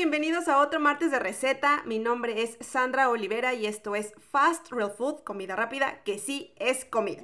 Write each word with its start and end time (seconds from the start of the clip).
bienvenidos 0.00 0.48
a 0.48 0.60
otro 0.60 0.80
martes 0.80 1.10
de 1.10 1.18
receta. 1.18 1.82
Mi 1.84 1.98
nombre 1.98 2.40
es 2.40 2.56
Sandra 2.60 3.10
Olivera 3.10 3.52
y 3.52 3.66
esto 3.66 3.94
es 3.94 4.14
Fast 4.32 4.72
Real 4.72 4.90
Food, 4.90 5.24
comida 5.24 5.56
rápida, 5.56 6.02
que 6.04 6.18
sí 6.18 6.54
es 6.56 6.86
comida. 6.86 7.22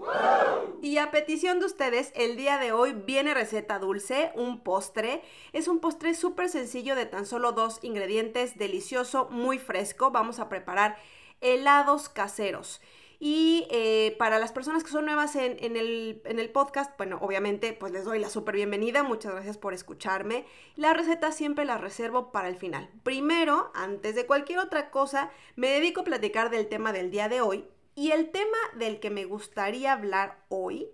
Y 0.83 0.99
a 0.99 1.11
petición 1.11 1.59
de 1.59 1.65
ustedes, 1.65 2.13
el 2.15 2.37
día 2.37 2.59
de 2.59 2.73
hoy 2.73 2.93
viene 2.93 3.33
receta 3.33 3.79
dulce, 3.79 4.31
un 4.35 4.61
postre. 4.61 5.23
Es 5.55 5.69
un 5.69 5.81
postre 5.81 6.15
súper 6.15 6.51
sencillo 6.51 6.95
de 6.97 7.07
tan 7.07 7.25
solo 7.25 7.53
dos 7.53 7.79
ingredientes, 7.81 8.59
delicioso, 8.59 9.27
muy 9.31 9.59
fresco. 9.59 10.11
Vamos 10.11 10.39
a 10.39 10.51
preparar 10.51 10.99
helados 11.41 12.11
caseros. 12.11 12.83
Y 13.19 13.67
eh, 13.71 14.15
para 14.19 14.39
las 14.39 14.53
personas 14.53 14.85
que 14.85 14.91
son 14.91 15.07
nuevas 15.07 15.37
en, 15.37 15.77
el, 15.77 16.51
podcast, 16.53 16.97
bueno, 16.99 17.19
obviamente 17.23 17.73
pues 17.73 17.93
les 17.93 18.05
doy 18.05 18.19
la 18.19 18.29
súper 18.29 18.57
bienvenida, 18.57 19.03
muchas 19.03 19.33
gracias 19.33 19.57
por 19.57 19.73
escucharme. 19.73 20.45
La 20.75 20.93
receta 20.93 21.33
siempre 21.33 21.65
la 21.65 21.79
reservo 21.79 22.31
para 22.31 22.49
el 22.49 22.57
final. 22.57 22.91
Primero, 23.03 23.71
antes 23.75 24.15
de 24.15 24.27
cualquier 24.27 24.59
otra 24.59 24.91
cosa, 24.91 25.31
me 25.55 25.69
dedico 25.69 26.03
a 26.03 26.05
platicar 26.05 26.51
del 26.51 26.69
tema 26.69 26.93
del 26.93 27.11
día 27.11 27.29
de 27.29 27.41
hoy. 27.41 27.67
Y 27.95 28.11
el 28.11 28.31
tema 28.31 28.59
del 28.75 29.01
que 29.01 29.09
me 29.09 29.25
gustaría 29.25 29.93
hablar 29.93 30.45
hoy 30.49 30.89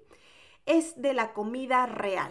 es 0.67 1.01
de 1.03 1.15
la 1.15 1.33
comida 1.33 1.87
real. 1.87 2.31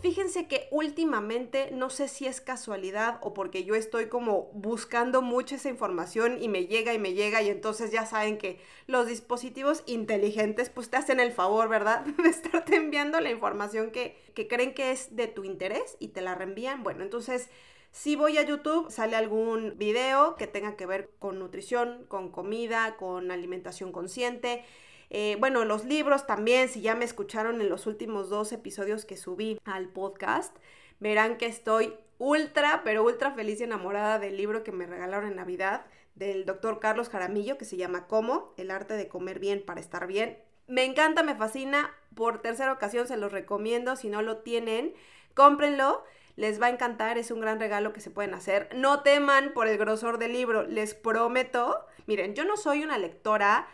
Fíjense 0.00 0.46
que 0.46 0.66
últimamente, 0.70 1.70
no 1.72 1.90
sé 1.90 2.08
si 2.08 2.26
es 2.26 2.40
casualidad 2.40 3.18
o 3.20 3.34
porque 3.34 3.64
yo 3.64 3.74
estoy 3.74 4.06
como 4.06 4.50
buscando 4.54 5.20
mucho 5.20 5.56
esa 5.56 5.68
información 5.68 6.42
y 6.42 6.48
me 6.48 6.66
llega 6.66 6.94
y 6.94 6.98
me 6.98 7.12
llega 7.12 7.42
y 7.42 7.50
entonces 7.50 7.90
ya 7.90 8.06
saben 8.06 8.38
que 8.38 8.58
los 8.86 9.06
dispositivos 9.06 9.82
inteligentes 9.84 10.70
pues 10.70 10.88
te 10.88 10.96
hacen 10.96 11.20
el 11.20 11.32
favor, 11.32 11.68
¿verdad? 11.68 12.06
De 12.22 12.30
estarte 12.30 12.76
enviando 12.76 13.20
la 13.20 13.30
información 13.30 13.90
que, 13.90 14.16
que 14.34 14.48
creen 14.48 14.72
que 14.72 14.90
es 14.90 15.14
de 15.16 15.26
tu 15.26 15.44
interés 15.44 15.98
y 15.98 16.08
te 16.08 16.22
la 16.22 16.34
reenvían. 16.34 16.82
Bueno, 16.82 17.02
entonces... 17.02 17.48
Si 17.92 18.14
voy 18.14 18.38
a 18.38 18.42
YouTube, 18.42 18.88
sale 18.88 19.16
algún 19.16 19.76
video 19.76 20.36
que 20.36 20.46
tenga 20.46 20.76
que 20.76 20.86
ver 20.86 21.10
con 21.18 21.40
nutrición, 21.40 22.04
con 22.06 22.30
comida, 22.30 22.96
con 22.96 23.32
alimentación 23.32 23.90
consciente. 23.90 24.64
Eh, 25.10 25.36
bueno, 25.40 25.64
los 25.64 25.84
libros 25.84 26.26
también, 26.26 26.68
si 26.68 26.80
ya 26.80 26.94
me 26.94 27.04
escucharon 27.04 27.60
en 27.60 27.68
los 27.68 27.86
últimos 27.86 28.30
dos 28.30 28.52
episodios 28.52 29.04
que 29.04 29.16
subí 29.16 29.60
al 29.64 29.88
podcast, 29.88 30.56
verán 31.00 31.36
que 31.36 31.46
estoy 31.46 31.94
ultra, 32.18 32.82
pero 32.84 33.02
ultra 33.04 33.32
feliz 33.32 33.60
y 33.60 33.64
enamorada 33.64 34.18
del 34.18 34.36
libro 34.36 34.62
que 34.62 34.72
me 34.72 34.86
regalaron 34.86 35.28
en 35.28 35.36
Navidad 35.36 35.84
del 36.14 36.44
doctor 36.44 36.80
Carlos 36.80 37.08
Jaramillo, 37.08 37.58
que 37.58 37.64
se 37.64 37.76
llama 37.76 38.06
Cómo, 38.06 38.54
el 38.56 38.70
arte 38.70 38.94
de 38.94 39.08
comer 39.08 39.40
bien 39.40 39.62
para 39.64 39.80
estar 39.80 40.06
bien. 40.06 40.38
Me 40.68 40.84
encanta, 40.84 41.24
me 41.24 41.34
fascina. 41.34 41.92
Por 42.14 42.40
tercera 42.40 42.72
ocasión 42.72 43.08
se 43.08 43.16
los 43.16 43.32
recomiendo. 43.32 43.96
Si 43.96 44.08
no 44.08 44.22
lo 44.22 44.38
tienen, 44.38 44.94
cómprenlo. 45.34 46.04
Les 46.36 46.62
va 46.62 46.66
a 46.66 46.70
encantar, 46.70 47.18
es 47.18 47.32
un 47.32 47.40
gran 47.40 47.58
regalo 47.58 47.92
que 47.92 48.00
se 48.00 48.10
pueden 48.10 48.34
hacer. 48.34 48.68
No 48.74 49.02
teman 49.02 49.52
por 49.52 49.66
el 49.66 49.78
grosor 49.78 50.18
del 50.18 50.32
libro, 50.32 50.62
les 50.62 50.94
prometo. 50.94 51.84
Miren, 52.06 52.34
yo 52.34 52.44
no 52.44 52.56
soy 52.56 52.84
una 52.84 52.98
lectora 52.98 53.66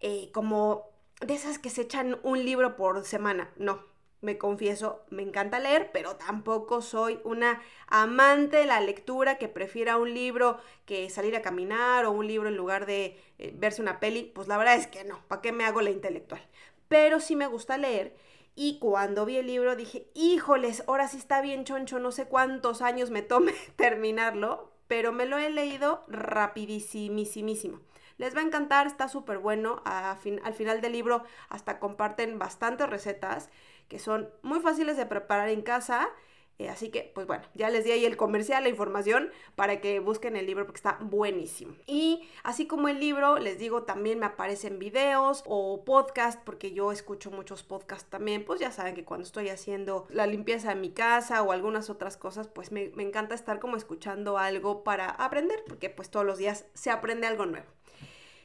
eh, 0.00 0.30
como 0.32 0.90
de 1.20 1.34
esas 1.34 1.58
que 1.58 1.70
se 1.70 1.82
echan 1.82 2.18
un 2.22 2.44
libro 2.44 2.76
por 2.76 3.04
semana. 3.04 3.52
No, 3.56 3.84
me 4.20 4.36
confieso, 4.38 5.02
me 5.10 5.22
encanta 5.22 5.58
leer, 5.58 5.90
pero 5.92 6.16
tampoco 6.16 6.82
soy 6.82 7.20
una 7.24 7.62
amante 7.86 8.58
de 8.58 8.66
la 8.66 8.80
lectura 8.80 9.38
que 9.38 9.48
prefiera 9.48 9.96
un 9.96 10.12
libro 10.12 10.58
que 10.84 11.08
salir 11.10 11.36
a 11.36 11.42
caminar 11.42 12.04
o 12.04 12.12
un 12.12 12.26
libro 12.26 12.48
en 12.48 12.56
lugar 12.56 12.86
de 12.86 13.18
eh, 13.38 13.52
verse 13.54 13.82
una 13.82 14.00
peli. 14.00 14.30
Pues 14.34 14.48
la 14.48 14.58
verdad 14.58 14.76
es 14.76 14.86
que 14.86 15.04
no, 15.04 15.20
¿para 15.28 15.40
qué 15.40 15.52
me 15.52 15.64
hago 15.64 15.80
la 15.80 15.90
intelectual? 15.90 16.42
Pero 16.88 17.20
sí 17.20 17.36
me 17.36 17.46
gusta 17.46 17.78
leer. 17.78 18.14
Y 18.54 18.78
cuando 18.78 19.24
vi 19.24 19.36
el 19.36 19.46
libro 19.46 19.76
dije, 19.76 20.08
híjoles, 20.14 20.84
ahora 20.86 21.08
sí 21.08 21.16
está 21.16 21.40
bien 21.40 21.64
choncho, 21.64 21.98
no 21.98 22.12
sé 22.12 22.26
cuántos 22.26 22.82
años 22.82 23.10
me 23.10 23.22
tome 23.22 23.54
terminarlo, 23.76 24.70
pero 24.86 25.12
me 25.12 25.24
lo 25.24 25.38
he 25.38 25.50
leído 25.50 26.04
rapidísimísimo. 26.08 27.80
Les 28.20 28.36
va 28.36 28.40
a 28.40 28.44
encantar, 28.44 28.86
está 28.86 29.08
súper 29.08 29.38
bueno. 29.38 29.82
al 29.86 30.52
final 30.52 30.82
del 30.82 30.92
libro 30.92 31.24
hasta 31.48 31.78
comparten 31.78 32.38
bastantes 32.38 32.86
recetas 32.86 33.48
que 33.88 33.98
son 33.98 34.28
muy 34.42 34.60
fáciles 34.60 34.98
de 34.98 35.06
preparar 35.06 35.48
en 35.48 35.62
casa. 35.62 36.10
Eh, 36.58 36.68
así 36.68 36.90
que, 36.90 37.10
pues 37.14 37.26
bueno, 37.26 37.44
ya 37.54 37.70
les 37.70 37.86
di 37.86 37.92
ahí 37.92 38.04
el 38.04 38.18
comercial, 38.18 38.64
la 38.64 38.68
información 38.68 39.30
para 39.56 39.80
que 39.80 40.00
busquen 40.00 40.36
el 40.36 40.44
libro 40.44 40.66
porque 40.66 40.76
está 40.76 40.98
buenísimo. 41.00 41.74
Y 41.86 42.28
así 42.42 42.66
como 42.66 42.88
el 42.88 43.00
libro, 43.00 43.38
les 43.38 43.58
digo, 43.58 43.84
también 43.84 44.18
me 44.18 44.26
aparecen 44.26 44.78
videos 44.78 45.42
o 45.46 45.82
podcast, 45.86 46.38
porque 46.44 46.72
yo 46.72 46.92
escucho 46.92 47.30
muchos 47.30 47.62
podcasts 47.62 48.10
también. 48.10 48.44
Pues 48.44 48.60
ya 48.60 48.70
saben 48.70 48.94
que 48.94 49.06
cuando 49.06 49.24
estoy 49.24 49.48
haciendo 49.48 50.06
la 50.10 50.26
limpieza 50.26 50.68
de 50.68 50.74
mi 50.74 50.90
casa 50.90 51.42
o 51.42 51.52
algunas 51.52 51.88
otras 51.88 52.18
cosas, 52.18 52.48
pues 52.48 52.70
me, 52.70 52.90
me 52.94 53.02
encanta 53.02 53.34
estar 53.34 53.60
como 53.60 53.78
escuchando 53.78 54.36
algo 54.36 54.84
para 54.84 55.08
aprender, 55.08 55.64
porque 55.66 55.88
pues 55.88 56.10
todos 56.10 56.26
los 56.26 56.36
días 56.36 56.66
se 56.74 56.90
aprende 56.90 57.26
algo 57.26 57.46
nuevo. 57.46 57.66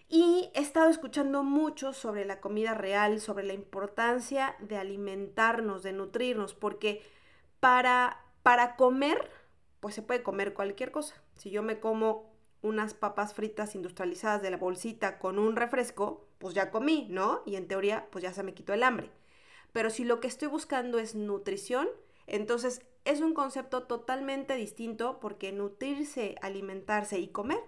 Y 0.08 0.52
he 0.54 0.62
estado 0.62 0.90
escuchando 0.90 1.44
mucho 1.44 1.92
sobre 1.92 2.26
la 2.26 2.40
comida 2.40 2.74
real, 2.74 3.20
sobre 3.20 3.44
la 3.44 3.54
importancia 3.54 4.56
de 4.60 4.78
alimentarnos, 4.78 5.82
de 5.84 5.94
nutrirnos, 5.94 6.54
porque 6.54 7.02
para, 7.60 8.24
para 8.44 8.76
comer, 8.76 9.32
pues 9.80 9.96
se 9.96 10.04
puede 10.04 10.22
comer 10.22 10.54
cualquier 10.54 10.92
cosa. 10.92 11.16
Si 11.36 11.50
yo 11.50 11.64
me 11.64 11.80
como 11.80 12.32
unas 12.62 12.94
papas 12.94 13.34
fritas 13.34 13.76
industrializadas 13.76 14.42
de 14.42 14.52
la 14.52 14.58
bolsita 14.58 15.20
con 15.20 15.40
un 15.40 15.56
refresco, 15.56 16.28
pues 16.38 16.54
ya 16.54 16.72
comí, 16.72 17.08
¿no? 17.10 17.42
Y 17.46 17.56
en 17.56 17.68
teoría, 17.68 18.08
pues 18.12 18.24
ya 18.24 18.34
se 18.34 18.44
me 18.44 18.54
quitó 18.54 18.74
el 18.74 18.84
hambre. 18.84 19.12
Pero 19.72 19.90
si 19.90 20.04
lo 20.04 20.20
que 20.20 20.28
estoy 20.28 20.48
buscando 20.48 21.00
es 21.00 21.16
nutrición, 21.16 21.88
entonces 22.28 22.82
es 23.06 23.22
un 23.22 23.34
concepto 23.34 23.84
totalmente 23.84 24.56
distinto 24.56 25.20
porque 25.20 25.52
nutrirse, 25.52 26.36
alimentarse 26.42 27.20
y 27.20 27.28
comer 27.28 27.60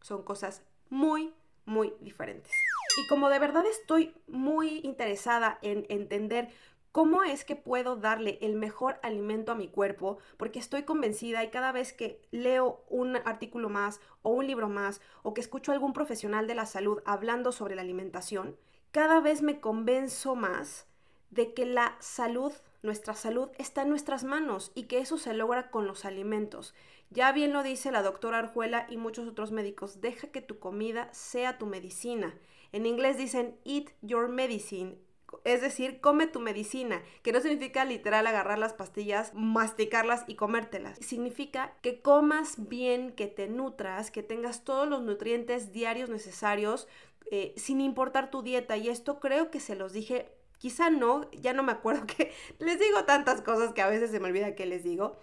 son 0.00 0.22
cosas 0.22 0.62
muy, 0.88 1.32
muy 1.70 1.94
diferentes. 2.00 2.52
Y 2.98 3.06
como 3.06 3.30
de 3.30 3.38
verdad 3.38 3.64
estoy 3.64 4.12
muy 4.26 4.80
interesada 4.82 5.58
en 5.62 5.86
entender 5.88 6.48
cómo 6.90 7.22
es 7.22 7.44
que 7.44 7.54
puedo 7.54 7.94
darle 7.94 8.38
el 8.42 8.56
mejor 8.56 8.98
alimento 9.04 9.52
a 9.52 9.54
mi 9.54 9.68
cuerpo, 9.68 10.18
porque 10.36 10.58
estoy 10.58 10.82
convencida 10.82 11.44
y 11.44 11.50
cada 11.50 11.70
vez 11.70 11.92
que 11.92 12.20
leo 12.32 12.84
un 12.88 13.16
artículo 13.16 13.68
más 13.68 14.00
o 14.22 14.30
un 14.30 14.48
libro 14.48 14.68
más 14.68 15.00
o 15.22 15.32
que 15.32 15.40
escucho 15.40 15.70
a 15.70 15.74
algún 15.74 15.92
profesional 15.92 16.48
de 16.48 16.56
la 16.56 16.66
salud 16.66 17.00
hablando 17.06 17.52
sobre 17.52 17.76
la 17.76 17.82
alimentación, 17.82 18.56
cada 18.90 19.20
vez 19.20 19.40
me 19.40 19.60
convenzo 19.60 20.34
más 20.34 20.88
de 21.30 21.54
que 21.54 21.64
la 21.64 21.96
salud, 22.00 22.52
nuestra 22.82 23.14
salud, 23.14 23.48
está 23.58 23.82
en 23.82 23.90
nuestras 23.90 24.24
manos 24.24 24.72
y 24.74 24.84
que 24.84 24.98
eso 24.98 25.16
se 25.16 25.34
logra 25.34 25.70
con 25.70 25.86
los 25.86 26.04
alimentos. 26.04 26.74
Ya 27.10 27.32
bien 27.32 27.52
lo 27.52 27.64
dice 27.64 27.90
la 27.90 28.02
doctora 28.02 28.38
Arjuela 28.38 28.86
y 28.88 28.96
muchos 28.96 29.26
otros 29.26 29.50
médicos, 29.50 30.00
deja 30.00 30.28
que 30.28 30.40
tu 30.40 30.60
comida 30.60 31.08
sea 31.12 31.58
tu 31.58 31.66
medicina. 31.66 32.38
En 32.70 32.86
inglés 32.86 33.18
dicen 33.18 33.58
eat 33.64 33.88
your 34.00 34.28
medicine, 34.28 34.96
es 35.44 35.60
decir, 35.60 36.00
come 36.00 36.26
tu 36.26 36.38
medicina, 36.38 37.02
que 37.22 37.32
no 37.32 37.40
significa 37.40 37.84
literal 37.84 38.26
agarrar 38.26 38.58
las 38.58 38.74
pastillas, 38.74 39.32
masticarlas 39.34 40.24
y 40.26 40.36
comértelas. 40.36 40.98
Significa 40.98 41.74
que 41.82 42.00
comas 42.00 42.68
bien, 42.68 43.12
que 43.12 43.26
te 43.26 43.48
nutras, 43.48 44.10
que 44.10 44.22
tengas 44.22 44.64
todos 44.64 44.88
los 44.88 45.02
nutrientes 45.02 45.72
diarios 45.72 46.10
necesarios, 46.10 46.88
eh, 47.30 47.54
sin 47.56 47.80
importar 47.80 48.30
tu 48.30 48.42
dieta. 48.42 48.76
Y 48.76 48.88
esto 48.88 49.18
creo 49.18 49.50
que 49.50 49.60
se 49.60 49.74
los 49.76 49.92
dije, 49.92 50.30
quizá 50.58 50.90
no, 50.90 51.30
ya 51.32 51.54
no 51.54 51.62
me 51.62 51.72
acuerdo 51.72 52.06
que 52.16 52.32
les 52.58 52.78
digo 52.78 53.04
tantas 53.04 53.40
cosas 53.40 53.72
que 53.72 53.82
a 53.82 53.88
veces 53.88 54.10
se 54.10 54.20
me 54.20 54.28
olvida 54.28 54.54
que 54.54 54.66
les 54.66 54.84
digo. 54.84 55.16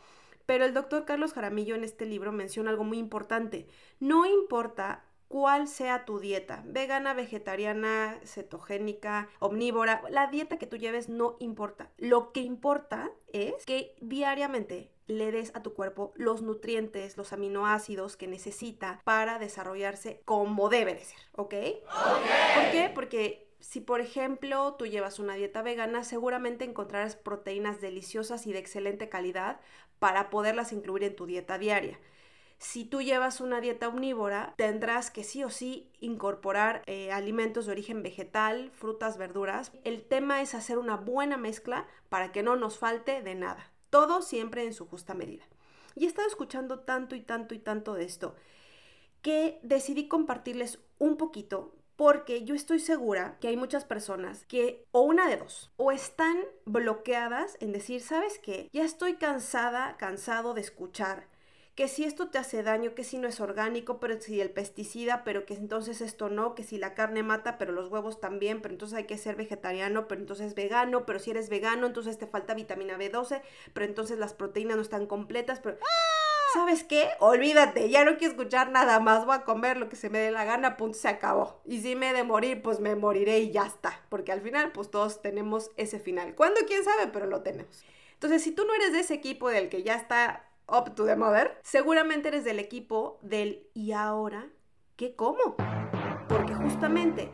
Pero 0.47 0.65
el 0.65 0.73
doctor 0.73 1.05
Carlos 1.05 1.33
Jaramillo 1.33 1.75
en 1.75 1.83
este 1.83 2.07
libro 2.07 2.31
menciona 2.31 2.71
algo 2.71 2.83
muy 2.83 2.97
importante. 2.97 3.67
No 3.99 4.25
importa 4.25 5.03
cuál 5.27 5.67
sea 5.67 6.05
tu 6.05 6.19
dieta, 6.19 6.63
vegana, 6.65 7.13
vegetariana, 7.13 8.17
cetogénica, 8.23 9.29
omnívora, 9.39 10.01
la 10.09 10.27
dieta 10.27 10.57
que 10.57 10.65
tú 10.65 10.77
lleves 10.77 11.09
no 11.09 11.35
importa. 11.39 11.91
Lo 11.97 12.31
que 12.31 12.39
importa 12.39 13.11
es 13.27 13.65
que 13.65 13.95
diariamente 13.99 14.89
le 15.07 15.31
des 15.31 15.53
a 15.53 15.61
tu 15.61 15.73
cuerpo 15.73 16.13
los 16.15 16.41
nutrientes, 16.41 17.17
los 17.17 17.33
aminoácidos 17.33 18.15
que 18.15 18.27
necesita 18.27 19.01
para 19.03 19.39
desarrollarse 19.39 20.21
como 20.23 20.69
debe 20.69 20.93
de 20.93 21.03
ser, 21.03 21.19
¿ok? 21.33 21.53
¿Por 22.55 22.71
qué? 22.71 22.91
Porque 22.95 23.47
si 23.59 23.81
por 23.81 24.01
ejemplo 24.01 24.75
tú 24.75 24.85
llevas 24.85 25.19
una 25.19 25.35
dieta 25.35 25.61
vegana, 25.61 26.03
seguramente 26.03 26.63
encontrarás 26.63 27.15
proteínas 27.15 27.81
deliciosas 27.81 28.47
y 28.47 28.53
de 28.53 28.59
excelente 28.59 29.09
calidad 29.09 29.59
para 29.99 30.29
poderlas 30.29 30.71
incluir 30.71 31.03
en 31.03 31.15
tu 31.15 31.25
dieta 31.25 31.57
diaria. 31.57 31.99
Si 32.59 32.85
tú 32.85 33.01
llevas 33.01 33.39
una 33.39 33.61
dieta 33.61 33.87
omnívora, 33.87 34.55
tendrás 34.57 35.11
que 35.11 35.23
sí 35.23 35.43
o 35.43 35.49
sí 35.49 35.91
incorporar 35.99 36.81
eh, 36.87 37.11
alimentos 37.11 37.67
de 37.67 37.71
origen 37.73 38.01
vegetal, 38.01 38.71
frutas, 38.71 39.17
verduras. 39.17 39.71
El 39.83 40.03
tema 40.03 40.41
es 40.41 40.55
hacer 40.55 40.79
una 40.79 40.95
buena 40.95 41.37
mezcla 41.37 41.87
para 42.09 42.31
que 42.31 42.41
no 42.41 42.55
nos 42.55 42.79
falte 42.79 43.21
de 43.21 43.35
nada. 43.35 43.71
Todo 43.91 44.23
siempre 44.23 44.65
en 44.65 44.73
su 44.73 44.87
justa 44.87 45.13
medida. 45.13 45.43
Y 45.95 46.05
he 46.05 46.07
estado 46.07 46.27
escuchando 46.27 46.79
tanto 46.79 47.15
y 47.15 47.21
tanto 47.21 47.53
y 47.53 47.59
tanto 47.59 47.93
de 47.93 48.05
esto 48.05 48.35
que 49.21 49.59
decidí 49.61 50.07
compartirles 50.07 50.79
un 50.99 51.17
poquito 51.17 51.75
porque 51.97 52.45
yo 52.45 52.55
estoy 52.55 52.79
segura 52.79 53.37
que 53.41 53.49
hay 53.49 53.57
muchas 53.57 53.83
personas 53.83 54.45
que 54.45 54.85
o 54.91 55.01
una 55.01 55.27
de 55.27 55.35
dos, 55.35 55.71
o 55.75 55.91
están 55.91 56.37
bloqueadas 56.65 57.57
en 57.59 57.73
decir, 57.73 58.01
¿sabes 58.01 58.39
qué? 58.39 58.69
Ya 58.71 58.85
estoy 58.85 59.15
cansada, 59.15 59.97
cansado 59.97 60.53
de 60.53 60.61
escuchar 60.61 61.27
que 61.77 61.87
si 61.87 62.05
esto 62.05 62.29
te 62.29 62.39
hace 62.39 62.63
daño, 62.63 62.95
que 62.95 63.03
si 63.03 63.19
no 63.19 63.27
es 63.27 63.39
orgánico, 63.39 63.99
pero 63.99 64.19
si 64.19 64.41
el 64.41 64.49
pesticida, 64.49 65.23
pero 65.23 65.45
que 65.45 65.53
entonces 65.53 66.01
esto 66.01 66.27
no, 66.27 66.55
que 66.55 66.63
si 66.63 66.79
la 66.79 66.95
carne 66.95 67.21
mata, 67.21 67.59
pero 67.59 67.71
los 67.71 67.91
huevos 67.91 68.19
también, 68.19 68.63
pero 68.63 68.73
entonces 68.73 68.97
hay 68.97 69.03
que 69.03 69.15
ser 69.19 69.35
vegetariano, 69.35 70.07
pero 70.07 70.19
entonces 70.19 70.55
vegano, 70.55 71.05
pero 71.05 71.19
si 71.19 71.29
eres 71.29 71.49
vegano, 71.49 71.85
entonces 71.85 72.17
te 72.17 72.25
falta 72.25 72.55
vitamina 72.55 72.97
B12, 72.97 73.43
pero 73.73 73.85
entonces 73.85 74.17
las 74.17 74.33
proteínas 74.33 74.75
no 74.75 74.81
están 74.81 75.05
completas, 75.05 75.59
pero... 75.59 75.77
¿Sabes 76.53 76.83
qué? 76.83 77.09
Olvídate, 77.19 77.89
ya 77.89 78.05
no 78.05 78.17
quiero 78.17 78.33
escuchar 78.33 78.71
nada 78.71 78.99
más, 78.99 79.25
voy 79.25 79.35
a 79.35 79.43
comer 79.43 79.77
lo 79.77 79.89
que 79.89 79.95
se 79.95 80.09
me 80.09 80.19
dé 80.19 80.31
la 80.31 80.45
gana, 80.45 80.77
punto, 80.77 80.97
se 80.97 81.07
acabó. 81.07 81.61
Y 81.65 81.81
si 81.81 81.95
me 81.95 82.09
he 82.09 82.13
de 82.13 82.23
morir, 82.23 82.61
pues 82.61 82.79
me 82.79 82.95
moriré 82.95 83.39
y 83.39 83.51
ya 83.51 83.65
está, 83.65 84.01
porque 84.09 84.31
al 84.31 84.41
final, 84.41 84.71
pues 84.71 84.89
todos 84.89 85.21
tenemos 85.21 85.71
ese 85.77 85.99
final. 85.99 86.35
¿Cuándo? 86.35 86.61
¿Quién 86.65 86.83
sabe? 86.83 87.07
Pero 87.07 87.25
lo 87.27 87.41
tenemos. 87.41 87.83
Entonces, 88.13 88.43
si 88.43 88.51
tú 88.51 88.65
no 88.65 88.73
eres 88.73 88.93
de 88.93 89.01
ese 89.01 89.13
equipo 89.13 89.49
del 89.49 89.69
que 89.69 89.83
ya 89.83 89.95
está 89.95 90.45
up 90.67 90.95
to 90.95 91.05
the 91.05 91.15
mother, 91.15 91.57
seguramente 91.63 92.29
eres 92.29 92.43
del 92.43 92.59
equipo 92.59 93.19
del 93.21 93.67
¿y 93.73 93.91
ahora 93.91 94.47
qué 94.95 95.15
como? 95.15 95.55
Porque 96.27 96.55
justamente 96.55 97.29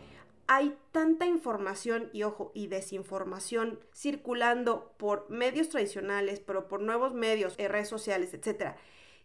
hay 0.47 0.77
tanta 0.91 1.25
información 1.25 2.09
y 2.13 2.23
ojo 2.23 2.51
y 2.53 2.67
desinformación 2.67 3.79
circulando 3.93 4.93
por 4.97 5.29
medios 5.29 5.69
tradicionales, 5.69 6.41
pero 6.41 6.67
por 6.67 6.81
nuevos 6.81 7.13
medios, 7.13 7.55
eh, 7.57 7.67
redes 7.67 7.87
sociales, 7.87 8.33
etcétera, 8.33 8.75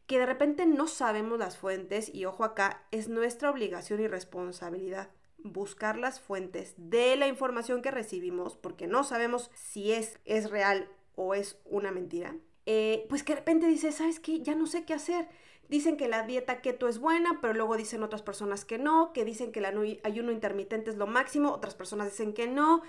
que 0.08 0.18
de 0.18 0.26
repente 0.26 0.66
no 0.66 0.88
sabemos 0.88 1.38
las 1.38 1.56
fuentes 1.56 2.12
y 2.12 2.24
ojo 2.24 2.42
acá, 2.42 2.82
es 2.90 3.08
nuestra 3.08 3.50
obligación 3.50 4.00
y 4.00 4.08
responsabilidad 4.08 5.10
buscar 5.44 5.96
las 5.96 6.20
fuentes 6.20 6.74
de 6.76 7.14
la 7.14 7.28
información 7.28 7.80
que 7.82 7.92
recibimos 7.92 8.56
porque 8.56 8.88
no 8.88 9.04
sabemos 9.04 9.52
si 9.54 9.92
es, 9.92 10.18
es 10.24 10.50
real 10.50 10.88
o 11.14 11.34
es 11.34 11.60
una 11.64 11.92
mentira 11.92 12.34
eh, 12.70 13.06
pues 13.08 13.22
que 13.22 13.32
de 13.32 13.38
repente 13.38 13.66
dice, 13.66 13.92
¿sabes 13.92 14.20
qué? 14.20 14.42
Ya 14.42 14.54
no 14.54 14.66
sé 14.66 14.84
qué 14.84 14.92
hacer. 14.92 15.26
Dicen 15.70 15.96
que 15.96 16.06
la 16.06 16.24
dieta 16.24 16.60
keto 16.60 16.86
es 16.86 16.98
buena, 16.98 17.38
pero 17.40 17.54
luego 17.54 17.78
dicen 17.78 18.02
otras 18.02 18.20
personas 18.20 18.66
que 18.66 18.76
no, 18.76 19.14
que 19.14 19.24
dicen 19.24 19.52
que 19.52 19.60
el 19.60 19.98
ayuno 20.04 20.32
intermitente 20.32 20.90
es 20.90 20.98
lo 20.98 21.06
máximo, 21.06 21.50
otras 21.50 21.74
personas 21.74 22.10
dicen 22.10 22.34
que 22.34 22.46
no. 22.46 22.82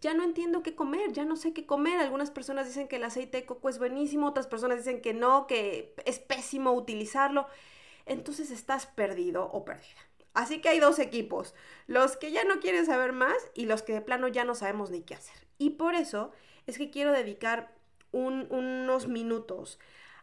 Ya 0.00 0.14
no 0.14 0.24
entiendo 0.24 0.62
qué 0.62 0.74
comer, 0.74 1.12
ya 1.12 1.24
no 1.24 1.36
sé 1.36 1.52
qué 1.52 1.66
comer. 1.66 1.98
Algunas 2.00 2.30
personas 2.30 2.66
dicen 2.66 2.88
que 2.88 2.96
el 2.96 3.04
aceite 3.04 3.38
de 3.38 3.46
coco 3.46 3.68
es 3.68 3.78
buenísimo, 3.78 4.28
otras 4.28 4.46
personas 4.46 4.78
dicen 4.78 5.00
que 5.00 5.14
no, 5.14 5.46
que 5.46 5.94
es 6.04 6.18
pésimo 6.18 6.72
utilizarlo. 6.72 7.46
Entonces 8.04 8.50
estás 8.50 8.86
perdido 8.86 9.50
o 9.52 9.64
perdida. 9.64 10.00
Así 10.34 10.60
que 10.60 10.68
hay 10.68 10.80
dos 10.80 10.98
equipos, 10.98 11.54
los 11.86 12.18
que 12.18 12.30
ya 12.30 12.44
no 12.44 12.60
quieren 12.60 12.84
saber 12.84 13.12
más 13.14 13.36
y 13.54 13.64
los 13.64 13.82
que 13.82 13.94
de 13.94 14.02
plano 14.02 14.28
ya 14.28 14.44
no 14.44 14.54
sabemos 14.54 14.90
ni 14.90 15.00
qué 15.00 15.14
hacer. 15.14 15.34
Y 15.56 15.70
por 15.70 15.94
eso 15.94 16.30
es 16.66 16.76
que 16.76 16.90
quiero 16.90 17.12
dedicar 17.12 17.72
unos 18.12 19.08
minutos 19.08 19.78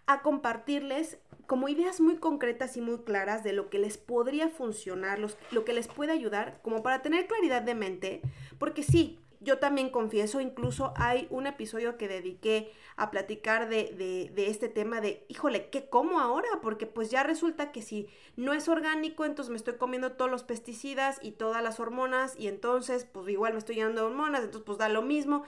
a 0.06 0.22
compartirles 0.22 1.18
como 1.48 1.68
ideas 1.68 2.00
muy 2.00 2.18
concretas 2.18 2.78
y 2.78 2.82
muy 2.82 3.00
claras 3.00 3.44
de 3.44 3.54
lo 3.54 3.70
que 3.72 3.80
les 3.80 3.98
podría 3.98 4.50
funcionar, 4.50 5.20
lo 5.20 5.66
que 5.66 5.74
les 5.74 5.88
puede 5.88 6.12
ayudar, 6.12 6.60
como 6.62 6.84
para 6.84 7.02
tener 7.02 7.26
claridad 7.26 7.64
de 7.64 7.74
mente, 7.76 8.22
porque 8.60 8.84
sí, 8.84 9.20
yo 9.44 9.60
también 9.60 9.90
confieso, 9.90 10.42
incluso 10.42 10.94
hay 10.96 11.28
un 11.30 11.48
episodio 11.48 11.98
que 11.98 12.08
dediqué 12.08 12.72
a 12.96 13.12
platicar 13.12 13.70
de, 13.70 14.30
de, 14.34 14.50
este 14.50 14.70
tema 14.70 15.02
de, 15.02 15.26
híjole, 15.28 15.70
¿qué 15.70 15.90
como 15.90 16.20
ahora? 16.20 16.48
Porque 16.62 16.86
pues 16.86 17.10
ya 17.10 17.24
resulta 17.24 17.72
que 17.72 17.82
si 17.82 18.10
no 18.36 18.54
es 18.54 18.68
orgánico, 18.70 19.26
entonces 19.26 19.52
me 19.52 19.58
estoy 19.58 19.76
comiendo 19.76 20.14
todos 20.14 20.32
los 20.32 20.44
pesticidas 20.44 21.20
y 21.22 21.32
todas 21.32 21.62
las 21.62 21.80
hormonas 21.80 22.36
y 22.38 22.48
entonces 22.48 23.06
pues 23.06 23.28
igual 23.30 23.54
me 23.54 23.60
estoy 23.60 23.76
llenando 23.76 24.02
de 24.02 24.08
hormonas, 24.08 24.42
entonces 24.42 24.66
pues 24.66 24.78
da 24.78 24.90
lo 24.90 25.02
mismo. 25.02 25.44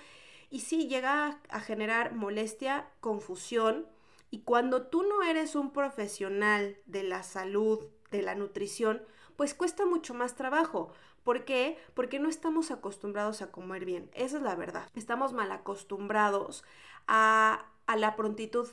Y 0.50 0.62
sí, 0.62 0.88
llega 0.88 1.40
a 1.50 1.60
generar 1.60 2.14
molestia, 2.14 2.88
confusión. 3.02 3.88
Y 4.32 4.40
cuando 4.40 4.88
tú 4.88 5.04
no 5.04 5.24
eres 5.24 5.56
un 5.56 5.72
profesional 5.72 6.78
de 6.86 7.04
la 7.04 7.24
salud, 7.24 7.86
de 8.12 8.22
la 8.22 8.36
nutrición, 8.36 9.02
pues 9.36 9.54
cuesta 9.54 9.86
mucho 9.86 10.14
más 10.14 10.36
trabajo. 10.36 10.94
¿Por 11.26 11.44
qué? 11.44 11.78
Porque 11.96 12.20
no 12.20 12.30
estamos 12.30 12.70
acostumbrados 12.70 13.42
a 13.42 13.52
comer 13.52 13.84
bien. 13.84 14.12
Esa 14.14 14.38
es 14.38 14.44
la 14.44 14.56
verdad. 14.56 14.88
Estamos 14.94 15.34
mal 15.34 15.52
acostumbrados 15.52 16.64
a, 17.08 17.66
a 17.88 17.96
la 17.98 18.16
prontitud, 18.16 18.68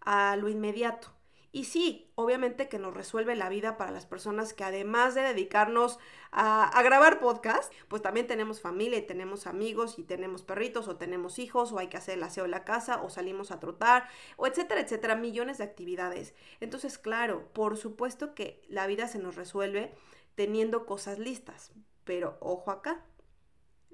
a 0.00 0.34
lo 0.36 0.48
inmediato. 0.48 1.12
Y 1.52 1.64
sí, 1.64 2.10
obviamente 2.14 2.70
que 2.70 2.78
nos 2.78 2.94
resuelve 2.94 3.36
la 3.36 3.50
vida 3.50 3.76
para 3.76 3.90
las 3.90 4.06
personas 4.06 4.54
que 4.54 4.64
además 4.64 5.14
de 5.14 5.20
dedicarnos 5.20 5.98
a, 6.30 6.80
grabar 6.82 7.20
podcast, 7.20 7.70
pues 7.88 8.00
también 8.00 8.26
tenemos 8.26 8.62
familia 8.62 8.98
y 8.98 9.06
tenemos 9.06 9.46
amigos 9.46 9.98
y 9.98 10.04
tenemos 10.04 10.42
perritos 10.42 10.88
o 10.88 10.96
tenemos 10.96 11.38
hijos 11.38 11.72
o 11.72 11.78
hay 11.78 11.88
que 11.88 11.98
hacer 11.98 12.16
el 12.16 12.22
aseo 12.22 12.44
de 12.44 12.50
la 12.50 12.64
casa 12.64 13.02
o 13.02 13.10
salimos 13.10 13.50
a 13.50 13.60
trotar 13.60 14.08
o 14.38 14.46
etcétera, 14.46 14.80
etcétera, 14.80 15.16
millones 15.16 15.58
de 15.58 15.64
actividades. 15.64 16.34
Entonces, 16.60 16.96
claro, 16.96 17.52
por 17.52 17.76
supuesto 17.76 18.34
que 18.34 18.62
la 18.68 18.86
vida 18.86 19.06
se 19.06 19.18
nos 19.18 19.34
resuelve 19.34 19.92
teniendo 20.36 20.86
cosas 20.86 21.18
listas, 21.18 21.72
pero 22.04 22.36
ojo 22.40 22.70
acá, 22.70 23.04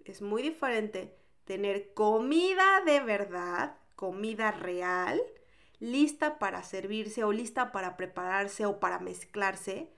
es 0.05 0.23
muy 0.23 0.43
diferente 0.43 1.17
tener 1.45 1.93
comida 1.95 2.83
de 2.85 3.01
verdad, 3.01 3.77
comida 3.95 4.51
real, 4.51 5.21
lista 5.79 6.39
para 6.39 6.63
servirse 6.63 7.25
o 7.25 7.33
lista 7.33 7.73
para 7.73 7.97
prepararse 7.97 8.67
o 8.67 8.81
para 8.81 8.99
mezclarse 8.99 9.91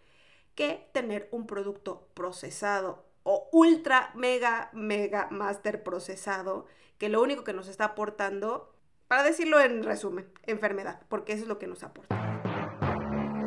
que 0.54 0.88
tener 0.92 1.28
un 1.30 1.46
producto 1.46 2.08
procesado 2.14 3.04
o 3.22 3.48
ultra 3.52 4.10
mega 4.14 4.70
mega 4.72 5.28
master 5.30 5.82
procesado 5.82 6.66
que 6.98 7.08
lo 7.08 7.22
único 7.22 7.44
que 7.44 7.52
nos 7.52 7.68
está 7.68 7.86
aportando, 7.86 8.74
para 9.06 9.22
decirlo 9.22 9.60
en 9.60 9.84
resumen, 9.84 10.30
enfermedad, 10.46 11.00
porque 11.08 11.32
eso 11.32 11.42
es 11.42 11.48
lo 11.48 11.58
que 11.58 11.68
nos 11.68 11.82
aporta. 11.82 12.37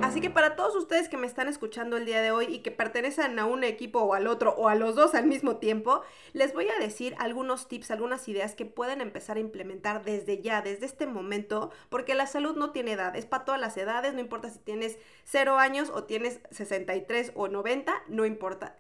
Así 0.02 0.20
que 0.20 0.32
para 0.32 0.56
todos 0.56 0.76
ustedes 0.76 1.10
que 1.10 1.18
me 1.18 1.28
están 1.28 1.48
escuchando 1.48 1.96
el 1.96 2.06
día 2.06 2.22
de 2.22 2.32
hoy 2.32 2.46
y 2.46 2.60
que 2.60 2.72
pertenecen 2.72 3.38
a 3.38 3.46
un 3.46 3.64
equipo 3.64 4.00
o 4.00 4.16
al 4.16 4.26
otro 4.26 4.56
o 4.58 4.68
a 4.68 4.74
los 4.74 4.96
dos 4.96 5.14
al 5.14 5.28
mismo 5.28 5.58
tiempo, 5.58 6.02
les 6.34 6.54
voy 6.54 6.68
a 6.70 6.80
decir 6.80 7.16
algunos 7.20 7.68
tips, 7.68 7.92
algunas 7.92 8.28
ideas 8.28 8.56
que 8.56 8.66
pueden 8.66 9.00
empezar 9.00 9.38
a 9.38 9.42
implementar 9.42 10.04
desde 10.04 10.42
ya, 10.42 10.64
desde 10.64 10.88
este 10.88 11.06
momento, 11.06 11.72
porque 11.90 12.16
la 12.16 12.26
salud 12.26 12.56
no 12.56 12.72
tiene 12.72 12.94
edad, 12.94 13.16
es 13.16 13.28
para 13.28 13.46
todas 13.46 13.62
las 13.62 13.78
edades, 13.78 14.16
no 14.16 14.20
importa 14.22 14.50
si 14.50 14.58
tienes 14.58 14.98
0 15.26 15.60
años 15.60 15.92
o 15.94 16.04
tienes 16.06 16.40
63 16.50 17.34
o 17.36 17.48
90, 17.48 17.94
no 18.08 18.26
importa. 18.26 18.78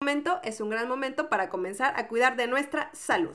momento 0.00 0.40
es 0.44 0.60
un 0.60 0.70
gran 0.70 0.88
momento 0.88 1.28
para 1.28 1.50
comenzar 1.50 1.94
a 1.96 2.06
cuidar 2.06 2.36
de 2.36 2.46
nuestra 2.46 2.90
salud. 2.94 3.34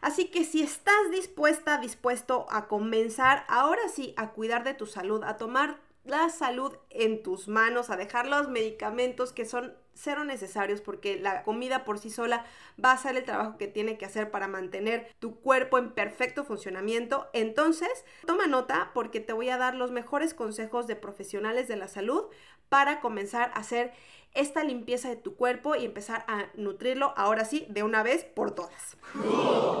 Así 0.00 0.26
que 0.30 0.44
si 0.44 0.62
estás 0.62 1.10
dispuesta, 1.10 1.78
dispuesto 1.78 2.46
a 2.50 2.68
comenzar 2.68 3.44
ahora 3.48 3.88
sí 3.88 4.14
a 4.16 4.30
cuidar 4.30 4.62
de 4.62 4.74
tu 4.74 4.86
salud, 4.86 5.24
a 5.24 5.36
tomar 5.36 5.87
la 6.08 6.28
salud 6.30 6.76
en 6.90 7.22
tus 7.22 7.48
manos, 7.48 7.90
a 7.90 7.96
dejar 7.96 8.26
los 8.26 8.48
medicamentos 8.48 9.32
que 9.32 9.44
son 9.44 9.74
cero 9.94 10.24
necesarios 10.24 10.80
porque 10.80 11.18
la 11.18 11.42
comida 11.42 11.84
por 11.84 11.98
sí 11.98 12.10
sola 12.10 12.44
va 12.82 12.90
a 12.90 12.94
hacer 12.94 13.16
el 13.16 13.24
trabajo 13.24 13.58
que 13.58 13.66
tiene 13.66 13.98
que 13.98 14.06
hacer 14.06 14.30
para 14.30 14.46
mantener 14.46 15.12
tu 15.18 15.40
cuerpo 15.40 15.78
en 15.78 15.92
perfecto 15.92 16.44
funcionamiento. 16.44 17.28
Entonces, 17.32 18.04
toma 18.26 18.46
nota 18.46 18.92
porque 18.94 19.20
te 19.20 19.32
voy 19.32 19.48
a 19.48 19.58
dar 19.58 19.74
los 19.74 19.90
mejores 19.90 20.34
consejos 20.34 20.86
de 20.86 20.96
profesionales 20.96 21.68
de 21.68 21.76
la 21.76 21.88
salud 21.88 22.26
para 22.68 23.00
comenzar 23.00 23.50
a 23.54 23.60
hacer 23.60 23.92
esta 24.34 24.62
limpieza 24.62 25.08
de 25.08 25.16
tu 25.16 25.34
cuerpo 25.34 25.74
y 25.74 25.84
empezar 25.84 26.24
a 26.28 26.46
nutrirlo 26.54 27.14
ahora 27.16 27.44
sí 27.44 27.66
de 27.70 27.82
una 27.82 28.02
vez 28.02 28.24
por 28.24 28.52
todas. 28.52 28.96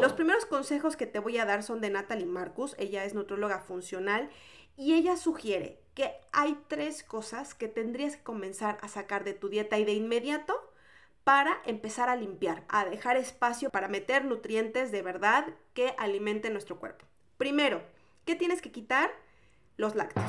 Los 0.00 0.14
primeros 0.14 0.46
consejos 0.46 0.96
que 0.96 1.06
te 1.06 1.18
voy 1.18 1.38
a 1.38 1.44
dar 1.44 1.62
son 1.62 1.80
de 1.80 1.90
Natalie 1.90 2.26
Marcus, 2.26 2.74
ella 2.78 3.04
es 3.04 3.14
nutróloga 3.14 3.60
funcional 3.60 4.30
y 4.76 4.94
ella 4.94 5.16
sugiere 5.16 5.80
que 5.98 6.12
hay 6.30 6.56
tres 6.68 7.02
cosas 7.02 7.54
que 7.54 7.66
tendrías 7.66 8.14
que 8.14 8.22
comenzar 8.22 8.78
a 8.82 8.88
sacar 8.88 9.24
de 9.24 9.34
tu 9.34 9.48
dieta 9.48 9.78
y 9.78 9.84
de 9.84 9.94
inmediato 9.94 10.54
para 11.24 11.60
empezar 11.66 12.08
a 12.08 12.14
limpiar, 12.14 12.62
a 12.68 12.84
dejar 12.84 13.16
espacio 13.16 13.68
para 13.68 13.88
meter 13.88 14.24
nutrientes 14.24 14.92
de 14.92 15.02
verdad 15.02 15.44
que 15.74 15.96
alimenten 15.98 16.52
nuestro 16.52 16.78
cuerpo. 16.78 17.04
Primero, 17.36 17.82
¿qué 18.24 18.36
tienes 18.36 18.62
que 18.62 18.70
quitar? 18.70 19.10
Los 19.76 19.96
lácteos. 19.96 20.24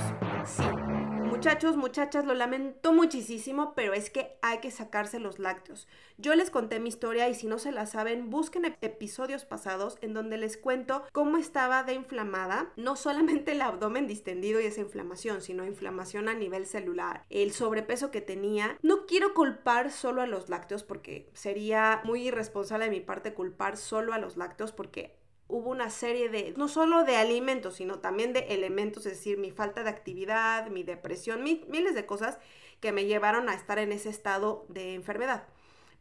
Muchachos, 1.40 1.78
muchachas, 1.78 2.26
lo 2.26 2.34
lamento 2.34 2.92
muchísimo, 2.92 3.72
pero 3.74 3.94
es 3.94 4.10
que 4.10 4.38
hay 4.42 4.58
que 4.58 4.72
sacarse 4.72 5.20
los 5.20 5.40
lácteos. 5.40 5.88
Yo 6.18 6.36
les 6.36 6.50
conté 6.50 6.82
mi 6.82 6.90
historia 6.90 7.30
y 7.30 7.34
si 7.34 7.48
no 7.48 7.60
se 7.60 7.72
la 7.72 7.86
saben, 7.86 8.30
busquen 8.30 8.76
episodios 8.82 9.46
pasados 9.46 9.98
en 10.02 10.14
donde 10.14 10.36
les 10.36 10.58
cuento 10.58 11.06
cómo 11.14 11.38
estaba 11.38 11.84
de 11.84 11.94
inflamada, 11.94 12.74
no 12.76 12.98
solamente 12.98 13.54
el 13.54 13.62
abdomen 13.62 14.06
distendido 14.06 14.60
y 14.60 14.66
esa 14.66 14.82
inflamación, 14.82 15.42
sino 15.42 15.66
inflamación 15.66 16.28
a 16.28 16.34
nivel 16.34 16.66
celular, 16.66 17.24
el 17.30 17.54
sobrepeso 17.54 18.12
que 18.12 18.20
tenía. 18.20 18.78
No 18.82 19.06
quiero 19.06 19.34
culpar 19.34 19.92
solo 19.92 20.22
a 20.22 20.28
los 20.28 20.50
lácteos 20.50 20.84
porque 20.84 21.30
sería 21.32 22.02
muy 22.04 22.28
irresponsable 22.28 22.84
de 22.84 22.92
mi 22.92 23.00
parte 23.00 23.34
culpar 23.34 23.78
solo 23.78 24.12
a 24.12 24.20
los 24.20 24.36
lácteos 24.36 24.74
porque 24.74 25.16
hubo 25.50 25.72
una 25.72 25.90
serie 25.90 26.30
de, 26.30 26.54
no 26.56 26.68
solo 26.68 27.04
de 27.04 27.18
alimentos, 27.18 27.76
sino 27.76 28.00
también 28.00 28.32
de 28.34 28.42
elementos, 28.50 29.06
es 29.08 29.14
decir, 29.14 29.38
mi 29.38 29.52
falta 29.52 29.84
de 29.84 29.90
actividad, 29.90 30.70
mi 30.70 30.84
depresión, 30.84 31.44
miles 31.44 31.96
de 31.96 32.06
cosas 32.06 32.38
que 32.80 32.92
me 32.92 33.06
llevaron 33.06 33.50
a 33.50 33.56
estar 33.56 33.80
en 33.80 33.92
ese 33.92 34.10
estado 34.10 34.66
de 34.70 34.94
enfermedad. 34.94 35.48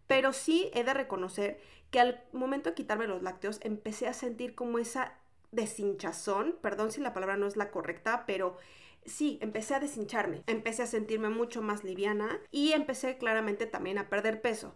Pero 0.06 0.32
sí 0.32 0.70
he 0.74 0.84
de 0.84 0.94
reconocer 0.94 1.60
que 1.90 1.98
al 1.98 2.22
momento 2.32 2.70
de 2.70 2.74
quitarme 2.74 3.06
los 3.06 3.22
lácteos 3.22 3.58
empecé 3.62 4.06
a 4.06 4.12
sentir 4.12 4.54
como 4.54 4.78
esa 4.78 5.14
deshinchazón, 5.50 6.56
perdón 6.60 6.92
si 6.92 7.00
la 7.00 7.14
palabra 7.14 7.38
no 7.38 7.46
es 7.46 7.56
la 7.56 7.70
correcta, 7.70 8.24
pero 8.26 8.58
sí, 9.06 9.38
empecé 9.40 9.74
a 9.74 9.80
deshincharme, 9.80 10.42
empecé 10.46 10.82
a 10.82 10.86
sentirme 10.86 11.30
mucho 11.30 11.62
más 11.62 11.84
liviana 11.84 12.38
y 12.50 12.72
empecé 12.72 13.16
claramente 13.16 13.64
también 13.64 13.96
a 13.96 14.10
perder 14.10 14.42
peso 14.42 14.74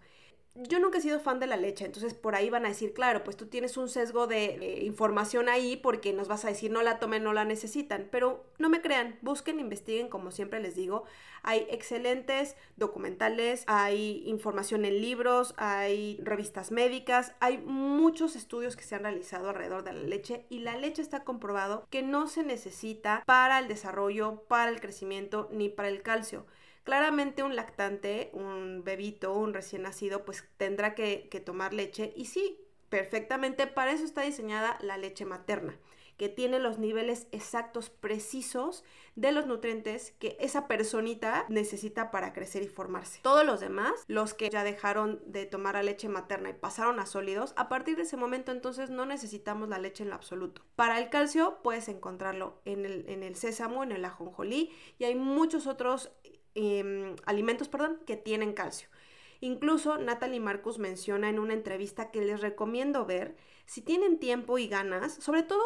yo 0.54 0.78
nunca 0.78 0.99
he 0.99 1.00
sido 1.00 1.18
fan 1.18 1.40
de 1.40 1.47
la 1.47 1.56
leche, 1.56 1.87
entonces 1.87 2.12
por 2.12 2.35
ahí 2.35 2.50
van 2.50 2.66
a 2.66 2.68
decir, 2.68 2.92
claro, 2.92 3.25
pues 3.25 3.37
tú 3.37 3.47
tienes 3.47 3.78
un 3.78 3.88
sesgo 3.88 4.26
de, 4.26 4.80
información 4.82 5.49
ahí 5.49 5.76
porque 5.76 6.12
nos 6.12 6.28
vas 6.28 6.44
a 6.44 6.49
decir 6.49 6.71
no 6.71 6.82
la 6.82 6.99
tomen, 6.99 7.25
no 7.25 7.32
la 7.32 7.44
necesitan, 7.47 8.09
pero 8.11 8.44
no 8.59 8.68
me 8.68 8.82
crean, 8.82 9.18
busquen, 9.23 9.61
investiguen, 9.61 10.09
como 10.09 10.30
siempre 10.30 10.61
les 10.61 10.75
digo, 10.75 11.04
hay 11.42 11.66
excelentes 11.71 12.54
documentales, 12.76 13.64
hay 13.66 14.23
información 14.26 14.85
en 14.85 15.00
libros, 15.00 15.54
hay 15.56 16.21
revistas 16.23 16.71
médicas, 16.71 17.35
hay 17.40 17.59
muchos 17.59 18.37
estudios 18.37 18.76
que 18.76 18.85
se 18.85 18.94
han 18.94 19.04
realizado 19.04 19.49
alrededor 19.49 19.85
de 19.85 19.94
la 19.94 20.02
leche 20.02 20.44
y 20.50 20.59
la 20.59 20.76
leche 20.76 21.00
está 21.00 21.25
comprobado 21.25 21.87
que 21.88 22.02
no 22.02 22.26
se 22.26 22.42
necesita 22.42 23.23
para 23.25 23.59
el 23.59 23.68
desarrollo, 23.68 24.42
para 24.49 24.71
el 24.71 24.80
crecimiento 24.80 25.49
ni 25.50 25.71
para 25.71 25.88
el 25.88 26.02
calcio. 26.02 26.44
Claramente 26.85 27.43
un 27.43 27.55
lactante, 27.55 28.31
un 28.33 28.83
bebito, 28.85 29.33
un 29.35 29.55
recién 29.55 29.83
nacido, 29.83 30.25
pues 30.25 30.45
tendrá 30.57 30.95
que, 30.95 31.29
tomar 31.45 31.75
leche 31.75 32.12
y 32.17 32.27
sí, 32.27 32.59
perfectamente 32.89 33.67
para 33.67 33.93
eso 33.93 34.05
está 34.05 34.23
diseñada 34.23 34.79
la 34.81 34.97
leche 34.97 35.25
materna 35.25 35.79
que 36.17 36.29
tiene 36.29 36.59
los 36.61 36.79
niveles 36.79 37.27
exactos, 37.33 37.91
precisos 37.91 38.85
de 39.17 39.33
los 39.33 39.47
nutrientes 39.47 40.12
que 40.19 40.37
esa 40.41 40.69
personita 40.69 41.47
necesita 41.49 42.11
para 42.11 42.33
crecer 42.33 42.62
y 42.62 42.69
formarse. 42.69 43.21
Todos 43.23 43.45
los 43.45 43.61
demás, 43.61 43.93
los 44.07 44.35
que 44.35 44.49
ya 44.49 44.62
dejaron 44.62 45.21
de 45.27 45.47
tomar 45.47 45.75
la 45.75 45.83
leche 45.83 46.09
materna 46.09 46.51
y 46.51 46.55
pasaron 46.55 47.01
a 47.01 47.07
sólidos, 47.07 47.55
a 47.57 47.69
partir 47.69 47.97
de 47.97 48.03
ese 48.03 48.17
momento 48.17 48.53
entonces 48.53 48.91
no 48.91 49.07
necesitamos 49.07 49.69
la 49.69 49.79
leche 49.79 50.05
en 50.05 50.11
lo 50.11 50.15
absoluto. 50.15 50.62
Para 50.77 51.01
el 51.01 51.11
calcio 51.11 51.59
puedes 51.62 51.89
encontrarlo 51.89 52.61
en 52.65 52.85
el, 52.87 53.09
en 53.09 53.23
el 53.23 53.35
sésamo, 53.35 53.83
en 53.83 53.91
el 53.91 54.05
ajonjolí 54.05 54.71
y 54.99 55.05
hay 55.05 55.15
muchos 55.15 55.67
otros 55.67 56.12
Em, 56.54 57.16
alimentos 57.25 57.68
perdón, 57.68 57.99
que 58.06 58.16
tienen 58.16 58.52
calcio. 58.52 58.88
Incluso 59.40 59.99
Natalie 59.99 60.38
Marcus 60.38 60.78
menciona 60.78 61.28
en 61.28 61.38
una 61.38 61.54
entrevista 61.54 62.11
que 62.11 62.21
les 62.23 62.40
recomiendo 62.40 63.06
ver 63.06 63.37
si 63.64 63.80
tienen 63.80 64.18
tiempo 64.18 64.59
y 64.59 64.68
ganas, 64.68 65.14
sobre 65.14 65.42
todo, 65.42 65.62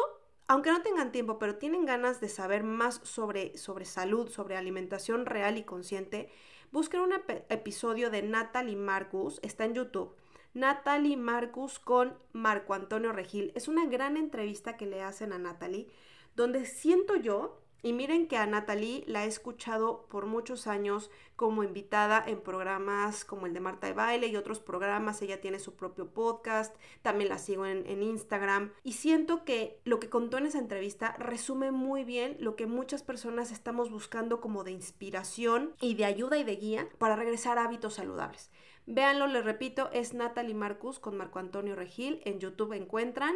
aunque 0.47 0.71
no 0.71 0.81
tengan 0.81 1.11
tiempo, 1.11 1.39
pero 1.39 1.57
tienen 1.57 1.85
ganas 1.85 2.21
de 2.21 2.29
saber 2.29 2.63
más 2.63 3.01
sobre, 3.03 3.57
sobre 3.57 3.85
salud, 3.85 4.29
sobre 4.29 4.55
alimentación 4.55 5.25
real 5.25 5.57
y 5.57 5.63
consciente, 5.63 6.29
busquen 6.71 7.01
un 7.01 7.13
episodio 7.49 8.09
de 8.09 8.23
Natalie 8.23 8.77
Marcus, 8.77 9.39
está 9.43 9.65
en 9.65 9.75
YouTube. 9.75 10.15
Natalie 10.53 11.17
Marcus 11.17 11.79
con 11.79 12.17
Marco 12.31 12.73
Antonio 12.73 13.11
Regil. 13.11 13.51
Es 13.55 13.67
una 13.67 13.85
gran 13.85 14.17
entrevista 14.17 14.77
que 14.77 14.87
le 14.87 15.03
hacen 15.03 15.33
a 15.33 15.37
Natalie, 15.37 15.87
donde 16.35 16.65
siento 16.65 17.15
yo 17.15 17.61
y 17.83 17.93
miren 17.93 18.27
que 18.27 18.37
a 18.37 18.45
Natalie 18.45 19.03
la 19.07 19.25
he 19.25 19.27
escuchado 19.27 20.05
por 20.09 20.25
muchos 20.25 20.67
años 20.67 21.09
como 21.35 21.63
invitada 21.63 22.23
en 22.25 22.41
programas 22.41 23.23
como 23.23 23.45
el 23.45 23.53
de 23.53 23.59
Marta 23.59 23.87
de 23.87 23.93
Baile 23.93 24.27
y 24.27 24.35
otros 24.35 24.59
programas. 24.59 25.21
Ella 25.21 25.39
tiene 25.39 25.59
su 25.59 25.75
propio 25.75 26.07
podcast, 26.07 26.75
también 27.01 27.29
la 27.29 27.37
sigo 27.37 27.65
en, 27.65 27.85
en, 27.85 28.01
Instagram. 28.01 28.71
Y 28.83 28.93
siento 28.93 29.45
que 29.45 29.79
lo 29.85 29.99
que 29.99 30.09
contó 30.09 30.37
en 30.37 30.47
esa 30.47 30.59
entrevista 30.59 31.15
resume 31.19 31.71
muy 31.71 32.03
bien 32.03 32.37
lo 32.39 32.55
que 32.55 32.65
muchas 32.65 33.03
personas 33.03 33.51
estamos 33.51 33.91
buscando 33.91 34.41
como 34.41 34.63
de 34.63 34.71
inspiración 34.71 35.73
y 35.79 35.95
de 35.95 36.05
ayuda 36.05 36.37
y 36.37 36.43
de 36.43 36.55
guía 36.55 36.89
para 36.97 37.15
regresar 37.15 37.57
a 37.57 37.65
hábitos 37.65 37.95
saludables. 37.95 38.49
Véanlo, 38.87 39.27
les 39.27 39.43
repito, 39.43 39.89
es 39.91 40.13
Natalie 40.13 40.55
Marcus 40.55 40.97
con 40.97 41.17
Marco 41.17 41.39
Antonio 41.39 41.75
Regil. 41.75 42.21
En 42.23 42.39
YouTube 42.39 42.73
encuentran. 42.73 43.35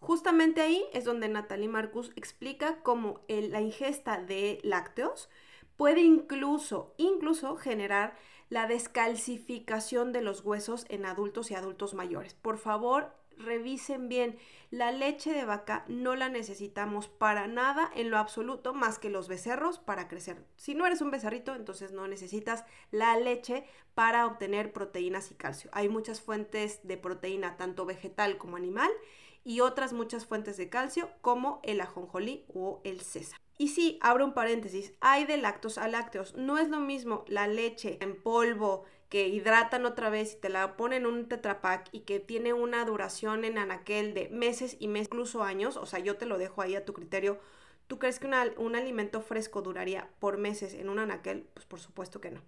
Justamente 0.00 0.60
ahí 0.60 0.84
es 0.92 1.04
donde 1.04 1.28
Natalie 1.28 1.68
Marcus 1.68 2.12
explica 2.16 2.82
cómo 2.82 3.20
la 3.28 3.60
ingesta 3.60 4.18
de 4.18 4.60
lácteos 4.62 5.28
puede 5.76 6.02
incluso, 6.02 6.94
incluso 6.96 7.56
generar 7.56 8.16
la 8.48 8.66
descalcificación 8.66 10.12
de 10.12 10.22
los 10.22 10.42
huesos 10.42 10.86
en 10.88 11.04
adultos 11.04 11.50
y 11.50 11.54
adultos 11.54 11.94
mayores. 11.94 12.34
Por 12.34 12.58
favor, 12.58 13.12
revisen 13.38 14.08
bien. 14.08 14.38
La 14.70 14.92
leche 14.92 15.32
de 15.32 15.44
vaca 15.44 15.84
no 15.88 16.14
la 16.16 16.28
necesitamos 16.28 17.08
para 17.08 17.46
nada 17.46 17.90
en 17.94 18.10
lo 18.10 18.18
absoluto 18.18 18.74
más 18.74 18.98
que 18.98 19.10
los 19.10 19.28
becerros 19.28 19.78
para 19.78 20.08
crecer. 20.08 20.44
Si 20.56 20.74
no 20.74 20.86
eres 20.86 21.00
un 21.00 21.10
becerrito, 21.10 21.54
entonces 21.54 21.92
no 21.92 22.08
necesitas 22.08 22.64
la 22.90 23.16
leche 23.16 23.64
para 23.94 24.26
obtener 24.26 24.72
proteínas 24.72 25.30
y 25.30 25.34
calcio. 25.34 25.70
Hay 25.72 25.88
muchas 25.88 26.20
fuentes 26.20 26.86
de 26.86 26.96
proteína, 26.96 27.56
tanto 27.56 27.86
vegetal 27.86 28.38
como 28.38 28.56
animal, 28.56 28.90
y 29.48 29.60
otras 29.60 29.94
muchas 29.94 30.26
fuentes 30.26 30.58
de 30.58 30.68
calcio 30.68 31.08
como 31.22 31.60
el 31.62 31.80
ajonjolí 31.80 32.44
o 32.52 32.82
el 32.84 33.00
sésamo. 33.00 33.42
Y 33.56 33.68
sí, 33.68 33.98
abro 34.02 34.26
un 34.26 34.34
paréntesis, 34.34 34.92
hay 35.00 35.24
de 35.24 35.38
lactos 35.38 35.78
a 35.78 35.88
lácteos. 35.88 36.34
No 36.36 36.58
es 36.58 36.68
lo 36.68 36.80
mismo 36.80 37.24
la 37.28 37.46
leche 37.46 37.96
en 38.02 38.20
polvo 38.20 38.84
que 39.08 39.28
hidratan 39.28 39.86
otra 39.86 40.10
vez 40.10 40.34
y 40.34 40.40
te 40.40 40.50
la 40.50 40.76
ponen 40.76 41.06
en 41.06 41.06
un 41.06 41.28
tetrapack 41.28 41.88
y 41.92 42.00
que 42.00 42.20
tiene 42.20 42.52
una 42.52 42.84
duración 42.84 43.42
en 43.46 43.56
anaquel 43.56 44.12
de 44.12 44.28
meses 44.28 44.76
y 44.78 44.86
meses, 44.86 45.08
incluso 45.08 45.42
años. 45.42 45.78
O 45.78 45.86
sea, 45.86 45.98
yo 45.98 46.18
te 46.18 46.26
lo 46.26 46.36
dejo 46.36 46.60
ahí 46.60 46.76
a 46.76 46.84
tu 46.84 46.92
criterio. 46.92 47.40
¿Tú 47.86 47.98
crees 47.98 48.18
que 48.18 48.26
un 48.58 48.76
alimento 48.76 49.22
fresco 49.22 49.62
duraría 49.62 50.10
por 50.18 50.36
meses 50.36 50.74
en 50.74 50.90
un 50.90 50.98
anaquel? 50.98 51.48
Pues 51.54 51.64
por 51.64 51.80
supuesto 51.80 52.20
que 52.20 52.32
no. 52.32 52.42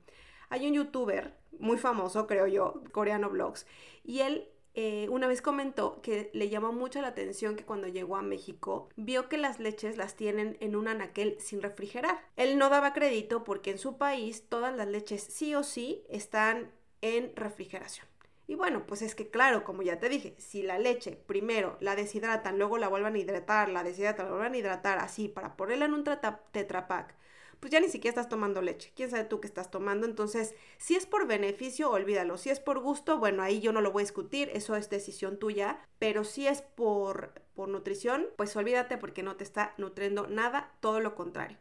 Hay 0.50 0.66
un 0.66 0.74
youtuber 0.74 1.34
muy 1.58 1.78
famoso, 1.78 2.26
creo 2.26 2.46
yo, 2.46 2.82
coreano 2.92 3.30
blogs, 3.30 3.66
y 4.04 4.20
él 4.20 4.50
eh, 4.74 5.08
una 5.10 5.26
vez 5.26 5.42
comentó 5.42 6.00
que 6.00 6.30
le 6.32 6.48
llamó 6.48 6.72
mucho 6.72 7.02
la 7.02 7.08
atención 7.08 7.56
que 7.56 7.64
cuando 7.64 7.88
llegó 7.88 8.16
a 8.16 8.22
México 8.22 8.88
vio 8.96 9.28
que 9.28 9.38
las 9.38 9.58
leches 9.58 9.96
las 9.96 10.14
tienen 10.14 10.56
en 10.60 10.76
un 10.76 10.88
anaquel 10.88 11.36
sin 11.40 11.60
refrigerar. 11.60 12.20
Él 12.36 12.56
no 12.56 12.68
daba 12.68 12.92
crédito 12.92 13.42
porque 13.42 13.72
en 13.72 13.78
su 13.78 13.98
país 13.98 14.44
todas 14.48 14.74
las 14.76 14.86
leches 14.86 15.22
sí 15.22 15.54
o 15.54 15.62
sí 15.62 16.04
están 16.08 16.70
en 17.00 17.34
refrigeración. 17.34 18.06
Y 18.46 18.56
bueno, 18.56 18.84
pues 18.84 19.02
es 19.02 19.14
que 19.14 19.30
claro, 19.30 19.62
como 19.62 19.82
ya 19.82 20.00
te 20.00 20.08
dije, 20.08 20.34
si 20.38 20.62
la 20.62 20.78
leche 20.78 21.12
primero 21.12 21.76
la 21.80 21.94
deshidratan, 21.94 22.58
luego 22.58 22.78
la 22.78 22.88
vuelvan 22.88 23.14
a 23.14 23.18
hidratar, 23.18 23.68
la 23.68 23.84
deshidratan, 23.84 24.26
la 24.26 24.32
vuelvan 24.32 24.54
a 24.54 24.58
hidratar 24.58 24.98
así 24.98 25.28
para 25.28 25.56
ponerla 25.56 25.84
en 25.84 25.94
un 25.94 26.04
tetrapack 26.04 27.14
pues 27.60 27.70
ya 27.70 27.80
ni 27.80 27.88
siquiera 27.88 28.10
estás 28.10 28.28
tomando 28.28 28.62
leche. 28.62 28.92
¿Quién 28.96 29.10
sabe 29.10 29.24
tú 29.24 29.40
qué 29.40 29.46
estás 29.46 29.70
tomando? 29.70 30.06
Entonces, 30.06 30.54
si 30.78 30.96
es 30.96 31.06
por 31.06 31.26
beneficio, 31.26 31.90
olvídalo. 31.90 32.38
Si 32.38 32.50
es 32.50 32.58
por 32.58 32.80
gusto, 32.80 33.18
bueno, 33.18 33.42
ahí 33.42 33.60
yo 33.60 33.72
no 33.72 33.82
lo 33.82 33.92
voy 33.92 34.02
a 34.02 34.04
discutir, 34.04 34.50
eso 34.54 34.76
es 34.76 34.88
decisión 34.88 35.38
tuya. 35.38 35.86
Pero 35.98 36.24
si 36.24 36.46
es 36.46 36.62
por, 36.62 37.34
por 37.54 37.68
nutrición, 37.68 38.26
pues 38.36 38.56
olvídate 38.56 38.96
porque 38.96 39.22
no 39.22 39.36
te 39.36 39.44
está 39.44 39.74
nutriendo 39.76 40.26
nada, 40.26 40.72
todo 40.80 41.00
lo 41.00 41.14
contrario. 41.14 41.58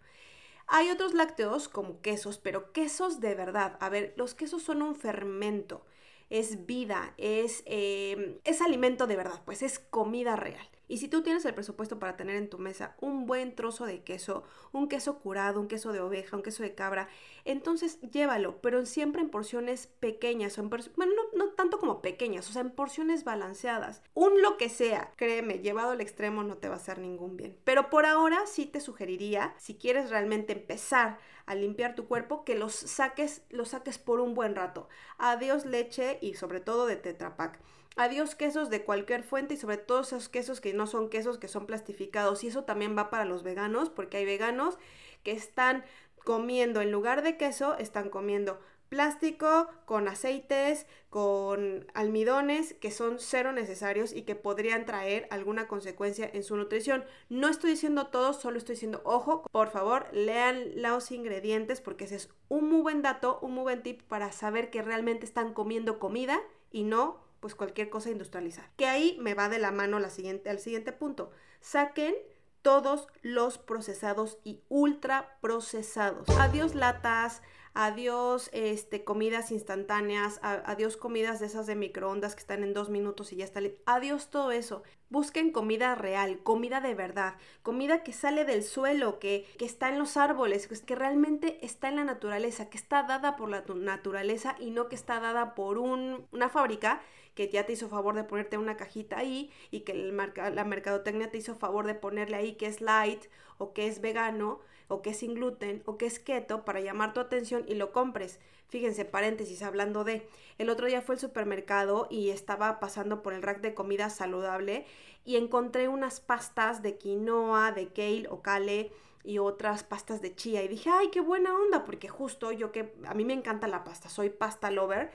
Hay 0.67 0.89
otros 0.89 1.13
lácteos 1.13 1.67
como 1.67 1.99
quesos, 2.01 2.37
pero 2.37 2.71
quesos 2.71 3.19
de 3.19 3.35
verdad. 3.35 3.77
A 3.81 3.89
ver, 3.89 4.13
los 4.17 4.35
quesos 4.35 4.63
son 4.63 4.81
un 4.81 4.95
fermento, 4.95 5.85
es 6.29 6.65
vida, 6.65 7.13
es, 7.17 7.63
eh, 7.65 8.39
es 8.43 8.61
alimento 8.61 9.07
de 9.07 9.15
verdad, 9.15 9.41
pues 9.45 9.63
es 9.63 9.79
comida 9.79 10.35
real. 10.35 10.69
Y 10.89 10.97
si 10.97 11.07
tú 11.07 11.21
tienes 11.21 11.45
el 11.45 11.53
presupuesto 11.53 11.99
para 11.99 12.17
tener 12.17 12.35
en 12.35 12.49
tu 12.49 12.57
mesa 12.57 12.95
un 12.99 13.27
buen 13.27 13.55
trozo 13.55 13.85
de 13.85 14.03
queso, 14.03 14.43
un 14.73 14.89
queso 14.89 15.19
curado, 15.19 15.61
un 15.61 15.67
queso 15.67 15.93
de 15.93 16.01
oveja, 16.01 16.35
un 16.35 16.43
queso 16.43 16.63
de 16.63 16.73
cabra, 16.73 17.07
entonces 17.45 18.01
llévalo, 18.01 18.59
pero 18.59 18.85
siempre 18.85 19.21
en 19.21 19.29
porciones 19.29 19.87
pequeñas, 19.87 20.57
o 20.57 20.61
en 20.61 20.69
bueno, 20.69 21.13
no, 21.15 21.37
no 21.37 21.51
tanto 21.53 21.79
como 21.79 22.01
pequeñas, 22.01 22.49
o 22.49 22.53
sea, 22.53 22.63
en 22.63 22.71
porciones 22.71 23.23
balanceadas. 23.23 24.01
Un 24.15 24.41
lo 24.41 24.57
que 24.57 24.67
sea, 24.67 25.13
créeme, 25.15 25.59
llevado 25.59 25.91
al 25.91 26.01
extremo 26.01 26.43
no 26.43 26.57
te 26.57 26.69
va 26.69 26.73
a 26.73 26.77
hacer 26.77 26.97
ningún 26.97 27.37
bien. 27.37 27.55
Pero 27.63 27.91
por 27.91 28.07
ahora 28.07 28.47
sí 28.47 28.65
te 28.65 28.81
sugeriría, 28.81 29.53
si 29.59 29.75
quieres 29.75 30.09
realmente 30.09 30.53
empezar 30.53 31.19
a 31.45 31.53
limpiar 31.53 31.93
tu 31.93 32.07
cuerpo, 32.07 32.43
que 32.43 32.55
los 32.55 32.73
saques, 32.73 33.43
los 33.49 33.69
saques 33.69 33.99
por 33.99 34.19
un 34.19 34.33
buen 34.33 34.55
rato. 34.55 34.89
Adiós 35.19 35.65
leche 35.65 36.17
y 36.21 36.33
sobre 36.33 36.61
todo 36.61 36.87
de 36.87 36.95
Tetra 36.95 37.37
Pak. 37.37 37.59
Adiós 37.99 38.33
quesos 38.33 38.69
de 38.69 38.85
cualquier 38.85 39.23
fuente 39.23 39.55
y 39.55 39.57
sobre 39.57 39.75
todo 39.75 39.99
esos 39.99 40.29
quesos 40.29 40.61
que 40.61 40.73
no 40.73 40.87
son 40.87 41.09
quesos 41.09 41.37
que 41.37 41.49
son 41.49 41.65
plastificados. 41.65 42.45
Y 42.45 42.47
eso 42.47 42.63
también 42.63 42.97
va 42.97 43.09
para 43.09 43.25
los 43.25 43.43
veganos, 43.43 43.89
porque 43.89 44.15
hay 44.15 44.25
veganos 44.25 44.77
que 45.21 45.33
están 45.33 45.83
comiendo, 46.23 46.79
en 46.79 46.93
lugar 46.93 47.23
de 47.23 47.35
queso, 47.35 47.77
están 47.77 48.09
comiendo 48.09 48.57
plástico, 48.87 49.67
con 49.83 50.07
aceites, 50.07 50.85
con 51.09 51.91
almidones 51.93 52.73
que 52.75 52.89
son 52.89 53.19
cero 53.19 53.51
necesarios 53.51 54.13
y 54.13 54.21
que 54.21 54.35
podrían 54.35 54.85
traer 54.85 55.27
alguna 55.29 55.67
consecuencia 55.67 56.29
en 56.31 56.43
su 56.43 56.55
nutrición. 56.55 57.03
No 57.27 57.49
estoy 57.49 57.71
diciendo 57.71 58.07
todo, 58.07 58.31
solo 58.31 58.59
estoy 58.59 58.75
diciendo, 58.75 59.01
ojo, 59.03 59.43
por 59.51 59.71
favor, 59.71 60.07
lean 60.13 60.81
los 60.81 61.11
ingredientes 61.11 61.81
porque 61.81 62.05
ese 62.05 62.15
es 62.15 62.29
un 62.47 62.69
muy 62.69 62.79
buen 62.79 63.01
dato, 63.01 63.39
un 63.41 63.55
muy 63.55 63.63
buen 63.63 63.83
tip 63.83 64.03
para 64.03 64.31
saber 64.31 64.69
que 64.69 64.81
realmente 64.81 65.25
están 65.25 65.53
comiendo 65.53 65.99
comida 65.99 66.39
y 66.71 66.83
no 66.83 67.27
pues 67.39 67.55
cualquier 67.55 67.89
cosa 67.89 68.09
industrializada. 68.09 68.71
Que 68.77 68.85
ahí 68.85 69.17
me 69.19 69.33
va 69.33 69.49
de 69.49 69.59
la 69.59 69.71
mano 69.71 69.99
la 69.99 70.09
siguiente, 70.09 70.49
al 70.49 70.59
siguiente 70.59 70.91
punto. 70.91 71.31
Saquen 71.61 72.15
todos 72.61 73.07
los 73.21 73.57
procesados 73.57 74.37
y 74.43 74.61
ultra 74.69 75.37
procesados. 75.41 76.27
Adiós 76.39 76.75
latas, 76.75 77.41
adiós 77.73 78.49
este, 78.51 79.03
comidas 79.03 79.51
instantáneas, 79.51 80.39
adiós 80.41 80.97
comidas 80.97 81.39
de 81.39 81.45
esas 81.45 81.67
de 81.67 81.75
microondas 81.75 82.35
que 82.35 82.41
están 82.41 82.63
en 82.63 82.73
dos 82.73 82.89
minutos 82.89 83.31
y 83.31 83.37
ya 83.37 83.45
está. 83.45 83.61
Adiós 83.85 84.29
todo 84.29 84.51
eso. 84.51 84.83
Busquen 85.09 85.51
comida 85.51 85.95
real, 85.95 86.39
comida 86.43 86.81
de 86.81 86.93
verdad, 86.93 87.35
comida 87.63 88.03
que 88.03 88.13
sale 88.13 88.45
del 88.45 88.63
suelo, 88.63 89.17
que, 89.17 89.47
que 89.57 89.65
está 89.65 89.89
en 89.89 89.97
los 89.97 90.17
árboles, 90.17 90.67
que 90.67 90.95
realmente 90.95 91.65
está 91.65 91.87
en 91.89 91.95
la 91.95 92.03
naturaleza, 92.03 92.69
que 92.69 92.77
está 92.77 93.03
dada 93.03 93.35
por 93.35 93.49
la 93.49 93.63
naturaleza 93.67 94.55
y 94.59 94.69
no 94.69 94.87
que 94.87 94.95
está 94.95 95.19
dada 95.19 95.55
por 95.55 95.79
un, 95.79 96.27
una 96.31 96.49
fábrica 96.49 97.01
que 97.35 97.49
ya 97.49 97.65
te 97.65 97.73
hizo 97.73 97.89
favor 97.89 98.15
de 98.15 98.23
ponerte 98.23 98.57
una 98.57 98.77
cajita 98.77 99.19
ahí 99.19 99.51
y 99.71 99.81
que 99.81 99.93
el 99.93 100.15
la 100.15 100.65
mercadotecnia 100.65 101.31
te 101.31 101.37
hizo 101.37 101.55
favor 101.55 101.85
de 101.85 101.95
ponerle 101.95 102.37
ahí 102.37 102.53
que 102.55 102.67
es 102.67 102.81
light 102.81 103.25
o 103.57 103.73
que 103.73 103.87
es 103.87 104.01
vegano 104.01 104.59
o 104.87 105.01
que 105.01 105.11
es 105.11 105.17
sin 105.17 105.35
gluten 105.35 105.83
o 105.85 105.97
que 105.97 106.05
es 106.05 106.19
keto 106.19 106.65
para 106.65 106.81
llamar 106.81 107.13
tu 107.13 107.19
atención 107.19 107.63
y 107.67 107.75
lo 107.75 107.91
compres. 107.91 108.39
Fíjense, 108.67 109.05
paréntesis, 109.05 109.63
hablando 109.63 110.03
de, 110.03 110.27
el 110.57 110.69
otro 110.69 110.87
día 110.87 111.01
fue 111.01 111.15
al 111.15 111.19
supermercado 111.19 112.07
y 112.09 112.29
estaba 112.29 112.79
pasando 112.79 113.23
por 113.23 113.33
el 113.33 113.41
rack 113.41 113.61
de 113.61 113.73
comida 113.73 114.09
saludable 114.09 114.85
y 115.25 115.37
encontré 115.37 115.87
unas 115.87 116.19
pastas 116.19 116.83
de 116.83 116.97
quinoa, 116.97 117.71
de 117.71 117.87
kale 117.87 118.27
o 118.29 118.41
kale 118.41 118.91
y 119.23 119.37
otras 119.39 119.83
pastas 119.83 120.21
de 120.21 120.35
chía 120.35 120.63
y 120.63 120.67
dije, 120.67 120.89
ay, 120.91 121.09
qué 121.09 121.19
buena 121.19 121.55
onda, 121.55 121.83
porque 121.83 122.09
justo 122.09 122.51
yo 122.51 122.71
que 122.71 122.93
a 123.05 123.13
mí 123.13 123.25
me 123.25 123.33
encanta 123.33 123.67
la 123.67 123.83
pasta, 123.83 124.09
soy 124.09 124.29
pasta 124.29 124.71
lover 124.71 125.11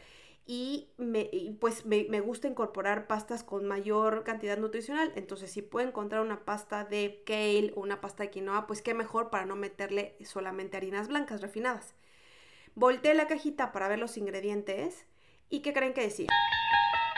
y, 0.47 0.89
me, 0.99 1.31
pues 1.59 1.87
me, 1.87 2.07
me, 2.11 2.21
gusta 2.21 2.49
incorporar 2.49 3.07
pastas 3.07 3.43
con 3.43 3.67
mayor 3.67 4.25
cantidad 4.25 4.59
nutricional. 4.59 5.13
Entonces, 5.17 5.51
si 5.51 5.63
puedo 5.63 5.89
encontrar 5.89 6.21
una 6.21 6.45
pasta 6.45 6.85
de 6.85 7.23
kale 7.25 7.73
o 7.75 7.81
una 7.81 8.01
pasta 8.01 8.25
de 8.25 8.31
quinoa, 8.31 8.67
pues 8.67 8.83
qué 8.83 8.93
mejor 8.93 9.31
para 9.31 9.47
no 9.47 9.57
meterle 9.57 10.17
solamente 10.25 10.77
harinas 10.77 11.09
blancas 11.09 11.41
refinadas. 11.41 11.95
Volteé 12.75 13.15
la 13.15 13.27
cajita 13.27 13.73
para 13.73 13.89
ver 13.89 13.99
los 13.99 14.17
ingredientes 14.19 15.07
y 15.49 15.61
¿qué 15.61 15.73
creen 15.73 15.95
que 15.95 16.03
decía? 16.03 16.29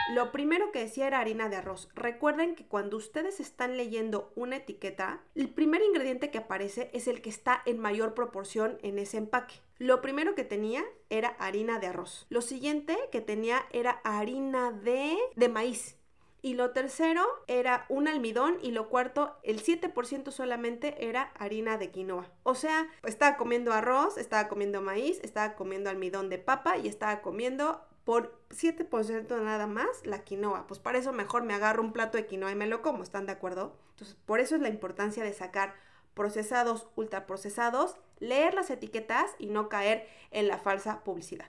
Lo 0.09 0.31
primero 0.31 0.71
que 0.71 0.79
decía 0.79 1.07
era 1.07 1.19
harina 1.19 1.49
de 1.49 1.57
arroz. 1.57 1.89
Recuerden 1.93 2.55
que 2.55 2.65
cuando 2.65 2.95
ustedes 2.95 3.41
están 3.41 3.75
leyendo 3.75 4.31
una 4.35 4.55
etiqueta, 4.55 5.21
el 5.35 5.49
primer 5.49 5.81
ingrediente 5.81 6.31
que 6.31 6.37
aparece 6.37 6.89
es 6.93 7.09
el 7.09 7.21
que 7.21 7.29
está 7.29 7.61
en 7.65 7.79
mayor 7.79 8.13
proporción 8.13 8.77
en 8.83 8.99
ese 8.99 9.17
empaque. 9.17 9.55
Lo 9.79 10.01
primero 10.01 10.33
que 10.33 10.45
tenía 10.45 10.85
era 11.09 11.29
harina 11.39 11.79
de 11.79 11.87
arroz. 11.87 12.25
Lo 12.29 12.41
siguiente 12.41 12.97
que 13.11 13.19
tenía 13.19 13.65
era 13.71 13.99
harina 14.05 14.71
de, 14.71 15.17
de 15.35 15.49
maíz. 15.49 15.97
Y 16.41 16.53
lo 16.53 16.71
tercero 16.71 17.25
era 17.47 17.85
un 17.89 18.07
almidón 18.07 18.59
y 18.61 18.71
lo 18.71 18.87
cuarto, 18.87 19.35
el 19.43 19.61
7% 19.61 20.31
solamente 20.31 21.07
era 21.07 21.33
harina 21.37 21.77
de 21.77 21.91
quinoa. 21.91 22.31
O 22.43 22.55
sea, 22.55 22.87
estaba 23.03 23.35
comiendo 23.35 23.73
arroz, 23.73 24.17
estaba 24.17 24.47
comiendo 24.47 24.81
maíz, 24.81 25.19
estaba 25.23 25.55
comiendo 25.55 25.89
almidón 25.89 26.29
de 26.29 26.37
papa 26.37 26.77
y 26.77 26.87
estaba 26.87 27.21
comiendo 27.21 27.81
por 28.07 28.39
7% 28.51 29.41
nada 29.41 29.67
más 29.67 30.05
la 30.05 30.23
quinoa. 30.23 30.65
Pues 30.65 30.79
para 30.79 30.97
eso 30.97 31.11
mejor 31.11 31.43
me 31.43 31.53
agarro 31.53 31.83
un 31.83 31.91
plato 31.91 32.17
de 32.17 32.25
quinoa 32.25 32.49
y 32.49 32.55
me 32.55 32.65
lo 32.65 32.81
como, 32.81 33.03
¿están 33.03 33.25
de 33.25 33.33
acuerdo? 33.33 33.75
Entonces, 33.89 34.15
por 34.25 34.39
eso 34.39 34.55
es 34.55 34.61
la 34.61 34.69
importancia 34.69 35.25
de 35.25 35.33
sacar 35.33 35.75
procesados, 36.13 36.87
ultraprocesados, 36.95 37.97
leer 38.19 38.53
las 38.53 38.69
etiquetas 38.69 39.35
y 39.39 39.47
no 39.47 39.67
caer 39.67 40.07
en 40.31 40.47
la 40.47 40.57
falsa 40.57 41.03
publicidad. 41.03 41.47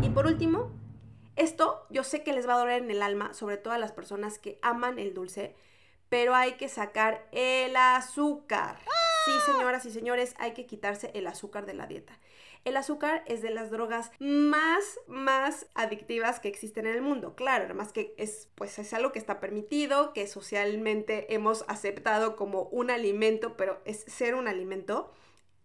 Y 0.00 0.08
por 0.08 0.24
último, 0.24 0.70
esto 1.36 1.86
yo 1.90 2.02
sé 2.02 2.22
que 2.22 2.32
les 2.32 2.48
va 2.48 2.54
a 2.54 2.58
doler 2.60 2.82
en 2.82 2.90
el 2.90 3.02
alma, 3.02 3.34
sobre 3.34 3.58
todo 3.58 3.74
a 3.74 3.78
las 3.78 3.92
personas 3.92 4.38
que 4.38 4.58
aman 4.62 4.98
el 4.98 5.12
dulce, 5.12 5.54
pero 6.08 6.34
hay 6.34 6.52
que 6.52 6.70
sacar 6.70 7.28
el 7.32 7.76
azúcar. 7.76 8.78
Sí, 9.26 9.32
señoras 9.44 9.84
y 9.84 9.90
señores, 9.90 10.36
hay 10.38 10.52
que 10.52 10.66
quitarse 10.66 11.10
el 11.14 11.26
azúcar 11.26 11.66
de 11.66 11.74
la 11.74 11.88
dieta. 11.88 12.16
El 12.64 12.76
azúcar 12.76 13.24
es 13.26 13.42
de 13.42 13.50
las 13.50 13.72
drogas 13.72 14.12
más, 14.20 15.00
más 15.08 15.66
adictivas 15.74 16.38
que 16.38 16.46
existen 16.46 16.86
en 16.86 16.94
el 16.94 17.02
mundo. 17.02 17.34
Claro, 17.34 17.64
además 17.64 17.92
que 17.92 18.14
es, 18.18 18.48
pues 18.54 18.78
es 18.78 18.92
algo 18.92 19.10
que 19.10 19.18
está 19.18 19.40
permitido, 19.40 20.12
que 20.12 20.28
socialmente 20.28 21.34
hemos 21.34 21.64
aceptado 21.66 22.36
como 22.36 22.68
un 22.70 22.88
alimento, 22.88 23.56
pero 23.56 23.80
es 23.84 24.04
ser 24.06 24.36
un 24.36 24.46
alimento. 24.46 25.12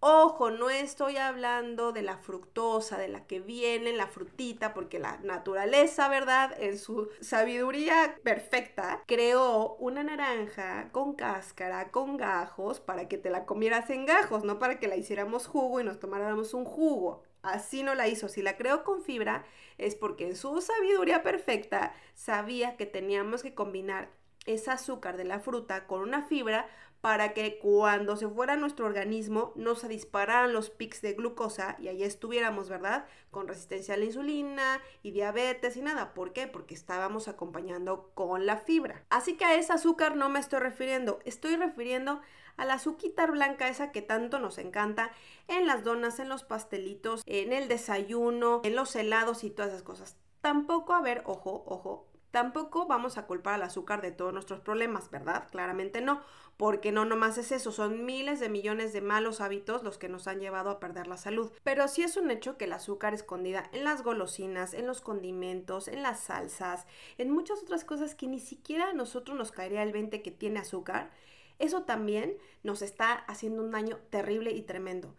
Ojo, 0.03 0.49
no 0.49 0.71
estoy 0.71 1.17
hablando 1.17 1.91
de 1.91 2.01
la 2.01 2.17
fructosa, 2.17 2.97
de 2.97 3.07
la 3.07 3.27
que 3.27 3.39
viene 3.39 3.93
la 3.93 4.07
frutita, 4.07 4.73
porque 4.73 4.97
la 4.97 5.17
naturaleza, 5.17 6.09
¿verdad? 6.09 6.55
En 6.59 6.79
su 6.79 7.09
sabiduría 7.21 8.17
perfecta, 8.23 9.03
creó 9.05 9.75
una 9.75 10.03
naranja 10.03 10.89
con 10.91 11.13
cáscara, 11.13 11.91
con 11.91 12.17
gajos, 12.17 12.79
para 12.79 13.07
que 13.07 13.19
te 13.19 13.29
la 13.29 13.45
comieras 13.45 13.91
en 13.91 14.07
gajos, 14.07 14.43
no 14.43 14.57
para 14.57 14.79
que 14.79 14.87
la 14.87 14.95
hiciéramos 14.95 15.45
jugo 15.45 15.79
y 15.79 15.83
nos 15.83 15.99
tomáramos 15.99 16.55
un 16.55 16.65
jugo. 16.65 17.21
Así 17.43 17.83
no 17.83 17.93
la 17.93 18.07
hizo. 18.07 18.27
Si 18.27 18.41
la 18.41 18.57
creó 18.57 18.83
con 18.83 19.03
fibra, 19.03 19.45
es 19.77 19.93
porque 19.93 20.25
en 20.25 20.35
su 20.35 20.61
sabiduría 20.61 21.21
perfecta 21.21 21.93
sabía 22.15 22.75
que 22.75 22.87
teníamos 22.87 23.43
que 23.43 23.53
combinar 23.53 24.09
ese 24.47 24.71
azúcar 24.71 25.17
de 25.17 25.25
la 25.25 25.39
fruta 25.39 25.85
con 25.85 26.01
una 26.01 26.23
fibra 26.23 26.67
para 27.01 27.33
que 27.33 27.57
cuando 27.57 28.15
se 28.15 28.27
fuera 28.27 28.55
nuestro 28.55 28.85
organismo 28.85 29.51
no 29.55 29.75
se 29.75 29.87
dispararan 29.87 30.53
los 30.53 30.69
pics 30.69 31.01
de 31.01 31.13
glucosa 31.13 31.75
y 31.79 31.87
ahí 31.87 32.03
estuviéramos, 32.03 32.69
¿verdad? 32.69 33.05
Con 33.31 33.47
resistencia 33.47 33.95
a 33.95 33.97
la 33.97 34.05
insulina 34.05 34.79
y 35.01 35.11
diabetes 35.11 35.75
y 35.77 35.81
nada. 35.81 36.13
¿Por 36.13 36.31
qué? 36.31 36.47
Porque 36.47 36.75
estábamos 36.75 37.27
acompañando 37.27 38.11
con 38.13 38.45
la 38.45 38.57
fibra. 38.57 39.03
Así 39.09 39.35
que 39.35 39.45
a 39.45 39.55
ese 39.55 39.73
azúcar 39.73 40.15
no 40.15 40.29
me 40.29 40.39
estoy 40.39 40.59
refiriendo, 40.59 41.19
estoy 41.25 41.55
refiriendo 41.55 42.21
a 42.57 42.65
la 42.65 42.79
blanca 43.27 43.67
esa 43.67 43.91
que 43.91 44.03
tanto 44.03 44.37
nos 44.37 44.59
encanta 44.59 45.11
en 45.47 45.65
las 45.65 45.83
donas, 45.83 46.19
en 46.19 46.29
los 46.29 46.43
pastelitos, 46.43 47.23
en 47.25 47.53
el 47.53 47.67
desayuno, 47.67 48.61
en 48.63 48.75
los 48.75 48.95
helados 48.95 49.43
y 49.43 49.49
todas 49.49 49.71
esas 49.71 49.83
cosas. 49.83 50.17
Tampoco, 50.41 50.93
a 50.93 51.01
ver, 51.01 51.23
ojo, 51.25 51.63
ojo, 51.65 52.11
Tampoco 52.31 52.87
vamos 52.87 53.17
a 53.17 53.27
culpar 53.27 53.55
al 53.55 53.63
azúcar 53.63 54.01
de 54.01 54.11
todos 54.11 54.31
nuestros 54.33 54.61
problemas, 54.61 55.11
¿verdad? 55.11 55.49
Claramente 55.51 55.99
no, 55.99 56.21
porque 56.62 56.91
no 56.91 57.06
nomás 57.06 57.39
es 57.39 57.52
eso, 57.52 57.71
son 57.71 58.06
miles 58.06 58.39
de 58.39 58.47
millones 58.47 58.93
de 58.93 59.02
malos 59.02 59.41
hábitos 59.41 59.82
los 59.82 59.97
que 59.97 60.10
nos 60.10 60.28
han 60.28 60.39
llevado 60.39 60.69
a 60.69 60.80
perder 60.80 61.08
la 61.08 61.17
salud. 61.17 61.52
Pero 61.63 61.88
sí 61.88 62.04
es 62.04 62.17
un 62.17 62.30
hecho 62.30 62.56
que 62.56 62.65
el 62.65 62.74
azúcar 62.74 63.15
escondida 63.15 63.67
en 63.74 63.84
las 63.84 64.04
golosinas, 64.04 64.76
en 64.76 64.86
los 64.86 65.02
condimentos, 65.02 65.88
en 65.88 66.04
las 66.04 66.19
salsas, 66.19 66.86
en 67.17 67.32
muchas 67.32 67.63
otras 67.63 67.84
cosas 67.84 68.13
que 68.13 68.28
ni 68.28 68.39
siquiera 68.39 68.89
a 68.89 68.93
nosotros 68.93 69.36
nos 69.36 69.52
caería 69.52 69.82
el 69.82 69.91
20 69.91 70.21
que 70.21 70.30
tiene 70.30 70.60
azúcar, 70.60 71.10
eso 71.58 71.82
también 71.82 72.38
nos 72.62 72.84
está 72.84 73.12
haciendo 73.12 73.63
un 73.63 73.71
daño 73.71 73.97
terrible 74.12 74.52
y 74.52 74.62
tremendo. 74.62 75.15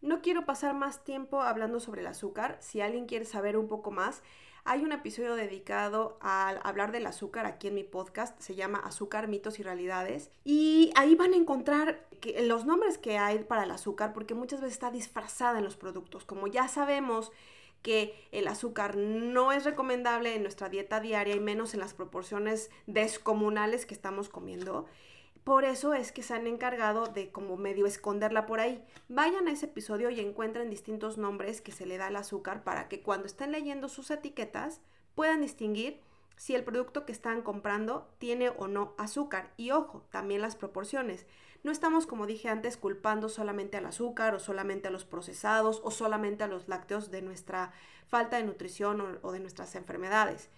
No 0.00 0.22
quiero 0.22 0.46
pasar 0.46 0.72
más 0.72 1.04
tiempo 1.04 1.42
hablando 1.42 1.78
sobre 1.78 2.00
el 2.00 2.06
azúcar. 2.06 2.56
Si 2.60 2.80
alguien 2.80 3.04
quiere 3.04 3.26
saber 3.26 3.58
un 3.58 3.68
poco 3.68 3.90
más, 3.90 4.22
hay 4.66 4.82
un 4.82 4.92
episodio 4.92 5.36
dedicado 5.36 6.18
a 6.20 6.48
hablar 6.48 6.92
del 6.92 7.06
azúcar 7.06 7.46
aquí 7.46 7.68
en 7.68 7.74
mi 7.74 7.84
podcast, 7.84 8.38
se 8.40 8.54
llama 8.54 8.78
Azúcar, 8.78 9.28
mitos 9.28 9.58
y 9.60 9.62
realidades. 9.62 10.30
Y 10.44 10.92
ahí 10.96 11.14
van 11.14 11.32
a 11.32 11.36
encontrar 11.36 12.04
los 12.42 12.66
nombres 12.66 12.98
que 12.98 13.16
hay 13.16 13.38
para 13.44 13.64
el 13.64 13.70
azúcar, 13.70 14.12
porque 14.12 14.34
muchas 14.34 14.60
veces 14.60 14.74
está 14.74 14.90
disfrazada 14.90 15.58
en 15.58 15.64
los 15.64 15.76
productos. 15.76 16.24
Como 16.24 16.48
ya 16.48 16.68
sabemos 16.68 17.30
que 17.82 18.14
el 18.32 18.48
azúcar 18.48 18.96
no 18.96 19.52
es 19.52 19.64
recomendable 19.64 20.34
en 20.34 20.42
nuestra 20.42 20.68
dieta 20.68 21.00
diaria 21.00 21.36
y 21.36 21.40
menos 21.40 21.72
en 21.72 21.80
las 21.80 21.94
proporciones 21.94 22.70
descomunales 22.86 23.86
que 23.86 23.94
estamos 23.94 24.28
comiendo. 24.28 24.86
Por 25.46 25.64
eso 25.64 25.94
es 25.94 26.10
que 26.10 26.24
se 26.24 26.34
han 26.34 26.48
encargado 26.48 27.06
de 27.06 27.30
como 27.30 27.56
medio 27.56 27.86
esconderla 27.86 28.46
por 28.46 28.58
ahí. 28.58 28.84
Vayan 29.08 29.46
a 29.46 29.52
ese 29.52 29.66
episodio 29.66 30.10
y 30.10 30.18
encuentren 30.18 30.70
distintos 30.70 31.18
nombres 31.18 31.60
que 31.60 31.70
se 31.70 31.86
le 31.86 31.98
da 31.98 32.08
al 32.08 32.16
azúcar 32.16 32.64
para 32.64 32.88
que 32.88 33.00
cuando 33.00 33.28
estén 33.28 33.52
leyendo 33.52 33.88
sus 33.88 34.10
etiquetas 34.10 34.80
puedan 35.14 35.42
distinguir 35.42 36.00
si 36.36 36.56
el 36.56 36.64
producto 36.64 37.06
que 37.06 37.12
están 37.12 37.42
comprando 37.42 38.08
tiene 38.18 38.48
o 38.48 38.66
no 38.66 38.94
azúcar. 38.98 39.52
Y 39.56 39.70
ojo, 39.70 40.02
también 40.10 40.42
las 40.42 40.56
proporciones. 40.56 41.26
No 41.62 41.70
estamos, 41.70 42.08
como 42.08 42.26
dije 42.26 42.48
antes, 42.48 42.76
culpando 42.76 43.28
solamente 43.28 43.76
al 43.76 43.86
azúcar 43.86 44.34
o 44.34 44.40
solamente 44.40 44.88
a 44.88 44.90
los 44.90 45.04
procesados 45.04 45.80
o 45.84 45.92
solamente 45.92 46.42
a 46.42 46.48
los 46.48 46.66
lácteos 46.66 47.12
de 47.12 47.22
nuestra 47.22 47.70
falta 48.08 48.38
de 48.38 48.42
nutrición 48.42 49.00
o, 49.00 49.18
o 49.22 49.30
de 49.30 49.38
nuestras 49.38 49.76
enfermedades. 49.76 50.50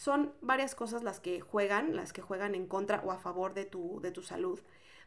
Son 0.00 0.32
varias 0.40 0.74
cosas 0.74 1.02
las 1.02 1.20
que 1.20 1.42
juegan, 1.42 1.94
las 1.94 2.14
que 2.14 2.22
juegan 2.22 2.54
en 2.54 2.66
contra 2.66 3.02
o 3.04 3.10
a 3.10 3.18
favor 3.18 3.52
de 3.52 3.66
tu, 3.66 4.00
de 4.00 4.10
tu 4.10 4.22
salud. 4.22 4.58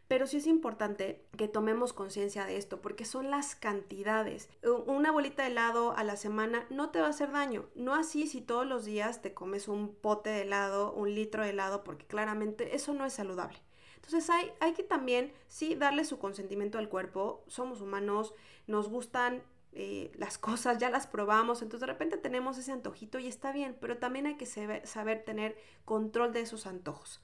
Pero 0.07 0.27
sí 0.27 0.37
es 0.37 0.45
importante 0.45 1.25
que 1.35 1.47
tomemos 1.47 1.93
conciencia 1.93 2.45
de 2.45 2.57
esto, 2.57 2.79
porque 2.79 3.03
son 3.03 3.31
las 3.31 3.55
cantidades. 3.55 4.51
Una 4.85 5.09
bolita 5.09 5.41
de 5.41 5.49
helado 5.49 5.97
a 5.97 6.03
la 6.03 6.15
semana 6.15 6.67
no 6.69 6.91
te 6.91 6.99
va 6.99 7.07
a 7.07 7.09
hacer 7.09 7.31
daño. 7.31 7.65
No 7.73 7.95
así 7.95 8.27
si 8.27 8.39
todos 8.39 8.67
los 8.67 8.85
días 8.85 9.23
te 9.23 9.33
comes 9.33 9.67
un 9.67 9.95
pote 9.95 10.29
de 10.29 10.41
helado, 10.41 10.93
un 10.93 11.15
litro 11.15 11.41
de 11.41 11.49
helado, 11.49 11.83
porque 11.83 12.05
claramente 12.05 12.75
eso 12.75 12.93
no 12.93 13.03
es 13.03 13.13
saludable. 13.13 13.57
Entonces 13.95 14.29
hay, 14.29 14.51
hay 14.59 14.73
que 14.73 14.83
también, 14.83 15.33
sí, 15.47 15.73
darle 15.73 16.05
su 16.05 16.19
consentimiento 16.19 16.77
al 16.77 16.89
cuerpo. 16.89 17.43
Somos 17.47 17.81
humanos, 17.81 18.35
nos 18.67 18.89
gustan 18.89 19.41
eh, 19.75 20.11
las 20.15 20.37
cosas, 20.37 20.77
ya 20.77 20.89
las 20.89 21.07
probamos, 21.07 21.61
entonces 21.61 21.81
de 21.81 21.93
repente 21.93 22.17
tenemos 22.17 22.57
ese 22.57 22.71
antojito 22.71 23.19
y 23.19 23.27
está 23.27 23.51
bien, 23.51 23.75
pero 23.79 23.97
también 23.97 24.27
hay 24.27 24.35
que 24.35 24.45
saber 24.45 25.23
tener 25.23 25.57
control 25.85 26.31
de 26.33 26.41
esos 26.41 26.67
antojos. 26.67 27.21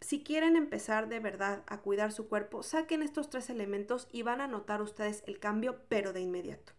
Si 0.00 0.22
quieren 0.24 0.56
empezar 0.56 1.08
de 1.08 1.20
verdad 1.20 1.62
a 1.66 1.78
cuidar 1.78 2.10
su 2.12 2.28
cuerpo, 2.28 2.62
saquen 2.62 3.02
estos 3.02 3.30
tres 3.30 3.48
elementos 3.50 4.08
y 4.10 4.22
van 4.22 4.40
a 4.40 4.48
notar 4.48 4.82
ustedes 4.82 5.22
el 5.26 5.38
cambio, 5.38 5.80
pero 5.88 6.12
de 6.12 6.20
inmediato. 6.20 6.72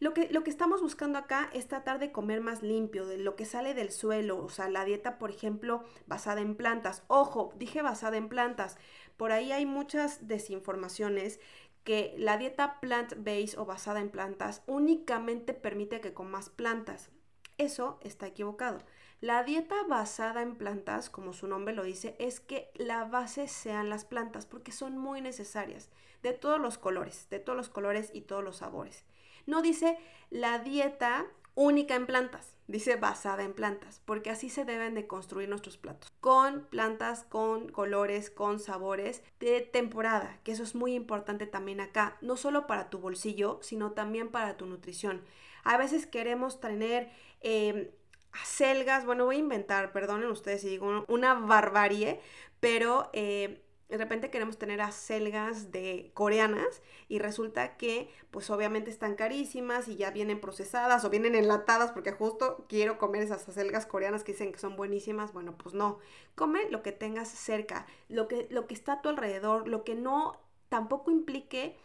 Lo 0.00 0.12
que, 0.12 0.28
lo 0.32 0.42
que 0.42 0.50
estamos 0.50 0.82
buscando 0.82 1.16
acá 1.16 1.48
es 1.52 1.68
tratar 1.68 2.00
de 2.00 2.10
comer 2.10 2.40
más 2.40 2.60
limpio, 2.60 3.06
de 3.06 3.18
lo 3.18 3.36
que 3.36 3.44
sale 3.44 3.72
del 3.72 3.92
suelo, 3.92 4.42
o 4.42 4.48
sea, 4.48 4.68
la 4.68 4.84
dieta, 4.84 5.16
por 5.16 5.30
ejemplo, 5.30 5.84
basada 6.08 6.40
en 6.40 6.56
plantas. 6.56 7.04
Ojo, 7.06 7.54
dije 7.56 7.82
basada 7.82 8.16
en 8.16 8.28
plantas. 8.28 8.76
Por 9.16 9.30
ahí 9.30 9.52
hay 9.52 9.64
muchas 9.64 10.26
desinformaciones 10.26 11.38
que 11.84 12.14
la 12.16 12.38
dieta 12.38 12.80
plant-based 12.80 13.58
o 13.58 13.64
basada 13.64 14.00
en 14.00 14.10
plantas 14.10 14.62
únicamente 14.66 15.54
permite 15.54 16.00
que 16.00 16.14
comas 16.14 16.48
plantas. 16.48 17.10
Eso 17.58 17.98
está 18.02 18.26
equivocado. 18.26 18.78
La 19.20 19.44
dieta 19.44 19.76
basada 19.88 20.42
en 20.42 20.56
plantas, 20.56 21.08
como 21.08 21.32
su 21.32 21.46
nombre 21.46 21.74
lo 21.74 21.84
dice, 21.84 22.16
es 22.18 22.40
que 22.40 22.70
la 22.74 23.04
base 23.04 23.46
sean 23.46 23.88
las 23.88 24.04
plantas 24.04 24.46
porque 24.46 24.72
son 24.72 24.98
muy 24.98 25.20
necesarias, 25.20 25.90
de 26.22 26.32
todos 26.32 26.60
los 26.60 26.76
colores, 26.76 27.28
de 27.30 27.38
todos 27.38 27.56
los 27.56 27.68
colores 27.68 28.10
y 28.12 28.22
todos 28.22 28.42
los 28.42 28.56
sabores. 28.56 29.04
No 29.46 29.62
dice 29.62 29.98
la 30.30 30.58
dieta 30.58 31.26
única 31.54 31.94
en 31.94 32.06
plantas, 32.06 32.56
dice 32.72 32.96
basada 32.96 33.44
en 33.44 33.52
plantas, 33.52 34.00
porque 34.04 34.30
así 34.30 34.48
se 34.48 34.64
deben 34.64 34.94
de 34.94 35.06
construir 35.06 35.48
nuestros 35.48 35.76
platos, 35.76 36.10
con 36.20 36.64
plantas, 36.64 37.24
con 37.24 37.68
colores, 37.68 38.30
con 38.30 38.58
sabores 38.58 39.22
de 39.38 39.60
temporada, 39.60 40.40
que 40.42 40.52
eso 40.52 40.62
es 40.64 40.74
muy 40.74 40.94
importante 40.94 41.46
también 41.46 41.80
acá, 41.80 42.16
no 42.20 42.36
solo 42.36 42.66
para 42.66 42.90
tu 42.90 42.98
bolsillo, 42.98 43.60
sino 43.62 43.92
también 43.92 44.30
para 44.30 44.56
tu 44.56 44.66
nutrición. 44.66 45.22
A 45.62 45.76
veces 45.76 46.06
queremos 46.06 46.60
tener... 46.60 47.10
Eh, 47.40 47.94
acelgas, 48.32 49.04
bueno, 49.04 49.26
voy 49.26 49.36
a 49.36 49.40
inventar, 49.40 49.92
perdonen 49.92 50.30
ustedes 50.30 50.62
si 50.62 50.68
digo 50.70 51.04
una 51.08 51.34
barbarie, 51.34 52.18
pero 52.60 53.10
eh, 53.12 53.61
de 53.92 53.98
repente 53.98 54.30
queremos 54.30 54.56
tener 54.56 54.80
acelgas 54.80 55.70
de 55.70 56.12
coreanas 56.14 56.80
y 57.10 57.18
resulta 57.18 57.76
que 57.76 58.08
pues 58.30 58.48
obviamente 58.48 58.90
están 58.90 59.16
carísimas 59.16 59.86
y 59.86 59.96
ya 59.96 60.10
vienen 60.10 60.40
procesadas 60.40 61.04
o 61.04 61.10
vienen 61.10 61.34
enlatadas 61.34 61.92
porque 61.92 62.10
justo 62.10 62.64
quiero 62.70 62.96
comer 62.96 63.22
esas 63.22 63.46
acelgas 63.46 63.84
coreanas 63.84 64.24
que 64.24 64.32
dicen 64.32 64.50
que 64.50 64.58
son 64.58 64.76
buenísimas. 64.76 65.34
Bueno, 65.34 65.58
pues 65.58 65.74
no. 65.74 65.98
Come 66.34 66.70
lo 66.70 66.82
que 66.82 66.92
tengas 66.92 67.28
cerca, 67.28 67.84
lo 68.08 68.28
que, 68.28 68.46
lo 68.50 68.66
que 68.66 68.72
está 68.72 68.94
a 68.94 69.02
tu 69.02 69.10
alrededor, 69.10 69.68
lo 69.68 69.84
que 69.84 69.94
no 69.94 70.40
tampoco 70.70 71.10
implique 71.10 71.76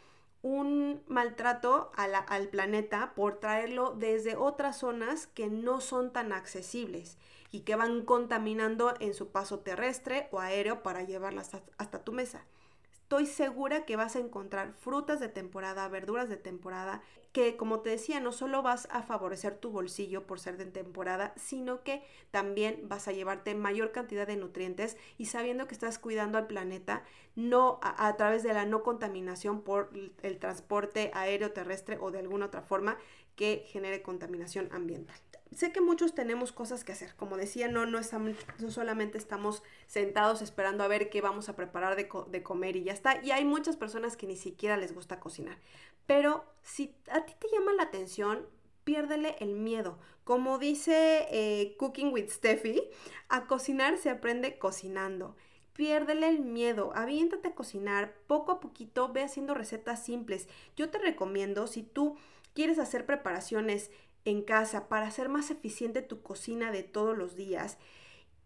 un 0.42 1.04
maltrato 1.08 1.92
al 1.98 2.48
planeta 2.48 3.12
por 3.16 3.42
traerlo 3.42 3.92
desde 3.92 4.38
otras 4.38 4.78
zonas 4.78 5.28
que 5.28 5.48
no 5.48 5.82
son 5.82 6.14
tan 6.14 6.32
accesibles 6.32 7.18
y 7.52 7.62
que 7.62 7.76
van 7.76 8.04
contaminando 8.04 8.94
en 9.00 9.14
su 9.14 9.30
paso 9.32 9.60
terrestre 9.60 10.28
o 10.32 10.40
aéreo 10.40 10.84
para 10.84 11.04
llevarlas 11.04 11.52
hasta 11.78 12.04
tu 12.04 12.12
mesa. 12.12 12.46
Estoy 13.08 13.26
segura 13.26 13.86
que 13.86 13.96
vas 13.96 14.18
a 14.18 14.20
encontrar 14.20 14.74
frutas 14.74 15.22
de 15.22 15.30
temporada, 15.30 15.88
verduras 15.88 16.28
de 16.28 16.36
temporada, 16.36 17.02
que 17.32 17.56
como 17.56 17.80
te 17.80 17.92
decía, 17.92 18.20
no 18.20 18.34
solo 18.34 18.62
vas 18.64 18.90
a 18.92 19.02
favorecer 19.02 19.56
tu 19.58 19.70
bolsillo 19.70 20.28
por 20.28 20.42
ser 20.42 20.58
de 20.58 20.66
temporada, 20.66 21.34
sino 21.38 21.84
que 21.84 22.04
también 22.32 22.82
vas 22.90 23.08
a 23.08 23.14
llevarte 23.14 23.56
mayor 23.56 23.94
cantidad 23.94 24.28
de 24.28 24.36
nutrientes 24.36 24.98
y 25.18 25.28
sabiendo 25.28 25.68
que 25.68 25.74
estás 25.74 26.00
cuidando 26.00 26.38
al 26.38 26.48
planeta, 26.48 27.04
no 27.36 27.80
a, 27.82 28.08
a 28.08 28.18
través 28.18 28.44
de 28.44 28.54
la 28.54 28.66
no 28.66 28.84
contaminación 28.84 29.62
por 29.62 29.90
el 30.22 30.38
transporte 30.40 31.10
aéreo, 31.14 31.54
terrestre 31.54 31.98
o 32.02 32.12
de 32.12 32.20
alguna 32.20 32.48
otra 32.48 32.62
forma 32.62 32.98
que 33.38 33.64
genere 33.68 34.02
contaminación 34.02 34.68
ambiental 34.74 35.16
sé 35.56 35.72
que 35.72 35.82
muchos 35.82 36.14
tenemos 36.14 36.52
cosas 36.52 36.84
que 36.84 36.92
hacer. 36.92 37.16
Como 37.16 37.38
decía, 37.38 37.68
no, 37.68 37.86
no, 37.86 38.00
estamos, 38.00 38.36
solamente 38.70 39.18
estamos 39.18 39.64
sentados 39.88 40.42
esperando 40.42 40.84
a 40.84 40.88
ver 40.88 41.10
qué 41.10 41.22
vamos 41.22 41.50
a 41.50 41.56
preparar 41.56 41.96
de, 41.96 42.10
de, 42.28 42.44
comer 42.44 42.76
y 42.76 42.84
ya 42.84 42.94
está. 42.94 43.24
Y 43.24 43.32
hay 43.32 43.46
muchas 43.46 43.78
personas 43.78 44.18
que 44.18 44.28
ni 44.28 44.36
siquiera 44.36 44.78
les 44.78 44.94
gusta 44.94 45.20
cocinar. 45.20 45.58
Pero 46.06 46.46
si 46.62 46.96
a 47.12 47.26
ti 47.26 47.34
te 47.40 47.48
llama 47.52 47.74
la 47.74 47.84
atención, 47.84 48.48
piérdele 48.84 49.36
el 49.40 49.54
miedo. 49.54 50.00
Como 50.24 50.58
dice 50.58 51.28
eh, 51.32 51.76
Cooking 51.78 52.12
with 52.14 52.30
Steffi, 52.30 52.82
a 53.30 53.48
cocinar 53.48 53.98
se 53.98 54.10
aprende 54.10 54.58
cocinando. 54.58 55.36
Piérdele 55.74 56.28
el 56.28 56.40
miedo, 56.40 56.92
aviéntate 56.96 57.50
a 57.50 57.56
cocinar, 57.56 58.16
poco 58.28 58.52
a 58.52 58.60
poquito 58.60 59.12
ve 59.14 59.24
haciendo 59.24 59.54
recetas 59.54 60.04
simples. 60.04 60.48
Yo 60.76 60.90
te 60.90 60.98
recomiendo, 60.98 61.68
si 61.68 61.84
tú 61.84 62.18
quieres 62.54 62.80
hacer 62.80 63.06
preparaciones 63.06 63.92
en 64.28 64.42
casa 64.42 64.90
para 64.90 65.08
hacer 65.08 65.30
más 65.30 65.52
eficiente 65.52 66.02
tu 66.02 66.22
cocina 66.22 66.72
de 66.72 66.84
todos 66.84 67.18
los 67.18 67.36
días 67.36 67.78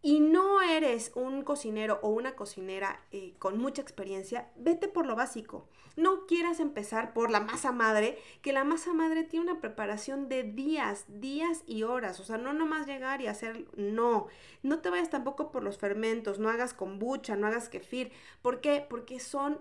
y 0.03 0.19
no 0.19 0.61
eres 0.61 1.11
un 1.15 1.43
cocinero 1.43 1.99
o 2.01 2.09
una 2.09 2.35
cocinera 2.35 3.03
eh, 3.11 3.33
con 3.37 3.57
mucha 3.59 3.81
experiencia, 3.81 4.51
vete 4.55 4.87
por 4.87 5.05
lo 5.05 5.15
básico. 5.15 5.67
No 5.95 6.25
quieras 6.25 6.59
empezar 6.59 7.13
por 7.13 7.29
la 7.29 7.39
masa 7.39 7.71
madre, 7.71 8.17
que 8.41 8.53
la 8.53 8.63
masa 8.63 8.93
madre 8.93 9.23
tiene 9.23 9.51
una 9.51 9.61
preparación 9.61 10.29
de 10.29 10.43
días, 10.43 11.05
días 11.07 11.63
y 11.67 11.83
horas. 11.83 12.19
O 12.19 12.23
sea, 12.23 12.37
no 12.37 12.53
nomás 12.53 12.87
llegar 12.87 13.21
y 13.21 13.27
hacer, 13.27 13.67
no. 13.75 14.27
No 14.63 14.79
te 14.79 14.89
vayas 14.89 15.09
tampoco 15.09 15.51
por 15.51 15.63
los 15.63 15.77
fermentos, 15.77 16.39
no 16.39 16.49
hagas 16.49 16.73
kombucha, 16.73 17.35
no 17.35 17.47
hagas 17.47 17.69
kefir. 17.69 18.11
¿Por 18.41 18.61
qué? 18.61 18.85
Porque 18.87 19.19
son 19.19 19.59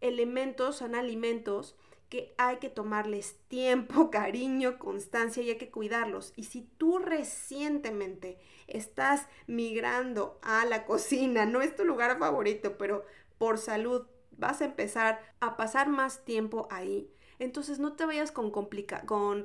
elementos, 0.00 0.76
son 0.76 0.94
alimentos 0.94 1.76
que 2.08 2.34
hay 2.38 2.56
que 2.58 2.70
tomarles 2.70 3.36
tiempo, 3.48 4.10
cariño, 4.10 4.78
constancia 4.78 5.42
y 5.42 5.50
hay 5.50 5.58
que 5.58 5.70
cuidarlos. 5.70 6.32
Y 6.36 6.44
si 6.44 6.62
tú 6.62 6.98
recientemente 6.98 8.38
estás 8.66 9.26
migrando 9.46 10.38
a 10.42 10.64
la 10.64 10.84
cocina, 10.84 11.46
no 11.46 11.60
es 11.60 11.74
tu 11.74 11.84
lugar 11.84 12.18
favorito, 12.18 12.78
pero 12.78 13.04
por 13.38 13.58
salud 13.58 14.06
vas 14.32 14.60
a 14.60 14.66
empezar 14.66 15.20
a 15.40 15.56
pasar 15.56 15.88
más 15.88 16.24
tiempo 16.24 16.68
ahí, 16.70 17.10
entonces 17.38 17.78
no 17.78 17.92
te 17.92 18.04
vayas 18.04 18.32
con, 18.32 18.52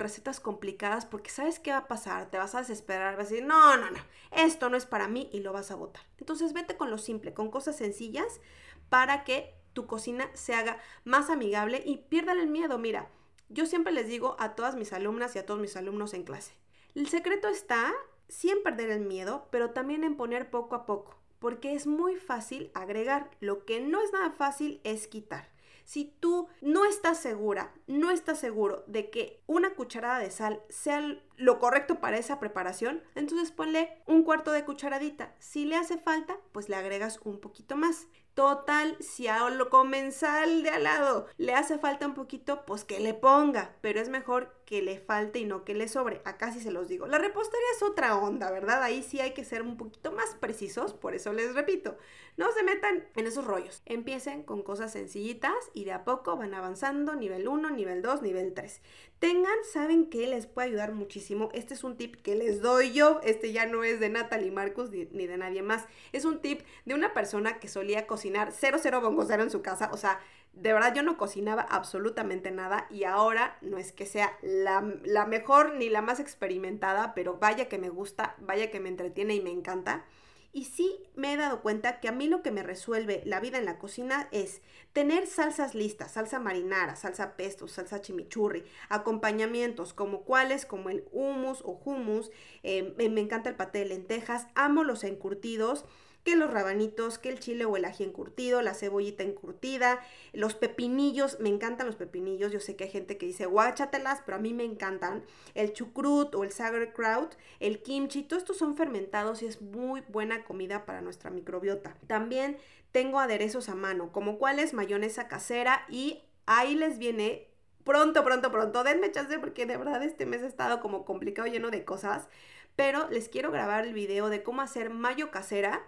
recetas 0.00 0.40
complicadas 0.40 1.06
porque 1.06 1.30
sabes 1.30 1.60
qué 1.60 1.70
va 1.70 1.78
a 1.78 1.88
pasar, 1.88 2.28
te 2.28 2.38
vas 2.38 2.54
a 2.54 2.58
desesperar, 2.58 3.16
vas 3.16 3.28
a 3.28 3.30
decir, 3.30 3.46
no, 3.46 3.76
no, 3.76 3.90
no, 3.90 3.98
esto 4.32 4.68
no 4.68 4.76
es 4.76 4.84
para 4.84 5.06
mí 5.06 5.28
y 5.32 5.40
lo 5.40 5.52
vas 5.52 5.70
a 5.70 5.76
botar. 5.76 6.02
Entonces 6.18 6.52
vete 6.52 6.76
con 6.76 6.90
lo 6.90 6.98
simple, 6.98 7.34
con 7.34 7.50
cosas 7.50 7.76
sencillas 7.76 8.40
para 8.88 9.22
que 9.24 9.54
tu 9.74 9.86
cocina 9.86 10.30
se 10.32 10.54
haga 10.54 10.78
más 11.04 11.28
amigable 11.28 11.82
y 11.84 11.98
pierdan 11.98 12.38
el 12.38 12.48
miedo. 12.48 12.78
Mira, 12.78 13.10
yo 13.48 13.66
siempre 13.66 13.92
les 13.92 14.08
digo 14.08 14.36
a 14.38 14.54
todas 14.54 14.74
mis 14.74 14.92
alumnas 14.92 15.36
y 15.36 15.38
a 15.38 15.46
todos 15.46 15.60
mis 15.60 15.76
alumnos 15.76 16.14
en 16.14 16.24
clase, 16.24 16.54
el 16.94 17.08
secreto 17.08 17.48
está 17.48 17.92
sí 18.28 18.50
en 18.50 18.62
perder 18.62 18.90
el 18.90 19.02
miedo, 19.02 19.48
pero 19.50 19.70
también 19.70 20.04
en 20.04 20.16
poner 20.16 20.50
poco 20.50 20.74
a 20.74 20.86
poco, 20.86 21.18
porque 21.38 21.74
es 21.74 21.86
muy 21.86 22.16
fácil 22.16 22.70
agregar, 22.74 23.30
lo 23.40 23.64
que 23.64 23.80
no 23.80 24.02
es 24.02 24.12
nada 24.12 24.30
fácil 24.30 24.80
es 24.84 25.06
quitar. 25.06 25.52
Si 25.84 26.06
tú 26.18 26.48
no 26.62 26.86
estás 26.86 27.18
segura, 27.18 27.74
no 27.86 28.10
estás 28.10 28.38
seguro 28.38 28.84
de 28.86 29.10
que 29.10 29.42
una 29.46 29.74
cucharada 29.74 30.18
de 30.18 30.30
sal 30.30 30.62
sea 30.70 31.02
lo 31.36 31.58
correcto 31.58 32.00
para 32.00 32.16
esa 32.16 32.40
preparación, 32.40 33.02
entonces 33.14 33.52
ponle 33.52 34.02
un 34.06 34.22
cuarto 34.22 34.50
de 34.50 34.64
cucharadita. 34.64 35.34
Si 35.38 35.66
le 35.66 35.76
hace 35.76 35.98
falta, 35.98 36.38
pues 36.52 36.70
le 36.70 36.76
agregas 36.76 37.20
un 37.24 37.38
poquito 37.38 37.76
más. 37.76 38.06
Total, 38.34 38.96
si 39.00 39.28
a 39.28 39.48
lo 39.48 39.70
comensal 39.70 40.64
de 40.64 40.70
al 40.70 40.82
lado 40.84 41.28
le 41.36 41.54
hace 41.54 41.78
falta 41.78 42.06
un 42.06 42.14
poquito, 42.14 42.64
pues 42.66 42.84
que 42.84 42.98
le 42.98 43.14
ponga, 43.14 43.76
pero 43.80 44.00
es 44.00 44.08
mejor 44.08 44.52
que 44.64 44.82
le 44.82 44.98
falte 44.98 45.38
y 45.38 45.44
no 45.44 45.64
que 45.64 45.74
le 45.74 45.88
sobre. 45.88 46.20
Acá 46.24 46.52
sí 46.52 46.60
se 46.60 46.70
los 46.70 46.88
digo. 46.88 47.06
La 47.06 47.18
repostería 47.18 47.66
es 47.76 47.82
otra 47.82 48.16
onda, 48.16 48.50
¿verdad? 48.50 48.82
Ahí 48.82 49.02
sí 49.02 49.20
hay 49.20 49.32
que 49.32 49.44
ser 49.44 49.62
un 49.62 49.76
poquito 49.76 50.12
más 50.12 50.34
precisos, 50.34 50.94
por 50.94 51.14
eso 51.14 51.32
les 51.32 51.54
repito, 51.54 51.96
no 52.36 52.50
se 52.52 52.62
metan 52.62 53.04
en 53.16 53.26
esos 53.26 53.44
rollos. 53.44 53.82
Empiecen 53.86 54.42
con 54.42 54.62
cosas 54.62 54.92
sencillitas 54.92 55.54
y 55.72 55.84
de 55.84 55.92
a 55.92 56.04
poco 56.04 56.36
van 56.36 56.54
avanzando, 56.54 57.14
nivel 57.14 57.46
1, 57.46 57.70
nivel 57.70 58.02
2, 58.02 58.22
nivel 58.22 58.54
3. 58.54 58.80
Tengan, 59.18 59.56
saben 59.72 60.10
que 60.10 60.26
les 60.26 60.46
puede 60.46 60.68
ayudar 60.68 60.92
muchísimo. 60.92 61.48
Este 61.52 61.74
es 61.74 61.84
un 61.84 61.96
tip 61.96 62.16
que 62.16 62.34
les 62.34 62.60
doy 62.60 62.92
yo. 62.92 63.20
Este 63.22 63.52
ya 63.52 63.66
no 63.66 63.84
es 63.84 64.00
de 64.00 64.10
Natalie 64.10 64.50
Marcos 64.50 64.90
ni, 64.90 65.04
de 65.04 65.36
nadie 65.38 65.62
más. 65.62 65.86
Es 66.12 66.24
un 66.24 66.40
tip 66.40 66.62
de 66.84 66.94
una 66.94 67.14
persona 67.14 67.58
que 67.58 67.68
solía 67.68 68.06
cocinar 68.06 68.52
cero 68.52 68.78
cero 68.82 69.00
bongocero 69.00 69.42
en 69.42 69.50
su 69.50 69.62
casa. 69.62 69.90
O 69.92 69.96
sea, 69.96 70.20
de 70.56 70.72
verdad 70.72 70.94
yo 70.94 71.02
no 71.02 71.16
cocinaba 71.16 71.62
absolutamente 71.62 72.50
nada 72.50 72.86
y 72.90 73.04
ahora 73.04 73.56
no 73.60 73.76
es 73.78 73.92
que 73.92 74.06
sea 74.06 74.36
la, 74.42 74.84
la 75.04 75.26
mejor 75.26 75.74
ni 75.74 75.88
la 75.88 76.02
más 76.02 76.20
experimentada, 76.20 77.14
pero 77.14 77.38
vaya 77.38 77.68
que 77.68 77.78
me 77.78 77.88
gusta, 77.88 78.36
vaya 78.38 78.70
que 78.70 78.80
me 78.80 78.88
entretiene 78.88 79.34
y 79.34 79.40
me 79.40 79.50
encanta. 79.50 80.04
Y 80.52 80.66
sí 80.66 81.00
me 81.16 81.32
he 81.32 81.36
dado 81.36 81.62
cuenta 81.62 81.98
que 81.98 82.06
a 82.06 82.12
mí 82.12 82.28
lo 82.28 82.40
que 82.40 82.52
me 82.52 82.62
resuelve 82.62 83.22
la 83.24 83.40
vida 83.40 83.58
en 83.58 83.64
la 83.64 83.76
cocina 83.76 84.28
es 84.30 84.62
tener 84.92 85.26
salsas 85.26 85.74
listas, 85.74 86.12
salsa 86.12 86.38
marinara, 86.38 86.94
salsa 86.94 87.36
pesto, 87.36 87.66
salsa 87.66 88.00
chimichurri, 88.00 88.64
acompañamientos 88.88 89.92
como 89.92 90.22
cuáles, 90.22 90.64
como 90.64 90.90
el 90.90 91.08
hummus 91.10 91.60
o 91.62 91.80
hummus, 91.84 92.30
eh, 92.62 92.94
me 92.96 93.20
encanta 93.20 93.50
el 93.50 93.56
paté 93.56 93.80
de 93.80 93.86
lentejas, 93.86 94.46
amo 94.54 94.84
los 94.84 95.02
encurtidos, 95.02 95.86
que 96.24 96.36
los 96.36 96.50
rabanitos, 96.50 97.18
que 97.18 97.28
el 97.28 97.38
chile 97.38 97.66
o 97.66 97.76
el 97.76 97.84
ají 97.84 98.02
encurtido, 98.02 98.62
la 98.62 98.74
cebollita 98.74 99.22
encurtida, 99.22 100.00
los 100.32 100.54
pepinillos, 100.54 101.38
me 101.38 101.50
encantan 101.50 101.86
los 101.86 101.96
pepinillos, 101.96 102.50
yo 102.50 102.60
sé 102.60 102.76
que 102.76 102.84
hay 102.84 102.90
gente 102.90 103.18
que 103.18 103.26
dice 103.26 103.46
guáchatelas, 103.46 104.22
pero 104.24 104.38
a 104.38 104.40
mí 104.40 104.54
me 104.54 104.64
encantan, 104.64 105.22
el 105.54 105.74
chucrut 105.74 106.34
o 106.34 106.42
el 106.42 106.50
sauerkraut, 106.50 107.34
el 107.60 107.82
kimchi, 107.82 108.22
todos 108.22 108.42
estos 108.42 108.56
son 108.56 108.74
fermentados 108.76 109.42
y 109.42 109.46
es 109.46 109.60
muy 109.60 110.02
buena 110.08 110.44
comida 110.44 110.86
para 110.86 111.02
nuestra 111.02 111.30
microbiota. 111.30 111.94
También 112.06 112.56
tengo 112.90 113.20
aderezos 113.20 113.68
a 113.68 113.74
mano, 113.74 114.10
como 114.10 114.38
cuáles 114.38 114.72
mayonesa 114.72 115.28
casera 115.28 115.84
y 115.90 116.22
ahí 116.46 116.74
les 116.74 116.98
viene 116.98 117.48
pronto, 117.84 118.24
pronto, 118.24 118.50
pronto. 118.50 118.82
Denme 118.82 119.12
chance 119.12 119.38
porque 119.38 119.66
de 119.66 119.76
verdad 119.76 120.02
este 120.02 120.24
mes 120.24 120.42
ha 120.42 120.46
estado 120.46 120.80
como 120.80 121.04
complicado, 121.04 121.48
lleno 121.48 121.70
de 121.70 121.84
cosas. 121.84 122.28
Pero 122.76 123.08
les 123.10 123.28
quiero 123.28 123.52
grabar 123.52 123.84
el 123.86 123.92
video 123.92 124.30
de 124.30 124.42
cómo 124.42 124.62
hacer 124.62 124.90
mayo 124.90 125.30
casera 125.30 125.84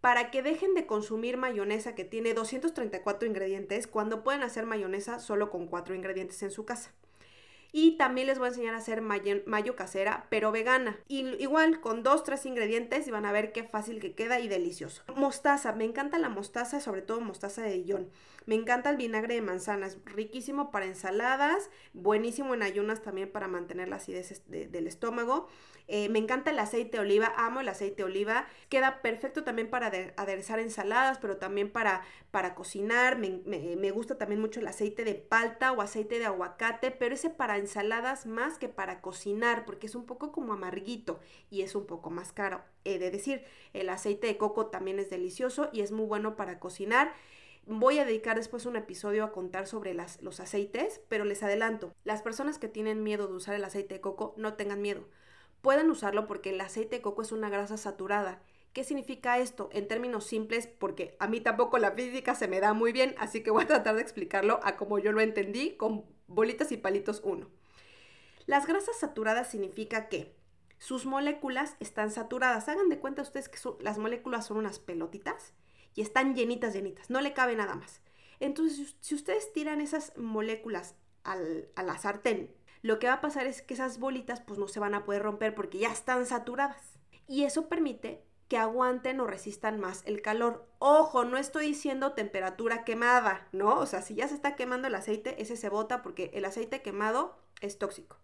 para 0.00 0.30
que 0.30 0.42
dejen 0.42 0.74
de 0.74 0.86
consumir 0.86 1.36
mayonesa 1.36 1.94
que 1.94 2.04
tiene 2.04 2.34
234 2.34 3.28
ingredientes 3.28 3.86
cuando 3.86 4.22
pueden 4.22 4.42
hacer 4.42 4.66
mayonesa 4.66 5.20
solo 5.20 5.50
con 5.50 5.66
4 5.66 5.94
ingredientes 5.94 6.42
en 6.42 6.50
su 6.50 6.64
casa. 6.64 6.92
Y 7.72 7.96
también 7.96 8.26
les 8.26 8.38
voy 8.38 8.46
a 8.46 8.48
enseñar 8.48 8.74
a 8.74 8.78
hacer 8.78 9.00
mayo, 9.00 9.76
casera, 9.76 10.26
pero 10.28 10.50
vegana. 10.50 10.98
Y, 11.06 11.20
igual 11.40 11.80
con 11.80 12.02
dos, 12.02 12.24
tres 12.24 12.44
ingredientes 12.46 13.06
y 13.06 13.10
van 13.10 13.26
a 13.26 13.32
ver 13.32 13.52
qué 13.52 13.62
fácil 13.62 14.00
que 14.00 14.14
queda 14.14 14.40
y 14.40 14.48
delicioso. 14.48 15.02
Mostaza, 15.14 15.72
me 15.72 15.84
encanta 15.84 16.18
la 16.18 16.28
mostaza, 16.28 16.80
sobre 16.80 17.02
todo 17.02 17.20
mostaza 17.20 17.62
de 17.62 17.74
Dijon. 17.74 18.10
Me 18.46 18.54
encanta 18.54 18.90
el 18.90 18.96
vinagre 18.96 19.34
de 19.34 19.42
manzanas, 19.42 19.98
riquísimo 20.04 20.70
para 20.70 20.86
ensaladas, 20.86 21.70
buenísimo 21.92 22.54
en 22.54 22.62
ayunas 22.62 23.02
también 23.02 23.30
para 23.30 23.48
mantener 23.48 23.88
la 23.88 23.96
acidez 23.96 24.42
del 24.48 24.86
estómago. 24.86 25.48
Eh, 25.92 26.08
me 26.08 26.20
encanta 26.20 26.50
el 26.50 26.58
aceite 26.60 26.98
de 26.98 27.02
oliva, 27.02 27.32
amo 27.36 27.60
el 27.60 27.68
aceite 27.68 27.96
de 27.96 28.04
oliva. 28.04 28.46
Queda 28.68 29.02
perfecto 29.02 29.42
también 29.42 29.68
para 29.70 29.88
aderezar 30.16 30.60
ensaladas, 30.60 31.18
pero 31.18 31.38
también 31.38 31.68
para, 31.72 32.02
para 32.30 32.54
cocinar. 32.54 33.18
Me, 33.18 33.40
me, 33.44 33.90
gusta 33.90 34.16
también 34.16 34.40
mucho 34.40 34.60
el 34.60 34.68
aceite 34.68 35.02
de 35.02 35.16
palta 35.16 35.72
o 35.72 35.82
aceite 35.82 36.20
de 36.20 36.26
aguacate, 36.26 36.92
pero 36.92 37.16
ese 37.16 37.28
para 37.28 37.58
ensaladas 37.58 38.24
más 38.24 38.56
que 38.56 38.68
para 38.68 39.00
cocinar, 39.00 39.64
porque 39.64 39.88
es 39.88 39.96
un 39.96 40.06
poco 40.06 40.30
como 40.30 40.52
amarguito 40.52 41.18
y 41.50 41.62
es 41.62 41.74
un 41.74 41.86
poco 41.86 42.08
más 42.10 42.32
caro. 42.32 42.62
He 42.84 43.00
de 43.00 43.10
decir, 43.10 43.42
el 43.72 43.88
aceite 43.88 44.28
de 44.28 44.36
coco 44.36 44.66
también 44.66 45.00
es 45.00 45.10
delicioso 45.10 45.70
y 45.72 45.80
es 45.80 45.90
muy 45.90 46.06
bueno 46.06 46.36
para 46.36 46.60
cocinar. 46.60 47.12
Voy 47.72 48.00
a 48.00 48.04
dedicar 48.04 48.34
después 48.34 48.66
un 48.66 48.74
episodio 48.74 49.22
a 49.22 49.30
contar 49.30 49.68
sobre 49.68 49.94
las, 49.94 50.20
los 50.22 50.40
aceites, 50.40 51.00
pero 51.08 51.24
les 51.24 51.44
adelanto, 51.44 51.94
las 52.02 52.20
personas 52.20 52.58
que 52.58 52.66
tienen 52.66 53.04
miedo 53.04 53.28
de 53.28 53.34
usar 53.34 53.54
el 53.54 53.62
aceite 53.62 53.94
de 53.94 54.00
coco, 54.00 54.34
no 54.36 54.54
tengan 54.54 54.82
miedo. 54.82 55.06
Pueden 55.62 55.88
usarlo 55.88 56.26
porque 56.26 56.50
el 56.50 56.60
aceite 56.60 56.96
de 56.96 57.02
coco 57.02 57.22
es 57.22 57.30
una 57.30 57.48
grasa 57.48 57.76
saturada. 57.76 58.42
¿Qué 58.72 58.82
significa 58.82 59.38
esto? 59.38 59.70
En 59.72 59.86
términos 59.86 60.24
simples, 60.24 60.66
porque 60.66 61.16
a 61.20 61.28
mí 61.28 61.40
tampoco 61.40 61.78
la 61.78 61.92
física 61.92 62.34
se 62.34 62.48
me 62.48 62.58
da 62.58 62.72
muy 62.72 62.90
bien, 62.90 63.14
así 63.18 63.44
que 63.44 63.52
voy 63.52 63.62
a 63.62 63.68
tratar 63.68 63.94
de 63.94 64.02
explicarlo 64.02 64.58
a 64.64 64.76
como 64.76 64.98
yo 64.98 65.12
lo 65.12 65.20
entendí 65.20 65.76
con 65.76 66.04
bolitas 66.26 66.72
y 66.72 66.76
palitos 66.76 67.20
1. 67.22 67.48
Las 68.46 68.66
grasas 68.66 68.98
saturadas 68.98 69.48
significa 69.48 70.08
que 70.08 70.34
sus 70.78 71.06
moléculas 71.06 71.76
están 71.78 72.10
saturadas. 72.10 72.68
Hagan 72.68 72.88
de 72.88 72.98
cuenta 72.98 73.22
ustedes 73.22 73.48
que 73.48 73.60
las 73.78 73.98
moléculas 73.98 74.46
son 74.46 74.56
unas 74.56 74.80
pelotitas 74.80 75.54
y 75.94 76.02
están 76.02 76.34
llenitas, 76.34 76.74
llenitas, 76.74 77.10
no 77.10 77.20
le 77.20 77.32
cabe 77.32 77.56
nada 77.56 77.74
más. 77.74 78.00
Entonces, 78.38 78.96
si 79.00 79.14
ustedes 79.14 79.52
tiran 79.52 79.80
esas 79.80 80.16
moléculas 80.16 80.94
al, 81.24 81.68
a 81.76 81.82
la 81.82 81.98
sartén, 81.98 82.54
lo 82.82 82.98
que 82.98 83.08
va 83.08 83.14
a 83.14 83.20
pasar 83.20 83.46
es 83.46 83.62
que 83.62 83.74
esas 83.74 83.98
bolitas 83.98 84.40
pues 84.40 84.58
no 84.58 84.66
se 84.66 84.80
van 84.80 84.94
a 84.94 85.04
poder 85.04 85.22
romper 85.22 85.54
porque 85.54 85.78
ya 85.78 85.92
están 85.92 86.24
saturadas. 86.24 86.98
Y 87.26 87.44
eso 87.44 87.68
permite 87.68 88.24
que 88.48 88.58
aguanten 88.58 89.20
o 89.20 89.26
resistan 89.26 89.78
más 89.78 90.02
el 90.06 90.22
calor. 90.22 90.66
Ojo, 90.80 91.24
no 91.24 91.36
estoy 91.36 91.66
diciendo 91.66 92.14
temperatura 92.14 92.84
quemada, 92.84 93.46
¿no? 93.52 93.78
O 93.78 93.86
sea, 93.86 94.02
si 94.02 94.16
ya 94.16 94.26
se 94.26 94.34
está 94.34 94.56
quemando 94.56 94.88
el 94.88 94.94
aceite, 94.96 95.40
ese 95.40 95.56
se 95.56 95.68
bota 95.68 96.02
porque 96.02 96.32
el 96.34 96.44
aceite 96.44 96.82
quemado 96.82 97.38
es 97.60 97.78
tóxico. 97.78 98.16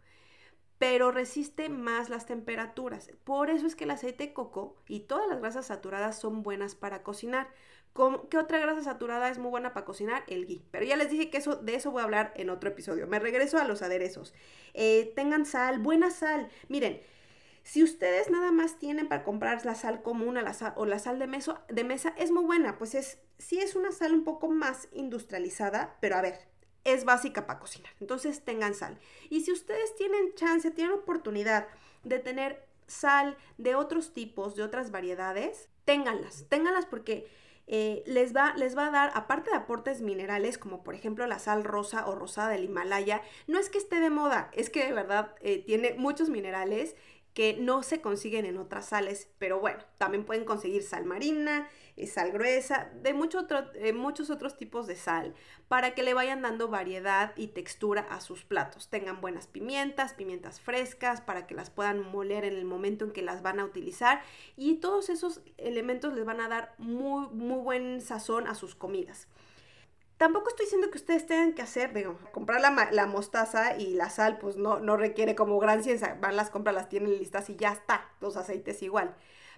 Pero 0.79 1.11
resiste 1.11 1.69
más 1.69 2.11
las 2.11 2.27
temperaturas. 2.27 3.11
Por 3.25 3.51
eso 3.51 3.67
es 3.67 3.77
que 3.77 3.85
el 3.85 3.91
aceite 3.91 4.25
de 4.25 4.33
coco 4.33 4.77
y 4.87 5.01
todas 5.01 5.29
las 5.29 5.41
grasas 5.41 5.67
saturadas 5.67 6.19
son 6.19 6.43
buenas 6.43 6.75
para 6.75 7.03
cocinar. 7.03 7.49
¿Qué 8.29 8.37
otra 8.37 8.59
grasa 8.59 8.83
saturada 8.83 9.31
es 9.31 9.39
muy 9.39 9.51
buena 9.51 9.73
para 9.73 9.87
cocinar? 9.87 10.23
El 10.27 10.47
ghee. 10.47 10.63
Pero 10.71 10.85
ya 10.85 10.97
les 10.97 11.11
dije 11.11 11.31
que 11.31 11.39
eso, 11.39 11.57
de 11.57 11.77
eso 11.77 11.91
voy 11.91 12.03
a 12.03 12.05
hablar 12.05 12.33
en 12.37 12.51
otro 12.51 12.69
episodio. 12.69 13.07
Me 13.07 13.19
regreso 13.19 13.57
a 13.59 13.65
los 13.65 13.81
aderezos. 13.81 14.35
Eh, 14.75 15.13
tengan 15.17 15.47
sal, 15.47 15.79
buena 15.79 16.11
sal. 16.11 16.51
Miren, 16.69 17.01
si 17.63 17.83
ustedes 17.83 18.31
nada 18.31 18.53
más 18.53 18.79
tienen 18.79 19.09
para 19.09 19.25
comprar 19.25 19.65
la 19.65 19.75
sal 19.75 20.03
común 20.03 20.37
o 20.37 20.87
la 20.87 20.99
sal 20.99 21.19
de, 21.19 21.27
de 21.69 21.85
mesa, 21.85 22.15
es 22.19 22.31
muy 22.31 22.45
buena. 22.45 22.77
Pues 22.77 22.95
es, 22.95 23.19
sí 23.39 23.59
es 23.61 23.75
una 23.75 23.93
sal 23.93 24.13
un 24.13 24.25
poco 24.25 24.49
más 24.49 24.89
industrializada, 24.93 25.97
pero 26.01 26.17
a 26.17 26.23
ver, 26.23 26.39
es 26.87 27.05
básica 27.05 27.47
para 27.47 27.59
cocinar. 27.59 27.93
Entonces 28.01 28.45
tengan 28.45 28.75
sal. 28.75 28.99
Y 29.29 29.43
si 29.43 29.53
ustedes 29.53 29.95
tienen 29.97 30.35
chance, 30.35 30.71
tienen 30.71 30.95
oportunidad 30.95 31.67
de 32.05 32.19
tener 32.19 32.65
sal 32.87 33.37
de 33.59 33.75
otros 33.75 34.13
tipos, 34.13 34.57
de 34.57 34.63
otras 34.63 34.91
variedades, 34.91 35.69
ténganlas. 35.85 36.47
Ténganlas 36.49 36.87
porque 36.87 37.29
eh, 37.67 38.05
les, 38.07 38.35
va, 38.35 38.55
les 38.55 38.77
va 38.77 38.87
a 38.87 38.91
dar, 38.91 39.11
aparte 39.15 39.51
de 39.51 39.57
aportes 39.57 40.01
minerales, 40.01 40.57
como 40.57 40.85
por 40.85 40.95
ejemplo 40.95 41.27
la 41.27 41.41
sal 41.41 41.65
rosa 41.65 42.07
o 42.07 42.15
rosada 42.15 42.51
del 42.51 42.65
Himalaya, 42.65 43.23
no 43.49 43.59
es 43.59 43.69
que 43.69 43.79
esté 43.79 43.99
de 43.99 44.11
moda, 44.11 44.51
es 44.55 44.71
que 44.71 44.87
de 44.87 44.93
verdad 44.93 45.35
eh, 45.41 45.65
tiene 45.67 45.95
muchos 45.99 46.29
minerales 46.29 46.95
que 47.35 47.57
no 47.59 47.83
se 47.83 48.01
consiguen 48.01 48.47
en 48.47 48.57
otras 48.57 48.87
sales, 48.87 49.29
pero 49.39 49.61
bueno, 49.61 49.81
también 49.99 50.25
pueden 50.25 50.45
conseguir 50.45 50.83
sal 50.83 51.05
marina, 51.05 51.69
sal 52.05 52.31
gruesa, 52.31 52.91
de 53.03 53.11
eh, 53.11 53.93
muchos 53.95 54.31
otros 54.31 54.59
tipos 54.59 54.87
de 54.87 54.97
sal, 54.97 55.35
para 55.69 55.95
que 55.95 56.03
le 56.03 56.13
vayan 56.13 56.43
dando 56.43 56.69
variedad 56.69 57.33
y 57.37 57.49
textura 57.49 58.07
a 58.11 58.21
sus 58.21 58.45
platos. 58.45 58.91
Tengan 58.91 59.23
buenas 59.23 59.47
pimientas, 59.47 60.13
pimientas 60.13 60.61
frescas, 60.61 61.23
para 61.23 61.47
que 61.47 61.55
las 61.55 61.71
puedan 61.71 62.01
moler 62.13 62.45
en 62.45 62.55
el 62.55 62.67
momento 62.67 63.07
en 63.07 63.13
que 63.13 63.23
las 63.23 63.41
van 63.41 63.61
a 63.61 63.65
utilizar. 63.65 64.21
Y 64.57 64.75
todos 64.75 65.09
esos 65.09 65.41
elementos 65.57 66.13
les 66.13 66.27
van 66.27 66.43
a 66.43 66.49
dar 66.49 66.75
muy, 66.77 67.29
muy 67.29 67.63
buen 67.63 68.03
sazón 68.03 68.47
a 68.47 68.55
sus 68.55 68.75
comidas. 68.75 69.27
Tampoco 70.19 70.49
estoy 70.49 70.65
diciendo 70.65 70.91
que 70.91 70.97
ustedes 70.97 71.27
tengan 71.27 71.53
que 71.53 71.61
hacer, 71.61 71.93
digo, 71.93 72.19
comprar 72.33 72.61
la, 72.61 73.07
mostaza 73.07 73.77
y 73.77 73.95
la 73.95 74.09
sal, 74.09 74.39
pues 74.39 74.57
no, 74.57 74.81
no 74.81 74.97
requiere 74.97 75.35
como 75.35 75.59
gran 75.59 75.83
ciencia. 75.83 76.17
Van 76.21 76.37
las 76.37 76.49
compras, 76.49 76.75
las 76.75 76.89
tienen 76.89 77.19
listas 77.19 77.51
y 77.51 77.57
ya 77.57 77.73
está, 77.73 78.09
los 78.21 78.37
aceites 78.37 78.83
igual. 78.83 79.15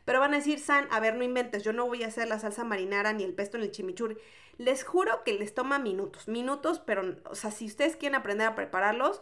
Pero 0.08 0.20
van 0.20 0.32
a 0.32 0.38
decir, 0.38 0.58
San, 0.58 0.88
a 0.90 1.00
ver, 1.00 1.16
no 1.16 1.22
inventes, 1.22 1.62
yo 1.62 1.74
no 1.74 1.86
voy 1.86 2.02
a 2.02 2.06
hacer 2.06 2.28
la 2.28 2.38
salsa 2.38 2.64
marinara 2.64 3.12
ni 3.12 3.24
el 3.24 3.34
pesto 3.34 3.58
ni 3.58 3.64
el 3.64 3.72
chimichurri. 3.72 4.16
Les 4.56 4.82
juro 4.82 5.22
que 5.22 5.34
les 5.34 5.52
toma 5.52 5.78
minutos, 5.78 6.28
minutos, 6.28 6.78
pero, 6.78 7.16
o 7.26 7.34
sea, 7.34 7.50
si 7.50 7.66
ustedes 7.66 7.94
quieren 7.94 8.14
aprender 8.14 8.46
a 8.46 8.54
prepararlos, 8.54 9.20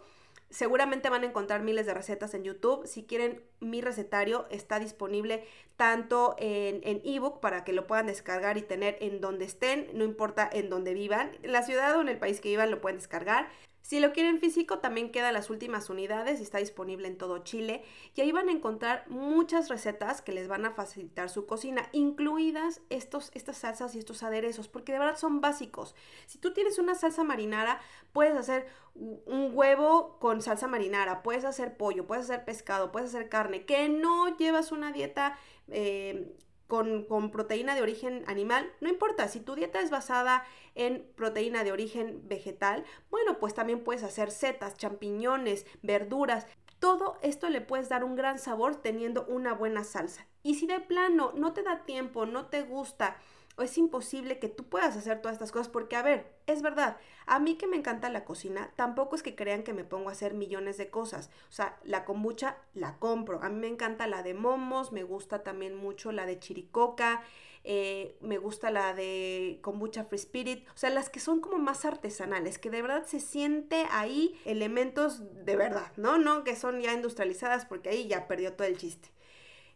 Seguramente 0.49 1.11
van 1.11 1.25
a 1.25 1.27
encontrar 1.27 1.62
miles 1.62 1.87
de 1.87 1.94
recetas 1.94 2.33
en 2.35 2.44
YouTube. 2.44 2.87
Si 2.87 3.03
quieren, 3.03 3.42
mi 3.59 3.81
recetario 3.81 4.46
está 4.49 4.79
disponible 4.79 5.44
tanto 5.77 6.37
en 6.38 7.03
ebook 7.05 7.40
para 7.40 7.64
que 7.64 7.72
lo 7.72 7.88
puedan 7.88 8.07
descargar 8.07 8.57
y 8.57 8.62
tener 8.62 8.96
en 9.01 9.20
donde 9.20 9.44
estén, 9.44 9.88
no 9.92 10.05
importa 10.05 10.49
en 10.51 10.70
donde 10.70 10.94
vivan. 10.94 11.37
En 11.42 11.51
la 11.51 11.62
ciudad 11.62 11.96
o 11.96 12.01
en 12.01 12.09
el 12.09 12.18
país 12.18 12.40
que 12.40 12.51
vivan 12.51 12.70
lo 12.70 12.81
pueden 12.81 12.99
descargar. 12.99 13.49
Si 13.87 14.01
lo 14.01 14.12
quieren 14.12 14.40
físico, 14.40 14.81
también 14.81 15.12
quedan 15.12 15.33
las 15.33 15.49
últimas 15.49 15.90
unidades 15.90 16.40
y 16.40 16.42
está 16.42 16.59
disponible 16.59 17.07
en 17.07 17.16
todo 17.16 17.44
Chile. 17.44 17.85
Y 18.16 18.20
ahí 18.20 18.33
van 18.33 18.49
a 18.49 18.53
encontrar 18.53 19.05
muchas 19.09 19.68
recetas 19.68 20.22
que 20.22 20.33
les 20.33 20.49
van 20.49 20.64
a 20.64 20.72
facilitar 20.72 21.31
su 21.31 21.46
cocina, 21.46 21.88
incluidas 21.92 22.81
estos, 22.90 23.31
estas 23.33 23.59
salsas 23.59 23.94
y 23.94 24.01
estos 24.01 24.25
aderezos, 24.25 24.66
porque 24.66 24.90
de 24.90 24.99
verdad 24.99 25.16
son 25.16 25.40
básicos. 25.40 25.94
Si 26.27 26.38
tú 26.38 26.53
tienes 26.53 26.81
una 26.81 26.96
salsa 26.96 27.22
marinara, 27.22 27.81
puedes 28.12 28.35
hacer 28.35 28.66
un 28.96 29.51
huevo 29.53 30.18
con 30.18 30.42
salsa 30.42 30.66
marinara, 30.66 31.22
puedes 31.22 31.44
hacer 31.44 31.77
pollo, 31.77 32.09
puedes 32.09 32.25
hacer 32.25 32.44
pescado, 32.44 32.90
puedes 32.90 33.11
hacer 33.11 33.29
carne, 33.29 33.66
que 33.66 33.88
no 33.88 34.37
llevas 34.37 34.72
una 34.72 34.90
dieta 34.90 35.38
eh, 35.68 36.35
con, 36.66 37.07
proteína 37.31 37.74
de 37.74 37.83
origen 37.83 38.24
animal, 38.26 38.72
no 38.81 38.88
importa, 38.88 39.29
si 39.29 39.40
tu 39.40 39.55
dieta 39.55 39.81
es 39.81 39.90
basada 39.90 40.44
en 40.74 41.07
proteína 41.14 41.64
de 41.64 41.72
origen 41.72 42.22
vegetal, 42.29 42.85
bueno, 43.11 43.38
pues 43.38 43.55
también 43.55 43.85
puedes 43.85 44.02
hacer 44.02 44.31
setas, 44.31 44.76
champiñones, 44.76 45.66
verduras. 45.83 46.46
Todo 46.79 47.18
esto 47.22 47.48
le 47.48 47.61
puedes 47.61 47.88
dar 47.88 48.05
un 48.05 48.16
gran 48.16 48.38
sabor 48.38 48.76
teniendo 48.76 49.24
una 49.26 49.55
buena 49.55 49.85
salsa. 49.85 50.26
Y 50.42 50.57
si 50.57 50.66
de 50.66 50.81
plano 50.81 51.33
no 51.35 51.52
te 51.52 51.62
da 51.62 51.85
tiempo, 51.85 52.26
no 52.26 52.46
te 52.46 52.62
gusta, 52.62 53.16
es 53.62 53.79
imposible 53.79 54.38
que 54.38 54.49
tú 54.49 54.64
puedas 54.64 54.97
hacer 54.97 55.21
todas 55.21 55.35
estas 55.35 55.53
cosas 55.53 55.69
porque, 55.69 55.97
a 55.97 56.03
ver, 56.03 56.33
es 56.47 56.62
verdad, 56.62 56.99
a 57.27 57.38
mí 57.38 57.57
que 57.57 57.66
me 57.66 57.77
encanta 57.77 58.11
la 58.11 58.25
cocina, 58.25 58.73
tampoco 58.77 59.16
es 59.16 59.23
que 59.23 59.35
crean 59.35 59.62
que 59.62 59.73
me 59.73 59.85
pongo 59.85 60.09
a 60.09 60.12
hacer 60.12 60.35
millones 60.35 60.77
de 60.77 60.90
cosas. 60.90 61.31
O 61.49 61.53
sea, 61.53 61.79
la 61.85 62.05
kombucha 62.05 62.59
la 62.75 62.99
compro. 62.99 63.42
A 63.42 63.49
mí 63.49 63.57
me 63.59 63.69
encanta 63.69 64.07
la 64.07 64.23
de 64.23 64.35
momos, 64.35 64.92
me 64.92 65.05
gusta 65.05 65.42
también 65.42 65.75
mucho 65.75 66.12
la 66.12 66.27
de 66.27 66.38
chiricoca, 66.38 67.23
eh, 67.64 68.16
me 68.21 68.38
gusta 68.38 68.71
la 68.71 68.95
de 68.95 69.59
kombucha 69.62 70.05
free 70.05 70.19
spirit. 70.19 70.69
O 70.69 70.77
sea, 70.77 70.90
las 70.90 71.11
que 71.11 71.19
son 71.19 71.40
como 71.40 71.59
más 71.59 71.85
artesanales, 71.85 72.59
que 72.59 72.71
de 72.71 72.83
verdad 72.83 73.07
se 73.07 73.21
siente 73.21 73.87
ahí 73.90 74.38
elementos 74.45 75.23
de 75.45 75.57
verdad, 75.57 75.92
¿no? 75.97 76.19
No 76.19 76.45
que 76.45 76.55
son 76.55 76.81
ya 76.81 76.92
industrializadas 76.92 77.64
porque 77.64 77.88
ahí 77.88 78.07
ya 78.07 78.29
perdió 78.29 78.53
todo 78.53 78.69
el 78.69 78.77
chiste. 78.77 79.15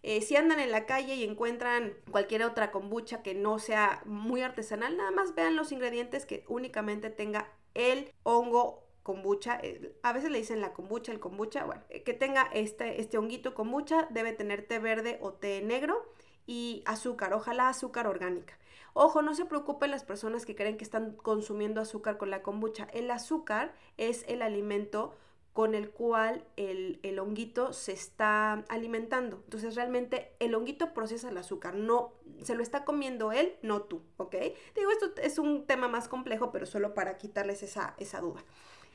Eh, 0.02 0.22
si 0.22 0.36
andan 0.36 0.60
en 0.60 0.70
la 0.70 0.86
calle 0.86 1.14
y 1.14 1.24
encuentran 1.24 1.92
cualquier 2.10 2.42
otra 2.42 2.70
kombucha 2.70 3.22
que 3.22 3.34
no 3.34 3.58
sea 3.58 4.02
muy 4.06 4.42
artesanal, 4.42 4.96
nada 4.96 5.10
más 5.10 5.34
vean 5.34 5.56
los 5.56 5.72
ingredientes 5.72 6.26
que 6.26 6.44
únicamente 6.48 7.10
tenga 7.10 7.52
el 7.74 8.10
hongo 8.22 8.84
kombucha, 9.02 9.58
eh, 9.62 9.94
a 10.02 10.12
veces 10.12 10.30
le 10.30 10.38
dicen 10.38 10.60
la 10.60 10.72
kombucha, 10.72 11.12
el 11.12 11.20
kombucha, 11.20 11.64
bueno, 11.64 11.82
eh, 11.88 12.02
que 12.02 12.14
tenga 12.14 12.48
este, 12.52 13.00
este 13.00 13.18
honguito 13.18 13.54
kombucha, 13.54 14.06
debe 14.10 14.32
tener 14.32 14.66
té 14.66 14.78
verde 14.78 15.18
o 15.20 15.32
té 15.32 15.62
negro 15.62 16.04
y 16.46 16.82
azúcar, 16.86 17.32
ojalá 17.32 17.68
azúcar 17.68 18.06
orgánica. 18.06 18.58
Ojo, 18.92 19.22
no 19.22 19.34
se 19.34 19.44
preocupen 19.44 19.90
las 19.90 20.04
personas 20.04 20.44
que 20.44 20.56
creen 20.56 20.76
que 20.76 20.84
están 20.84 21.12
consumiendo 21.12 21.80
azúcar 21.80 22.18
con 22.18 22.30
la 22.30 22.42
kombucha. 22.42 22.88
El 22.92 23.10
azúcar 23.10 23.72
es 23.96 24.24
el 24.28 24.42
alimento 24.42 25.14
con 25.52 25.74
el 25.74 25.90
cual 25.90 26.44
el, 26.56 27.00
el, 27.02 27.18
honguito 27.18 27.72
se 27.72 27.92
está 27.92 28.64
alimentando. 28.68 29.40
Entonces 29.44 29.74
realmente 29.74 30.32
el 30.38 30.54
honguito 30.54 30.94
procesa 30.94 31.28
el 31.28 31.38
azúcar, 31.38 31.74
no 31.74 32.12
se 32.42 32.54
lo 32.54 32.62
está 32.62 32.84
comiendo 32.84 33.32
él, 33.32 33.56
no 33.62 33.82
tú, 33.82 34.02
¿ok? 34.16 34.36
Digo, 34.76 34.90
esto 34.92 35.12
es 35.20 35.38
un 35.38 35.66
tema 35.66 35.88
más 35.88 36.08
complejo, 36.08 36.52
pero 36.52 36.66
solo 36.66 36.94
para 36.94 37.18
quitarles 37.18 37.62
esa, 37.62 37.94
esa 37.98 38.20
duda. 38.20 38.44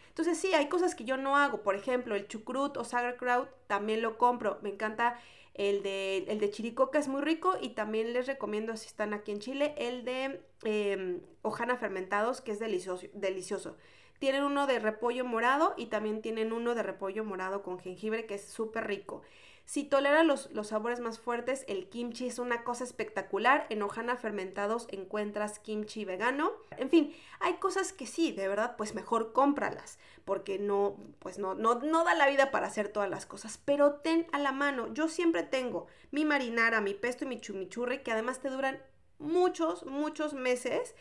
Entonces 0.07 0.37
sí, 0.37 0.53
hay 0.53 0.69
cosas 0.69 0.95
que 0.95 1.03
yo 1.03 1.17
no 1.17 1.35
hago, 1.35 1.61
por 1.61 1.75
ejemplo, 1.75 2.15
el 2.15 2.27
chucrut 2.27 2.77
o 2.77 2.85
sauerkraut 2.85 3.49
también 3.67 4.01
lo 4.01 4.17
compro, 4.17 4.59
me 4.61 4.69
encanta 4.69 5.19
el 5.55 5.83
de, 5.83 6.19
el 6.29 6.39
de 6.39 6.51
chiricoca, 6.51 6.99
es 6.99 7.07
muy 7.07 7.21
rico 7.21 7.57
y 7.61 7.69
también 7.69 8.13
les 8.13 8.27
recomiendo 8.27 8.75
si 8.77 8.87
están 8.87 9.13
aquí 9.13 9.31
en 9.31 9.39
Chile, 9.39 9.73
el 9.77 10.05
de 10.05 10.41
eh, 10.63 11.21
hojana 11.41 11.77
fermentados, 11.77 12.41
que 12.41 12.51
es 12.51 12.59
delicioso. 12.59 13.07
delicioso. 13.13 13.77
Tienen 14.19 14.43
uno 14.43 14.67
de 14.67 14.79
repollo 14.79 15.25
morado 15.25 15.73
y 15.77 15.87
también 15.87 16.21
tienen 16.21 16.53
uno 16.53 16.75
de 16.75 16.83
repollo 16.83 17.23
morado 17.23 17.63
con 17.63 17.79
jengibre 17.79 18.25
que 18.25 18.35
es 18.35 18.45
súper 18.45 18.87
rico. 18.87 19.21
Si 19.65 19.83
tolera 19.83 20.23
los, 20.23 20.51
los, 20.51 20.67
sabores 20.67 20.99
más 20.99 21.17
fuertes, 21.17 21.65
el 21.67 21.89
kimchi 21.89 22.27
es 22.27 22.37
una 22.37 22.63
cosa 22.63 22.83
espectacular. 22.83 23.65
En 23.69 23.81
Ohana 23.81 24.15
Fermentados 24.15 24.87
encuentras 24.91 25.57
kimchi 25.57 26.05
vegano. 26.05 26.51
En 26.77 26.91
fin, 26.91 27.15
hay 27.39 27.53
cosas 27.55 27.91
que 27.91 28.05
sí, 28.05 28.31
de 28.31 28.47
verdad, 28.47 28.75
pues 28.77 28.93
mejor 28.93 29.33
cómpralas, 29.33 29.97
porque 30.23 30.59
no, 30.59 30.97
pues 31.17 31.39
no, 31.39 31.55
no, 31.55 31.79
no 31.79 32.03
da 32.03 32.13
la 32.13 32.27
vida 32.27 32.51
para 32.51 32.67
hacer 32.67 32.89
todas 32.89 33.09
las 33.09 33.25
cosas. 33.25 33.59
Pero 33.65 33.95
ten 33.95 34.27
a 34.31 34.37
la 34.37 34.51
mano, 34.51 34.93
yo 34.93 35.07
siempre 35.07 35.41
tengo 35.41 35.87
mi 36.11 36.25
marinara, 36.25 36.79
mi 36.79 36.93
pesto 36.93 37.25
y 37.25 37.27
mi 37.27 37.41
chumichurri, 37.41 38.03
que 38.03 38.11
además 38.11 38.41
te 38.41 38.51
duran 38.51 38.79
muchos, 39.17 39.83
muchos 39.87 40.35
meses. 40.35 40.93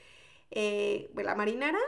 Eh, 0.50 1.10
la 1.14 1.34
marinara 1.34 1.80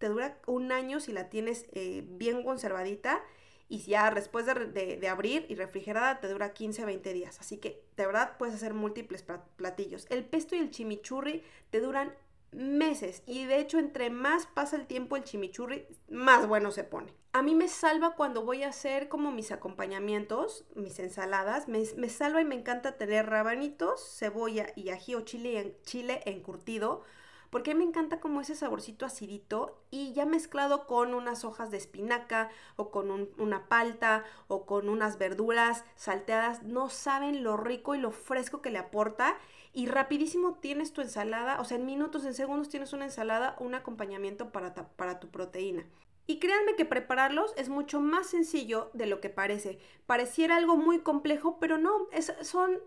te 0.00 0.08
dura 0.08 0.36
un 0.46 0.72
año 0.72 0.98
si 0.98 1.12
la 1.12 1.28
tienes 1.28 1.66
eh, 1.72 2.02
bien 2.08 2.42
conservadita 2.42 3.22
y 3.68 3.78
ya 3.82 4.10
después 4.10 4.46
de, 4.46 5.08
abrir 5.08 5.46
y 5.48 5.54
refrigerada 5.54 6.20
te 6.20 6.26
dura 6.26 6.52
15 6.52 6.82
a 6.82 6.86
20 6.86 7.12
días. 7.12 7.38
Así 7.38 7.58
que 7.58 7.84
de 7.96 8.06
verdad 8.06 8.36
puedes 8.36 8.54
hacer 8.54 8.74
múltiples 8.74 9.24
platillos. 9.56 10.06
El 10.10 10.24
pesto 10.24 10.56
y 10.56 10.58
el 10.58 10.70
chimichurri 10.70 11.44
te 11.70 11.80
duran 11.80 12.12
meses 12.50 13.22
y 13.26 13.44
de 13.44 13.60
hecho 13.60 13.78
entre 13.78 14.10
más 14.10 14.46
pasa 14.46 14.74
el 14.74 14.86
tiempo 14.88 15.14
el 15.14 15.22
chimichurri 15.22 15.86
más 16.08 16.48
bueno 16.48 16.72
se 16.72 16.82
pone. 16.82 17.14
A 17.32 17.42
mí 17.42 17.54
me 17.54 17.68
salva 17.68 18.16
cuando 18.16 18.42
voy 18.42 18.64
a 18.64 18.70
hacer 18.70 19.08
como 19.08 19.30
mis 19.30 19.52
acompañamientos, 19.52 20.64
mis 20.74 20.98
ensaladas, 20.98 21.68
me, 21.68 21.84
me 21.96 22.08
salva 22.08 22.40
y 22.40 22.44
me 22.44 22.56
encanta 22.56 22.96
tener 22.96 23.26
rabanitos, 23.26 24.02
cebolla 24.18 24.72
y 24.74 24.88
ají 24.88 25.14
o 25.14 25.20
chile 25.20 26.22
encurtido 26.24 27.04
porque 27.50 27.74
me 27.74 27.84
encanta 27.84 28.20
como 28.20 28.40
ese 28.40 28.54
saborcito 28.54 29.04
acidito 29.04 29.82
y 29.90 30.12
ya 30.12 30.24
mezclado 30.24 30.86
con 30.86 31.14
unas 31.14 31.44
hojas 31.44 31.70
de 31.70 31.76
espinaca 31.76 32.48
o 32.76 32.90
con 32.90 33.28
una 33.38 33.68
palta 33.68 34.24
o 34.48 34.66
con 34.66 34.88
unas 34.88 35.18
verduras 35.18 35.84
salteadas, 35.96 36.62
no 36.62 36.88
saben 36.88 37.42
lo 37.42 37.56
rico 37.56 37.94
y 37.94 37.98
lo 37.98 38.10
fresco 38.10 38.62
que 38.62 38.70
le 38.70 38.78
aporta 38.78 39.36
y 39.72 39.86
rapidísimo 39.86 40.54
tienes 40.54 40.92
tu 40.92 41.00
ensalada, 41.00 41.60
o 41.60 41.64
sea, 41.64 41.76
en 41.76 41.86
minutos, 41.86 42.24
en 42.24 42.34
segundos 42.34 42.68
tienes 42.68 42.92
una 42.92 43.04
ensalada, 43.04 43.56
un 43.60 43.74
acompañamiento 43.74 44.50
para, 44.50 44.74
para 44.74 45.20
tu 45.20 45.28
proteína. 45.28 45.84
Y 46.30 46.38
créanme 46.38 46.76
que 46.76 46.84
prepararlos 46.84 47.52
es 47.56 47.68
mucho 47.68 48.00
más 48.00 48.28
sencillo 48.28 48.92
de 48.92 49.06
lo 49.06 49.20
que 49.20 49.30
parece. 49.30 49.80
Pareciera 50.06 50.54
algo 50.54 50.76
muy 50.76 51.00
complejo, 51.00 51.58
pero 51.58 51.76
no, 51.76 52.06
son, 52.42 52.78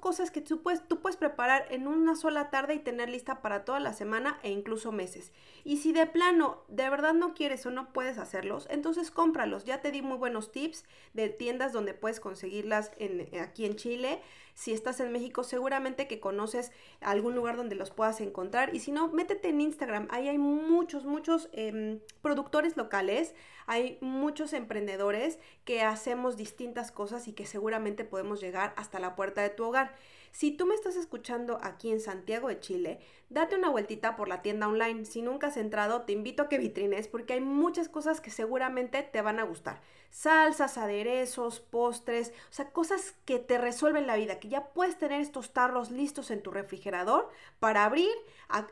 cosas 0.00 0.30
que 0.30 0.42
tú 0.42 0.60
puedes, 0.60 0.86
tú 0.86 1.00
puedes 1.00 1.16
preparar 1.16 1.64
en 1.70 1.88
una 1.88 2.14
sola 2.14 2.50
tarde 2.50 2.74
y 2.74 2.78
tener 2.80 3.08
lista 3.08 3.40
para 3.40 3.64
toda 3.64 3.80
la 3.80 3.94
semana 3.94 4.38
e 4.42 4.50
incluso 4.50 4.92
meses. 4.92 5.32
Y 5.64 5.78
si 5.78 5.92
de 5.92 6.04
plano 6.04 6.62
de 6.68 6.90
verdad 6.90 7.14
no 7.14 7.32
quieres 7.32 7.64
o 7.64 7.70
no 7.70 7.90
puedes 7.94 8.18
hacerlos, 8.18 8.66
entonces 8.68 9.10
cómpralos. 9.10 9.64
Ya 9.64 9.80
te 9.80 9.92
di 9.92 10.02
muy 10.02 10.18
buenos 10.18 10.52
tips 10.52 10.84
de 11.14 11.30
tiendas 11.30 11.72
donde 11.72 11.94
puedes 11.94 12.20
conseguirlas 12.20 12.92
en, 12.98 13.34
aquí 13.40 13.64
en 13.64 13.76
Chile. 13.76 14.20
Si 14.54 14.72
estás 14.72 15.00
en 15.00 15.12
México, 15.12 15.44
seguramente 15.44 16.06
que 16.06 16.20
conoces 16.20 16.72
algún 17.00 17.34
lugar 17.34 17.56
donde 17.56 17.74
los 17.76 17.90
puedas 17.90 18.20
encontrar. 18.20 18.74
Y 18.74 18.80
si 18.80 18.92
no, 18.92 19.08
métete 19.08 19.48
en 19.48 19.60
Instagram. 19.60 20.08
Ahí 20.10 20.28
hay 20.28 20.38
muchos, 20.38 21.04
muchos 21.04 21.48
em, 21.52 22.00
productores 22.22 22.76
locales. 22.76 23.34
Hay 23.66 23.98
muchos 24.00 24.52
emprendedores 24.52 25.38
que 25.64 25.82
hacemos 25.82 26.36
distintas 26.36 26.92
cosas 26.92 27.28
y 27.28 27.32
que 27.32 27.46
seguramente 27.46 28.04
podemos 28.04 28.40
llegar 28.40 28.74
hasta 28.76 28.98
la 28.98 29.16
puerta 29.16 29.42
de 29.42 29.50
tu 29.50 29.64
hogar. 29.64 29.94
Si 30.32 30.52
tú 30.52 30.66
me 30.66 30.74
estás 30.74 30.96
escuchando 30.96 31.58
aquí 31.62 31.90
en 31.90 32.00
Santiago 32.00 32.48
de 32.48 32.60
Chile, 32.60 33.00
date 33.30 33.56
una 33.56 33.68
vueltita 33.68 34.16
por 34.16 34.28
la 34.28 34.42
tienda 34.42 34.68
online. 34.68 35.04
Si 35.04 35.22
nunca 35.22 35.48
has 35.48 35.56
entrado, 35.56 36.02
te 36.02 36.12
invito 36.12 36.44
a 36.44 36.48
que 36.48 36.58
vitrines 36.58 37.08
porque 37.08 37.34
hay 37.34 37.40
muchas 37.40 37.88
cosas 37.88 38.20
que 38.20 38.30
seguramente 38.30 39.02
te 39.02 39.22
van 39.22 39.40
a 39.40 39.44
gustar. 39.44 39.80
Salsas, 40.10 40.76
aderezos, 40.76 41.60
postres, 41.60 42.32
o 42.50 42.52
sea, 42.52 42.72
cosas 42.72 43.14
que 43.24 43.38
te 43.38 43.58
resuelven 43.58 44.08
la 44.08 44.16
vida, 44.16 44.40
que 44.40 44.48
ya 44.48 44.66
puedes 44.72 44.98
tener 44.98 45.20
estos 45.20 45.52
tarros 45.52 45.92
listos 45.92 46.32
en 46.32 46.42
tu 46.42 46.50
refrigerador 46.50 47.30
para 47.60 47.84
abrir 47.84 48.10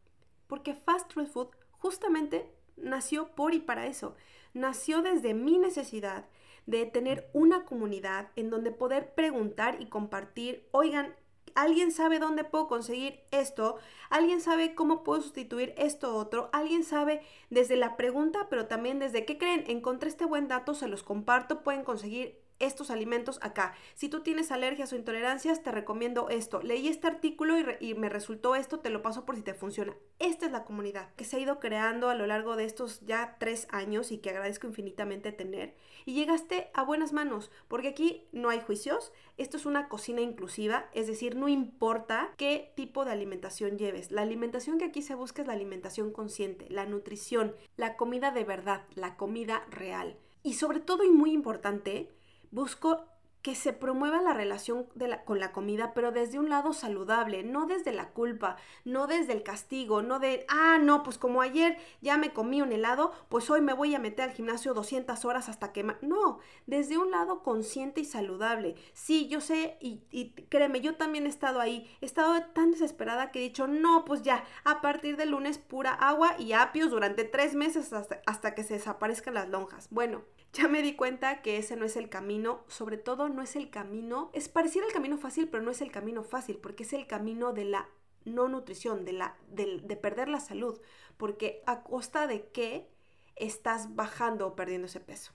Porque 0.47 0.73
fast 0.73 1.11
food 1.11 1.49
justamente 1.71 2.49
nació 2.77 3.29
por 3.35 3.53
y 3.53 3.59
para 3.59 3.87
eso. 3.87 4.15
Nació 4.53 5.01
desde 5.01 5.33
mi 5.33 5.57
necesidad 5.57 6.25
de 6.65 6.85
tener 6.85 7.29
una 7.33 7.65
comunidad 7.65 8.29
en 8.35 8.49
donde 8.49 8.71
poder 8.71 9.13
preguntar 9.13 9.81
y 9.81 9.87
compartir, 9.87 10.67
oigan, 10.71 11.15
¿alguien 11.55 11.91
sabe 11.91 12.19
dónde 12.19 12.43
puedo 12.43 12.67
conseguir 12.67 13.21
esto? 13.31 13.77
¿Alguien 14.09 14.41
sabe 14.41 14.75
cómo 14.75 15.03
puedo 15.03 15.21
sustituir 15.21 15.73
esto 15.77 16.15
otro? 16.15 16.49
¿Alguien 16.53 16.83
sabe 16.83 17.21
desde 17.49 17.77
la 17.77 17.97
pregunta, 17.97 18.47
pero 18.49 18.67
también 18.67 18.99
desde 18.99 19.25
qué 19.25 19.37
creen? 19.37 19.63
Encontré 19.67 20.09
este 20.09 20.25
buen 20.25 20.47
dato, 20.47 20.73
se 20.73 20.87
los 20.87 21.03
comparto, 21.03 21.63
pueden 21.63 21.83
conseguir 21.83 22.46
estos 22.59 22.91
alimentos 22.91 23.39
acá. 23.41 23.73
Si 23.95 24.09
tú 24.09 24.21
tienes 24.21 24.51
alergias 24.51 24.91
o 24.91 24.95
intolerancias, 24.95 25.63
te 25.63 25.71
recomiendo 25.71 26.29
esto. 26.29 26.61
Leí 26.61 26.87
este 26.87 27.07
artículo 27.07 27.55
y, 27.79 27.93
me 27.95 28.09
resultó 28.09 28.55
esto, 28.55 28.79
te 28.79 28.89
lo 28.89 29.01
paso 29.01 29.25
por 29.25 29.35
si 29.35 29.41
te 29.41 29.53
funciona. 29.53 29.95
Esta 30.19 30.45
es 30.45 30.51
la 30.51 30.65
comunidad 30.65 31.13
que 31.15 31.25
se 31.25 31.37
ha 31.37 31.39
ido 31.39 31.59
creando 31.59 32.09
a 32.09 32.15
lo 32.15 32.27
largo 32.27 32.55
de 32.55 32.65
estos 32.65 33.01
ya 33.01 33.37
tres 33.39 33.67
años 33.71 34.11
y 34.11 34.19
que 34.19 34.29
agradezco 34.29 34.67
infinitamente 34.67 35.31
tener. 35.31 35.75
Y 36.05 36.13
llegaste 36.13 36.69
a 36.73 36.83
buenas 36.83 37.13
manos, 37.13 37.51
porque 37.67 37.89
aquí 37.89 38.27
no 38.31 38.49
hay 38.49 38.61
juicios. 38.61 39.11
Esto 39.37 39.57
es 39.57 39.65
una 39.65 39.89
cocina 39.89 40.21
inclusiva, 40.21 40.89
es 40.93 41.07
decir, 41.07 41.35
no 41.35 41.47
importa 41.47 42.33
qué 42.37 42.71
tipo 42.75 43.05
de 43.05 43.11
alimentación 43.11 43.77
lleves. 43.77 44.11
La 44.11 44.21
alimentación 44.21 44.77
que 44.77 44.85
aquí 44.85 45.01
se 45.01 45.15
busca 45.15 45.41
es 45.41 45.47
la 45.47 45.53
alimentación 45.53 46.11
consciente, 46.11 46.67
la 46.69 46.85
nutrición, 46.85 47.55
la 47.75 47.95
comida 47.95 48.31
de 48.31 48.43
verdad, 48.43 48.85
la 48.95 49.15
comida 49.17 49.65
real. 49.69 50.17
Y 50.43 50.53
sobre 50.53 50.79
todo 50.79 51.03
y 51.03 51.09
muy 51.09 51.31
importante, 51.31 52.09
busco 52.51 53.05
que 53.47 53.55
se 53.55 53.71
promueva 53.71 54.21
la 54.21 54.33
relación 54.33 54.87
con 55.23 55.39
la 55.39 55.53
comida, 55.53 55.93
pero 55.93 56.11
desde 56.11 56.37
un 56.37 56.49
lado 56.49 56.73
saludable, 56.73 57.43
no 57.43 57.65
desde 57.65 57.93
la 57.93 58.09
culpa, 58.09 58.57
no 58.83 59.07
desde 59.07 59.31
el 59.31 59.41
castigo, 59.41 60.01
no 60.01 60.19
de, 60.19 60.45
ah, 60.49 60.79
no, 60.81 61.01
pues 61.01 61.17
como 61.17 61.41
ayer 61.41 61.77
ya 62.01 62.17
me 62.17 62.33
comí 62.33 62.61
un 62.61 62.73
helado, 62.73 63.13
pues 63.29 63.49
hoy 63.49 63.61
me 63.61 63.71
voy 63.71 63.95
a 63.95 63.99
meter 63.99 64.29
al 64.29 64.35
gimnasio 64.35 64.73
200 64.73 65.23
horas 65.23 65.47
hasta 65.47 65.71
que... 65.71 65.85
No, 66.01 66.39
desde 66.65 66.97
un 66.97 67.09
lado 67.09 67.41
consciente 67.41 68.01
y 68.01 68.05
saludable. 68.05 68.75
Sí, 68.91 69.29
yo 69.29 69.39
sé, 69.39 69.77
y, 69.79 70.01
créeme, 70.49 70.81
yo 70.81 70.95
también 70.97 71.25
he 71.25 71.29
estado 71.29 71.61
ahí, 71.61 71.89
he 72.01 72.05
estado 72.05 72.37
tan 72.53 72.71
desesperada 72.71 73.31
que 73.31 73.39
he 73.39 73.43
dicho, 73.43 73.65
no, 73.65 74.03
pues 74.03 74.23
ya, 74.23 74.43
a 74.65 74.81
partir 74.81 75.15
del 75.15 75.29
lunes 75.29 75.57
pura 75.57 75.93
agua 75.93 76.35
y 76.37 76.51
apios 76.51 76.91
durante 76.91 77.23
tres 77.23 77.55
meses 77.55 77.93
hasta, 77.93 78.21
hasta 78.25 78.55
que 78.55 78.63
se 78.63 78.73
desaparezcan 78.73 79.35
las 79.35 79.47
lonjas. 79.47 79.87
Bueno, 79.89 80.23
ya 80.57 80.67
me 80.67 80.81
di 80.81 80.95
cuenta 80.95 81.43
que 81.43 81.57
ese 81.57 81.75
no 81.75 81.85
es 81.85 81.95
el 81.97 82.09
camino, 82.09 82.63
sobre 82.67 82.97
todo 82.97 83.29
no 83.29 83.43
es 83.43 83.55
el 83.55 83.69
camino, 83.69 84.31
es 84.33 84.49
pareciera 84.49 84.87
el 84.87 84.93
camino 84.93 85.17
fácil, 85.17 85.47
pero 85.47 85.63
no 85.63 85.69
es 85.69 85.81
el 85.81 85.91
camino 85.91 86.23
fácil, 86.23 86.57
porque 86.57 86.83
es 86.83 86.93
el 86.93 87.05
camino 87.05 87.53
de 87.53 87.65
la 87.65 87.87
no 88.25 88.47
nutrición, 88.47 89.05
de, 89.05 89.13
la, 89.13 89.37
de, 89.49 89.79
de 89.83 89.95
perder 89.95 90.29
la 90.29 90.39
salud, 90.39 90.81
porque 91.17 91.61
a 91.67 91.83
costa 91.83 92.25
de 92.25 92.47
qué 92.49 92.89
estás 93.35 93.95
bajando 93.95 94.47
o 94.47 94.55
perdiendo 94.55 94.87
ese 94.87 94.99
peso. 94.99 95.31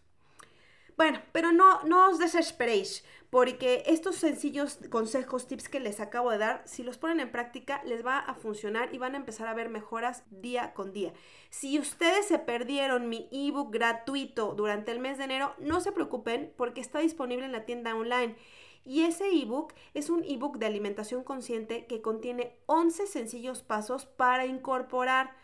Bueno, 0.97 1.21
pero 1.33 1.53
no, 1.53 1.83
no 1.85 2.09
os 2.09 2.19
desesperéis, 2.19 3.05
porque 3.31 3.83
estos 3.87 4.17
sencillos 4.17 4.79
consejos, 4.91 5.47
tips 5.47 5.71
que 5.71 5.81
les 5.81 6.01
acabo 6.01 6.31
de 6.31 6.39
dar, 6.39 6.63
si 6.67 6.83
los 6.83 6.99
ponen 6.99 7.21
en 7.21 7.33
práctica, 7.33 7.83
les 7.85 8.05
va 8.05 8.19
a 8.19 8.35
funcionar 8.35 8.95
y 8.95 8.99
van 8.99 9.15
a 9.15 9.17
empezar 9.17 9.49
a 9.49 9.55
ver 9.55 9.71
mejoras 9.71 10.23
día 10.31 10.75
con 10.75 10.93
día. 10.93 11.15
Si 11.49 11.79
ustedes 11.79 12.27
se 12.27 12.39
perdieron 12.39 13.09
mi 13.09 13.29
ebook 13.33 13.73
gratuito 13.73 14.55
durante 14.55 14.93
el 14.93 14.99
mes 14.99 15.17
de 15.17 15.25
enero, 15.25 15.55
no 15.59 15.81
se 15.81 15.93
preocupen 15.93 16.53
porque 16.59 16.83
está 16.83 16.99
disponible 16.99 17.47
en 17.47 17.53
la 17.53 17.65
tienda 17.65 17.95
online. 17.95 18.37
Y 18.85 19.03
ese 19.05 19.29
ebook 19.31 19.73
es 19.95 20.11
un 20.11 20.25
ebook 20.25 20.59
de 20.59 20.67
alimentación 20.67 21.25
consciente 21.25 21.87
que 21.87 22.03
contiene 22.03 22.59
11 22.67 23.07
sencillos 23.07 23.63
pasos 23.63 24.05
para 24.05 24.45
incorporar 24.45 25.35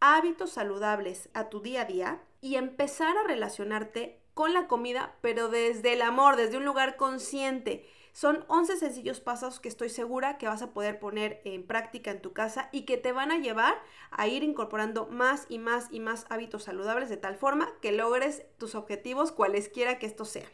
hábitos 0.00 0.50
saludables 0.50 1.28
a 1.32 1.48
tu 1.48 1.60
día 1.60 1.82
a 1.82 1.84
día 1.86 2.22
y 2.40 2.56
empezar 2.56 3.16
a 3.16 3.24
relacionarte 3.24 4.20
con 4.38 4.54
la 4.54 4.68
comida, 4.68 5.16
pero 5.20 5.48
desde 5.48 5.94
el 5.94 6.00
amor, 6.00 6.36
desde 6.36 6.58
un 6.58 6.64
lugar 6.64 6.94
consciente. 6.94 7.84
Son 8.12 8.44
11 8.46 8.76
sencillos 8.76 9.18
pasos 9.18 9.58
que 9.58 9.68
estoy 9.68 9.88
segura 9.88 10.38
que 10.38 10.46
vas 10.46 10.62
a 10.62 10.72
poder 10.72 11.00
poner 11.00 11.42
en 11.44 11.66
práctica 11.66 12.12
en 12.12 12.22
tu 12.22 12.32
casa 12.32 12.68
y 12.70 12.82
que 12.82 12.98
te 12.98 13.10
van 13.10 13.32
a 13.32 13.38
llevar 13.38 13.82
a 14.12 14.28
ir 14.28 14.44
incorporando 14.44 15.08
más 15.08 15.46
y 15.48 15.58
más 15.58 15.88
y 15.90 15.98
más 15.98 16.24
hábitos 16.30 16.62
saludables 16.62 17.08
de 17.08 17.16
tal 17.16 17.34
forma 17.34 17.68
que 17.82 17.90
logres 17.90 18.46
tus 18.58 18.76
objetivos 18.76 19.32
cualesquiera 19.32 19.98
que 19.98 20.06
estos 20.06 20.28
sean. 20.28 20.46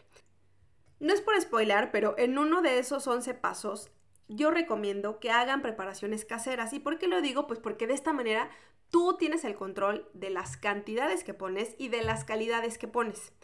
No 0.99 1.13
es 1.13 1.21
por 1.21 1.39
spoiler, 1.39 1.91
pero 1.91 2.15
en 2.17 2.39
uno 2.39 2.63
de 2.63 2.79
esos 2.79 3.07
11 3.07 3.35
pasos 3.35 3.91
yo 4.29 4.51
recomiendo 4.51 5.21
que 5.21 5.31
hagan 5.31 5.61
preparaciones 5.61 6.25
caseras. 6.25 6.73
¿Y 6.73 6.81
por 6.81 6.99
qué 6.99 7.07
lo 7.07 7.21
digo? 7.21 7.47
Pues 7.47 7.61
porque 7.61 7.87
de 7.87 7.93
esta 7.93 8.15
manera 8.15 8.49
tú 8.89 9.19
tienes 9.19 9.45
el 9.45 9.57
control 9.57 10.09
de 10.15 10.31
las 10.31 10.57
cantidades 10.57 11.23
que 11.23 11.35
pones 11.35 11.75
y 11.77 11.89
de 11.89 12.01
las 12.01 12.25
calidades 12.25 12.79
que 12.79 12.89
pones. 12.89 13.35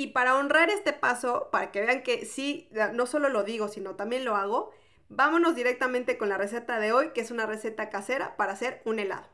Y 0.00 0.06
para 0.06 0.34
honrar 0.34 0.70
este 0.70 0.94
paso, 0.94 1.50
para 1.52 1.70
que 1.70 1.82
vean 1.82 2.02
que 2.02 2.24
sí, 2.24 2.70
no 2.94 3.04
solo 3.04 3.28
lo 3.28 3.42
digo, 3.44 3.68
sino 3.68 3.96
también 3.96 4.24
lo 4.24 4.34
hago, 4.34 4.70
vámonos 5.10 5.54
directamente 5.54 6.16
con 6.16 6.30
la 6.30 6.38
receta 6.38 6.80
de 6.80 6.94
hoy, 6.94 7.10
que 7.10 7.20
es 7.20 7.30
una 7.30 7.44
receta 7.44 7.90
casera 7.90 8.34
para 8.38 8.52
hacer 8.52 8.80
un 8.86 8.98
helado. 8.98 9.26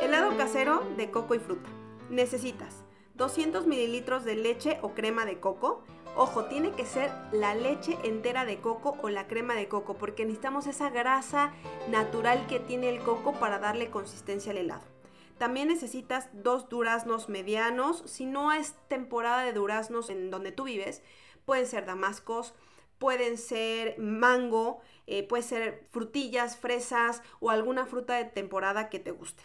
Helado 0.00 0.34
casero 0.38 0.88
de 0.96 1.10
coco 1.10 1.34
y 1.34 1.38
fruta. 1.38 1.68
Necesitas 2.08 2.82
200 3.16 3.66
mililitros 3.66 4.24
de 4.24 4.36
leche 4.36 4.78
o 4.80 4.94
crema 4.94 5.26
de 5.26 5.38
coco. 5.38 5.84
Ojo, 6.16 6.46
tiene 6.46 6.70
que 6.70 6.86
ser 6.86 7.10
la 7.30 7.54
leche 7.54 7.98
entera 8.04 8.46
de 8.46 8.58
coco 8.62 8.96
o 9.02 9.10
la 9.10 9.26
crema 9.26 9.52
de 9.52 9.68
coco, 9.68 9.98
porque 9.98 10.24
necesitamos 10.24 10.66
esa 10.66 10.88
grasa 10.88 11.52
natural 11.90 12.46
que 12.46 12.58
tiene 12.58 12.88
el 12.88 13.00
coco 13.00 13.34
para 13.34 13.58
darle 13.58 13.90
consistencia 13.90 14.52
al 14.52 14.56
helado. 14.56 14.97
También 15.38 15.68
necesitas 15.68 16.28
dos 16.32 16.68
duraznos 16.68 17.28
medianos. 17.28 18.02
Si 18.06 18.26
no 18.26 18.52
es 18.52 18.74
temporada 18.88 19.44
de 19.44 19.52
duraznos 19.52 20.10
en 20.10 20.30
donde 20.30 20.52
tú 20.52 20.64
vives, 20.64 21.02
pueden 21.44 21.66
ser 21.66 21.86
damascos, 21.86 22.54
pueden 22.98 23.38
ser 23.38 23.98
mango, 23.98 24.80
eh, 25.06 25.22
puede 25.22 25.42
ser 25.42 25.86
frutillas, 25.90 26.56
fresas 26.56 27.22
o 27.40 27.50
alguna 27.50 27.86
fruta 27.86 28.16
de 28.16 28.24
temporada 28.24 28.90
que 28.90 28.98
te 28.98 29.12
guste. 29.12 29.42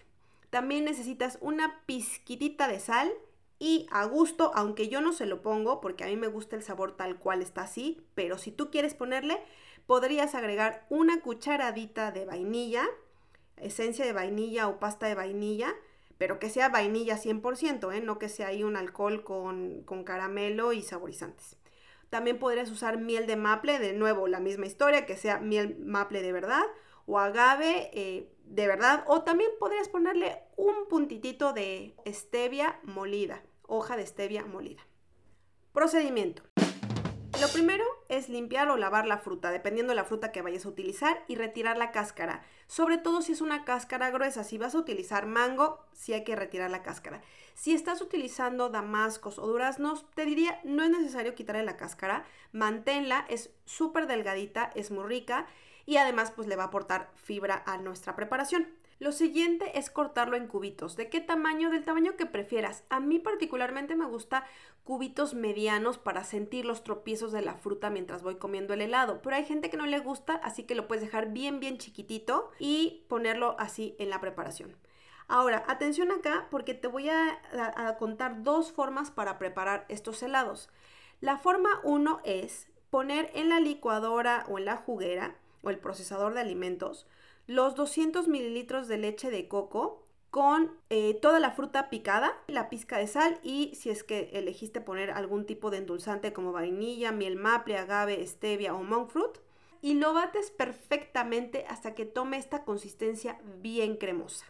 También 0.50 0.86
necesitas 0.86 1.38
una 1.42 1.82
pizquitita 1.86 2.68
de 2.68 2.80
sal 2.80 3.12
y 3.60 3.88
a 3.92 4.04
gusto, 4.06 4.52
aunque 4.56 4.90
yo 4.90 5.00
no 5.02 5.14
se 5.14 5.26
lo 5.26 5.42
pongo 5.42 5.80
porque 5.80 6.04
a 6.04 6.08
mí 6.08 6.18
me 6.18 6.28
gusta 6.28 6.56
el 6.56 6.64
sabor 6.64 6.98
tal 6.98 7.18
cual 7.18 7.42
está 7.42 7.62
así, 7.62 8.02
pero 8.16 8.38
si 8.38 8.52
tú 8.52 8.70
quieres 8.70 8.94
ponerle, 8.94 9.40
podrías 9.88 10.36
agregar 10.36 10.86
una 10.90 11.22
cucharadita 11.22 12.12
de 12.12 12.26
vainilla 12.26 12.86
esencia 13.58 14.06
de 14.06 14.14
vainilla 14.14 14.68
o 14.68 14.80
pasta 14.80 15.08
de 15.08 15.16
vainilla, 15.16 15.74
pero 16.18 16.40
que 16.40 16.50
sea 16.50 16.70
vainilla 16.70 17.18
100%, 17.18 17.94
¿eh? 17.94 18.02
no 18.02 18.20
que 18.20 18.30
sea 18.30 18.48
ahí 18.48 18.64
un 18.64 18.76
alcohol 18.76 19.24
con, 19.24 19.84
caramelo 20.06 20.74
y 20.74 20.82
saborizantes. 20.82 21.58
También 22.10 22.38
podrías 22.38 22.70
usar 22.70 22.98
miel 22.98 23.26
de 23.26 23.36
maple, 23.36 23.80
de 23.80 23.94
nuevo 23.94 24.28
la 24.28 24.40
misma 24.40 24.66
historia, 24.66 25.06
que 25.06 25.18
sea 25.18 25.40
miel 25.40 25.78
maple 25.80 26.22
de 26.22 26.32
verdad 26.32 26.64
o 27.06 27.20
agave 27.20 27.90
eh, 27.94 28.30
de 28.46 28.68
verdad. 28.68 29.04
O 29.08 29.24
también 29.24 29.50
podrías 29.60 29.90
ponerle 29.90 30.40
un 30.56 30.88
puntitito 30.88 31.54
de 31.54 31.96
stevia 32.08 32.80
molida, 32.84 33.44
hoja 33.64 33.98
de 33.98 34.06
stevia 34.06 34.46
molida. 34.46 34.82
Procedimiento. 35.74 36.44
Lo 37.42 37.48
primero 37.48 37.84
es 38.18 38.30
limpiar 38.30 38.70
o 38.70 38.78
lavar 38.78 39.08
la 39.08 39.18
fruta, 39.18 39.52
dependiendo 39.52 39.92
de 39.92 39.96
la 39.96 40.04
fruta 40.04 40.32
que 40.32 40.42
vayas 40.42 40.66
a 40.66 40.70
utilizar, 40.70 41.24
y 41.28 41.36
retirar 41.36 41.78
la 41.78 41.92
cáscara. 41.92 42.44
Sobre 42.68 42.98
todo 42.98 43.22
si 43.22 43.32
es 43.34 43.42
una 43.42 43.66
cáscara 43.66 44.10
gruesa. 44.12 44.44
Si 44.44 44.58
vas 44.58 44.76
a 44.76 44.80
utilizar 44.80 45.26
mango, 45.26 45.80
sí 45.94 46.14
hay 46.14 46.24
que 46.24 46.36
retirar 46.36 46.72
la 46.72 46.84
cáscara. 46.84 47.22
Si 47.54 47.74
estás 47.74 48.02
utilizando 48.02 48.70
damascos 48.70 49.40
o 49.40 49.48
duraznos, 49.48 50.06
te 50.16 50.26
diría 50.26 50.60
no 50.64 50.84
es 50.84 50.90
necesario 50.90 51.36
quitarle 51.36 51.64
la 51.64 51.78
cáscara. 51.78 52.26
Manténla, 52.52 53.26
es 53.30 53.52
súper 53.66 54.08
delgadita, 54.08 54.72
es 54.76 54.92
muy 54.92 55.06
rica 55.06 55.46
y 55.86 55.98
además 55.98 56.32
pues 56.32 56.48
le 56.48 56.56
va 56.56 56.64
a 56.64 56.68
aportar 56.68 57.12
fibra 57.16 57.64
a 57.66 57.78
nuestra 57.78 58.16
preparación. 58.16 58.68
Lo 59.04 59.12
siguiente 59.12 59.78
es 59.78 59.90
cortarlo 59.90 60.38
en 60.38 60.48
cubitos. 60.48 60.96
¿De 60.96 61.10
qué 61.10 61.20
tamaño? 61.20 61.70
Del 61.70 61.84
tamaño 61.84 62.16
que 62.16 62.26
prefieras. 62.26 62.86
A 62.88 63.02
mí 63.02 63.20
particularmente 63.20 63.98
me 63.98 64.06
gusta 64.06 64.46
cubitos 64.86 65.34
medianos 65.34 65.98
para 65.98 66.24
sentir 66.24 66.64
los 66.64 66.86
tropiezos 66.86 67.34
de 67.34 67.42
la 67.42 67.56
fruta 67.56 67.90
mientras 67.90 68.24
voy 68.24 68.36
comiendo 68.36 68.74
el 68.74 68.80
helado. 68.80 69.22
Pero 69.22 69.36
hay 69.36 69.44
gente 69.44 69.70
que 69.70 69.76
no 69.76 69.88
le 69.88 70.00
gusta, 70.00 70.36
así 70.36 70.64
que 70.64 70.74
lo 70.74 70.88
puedes 70.88 71.04
dejar 71.04 71.34
bien, 71.34 71.60
bien 71.60 71.80
chiquitito 71.80 72.52
y 72.60 73.04
ponerlo 73.10 73.58
así 73.60 73.94
en 74.00 74.10
la 74.10 74.22
preparación. 74.22 74.74
Ahora, 75.28 75.66
atención 75.68 76.10
acá 76.10 76.48
porque 76.50 76.74
te 76.74 76.88
voy 76.88 77.10
a, 77.10 77.98
contar 78.00 78.42
dos 78.44 78.72
formas 78.72 79.12
para 79.12 79.38
preparar 79.38 79.86
estos 79.90 80.24
helados. 80.24 80.70
La 81.20 81.38
forma 81.40 81.82
1 81.84 82.22
es 82.24 82.70
poner 82.90 83.32
en 83.34 83.50
la 83.50 83.60
licuadora 83.60 84.46
o 84.48 84.60
en 84.60 84.64
la 84.64 84.78
juguera 84.78 85.36
o 85.62 85.70
el 85.70 85.78
procesador 85.78 86.34
de 86.34 86.40
alimentos 86.40 87.06
los 87.48 87.76
200 87.76 88.28
mililitros 88.28 88.88
de 88.88 88.98
leche 88.98 89.30
de 89.30 89.48
coco 89.48 90.04
con 90.30 90.72
eh, 90.90 91.14
toda 91.22 91.40
la 91.40 91.52
fruta 91.52 91.90
picada, 91.92 92.34
la 92.48 92.70
pizca 92.70 92.98
de 92.98 93.06
sal 93.06 93.40
y 93.44 93.76
si 93.76 93.92
es 93.92 94.04
que 94.04 94.32
elegiste 94.34 94.82
poner 94.82 95.12
algún 95.12 95.46
tipo 95.46 95.70
de 95.70 95.78
endulzante 95.78 96.34
como 96.34 96.52
vainilla, 96.52 97.12
miel 97.12 97.36
maple, 97.36 97.78
agave, 97.78 98.26
stevia 98.26 98.74
o 98.74 98.82
monk 98.82 99.10
fruit 99.10 99.38
y 99.82 99.94
lo 99.96 100.14
bates 100.14 100.50
perfectamente 100.50 101.66
hasta 101.68 101.94
que 101.94 102.06
tome 102.06 102.38
esta 102.38 102.64
consistencia 102.64 103.40
bien 103.62 103.98
cremosa. 103.98 104.46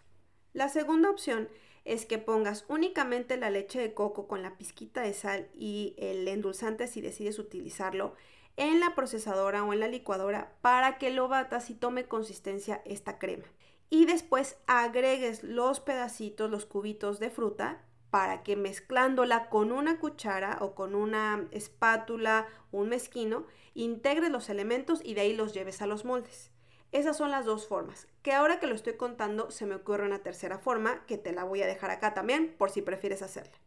La 0.54 0.70
segunda 0.70 1.10
opción 1.10 1.50
es 1.86 2.06
que 2.06 2.18
pongas 2.18 2.64
únicamente 2.70 3.36
la 3.36 3.50
leche 3.50 3.80
de 3.80 3.94
coco 3.94 4.28
con 4.28 4.41
la 4.41 4.58
pizquita 4.58 5.02
de 5.02 5.14
sal 5.14 5.50
y 5.54 5.96
el 5.98 6.28
endulzante 6.28 6.88
si 6.88 7.02
decides 7.02 7.39
utilizarlo 7.39 8.16
en 8.58 8.80
la 8.80 8.95
procesadora 8.95 9.64
o 9.64 9.74
en 9.74 9.80
la 9.80 9.88
licuadora 9.88 10.54
para 10.62 10.97
que 10.97 11.10
lo 11.12 11.28
batas 11.28 11.70
y 11.70 11.76
tome 11.76 12.06
consistencia 12.06 12.82
esta 12.86 13.18
crema. 13.18 13.45
Y 13.89 14.06
después 14.06 14.58
agregues 14.68 15.43
los 15.43 15.80
pedacitos, 15.80 16.49
los 16.49 16.66
cubitos 16.66 17.20
de 17.20 17.30
fruta 17.30 17.84
para 18.10 18.43
que 18.43 18.56
mezclándola 18.56 19.49
con 19.49 19.72
una 19.72 19.99
cuchara 19.99 20.58
o 20.62 20.76
con 20.76 20.93
una 20.93 21.47
espátula 21.51 22.47
un 22.72 22.89
mezquino, 22.89 23.45
integres 23.76 24.30
los 24.30 24.49
elementos 24.49 24.99
y 25.04 25.14
de 25.14 25.22
ahí 25.22 25.34
los 25.34 25.54
lleves 25.54 25.82
a 25.82 25.88
los 25.88 26.06
moldes. 26.06 26.51
Esas 26.91 27.18
son 27.18 27.32
las 27.32 27.45
dos 27.45 27.68
formas, 27.68 28.08
que 28.22 28.34
ahora 28.34 28.60
que 28.60 28.68
lo 28.68 28.76
estoy 28.76 28.93
contando 28.93 29.49
se 29.49 29.66
me 29.66 29.76
ocurre 29.76 30.06
una 30.06 30.20
tercera 30.20 30.60
forma 30.60 31.06
que 31.08 31.18
te 31.18 31.32
la 31.32 31.43
voy 31.43 31.64
a 31.64 31.68
dejar 31.68 31.89
acá 31.89 32.14
también 32.14 32.54
por 32.58 32.70
si 32.70 32.82
prefieres 32.82 33.22
hacerla. 33.22 33.58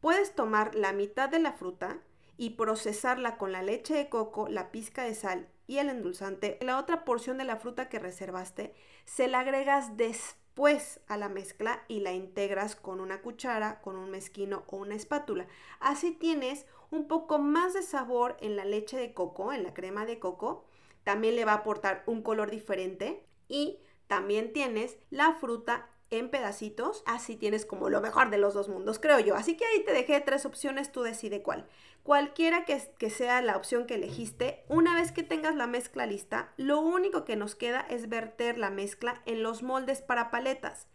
Puedes 0.00 0.34
tomar 0.34 0.74
la 0.74 0.92
mitad 0.92 1.28
de 1.28 1.38
la 1.38 1.52
fruta 1.52 1.98
y 2.40 2.50
procesarla 2.50 3.36
con 3.36 3.52
la 3.52 3.62
leche 3.62 3.92
de 3.92 4.08
coco, 4.08 4.48
la 4.48 4.70
pizca 4.70 5.04
de 5.04 5.14
sal 5.14 5.46
y 5.66 5.76
el 5.76 5.90
endulzante. 5.90 6.56
La 6.62 6.78
otra 6.78 7.04
porción 7.04 7.36
de 7.36 7.44
la 7.44 7.56
fruta 7.56 7.90
que 7.90 7.98
reservaste 7.98 8.72
se 9.04 9.28
la 9.28 9.40
agregas 9.40 9.98
después 9.98 11.00
a 11.06 11.18
la 11.18 11.28
mezcla 11.28 11.84
y 11.86 12.00
la 12.00 12.14
integras 12.14 12.76
con 12.76 13.00
una 13.00 13.20
cuchara, 13.20 13.82
con 13.82 13.96
un 13.96 14.10
mezquino 14.10 14.64
o 14.68 14.78
una 14.78 14.94
espátula. 14.94 15.48
Así 15.80 16.12
tienes 16.12 16.64
un 16.90 17.08
poco 17.08 17.38
más 17.38 17.74
de 17.74 17.82
sabor 17.82 18.38
en 18.40 18.56
la 18.56 18.64
leche 18.64 18.96
de 18.96 19.12
coco, 19.12 19.52
en 19.52 19.62
la 19.62 19.74
crema 19.74 20.06
de 20.06 20.18
coco. 20.18 20.64
También 21.04 21.36
le 21.36 21.44
va 21.44 21.52
a 21.52 21.56
aportar 21.56 22.04
un 22.06 22.22
color 22.22 22.50
diferente 22.50 23.22
y 23.48 23.80
también 24.06 24.54
tienes 24.54 24.96
la 25.10 25.34
fruta 25.34 25.90
en 26.10 26.28
pedacitos, 26.28 27.02
así 27.06 27.36
tienes 27.36 27.64
como 27.64 27.88
lo 27.88 28.00
mejor 28.00 28.30
de 28.30 28.38
los 28.38 28.54
dos 28.54 28.68
mundos, 28.68 28.98
creo 28.98 29.20
yo. 29.20 29.36
Así 29.36 29.56
que 29.56 29.64
ahí 29.64 29.84
te 29.84 29.92
dejé 29.92 30.20
tres 30.20 30.44
opciones, 30.44 30.90
tú 30.90 31.02
decide 31.02 31.42
cuál. 31.42 31.66
Cualquiera 32.02 32.64
que, 32.64 32.80
que, 32.98 33.10
sea 33.10 33.40
la 33.42 33.56
opción 33.56 33.86
que 33.86 33.94
elegiste, 33.94 34.64
una 34.68 34.94
vez 34.94 35.12
que 35.12 35.22
tengas 35.22 35.54
la 35.54 35.66
mezcla 35.66 36.06
lista, 36.06 36.52
lo 36.56 36.80
único 36.80 37.24
que 37.24 37.36
nos 37.36 37.54
queda 37.54 37.86
es 37.88 38.08
verter 38.08 38.58
la 38.58 38.70
mezcla 38.70 39.22
en 39.26 39.42
los 39.42 39.62
moldes 39.62 40.02
para 40.02 40.30
paletas. 40.30 40.88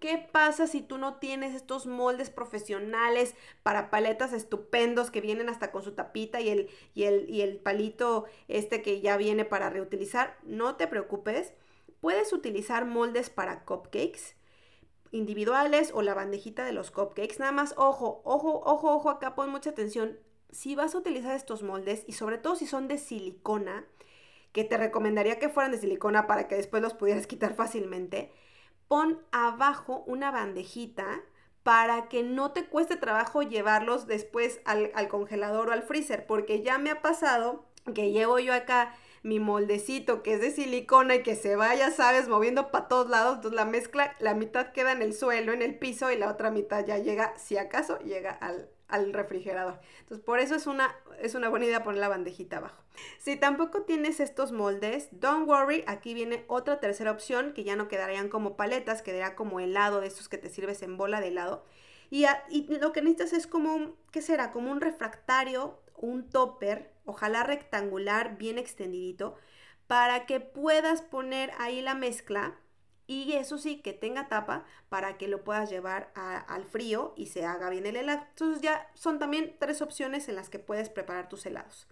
¿Qué 0.00 0.28
pasa 0.30 0.68
si 0.68 0.80
tú 0.80 0.96
no 0.96 1.16
tienes 1.16 1.54
estos 1.54 1.86
moldes 1.86 2.30
profesionales 2.30 3.34
para 3.64 3.90
paletas 3.90 4.32
estupendos 4.32 5.10
que 5.10 5.20
vienen 5.20 5.48
hasta 5.48 5.72
con 5.72 5.82
su 5.82 5.92
tapita 5.92 6.40
y 6.40 6.48
el, 6.50 6.70
y 6.94 7.04
el, 7.04 7.28
y 7.28 7.42
el 7.42 7.58
palito 7.58 8.26
este 8.46 8.80
que 8.80 9.00
ya 9.00 9.16
viene 9.16 9.44
para 9.44 9.70
reutilizar? 9.70 10.38
No 10.44 10.76
te 10.76 10.86
preocupes. 10.86 11.52
Puedes 12.00 12.32
utilizar 12.32 12.84
moldes 12.84 13.28
para 13.28 13.64
cupcakes 13.64 14.37
individuales 15.12 15.90
o 15.94 16.02
la 16.02 16.14
bandejita 16.14 16.64
de 16.64 16.72
los 16.72 16.90
cupcakes. 16.90 17.38
Nada 17.38 17.52
más, 17.52 17.74
ojo, 17.76 18.20
ojo, 18.24 18.60
ojo, 18.64 18.94
ojo, 18.94 19.10
acá 19.10 19.34
pon 19.34 19.50
mucha 19.50 19.70
atención. 19.70 20.18
Si 20.50 20.74
vas 20.74 20.94
a 20.94 20.98
utilizar 20.98 21.34
estos 21.34 21.62
moldes 21.62 22.04
y 22.06 22.12
sobre 22.12 22.38
todo 22.38 22.56
si 22.56 22.66
son 22.66 22.88
de 22.88 22.98
silicona, 22.98 23.84
que 24.52 24.64
te 24.64 24.76
recomendaría 24.76 25.38
que 25.38 25.48
fueran 25.48 25.72
de 25.72 25.78
silicona 25.78 26.26
para 26.26 26.48
que 26.48 26.56
después 26.56 26.82
los 26.82 26.94
pudieras 26.94 27.26
quitar 27.28 27.54
fácilmente, 27.54 28.32
pon 28.88 29.20
abajo 29.32 30.04
una 30.06 30.30
bandejita 30.30 31.22
para 31.62 32.08
que 32.08 32.22
no 32.22 32.52
te 32.52 32.64
cueste 32.64 32.96
trabajo 32.96 33.42
llevarlos 33.42 34.06
después 34.06 34.60
al, 34.64 34.90
al 34.94 35.08
congelador 35.08 35.68
o 35.68 35.72
al 35.72 35.82
freezer, 35.82 36.26
porque 36.26 36.62
ya 36.62 36.78
me 36.78 36.90
ha 36.90 37.02
pasado 37.02 37.66
que 37.94 38.10
llevo 38.10 38.38
yo 38.38 38.54
acá 38.54 38.94
mi 39.28 39.38
moldecito 39.38 40.22
que 40.22 40.34
es 40.34 40.40
de 40.40 40.50
silicona 40.50 41.16
y 41.16 41.22
que 41.22 41.36
se 41.36 41.54
vaya, 41.54 41.90
sabes, 41.90 42.28
moviendo 42.28 42.70
para 42.70 42.88
todos 42.88 43.08
lados. 43.08 43.36
Entonces 43.36 43.56
la 43.56 43.64
mezcla, 43.64 44.16
la 44.18 44.34
mitad 44.34 44.72
queda 44.72 44.92
en 44.92 45.02
el 45.02 45.12
suelo, 45.12 45.52
en 45.52 45.62
el 45.62 45.78
piso 45.78 46.10
y 46.10 46.16
la 46.16 46.30
otra 46.30 46.50
mitad 46.50 46.84
ya 46.84 46.98
llega, 46.98 47.34
si 47.36 47.56
acaso, 47.58 47.98
llega 48.00 48.30
al, 48.30 48.70
al 48.88 49.12
refrigerador. 49.12 49.78
Entonces, 50.00 50.24
por 50.24 50.40
eso 50.40 50.54
es 50.54 50.66
una, 50.66 50.94
es 51.20 51.34
una 51.34 51.48
buena 51.48 51.66
idea 51.66 51.84
poner 51.84 52.00
la 52.00 52.08
bandejita 52.08 52.56
abajo. 52.56 52.82
Si 53.18 53.36
tampoco 53.36 53.82
tienes 53.82 54.18
estos 54.18 54.50
moldes, 54.50 55.08
don't 55.12 55.46
worry, 55.46 55.84
aquí 55.86 56.14
viene 56.14 56.44
otra 56.48 56.80
tercera 56.80 57.12
opción 57.12 57.52
que 57.52 57.64
ya 57.64 57.76
no 57.76 57.86
quedarían 57.86 58.28
como 58.28 58.56
paletas, 58.56 59.02
quedaría 59.02 59.36
como 59.36 59.60
helado 59.60 60.00
de 60.00 60.08
estos 60.08 60.28
que 60.28 60.38
te 60.38 60.48
sirves 60.48 60.82
en 60.82 60.96
bola 60.96 61.20
de 61.20 61.28
helado. 61.28 61.64
Y, 62.10 62.24
y 62.48 62.66
lo 62.78 62.92
que 62.92 63.02
necesitas 63.02 63.34
es 63.34 63.46
como, 63.46 63.94
¿qué 64.10 64.22
será? 64.22 64.50
Como 64.50 64.72
un 64.72 64.80
refractario, 64.80 65.78
un 66.00 66.28
topper 66.30 66.94
ojalá 67.04 67.42
rectangular, 67.42 68.36
bien 68.36 68.58
extendidito, 68.58 69.36
para 69.86 70.26
que 70.26 70.40
puedas 70.40 71.02
poner 71.02 71.52
ahí 71.58 71.80
la 71.80 71.94
mezcla 71.94 72.58
y 73.06 73.32
eso 73.32 73.56
sí, 73.56 73.80
que 73.80 73.94
tenga 73.94 74.28
tapa 74.28 74.66
para 74.90 75.16
que 75.16 75.28
lo 75.28 75.42
puedas 75.42 75.70
llevar 75.70 76.12
al 76.14 76.64
frío 76.66 77.14
y 77.16 77.26
se 77.26 77.46
haga 77.46 77.70
bien 77.70 77.86
el 77.86 77.96
helado. 77.96 78.26
Entonces 78.28 78.60
ya 78.60 78.86
son 78.92 79.18
también 79.18 79.56
tres 79.58 79.80
opciones 79.80 80.28
en 80.28 80.36
las 80.36 80.50
que 80.50 80.58
puedes 80.58 80.90
preparar 80.90 81.30
tus 81.30 81.46
helados. 81.46 81.88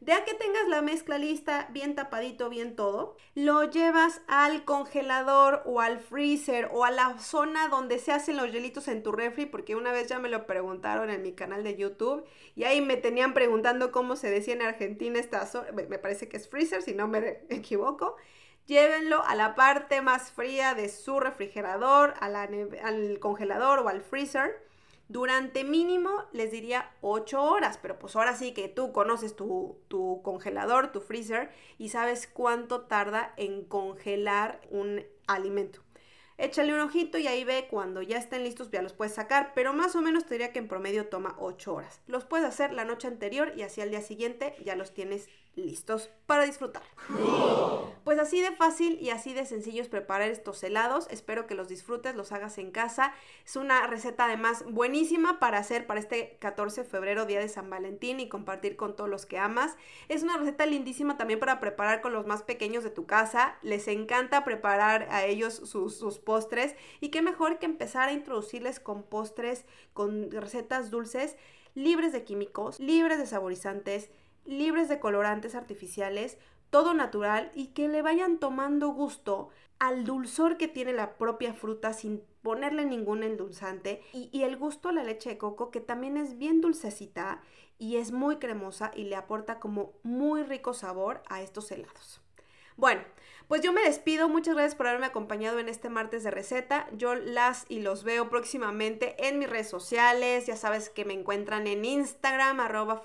Ya 0.00 0.24
que 0.24 0.32
tengas 0.34 0.68
la 0.68 0.80
mezcla 0.80 1.18
lista, 1.18 1.68
bien 1.72 1.96
tapadito, 1.96 2.48
bien 2.48 2.76
todo, 2.76 3.16
lo 3.34 3.64
llevas 3.64 4.20
al 4.28 4.64
congelador 4.64 5.62
o 5.66 5.80
al 5.80 5.98
freezer 5.98 6.68
o 6.72 6.84
a 6.84 6.92
la 6.92 7.18
zona 7.18 7.66
donde 7.66 7.98
se 7.98 8.12
hacen 8.12 8.36
los 8.36 8.52
hielitos 8.52 8.86
en 8.86 9.02
tu 9.02 9.10
refri, 9.10 9.46
porque 9.46 9.74
una 9.74 9.90
vez 9.90 10.06
ya 10.06 10.20
me 10.20 10.28
lo 10.28 10.46
preguntaron 10.46 11.10
en 11.10 11.22
mi 11.22 11.32
canal 11.32 11.64
de 11.64 11.76
YouTube 11.76 12.24
y 12.54 12.62
ahí 12.62 12.80
me 12.80 12.96
tenían 12.96 13.34
preguntando 13.34 13.90
cómo 13.90 14.14
se 14.14 14.30
decía 14.30 14.54
en 14.54 14.62
Argentina 14.62 15.18
esta 15.18 15.44
zona, 15.46 15.72
me 15.72 15.98
parece 15.98 16.28
que 16.28 16.36
es 16.36 16.48
freezer, 16.48 16.80
si 16.82 16.94
no 16.94 17.08
me 17.08 17.40
equivoco. 17.48 18.16
Llévenlo 18.66 19.24
a 19.24 19.34
la 19.34 19.56
parte 19.56 20.00
más 20.00 20.30
fría 20.30 20.74
de 20.74 20.90
su 20.90 21.18
refrigerador, 21.18 22.14
al 22.20 23.18
congelador 23.18 23.80
o 23.80 23.88
al 23.88 24.02
freezer 24.02 24.67
durante 25.08 25.64
mínimo 25.64 26.24
les 26.32 26.50
diría 26.50 26.90
8 27.00 27.42
horas, 27.42 27.78
pero 27.80 27.98
pues 27.98 28.14
ahora 28.14 28.36
sí 28.36 28.52
que 28.52 28.68
tú 28.68 28.92
conoces 28.92 29.34
tu, 29.34 29.78
tu, 29.88 30.20
congelador, 30.22 30.92
tu 30.92 31.00
freezer 31.00 31.50
y 31.78 31.88
sabes 31.88 32.26
cuánto 32.26 32.82
tarda 32.82 33.32
en 33.36 33.64
congelar 33.64 34.60
un 34.70 35.04
alimento. 35.26 35.80
Échale 36.36 36.72
un 36.72 36.80
ojito 36.80 37.18
y 37.18 37.26
ahí 37.26 37.42
ve 37.42 37.66
cuando 37.68 38.00
ya 38.00 38.16
estén 38.16 38.44
listos 38.44 38.70
ya 38.70 38.82
los 38.82 38.92
puedes 38.92 39.14
sacar, 39.14 39.52
pero 39.54 39.72
más 39.72 39.96
o 39.96 40.02
menos 40.02 40.24
te 40.24 40.34
diría 40.34 40.52
que 40.52 40.60
en 40.60 40.68
promedio 40.68 41.08
toma 41.08 41.34
8 41.38 41.74
horas. 41.74 42.00
Los 42.06 42.24
puedes 42.24 42.46
hacer 42.46 42.72
la 42.72 42.84
noche 42.84 43.08
anterior 43.08 43.52
y 43.56 43.62
así 43.62 43.80
al 43.80 43.90
día 43.90 44.02
siguiente 44.02 44.54
ya 44.64 44.76
los 44.76 44.94
tienes 44.94 45.28
listos 45.58 46.10
para 46.26 46.44
disfrutar. 46.44 46.82
Pues 48.04 48.18
así 48.18 48.40
de 48.40 48.52
fácil 48.52 48.98
y 49.00 49.10
así 49.10 49.34
de 49.34 49.44
sencillo 49.44 49.82
es 49.82 49.88
preparar 49.88 50.30
estos 50.30 50.62
helados. 50.62 51.06
Espero 51.10 51.46
que 51.46 51.54
los 51.54 51.68
disfrutes, 51.68 52.14
los 52.14 52.32
hagas 52.32 52.58
en 52.58 52.70
casa. 52.70 53.12
Es 53.44 53.56
una 53.56 53.86
receta 53.86 54.24
además 54.24 54.64
buenísima 54.70 55.38
para 55.38 55.58
hacer 55.58 55.86
para 55.86 56.00
este 56.00 56.38
14 56.38 56.84
de 56.84 56.88
febrero, 56.88 57.26
día 57.26 57.40
de 57.40 57.48
San 57.48 57.68
Valentín 57.68 58.20
y 58.20 58.28
compartir 58.28 58.76
con 58.76 58.96
todos 58.96 59.10
los 59.10 59.26
que 59.26 59.38
amas. 59.38 59.76
Es 60.08 60.22
una 60.22 60.38
receta 60.38 60.64
lindísima 60.64 61.16
también 61.16 61.40
para 61.40 61.60
preparar 61.60 62.00
con 62.00 62.12
los 62.12 62.26
más 62.26 62.42
pequeños 62.42 62.84
de 62.84 62.90
tu 62.90 63.06
casa. 63.06 63.56
Les 63.62 63.88
encanta 63.88 64.44
preparar 64.44 65.08
a 65.10 65.26
ellos 65.26 65.54
sus, 65.54 65.96
sus 65.96 66.18
postres 66.18 66.76
y 67.00 67.10
qué 67.10 67.20
mejor 67.20 67.58
que 67.58 67.66
empezar 67.66 68.08
a 68.08 68.12
introducirles 68.12 68.80
con 68.80 69.02
postres, 69.02 69.64
con 69.92 70.30
recetas 70.30 70.90
dulces 70.90 71.36
libres 71.74 72.12
de 72.12 72.24
químicos, 72.24 72.80
libres 72.80 73.18
de 73.18 73.26
saborizantes, 73.26 74.10
libres 74.48 74.88
de 74.88 74.98
colorantes 74.98 75.54
artificiales, 75.54 76.38
todo 76.70 76.94
natural 76.94 77.52
y 77.54 77.68
que 77.68 77.86
le 77.88 78.02
vayan 78.02 78.38
tomando 78.38 78.88
gusto 78.88 79.50
al 79.78 80.04
dulzor 80.04 80.56
que 80.56 80.68
tiene 80.68 80.92
la 80.92 81.16
propia 81.16 81.54
fruta 81.54 81.92
sin 81.92 82.22
ponerle 82.42 82.84
ningún 82.84 83.22
endulzante 83.22 84.02
y, 84.12 84.42
el 84.42 84.56
gusto 84.56 84.88
a 84.88 84.92
la 84.92 85.04
leche 85.04 85.30
de 85.30 85.38
coco 85.38 85.70
que 85.70 85.80
también 85.80 86.16
es 86.16 86.38
bien 86.38 86.60
dulcecita 86.60 87.42
y 87.78 87.96
es 87.96 88.10
muy 88.10 88.36
cremosa 88.36 88.90
y 88.94 89.04
le 89.04 89.16
aporta 89.16 89.60
como 89.60 89.92
muy 90.02 90.42
rico 90.42 90.72
sabor 90.72 91.22
a 91.28 91.42
estos 91.42 91.70
helados. 91.70 92.20
Bueno, 92.76 93.02
pues 93.48 93.62
yo 93.62 93.72
me 93.72 93.82
despido. 93.82 94.28
Muchas 94.28 94.54
gracias 94.54 94.74
por 94.74 94.86
haberme 94.86 95.06
acompañado 95.06 95.58
en 95.58 95.70
este 95.70 95.88
martes 95.88 96.22
de 96.22 96.30
receta. 96.30 96.86
Yo 96.92 97.14
las 97.14 97.64
y 97.70 97.80
los 97.80 98.04
veo 98.04 98.28
próximamente 98.28 99.26
en 99.26 99.38
mis 99.38 99.48
redes 99.48 99.70
sociales. 99.70 100.46
Ya 100.46 100.54
sabes 100.54 100.90
que 100.90 101.06
me 101.06 101.14
encuentran 101.14 101.66
en 101.66 101.86
Instagram, 101.86 102.60
arroba 102.60 103.02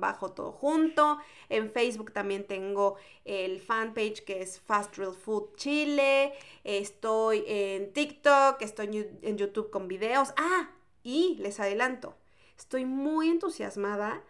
bajo 0.00 0.32
todo 0.32 0.52
junto. 0.52 1.18
En 1.50 1.70
Facebook 1.70 2.12
también 2.12 2.46
tengo 2.46 2.96
el 3.26 3.60
fanpage 3.60 4.24
que 4.24 4.40
es 4.40 4.58
Fast 4.58 4.96
Food 4.96 5.54
Chile. 5.56 6.32
Estoy 6.64 7.44
en 7.46 7.92
TikTok, 7.92 8.62
estoy 8.62 9.06
en 9.20 9.36
YouTube 9.36 9.70
con 9.70 9.86
videos. 9.86 10.32
Ah, 10.38 10.70
y 11.02 11.36
les 11.36 11.60
adelanto, 11.60 12.16
estoy 12.56 12.86
muy 12.86 13.28
entusiasmada 13.28 14.22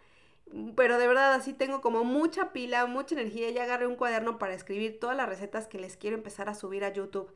pero 0.75 0.97
de 0.97 1.07
verdad 1.07 1.33
así 1.33 1.53
tengo 1.53 1.81
como 1.81 2.03
mucha 2.03 2.53
pila, 2.53 2.85
mucha 2.85 3.15
energía. 3.15 3.49
Ya 3.51 3.63
agarré 3.63 3.87
un 3.87 3.95
cuaderno 3.95 4.37
para 4.37 4.53
escribir 4.53 4.99
todas 4.99 5.17
las 5.17 5.29
recetas 5.29 5.67
que 5.67 5.79
les 5.79 5.97
quiero 5.97 6.15
empezar 6.15 6.49
a 6.49 6.55
subir 6.55 6.83
a 6.83 6.93
YouTube. 6.93 7.33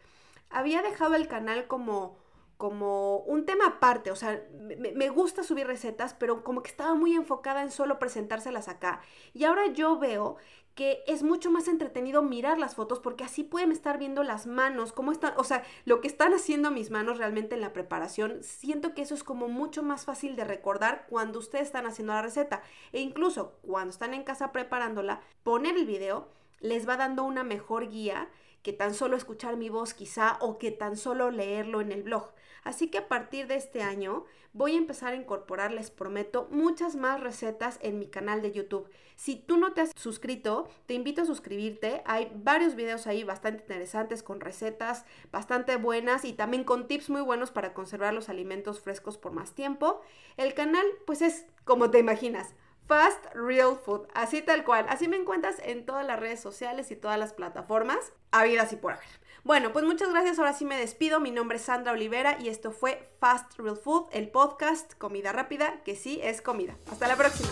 Había 0.50 0.82
dejado 0.82 1.16
el 1.16 1.28
canal 1.28 1.68
como 1.68 2.18
como 2.58 3.20
un 3.20 3.46
tema 3.46 3.68
aparte, 3.68 4.10
o 4.10 4.16
sea, 4.16 4.44
me, 4.60 4.76
me, 4.76 5.10
gusta 5.10 5.44
subir 5.44 5.68
recetas, 5.68 6.16
pero 6.16 6.44
como 6.44 6.64
que 6.64 6.72
estaba 6.72 6.96
muy 6.96 7.14
enfocada 7.14 7.62
en 7.62 7.70
solo 7.70 8.00
presentárselas 8.00 8.68
acá. 8.68 9.02
Y 9.36 9.44
ahora 9.44 9.68
yo 9.68 10.00
veo 10.00 10.38
que 10.78 11.04
es 11.08 11.24
mucho 11.24 11.50
más 11.50 11.68
entretenido 11.68 12.22
mirar 12.22 12.60
las 12.60 12.76
fotos 12.76 13.00
porque 13.00 13.24
así 13.24 13.44
pueden 13.44 13.72
estar 13.72 13.98
viendo 13.98 14.22
las 14.22 14.46
manos, 14.46 14.94
cómo 14.94 15.12
están, 15.12 15.34
o 15.36 15.44
sea, 15.44 15.64
lo 15.86 16.02
que 16.02 16.08
están 16.08 16.36
haciendo 16.36 16.70
mis 16.70 16.92
manos 16.92 17.18
realmente 17.18 17.56
en 17.56 17.62
la 17.62 17.74
preparación. 17.74 18.44
Siento 18.44 18.94
que 18.94 19.02
eso 19.02 19.16
es 19.16 19.24
como 19.24 19.48
mucho 19.48 19.82
más 19.82 20.06
fácil 20.06 20.36
de 20.36 20.44
recordar 20.44 21.08
cuando 21.10 21.40
ustedes 21.40 21.66
están 21.66 21.88
haciendo 21.88 22.14
la 22.14 22.22
receta. 22.22 22.62
E 22.94 23.02
incluso 23.02 23.58
cuando 23.64 23.90
están 23.90 24.14
en 24.14 24.24
casa 24.24 24.52
preparándola, 24.52 25.22
poner 25.42 25.76
el 25.76 25.88
video 25.88 26.30
les 26.60 26.88
va 26.88 26.96
dando 26.96 27.24
una 27.24 27.44
mejor 27.44 27.90
guía 27.90 28.30
que 28.62 28.72
tan 28.72 28.94
solo 28.94 29.18
escuchar 29.18 29.58
mi 29.58 29.70
voz 29.70 29.96
quizá 29.96 30.38
o 30.42 30.60
que 30.60 30.70
tan 30.70 30.96
solo 30.96 31.32
leerlo 31.32 31.82
en 31.82 31.92
el 31.92 32.04
blog. 32.04 32.30
Así 32.68 32.90
que 32.90 32.98
a 32.98 33.08
partir 33.08 33.48
de 33.48 33.56
este 33.56 33.82
año 33.82 34.26
voy 34.52 34.74
a 34.74 34.78
empezar 34.78 35.14
a 35.14 35.16
incorporar, 35.16 35.72
les 35.72 35.90
prometo, 35.90 36.50
muchas 36.52 36.98
más 36.98 37.22
recetas 37.22 37.80
en 37.82 37.98
mi 37.98 38.08
canal 38.08 38.42
de 38.42 38.52
YouTube. 38.52 38.90
Si 39.16 39.38
tú 39.38 39.56
no 39.56 39.72
te 39.72 39.80
has 39.80 39.92
suscrito, 39.96 40.68
te 40.86 40.94
invito 40.94 41.22
a 41.22 41.26
suscribirte. 41.26 42.02
Hay 42.04 42.30
varios 42.36 42.76
videos 42.76 43.08
ahí 43.08 43.24
bastante 43.24 43.62
interesantes 43.62 44.22
con 44.22 44.42
recetas 44.42 45.06
bastante 45.32 45.78
buenas 45.78 46.26
y 46.26 46.34
también 46.34 46.66
con 46.66 46.90
tips 46.90 47.10
muy 47.10 47.22
buenos 47.22 47.52
para 47.52 47.74
conservar 47.74 48.14
los 48.14 48.28
alimentos 48.28 48.82
frescos 48.82 49.18
por 49.18 49.32
más 49.32 49.54
tiempo. 49.54 50.02
El 50.36 50.54
canal 50.54 50.86
pues 51.06 51.22
es 51.22 51.46
como 51.64 51.90
te 51.90 52.00
imaginas 52.00 52.54
Fast 52.86 53.28
Real 53.34 53.78
Food, 53.78 54.08
así 54.14 54.42
tal 54.42 54.66
cual. 54.66 54.88
Así 54.90 55.08
me 55.08 55.16
encuentras 55.16 55.56
en 55.64 55.86
todas 55.86 56.06
las 56.06 56.20
redes 56.20 56.42
sociales 56.42 56.92
y 56.92 56.98
todas 56.98 57.18
las 57.18 57.32
plataformas, 57.32 58.12
habidas 58.32 58.74
y 58.74 58.76
por 58.76 58.92
haber. 58.92 59.27
Bueno, 59.48 59.72
pues 59.72 59.86
muchas 59.86 60.10
gracias. 60.10 60.40
Ahora 60.40 60.52
sí 60.52 60.66
me 60.66 60.76
despido. 60.76 61.22
Mi 61.22 61.32
nombre 61.32 61.56
es 61.56 61.64
Sandra 61.64 61.94
Olivera 61.94 62.38
y 62.42 62.50
esto 62.50 62.74
fue 62.74 63.08
Fast 63.22 63.58
Real 63.58 63.78
Food, 63.78 64.08
el 64.12 64.28
podcast 64.28 64.94
Comida 64.96 65.32
Rápida, 65.32 65.82
que 65.86 65.96
sí 65.96 66.20
es 66.22 66.42
comida. 66.42 66.76
Hasta 66.92 67.08
la 67.08 67.16
próxima. 67.16 67.48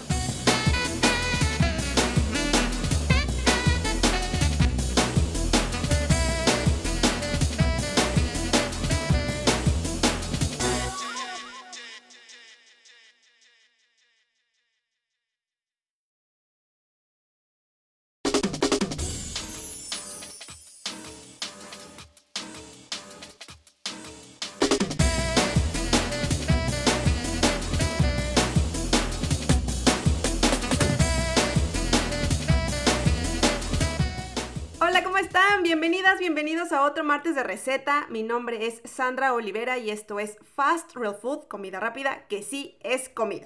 Bienvenidos 36.25 36.71
a 36.71 36.81
otro 36.81 37.03
martes 37.03 37.35
de 37.35 37.43
receta. 37.43 38.07
Mi 38.09 38.23
nombre 38.23 38.65
es 38.65 38.81
Sandra 38.83 39.35
Olivera 39.35 39.77
y 39.77 39.91
esto 39.91 40.19
es 40.19 40.39
Fast 40.55 40.95
Real 40.95 41.13
Food, 41.13 41.47
comida 41.47 41.79
rápida, 41.79 42.25
que 42.27 42.41
sí 42.41 42.79
es 42.81 43.09
comida. 43.09 43.45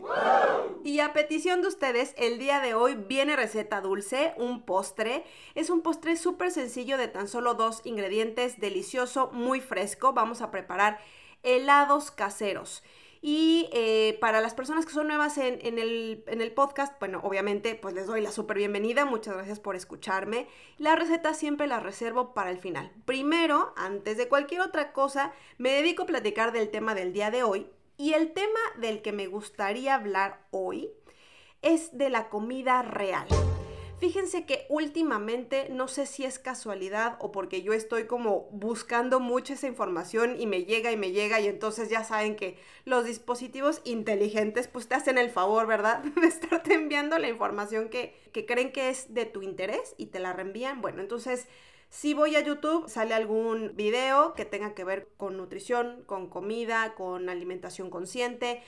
Y 0.85 1.01
a 1.01 1.11
petición 1.11 1.61
de 1.61 1.67
ustedes, 1.67 2.15
el 2.17 2.39
día 2.39 2.61
de 2.61 2.75
hoy 2.75 2.95
viene 2.95 3.35
receta 3.35 3.81
dulce, 3.81 4.33
un 4.37 4.61
postre. 4.65 5.25
Es 5.55 5.69
un 5.69 5.81
postre 5.81 6.15
súper 6.15 6.51
sencillo 6.51 6.97
de 6.97 7.09
tan 7.09 7.27
solo 7.27 7.53
dos 7.53 7.81
ingredientes, 7.83 8.61
delicioso, 8.61 9.29
muy 9.33 9.59
fresco. 9.59 10.13
Vamos 10.13 10.41
a 10.41 10.49
preparar 10.49 11.01
helados 11.43 12.11
caseros. 12.11 12.81
Y 13.21 13.69
eh, 13.73 14.17
para 14.21 14.39
las 14.39 14.53
personas 14.53 14.85
que 14.85 14.93
son 14.93 15.07
nuevas 15.07 15.37
en, 15.37 15.59
el, 15.77 16.53
podcast, 16.55 16.97
bueno, 16.99 17.19
obviamente 17.23 17.75
pues 17.75 17.93
les 17.93 18.07
doy 18.07 18.21
la 18.21 18.31
súper 18.31 18.57
bienvenida, 18.57 19.03
muchas 19.03 19.35
gracias 19.35 19.59
por 19.59 19.75
escucharme. 19.75 20.47
La 20.77 20.95
receta 20.95 21.33
siempre 21.33 21.67
la 21.67 21.81
reservo 21.81 22.33
para 22.33 22.49
el 22.49 22.59
final. 22.59 22.91
Primero, 23.05 23.73
antes 23.75 24.17
de 24.17 24.29
cualquier 24.29 24.61
otra 24.61 24.93
cosa, 24.93 25.33
me 25.57 25.71
dedico 25.71 26.03
a 26.03 26.07
platicar 26.07 26.53
del 26.53 26.69
tema 26.69 26.95
del 26.95 27.11
día 27.11 27.29
de 27.29 27.43
hoy. 27.43 27.67
Y 27.97 28.13
el 28.13 28.31
tema 28.31 28.59
del 28.77 29.01
que 29.01 29.11
me 29.11 29.27
gustaría 29.27 29.95
hablar 29.95 30.45
hoy 30.51 30.89
es 31.61 31.97
de 31.97 32.09
la 32.09 32.29
comida 32.29 32.81
real. 32.81 33.27
Fíjense 33.99 34.45
que 34.45 34.65
últimamente, 34.69 35.67
no 35.69 35.89
sé 35.89 36.05
si 36.05 36.23
es 36.23 36.39
casualidad 36.39 37.17
o 37.19 37.33
porque 37.33 37.61
yo 37.63 37.73
estoy 37.73 38.05
como 38.05 38.47
buscando 38.51 39.19
mucho 39.19 39.53
esa 39.53 39.67
información 39.67 40.39
y 40.39 40.47
me 40.47 40.63
llega 40.63 40.91
y 40.93 40.97
me 40.97 41.11
llega 41.11 41.41
y 41.41 41.47
entonces 41.47 41.89
ya 41.89 42.05
saben 42.05 42.37
que 42.37 42.57
los 42.85 43.03
dispositivos 43.03 43.81
inteligentes 43.83 44.69
pues 44.69 44.87
te 44.87 44.95
hacen 44.95 45.17
el 45.17 45.29
favor, 45.29 45.67
¿verdad? 45.67 46.01
De 46.21 46.27
estarte 46.27 46.75
enviando 46.75 47.17
la 47.19 47.27
información 47.27 47.89
que, 47.89 48.15
que 48.31 48.45
creen 48.45 48.71
que 48.71 48.89
es 48.89 49.13
de 49.13 49.25
tu 49.25 49.41
interés 49.41 49.95
y 49.97 50.07
te 50.07 50.19
la 50.19 50.33
reenvían. 50.33 50.81
Bueno, 50.81 51.01
entonces... 51.01 51.47
Si 51.91 52.13
voy 52.13 52.35
a 52.35 52.41
YouTube, 52.41 52.87
sale 52.87 53.15
algún 53.15 53.75
video 53.75 54.35
que 54.35 54.45
tenga 54.45 54.75
que 54.75 54.83
ver 54.83 55.07
con 55.17 55.37
nutrición, 55.37 56.03
con 56.05 56.29
comida, 56.29 56.93
con 56.93 57.29
alimentación 57.29 57.89
consciente. 57.89 58.61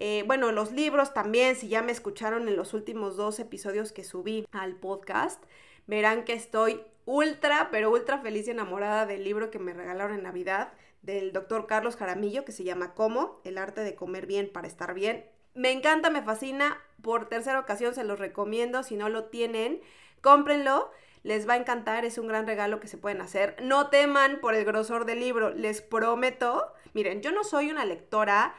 Eh, 0.00 0.22
bueno, 0.28 0.52
los 0.52 0.70
libros 0.70 1.12
también, 1.12 1.56
si 1.56 1.66
ya 1.66 1.82
me 1.82 1.90
escucharon 1.90 2.46
en 2.46 2.54
los 2.54 2.72
últimos 2.72 3.16
dos 3.16 3.40
episodios 3.40 3.90
que 3.90 4.04
subí 4.04 4.46
al 4.52 4.76
podcast, 4.76 5.42
verán 5.88 6.24
que 6.24 6.34
estoy 6.34 6.80
ultra, 7.04 7.68
pero 7.72 7.90
ultra 7.90 8.18
feliz 8.20 8.46
y 8.46 8.52
enamorada 8.52 9.06
del 9.06 9.24
libro 9.24 9.50
que 9.50 9.58
me 9.58 9.72
regalaron 9.74 10.16
en 10.16 10.22
Navidad 10.22 10.72
del 11.02 11.32
doctor 11.32 11.66
Carlos 11.66 11.96
Jaramillo, 11.96 12.44
que 12.44 12.52
se 12.52 12.62
llama 12.62 12.94
Cómo, 12.94 13.40
el 13.42 13.58
arte 13.58 13.80
de 13.80 13.96
comer 13.96 14.26
bien 14.26 14.50
para 14.52 14.68
estar 14.68 14.94
bien. 14.94 15.24
Me 15.54 15.72
encanta, 15.72 16.10
me 16.10 16.22
fascina. 16.22 16.80
Por 17.02 17.28
tercera 17.28 17.58
ocasión 17.58 17.92
se 17.92 18.04
los 18.04 18.20
recomiendo. 18.20 18.84
Si 18.84 18.94
no 18.94 19.08
lo 19.08 19.24
tienen, 19.24 19.80
cómprenlo. 20.20 20.92
Les 21.24 21.48
va 21.48 21.54
a 21.54 21.56
encantar, 21.56 22.04
es 22.04 22.18
un 22.18 22.28
gran 22.28 22.46
regalo 22.46 22.78
que 22.78 22.86
se 22.86 22.98
pueden 22.98 23.20
hacer. 23.20 23.56
No 23.60 23.88
teman 23.90 24.38
por 24.40 24.54
el 24.54 24.64
grosor 24.64 25.04
del 25.06 25.18
libro, 25.18 25.50
les 25.50 25.82
prometo. 25.82 26.72
Miren, 26.94 27.20
yo 27.20 27.32
no 27.32 27.42
soy 27.42 27.70
una 27.70 27.84
lectora 27.84 28.54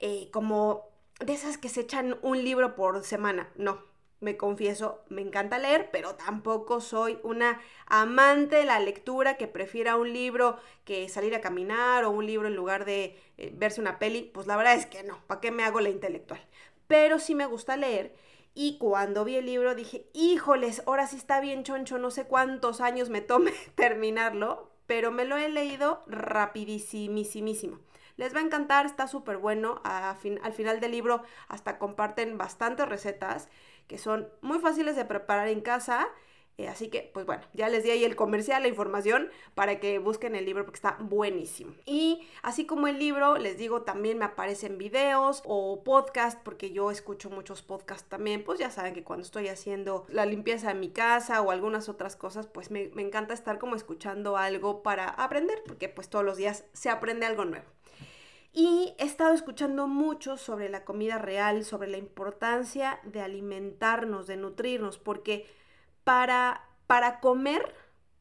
eh, 0.00 0.28
como 0.32 0.88
de 1.20 1.34
esas 1.34 1.58
que 1.58 1.68
se 1.68 1.82
echan 1.82 2.18
un 2.22 2.42
libro 2.42 2.74
por 2.74 3.04
semana. 3.04 3.50
No, 3.56 3.82
me 4.20 4.36
confieso, 4.36 5.02
me 5.08 5.22
encanta 5.22 5.58
leer, 5.58 5.90
pero 5.90 6.14
tampoco 6.14 6.80
soy 6.80 7.18
una 7.22 7.60
amante 7.86 8.56
de 8.56 8.64
la 8.64 8.78
lectura 8.80 9.36
que 9.36 9.48
prefiera 9.48 9.96
un 9.96 10.12
libro 10.12 10.58
que 10.84 11.08
salir 11.08 11.34
a 11.34 11.40
caminar 11.40 12.04
o 12.04 12.10
un 12.10 12.26
libro 12.26 12.48
en 12.48 12.54
lugar 12.56 12.84
de 12.84 13.18
eh, 13.38 13.52
verse 13.54 13.80
una 13.80 13.98
peli. 13.98 14.22
Pues 14.22 14.46
la 14.46 14.56
verdad 14.56 14.74
es 14.74 14.86
que 14.86 15.02
no, 15.02 15.20
¿para 15.26 15.40
qué 15.40 15.50
me 15.50 15.64
hago 15.64 15.80
la 15.80 15.88
intelectual? 15.88 16.40
Pero 16.86 17.18
sí 17.18 17.34
me 17.34 17.46
gusta 17.46 17.76
leer. 17.76 18.14
Y 18.54 18.78
cuando 18.78 19.24
vi 19.24 19.36
el 19.36 19.46
libro 19.46 19.74
dije, 19.74 20.06
híjoles, 20.12 20.82
ahora 20.86 21.06
sí 21.06 21.16
está 21.16 21.40
bien 21.40 21.62
choncho, 21.62 21.98
no 21.98 22.10
sé 22.10 22.24
cuántos 22.24 22.80
años 22.80 23.08
me 23.08 23.20
tome 23.20 23.52
terminarlo, 23.74 24.70
pero 24.86 25.10
me 25.10 25.24
lo 25.24 25.36
he 25.36 25.48
leído 25.48 26.02
rapidísimísimo. 26.06 27.78
Les 28.20 28.34
va 28.34 28.40
a 28.40 28.42
encantar, 28.42 28.84
está 28.84 29.08
súper 29.08 29.38
bueno. 29.38 29.80
al 29.82 30.52
final 30.52 30.78
del 30.78 30.90
libro 30.90 31.22
hasta 31.48 31.78
comparten 31.78 32.36
bastantes 32.36 32.86
recetas 32.86 33.48
que 33.86 33.96
son 33.96 34.28
muy 34.42 34.58
fáciles 34.58 34.94
de 34.94 35.06
preparar 35.06 35.48
en 35.48 35.62
casa. 35.62 36.06
Eh, 36.58 36.68
así 36.68 36.90
que, 36.90 37.10
pues 37.14 37.24
bueno, 37.24 37.42
ya 37.54 37.70
les 37.70 37.82
di 37.82 37.90
ahí 37.90 38.04
el 38.04 38.16
comercial, 38.16 38.60
la 38.60 38.68
información 38.68 39.30
para 39.54 39.80
que 39.80 39.98
busquen 39.98 40.34
el 40.34 40.44
libro 40.44 40.66
porque 40.66 40.76
está 40.76 40.98
buenísimo. 41.00 41.72
Y 41.86 42.28
así 42.42 42.66
como 42.66 42.88
el 42.88 42.98
libro, 42.98 43.38
les 43.38 43.56
digo, 43.56 43.84
también 43.84 44.18
me 44.18 44.26
aparecen 44.26 44.76
videos 44.76 45.42
o 45.46 45.82
podcast 45.82 46.38
porque 46.42 46.72
yo 46.72 46.90
escucho 46.90 47.30
muchos 47.30 47.62
podcasts 47.62 48.06
también. 48.06 48.44
Pues 48.44 48.58
ya 48.58 48.70
saben 48.70 48.92
que 48.92 49.02
cuando 49.02 49.24
estoy 49.24 49.48
haciendo 49.48 50.04
la 50.10 50.26
limpieza 50.26 50.68
de 50.68 50.74
mi 50.74 50.90
casa 50.90 51.40
o 51.40 51.50
algunas 51.50 51.88
otras 51.88 52.16
cosas, 52.16 52.46
pues 52.46 52.70
me, 52.70 52.90
me 52.92 53.00
encanta 53.00 53.32
estar 53.32 53.58
como 53.58 53.76
escuchando 53.76 54.36
algo 54.36 54.82
para 54.82 55.08
aprender 55.08 55.62
porque 55.66 55.88
pues 55.88 56.10
todos 56.10 56.22
los 56.22 56.36
días 56.36 56.66
se 56.74 56.90
aprende 56.90 57.24
algo 57.24 57.46
nuevo. 57.46 57.79
Y 58.52 58.94
he 58.98 59.04
estado 59.04 59.32
escuchando 59.32 59.86
mucho 59.86 60.36
sobre 60.36 60.68
la 60.68 60.84
comida 60.84 61.18
real, 61.18 61.64
sobre 61.64 61.88
la 61.88 61.98
importancia 61.98 63.00
de 63.04 63.20
alimentarnos, 63.20 64.26
de 64.26 64.36
nutrirnos, 64.36 64.98
porque 64.98 65.46
para, 66.02 66.68
para 66.86 67.20
comer, 67.20 67.74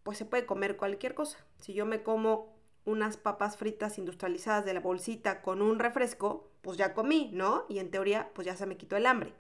pues 0.04 0.20
se 0.20 0.26
puede 0.26 0.46
comer 0.46 0.78
cualquier 0.78 1.16
cosa. 1.16 1.40
Si 1.60 1.74
yo 1.74 1.86
me 1.86 2.04
como 2.04 2.54
unas 2.86 3.18
papas 3.18 3.58
fritas 3.58 3.98
industrializadas 3.98 4.66
de 4.66 4.74
la 4.74 4.80
bolsita 4.80 5.42
con 5.42 5.62
un 5.62 5.80
refresco, 5.80 6.52
pues 6.62 6.78
ya 6.78 6.94
comí, 6.94 7.32
¿no? 7.34 7.66
Y 7.68 7.80
en 7.80 7.90
teoría, 7.90 8.30
pues 8.34 8.46
ya 8.46 8.56
se 8.56 8.66
me 8.66 8.78
quitó 8.78 8.98
el 8.98 9.08
hambre. 9.08 9.34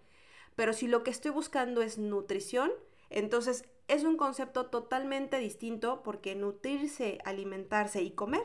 Pero 0.55 0.73
si 0.73 0.87
lo 0.87 1.03
que 1.03 1.11
estoy 1.11 1.31
buscando 1.31 1.81
es 1.81 1.99
nutrición, 1.99 2.71
entonces 3.09 3.65
es 3.87 4.03
un 4.03 4.17
concepto 4.17 4.67
totalmente 4.67 5.37
distinto 5.37 6.01
porque 6.03 6.35
nutrirse, 6.35 7.19
alimentarse 7.25 8.01
y 8.01 8.11
comer 8.11 8.43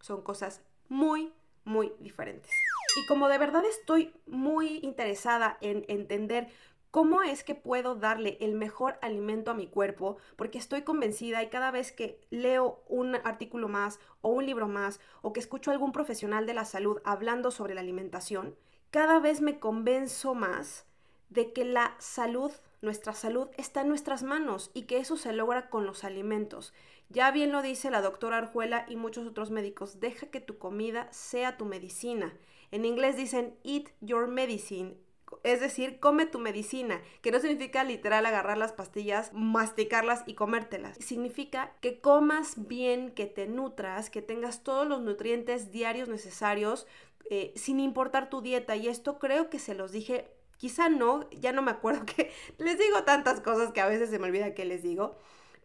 son 0.00 0.22
cosas 0.22 0.62
muy, 0.88 1.32
muy 1.64 1.92
diferentes. 2.00 2.50
Y 2.96 3.06
como 3.06 3.28
de 3.28 3.38
verdad 3.38 3.64
estoy 3.64 4.12
muy 4.26 4.80
interesada 4.82 5.58
en 5.60 5.84
entender 5.88 6.48
cómo 6.90 7.22
es 7.22 7.44
que 7.44 7.54
puedo 7.54 7.94
darle 7.94 8.36
el 8.40 8.54
mejor 8.54 8.98
alimento 9.02 9.50
a 9.50 9.54
mi 9.54 9.66
cuerpo, 9.68 10.16
porque 10.36 10.58
estoy 10.58 10.82
convencida 10.82 11.42
y 11.42 11.48
cada 11.48 11.70
vez 11.70 11.92
que 11.92 12.20
leo 12.30 12.82
un 12.88 13.14
artículo 13.14 13.68
más 13.68 14.00
o 14.22 14.30
un 14.30 14.46
libro 14.46 14.68
más 14.68 15.00
o 15.22 15.32
que 15.32 15.40
escucho 15.40 15.70
a 15.70 15.74
algún 15.74 15.92
profesional 15.92 16.46
de 16.46 16.54
la 16.54 16.64
salud 16.64 17.00
hablando 17.04 17.50
sobre 17.50 17.74
la 17.74 17.80
alimentación, 17.80 18.56
cada 18.90 19.20
vez 19.20 19.40
me 19.40 19.60
convenzo 19.60 20.34
más 20.34 20.86
de 21.28 21.52
que 21.52 21.64
la 21.64 21.94
salud, 21.98 22.50
nuestra 22.82 23.12
salud, 23.12 23.48
está 23.56 23.82
en 23.82 23.88
nuestras 23.88 24.24
manos 24.24 24.72
y 24.74 24.82
que 24.82 24.98
eso 24.98 25.16
se 25.16 25.32
logra 25.32 25.70
con 25.70 25.86
los 25.86 26.02
alimentos. 26.02 26.74
Ya 27.10 27.30
bien 27.32 27.50
lo 27.50 27.60
dice 27.60 27.90
la 27.90 28.02
doctora 28.02 28.38
Arjuela 28.38 28.86
y 28.88 28.94
muchos 28.94 29.26
otros 29.26 29.50
médicos, 29.50 29.98
deja 29.98 30.30
que 30.30 30.40
tu 30.40 30.58
comida 30.58 31.08
sea 31.12 31.56
tu 31.56 31.64
medicina. 31.64 32.32
En 32.70 32.84
inglés 32.84 33.16
dicen 33.16 33.58
eat 33.64 33.88
your 34.00 34.28
medicine, 34.28 34.96
es 35.42 35.60
decir, 35.60 35.98
come 35.98 36.26
tu 36.26 36.38
medicina, 36.38 37.00
que 37.22 37.32
no 37.32 37.40
significa 37.40 37.82
literal 37.82 38.26
agarrar 38.26 38.58
las 38.58 38.72
pastillas, 38.72 39.32
masticarlas 39.32 40.22
y 40.26 40.34
comértelas. 40.34 40.96
Significa 40.98 41.72
que 41.80 42.00
comas 42.00 42.68
bien, 42.68 43.10
que 43.10 43.26
te 43.26 43.48
nutras, 43.48 44.08
que 44.08 44.22
tengas 44.22 44.62
todos 44.62 44.86
los 44.86 45.00
nutrientes 45.00 45.72
diarios 45.72 46.08
necesarios, 46.08 46.86
eh, 47.28 47.52
sin 47.56 47.80
importar 47.80 48.30
tu 48.30 48.40
dieta. 48.40 48.76
Y 48.76 48.88
esto 48.88 49.18
creo 49.18 49.50
que 49.50 49.58
se 49.58 49.74
los 49.74 49.92
dije, 49.92 50.30
quizá 50.58 50.88
no, 50.88 51.28
ya 51.30 51.52
no 51.52 51.62
me 51.62 51.70
acuerdo 51.70 52.04
que 52.16 52.30
les 52.58 52.78
digo 52.78 53.02
tantas 53.04 53.40
cosas 53.40 53.72
que 53.72 53.80
a 53.80 53.88
veces 53.88 54.10
se 54.10 54.18
me 54.18 54.26
olvida 54.26 54.54
que 54.54 54.64
les 54.64 54.82
digo. 54.82 55.16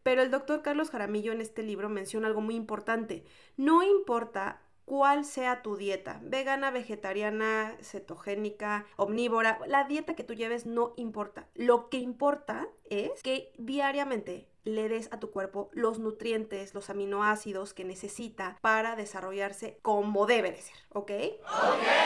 Pero 0.05 0.21
el 0.21 0.29
doctor 0.29 0.61
Carlos 0.61 0.91
Jaramillo 0.91 1.31
en 1.31 1.41
este 1.41 1.63
libro 1.63 1.89
menciona 1.89 2.27
algo 2.27 2.39
muy 2.39 2.53
importante. 2.53 3.25
No 3.57 3.81
importa 3.81 4.61
cuál 4.85 5.25
sea 5.25 5.63
tu 5.63 5.77
dieta, 5.77 6.19
vegana, 6.21 6.69
vegetariana, 6.69 7.75
cetogénica, 7.81 8.85
omnívora, 8.97 9.57
la 9.65 9.85
dieta 9.85 10.13
que 10.13 10.23
tú 10.23 10.35
lleves 10.35 10.67
no 10.67 10.93
importa. 10.95 11.47
Lo 11.55 11.89
que 11.89 11.97
importa 11.97 12.67
es 12.83 13.23
que 13.23 13.51
diariamente 13.57 14.47
le 14.63 14.89
des 14.89 15.11
a 15.11 15.19
tu 15.19 15.31
cuerpo 15.31 15.71
los 15.73 15.97
nutrientes, 15.97 16.75
los 16.75 16.91
aminoácidos 16.91 17.73
que 17.73 17.83
necesita 17.83 18.59
para 18.61 18.95
desarrollarse 18.95 19.79
como 19.81 20.27
debe 20.27 20.51
de 20.51 20.61
ser, 20.61 20.75
¿ok? 20.89 21.11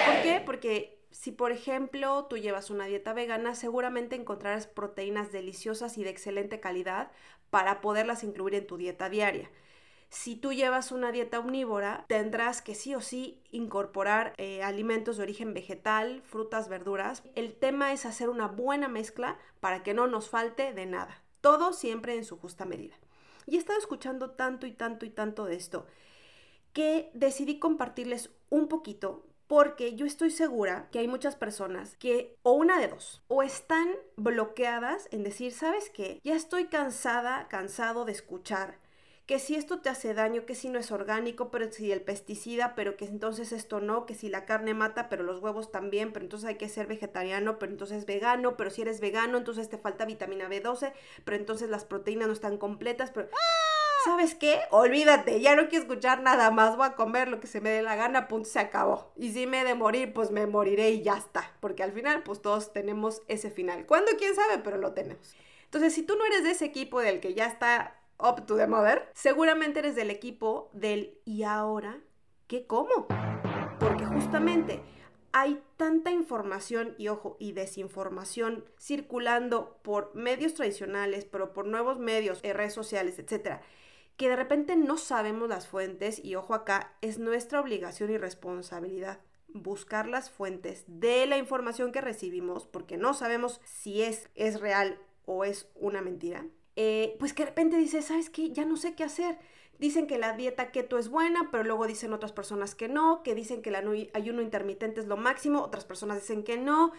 ¿Por 0.05 0.21
qué? 0.23 0.41
Porque 0.45 0.98
si 1.11 1.31
por 1.31 1.51
ejemplo 1.51 2.25
tú 2.25 2.37
llevas 2.37 2.69
una 2.69 2.85
dieta 2.85 3.13
vegana, 3.13 3.55
seguramente 3.55 4.15
encontrarás 4.15 4.67
proteínas 4.67 5.31
deliciosas 5.31 5.97
y 5.97 6.03
de 6.03 6.09
excelente 6.09 6.59
calidad 6.59 7.11
para 7.49 7.81
poderlas 7.81 8.23
incluir 8.23 8.55
en 8.55 8.67
tu 8.67 8.77
dieta 8.77 9.09
diaria. 9.09 9.49
Si 10.09 10.35
tú 10.35 10.53
llevas 10.53 10.91
una 10.91 11.11
dieta 11.11 11.39
omnívora, 11.39 12.05
tendrás 12.07 12.63
que 12.63 12.73
sí 12.73 12.95
o 12.95 13.01
sí 13.01 13.43
incorporar 13.51 14.33
eh, 14.37 14.63
alimentos 14.63 15.17
de 15.17 15.23
origen 15.23 15.53
vegetal, 15.53 16.23
frutas, 16.23 16.67
verduras. 16.67 17.23
El 17.35 17.53
tema 17.53 17.93
es 17.93 18.07
hacer 18.07 18.29
una 18.29 18.47
buena 18.47 18.87
mezcla 18.87 19.37
para 19.59 19.83
que 19.83 19.93
no 19.93 20.07
nos 20.07 20.29
falte 20.29 20.73
de 20.73 20.87
nada. 20.87 21.23
Todo 21.41 21.73
siempre 21.73 22.15
en 22.15 22.25
su 22.25 22.37
justa 22.37 22.65
medida. 22.65 22.95
Y 23.45 23.55
he 23.55 23.59
estado 23.59 23.77
escuchando 23.77 24.31
tanto 24.31 24.65
y 24.65 24.71
tanto 24.71 25.05
y 25.05 25.11
tanto 25.11 25.45
de 25.45 25.55
esto 25.55 25.85
que 26.73 27.09
decidí 27.13 27.59
compartirles 27.59 28.31
un 28.49 28.67
poquito 28.67 29.25
porque 29.49 29.95
yo 29.95 30.05
estoy 30.05 30.29
segura 30.29 30.87
que 30.91 30.99
hay 30.99 31.07
muchas 31.07 31.35
personas 31.35 31.97
que 31.97 32.37
o 32.43 32.51
una 32.51 32.79
de 32.79 32.87
dos, 32.87 33.23
o 33.27 33.41
están 33.41 33.89
bloqueadas 34.15 35.07
en 35.09 35.23
decir, 35.23 35.51
¿sabes 35.51 35.89
qué? 35.89 36.21
Ya 36.23 36.35
estoy 36.35 36.67
cansada, 36.67 37.47
cansado 37.47 38.05
de 38.05 38.11
escuchar 38.11 38.77
que 39.25 39.39
si 39.39 39.55
esto 39.55 39.79
te 39.79 39.89
hace 39.89 40.13
daño, 40.13 40.45
que 40.45 40.53
si 40.53 40.69
no 40.69 40.77
es 40.77 40.91
orgánico, 40.91 41.49
pero 41.49 41.71
si 41.71 41.91
el 41.91 42.01
pesticida, 42.01 42.75
pero 42.75 42.95
que 42.95 43.05
entonces 43.05 43.51
esto 43.51 43.79
no, 43.79 44.05
que 44.05 44.13
si 44.13 44.29
la 44.29 44.45
carne 44.45 44.75
mata, 44.75 45.09
pero 45.09 45.23
los 45.23 45.39
huevos 45.39 45.71
también, 45.71 46.13
pero 46.13 46.25
entonces 46.25 46.47
hay 46.47 46.55
que 46.55 46.69
ser 46.69 46.85
vegetariano, 46.85 47.57
pero 47.57 47.71
entonces 47.71 48.05
vegano, 48.05 48.55
pero 48.55 48.69
si 48.69 48.83
eres 48.83 48.99
vegano, 48.99 49.39
entonces 49.39 49.67
te 49.67 49.79
falta 49.79 50.05
vitamina 50.05 50.47
B12, 50.47 50.93
pero 51.25 51.37
entonces 51.37 51.69
las 51.69 51.85
proteínas 51.85 52.27
no 52.27 52.33
están 52.33 52.57
completas, 52.57 53.09
pero... 53.11 53.29
¿Sabes 54.09 54.33
qué? 54.33 54.61
Olvídate, 54.71 55.39
ya 55.39 55.55
no 55.55 55.69
quiero 55.69 55.83
escuchar 55.83 56.23
nada 56.23 56.49
más, 56.49 56.75
voy 56.75 56.87
a 56.87 56.95
comer 56.95 57.27
lo 57.27 57.39
que 57.39 57.45
se 57.45 57.61
me 57.61 57.69
dé 57.69 57.83
la 57.83 57.95
gana, 57.95 58.27
punto, 58.27 58.49
se 58.49 58.57
acabó. 58.57 59.13
Y 59.15 59.33
si 59.33 59.45
me 59.45 59.61
he 59.61 59.63
de 59.63 59.75
morir, 59.75 60.13
pues 60.13 60.31
me 60.31 60.47
moriré 60.47 60.89
y 60.89 61.03
ya 61.03 61.15
está, 61.15 61.53
porque 61.59 61.83
al 61.83 61.91
final, 61.91 62.23
pues 62.23 62.41
todos 62.41 62.73
tenemos 62.73 63.21
ese 63.27 63.51
final. 63.51 63.85
¿Cuándo? 63.85 64.09
¿Quién 64.17 64.33
sabe? 64.33 64.57
Pero 64.63 64.77
lo 64.77 64.93
tenemos. 64.93 65.35
Entonces, 65.65 65.93
si 65.93 66.01
tú 66.01 66.15
no 66.15 66.25
eres 66.25 66.43
de 66.43 66.49
ese 66.49 66.65
equipo 66.65 66.99
del 67.01 67.19
que 67.19 67.35
ya 67.35 67.45
está 67.45 67.97
up 68.17 68.47
to 68.47 68.57
the 68.57 68.65
mother, 68.65 69.07
seguramente 69.13 69.77
eres 69.77 69.95
del 69.95 70.09
equipo 70.09 70.71
del 70.73 71.19
¿y 71.23 71.43
ahora 71.43 71.99
qué 72.47 72.65
como? 72.65 73.05
Porque 73.79 74.05
justamente 74.05 74.81
hay 75.33 75.61
tanta 75.77 76.09
información 76.09 76.95
y 76.97 77.09
ojo 77.09 77.37
y 77.39 77.51
desinformación 77.51 78.65
circulando 78.79 79.77
por 79.83 80.15
medios 80.15 80.55
tradicionales, 80.55 81.25
pero 81.25 81.53
por 81.53 81.67
nuevos 81.67 81.99
medios, 81.99 82.39
eh, 82.41 82.53
redes 82.53 82.73
sociales, 82.73 83.19
etcétera, 83.19 83.61
que 84.19 84.27
de 84.27 84.35
repente 84.35 84.75
no 84.75 84.97
sabemos 84.97 85.47
las 85.47 85.65
fuentes 85.65 86.21
y 86.21 86.35
ojo 86.35 86.53
acá, 86.53 86.93
es 86.99 87.19
nuestra 87.19 87.61
obligación 87.61 88.11
y 88.11 88.17
responsabilidad 88.17 89.21
buscar 89.47 90.09
las 90.09 90.29
fuentes 90.29 90.83
de 90.87 91.25
la 91.25 91.37
información 91.37 91.93
que 91.93 92.01
recibimos 92.01 92.67
porque 92.67 92.97
no 92.97 93.13
sabemos 93.13 93.61
si 93.63 94.01
es, 94.01 94.29
es 94.35 94.59
real 94.59 94.99
o 95.25 95.45
es 95.45 95.69
una 95.73 96.01
mentira. 96.01 96.45
Eh, 96.75 97.15
pues 97.17 97.31
que 97.31 97.43
de 97.43 97.51
repente 97.51 97.77
dice, 97.77 98.01
¿sabes 98.01 98.29
qué? 98.29 98.51
Ya 98.51 98.65
no 98.65 98.75
sé 98.75 98.93
qué 98.93 99.05
hacer. 99.05 99.39
Dicen 99.77 100.05
que 100.05 100.17
la 100.17 100.33
dieta 100.33 100.69
keto 100.73 100.97
es 100.97 101.07
buena, 101.07 101.47
pero 101.49 101.63
luego 101.63 101.87
dicen 101.87 102.11
otras 102.11 102.33
personas 102.33 102.75
que 102.75 102.89
no, 102.89 103.23
que 103.23 103.35
dicen 103.35 103.61
que 103.61 103.69
el 103.69 104.09
ayuno 104.13 104.41
intermitente 104.41 104.99
es 104.99 105.07
lo 105.07 105.15
máximo, 105.15 105.61
otras 105.61 105.85
personas 105.85 106.19
dicen 106.19 106.43
que 106.43 106.57
no. 106.57 106.91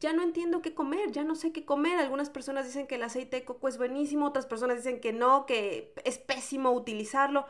Ya 0.00 0.12
no 0.12 0.22
entiendo 0.22 0.60
qué 0.60 0.74
comer, 0.74 1.10
ya 1.12 1.24
no 1.24 1.34
sé 1.34 1.52
qué 1.52 1.64
comer. 1.64 1.98
Algunas 1.98 2.30
personas 2.30 2.66
dicen 2.66 2.86
que 2.86 2.96
el 2.96 3.02
aceite 3.02 3.36
de 3.36 3.44
coco 3.44 3.68
es 3.68 3.78
buenísimo, 3.78 4.26
otras 4.26 4.46
personas 4.46 4.76
dicen 4.76 5.00
que 5.00 5.12
no, 5.12 5.46
que 5.46 5.94
es 6.04 6.18
pésimo 6.18 6.70
utilizarlo. 6.72 7.46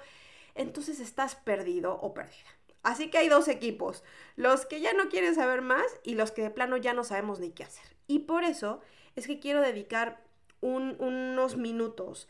Entonces 0.55 1.01
estás 1.01 1.35
perdido 1.35 1.99
o 2.01 2.15
perdida. 2.15 2.57
Así 2.83 3.11
que 3.11 3.19
hay 3.19 3.29
dos 3.29 3.49
equipos, 3.49 4.05
los 4.37 4.65
que 4.65 4.81
ya 4.81 4.93
no 4.93 5.09
quieren 5.09 5.35
saber 5.35 5.61
más 5.61 5.85
y 6.05 6.15
los 6.15 6.31
que 6.31 6.43
de 6.43 6.51
plano 6.51 6.77
ya 6.77 6.95
no 6.95 7.03
sabemos 7.03 7.41
ni 7.41 7.51
qué 7.51 7.65
hacer. 7.65 7.85
Y 8.07 8.21
por 8.21 8.45
eso 8.45 8.81
es 9.17 9.27
que 9.27 9.41
quiero 9.41 9.61
dedicar 9.61 10.23
unos 10.61 11.57
minutos 11.57 12.29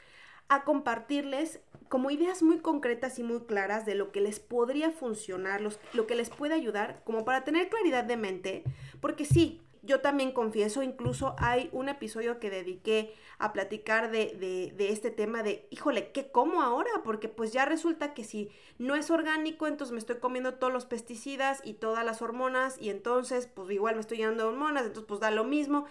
a 0.48 0.64
compartirles 0.64 1.60
como 1.90 2.10
ideas 2.10 2.42
muy 2.42 2.58
concretas 2.60 3.18
y 3.18 3.22
muy 3.22 3.40
claras 3.40 3.84
de 3.84 3.94
lo 3.94 4.12
que 4.12 4.22
les 4.22 4.40
podría 4.40 4.90
funcionar, 4.90 5.60
lo 5.92 6.06
que 6.06 6.14
les 6.14 6.30
puede 6.30 6.54
ayudar, 6.54 7.02
como 7.04 7.24
para 7.26 7.44
tener 7.44 7.68
claridad 7.68 8.04
de 8.04 8.16
mente, 8.16 8.64
porque 9.00 9.26
sí, 9.26 9.60
yo 9.86 10.00
también 10.00 10.32
confieso, 10.32 10.82
incluso 10.82 11.34
hay 11.38 11.70
un 11.72 11.88
episodio 11.88 12.38
que 12.38 12.50
dediqué 12.50 13.14
a 13.38 13.52
platicar 13.52 14.10
de, 14.10 14.72
de, 14.76 14.88
este 14.90 15.10
tema 15.10 15.42
de, 15.42 15.66
híjole, 15.70 16.12
¿qué 16.12 16.30
como 16.30 16.62
ahora? 16.62 16.90
Porque 17.04 17.28
pues 17.28 17.52
ya 17.52 17.64
resulta 17.64 18.12
que 18.12 18.24
si 18.24 18.50
no 18.78 18.94
es 18.94 19.10
orgánico, 19.10 19.66
entonces 19.66 19.92
me 19.92 19.98
estoy 19.98 20.16
comiendo 20.16 20.54
todos 20.54 20.72
los 20.72 20.86
pesticidas 20.86 21.60
y 21.64 21.74
todas 21.74 22.04
las 22.04 22.20
hormonas 22.22 22.76
y 22.80 22.90
entonces 22.90 23.46
pues 23.46 23.70
igual 23.70 23.94
me 23.94 24.00
estoy 24.00 24.18
llenando 24.18 24.44
de 24.44 24.48
hormonas, 24.50 24.82
entonces 24.82 25.06
pues 25.08 25.20
da 25.20 25.30
lo 25.30 25.44
mismo. 25.44 25.86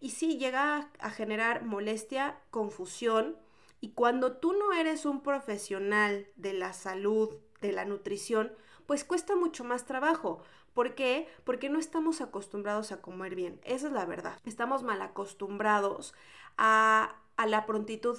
Y 0.00 0.10
sí, 0.10 0.36
llega 0.36 0.90
a 0.98 1.10
generar 1.10 1.64
molestia, 1.64 2.38
confusión. 2.50 3.36
Y 3.80 3.90
cuando 3.90 4.36
tú 4.36 4.52
no 4.52 4.72
eres 4.72 5.06
un 5.06 5.22
profesional 5.22 6.26
de 6.36 6.52
la 6.52 6.72
salud, 6.72 7.36
de 7.60 7.72
la 7.72 7.84
nutrición, 7.84 8.52
pues 8.86 9.04
cuesta 9.04 9.36
mucho 9.36 9.64
más 9.64 9.84
trabajo. 9.84 10.42
¿Por 10.76 10.94
qué? 10.94 11.26
Porque 11.44 11.70
no 11.70 11.78
estamos 11.78 12.20
acostumbrados 12.20 12.92
a 12.92 13.00
comer 13.00 13.34
bien. 13.34 13.62
Esa 13.64 13.86
es 13.86 13.94
la 13.94 14.04
verdad. 14.04 14.38
Estamos 14.44 14.82
mal 14.82 15.00
acostumbrados 15.00 16.12
a, 16.58 17.16
a 17.38 17.46
la 17.46 17.64
prontitud, 17.64 18.18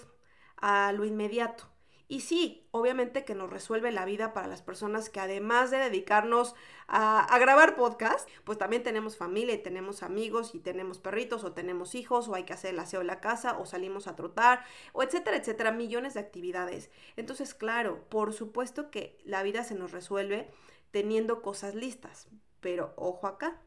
a 0.56 0.92
lo 0.92 1.06
inmediato. 1.06 1.66
Y 2.08 2.22
sí, 2.22 2.68
obviamente 2.72 3.26
que 3.26 3.36
nos 3.36 3.52
resuelve 3.52 3.92
la 3.92 4.06
vida 4.06 4.34
para 4.34 4.48
las 4.48 4.64
personas 4.64 5.12
que 5.12 5.20
además 5.20 5.70
de 5.70 5.78
dedicarnos 5.78 6.56
a, 6.88 7.38
grabar 7.38 7.76
podcast, 7.76 8.28
pues 8.44 8.58
también 8.58 8.82
tenemos 8.82 9.18
familia 9.18 9.54
y 9.54 9.62
tenemos 9.62 10.02
amigos 10.02 10.56
y 10.56 10.60
tenemos 10.60 10.98
perritos 10.98 11.44
o 11.44 11.54
tenemos 11.54 11.94
hijos 11.94 12.28
o 12.28 12.34
hay 12.34 12.46
que 12.46 12.54
hacer 12.54 12.74
el 12.74 12.80
aseo 12.80 13.02
de 13.02 13.06
la 13.06 13.22
casa 13.22 13.60
o 13.60 13.68
salimos 13.68 14.08
a 14.08 14.16
trotar 14.16 14.66
o 14.94 15.04
etcétera, 15.04 15.38
etcétera, 15.38 15.72
millones 15.72 16.16
de 16.16 16.22
actividades. 16.22 16.90
Entonces, 17.18 17.54
claro, 17.54 18.04
por 18.10 18.34
supuesto 18.34 18.90
que 18.90 19.20
la 19.26 19.44
vida 19.44 19.64
se 19.64 19.76
nos 19.76 19.92
resuelve 19.92 20.50
teniendo 20.92 21.42
cosas 21.42 21.76
listas, 21.76 22.28
pero 22.60 22.94
ojo 22.96 23.28
acá, 23.28 23.60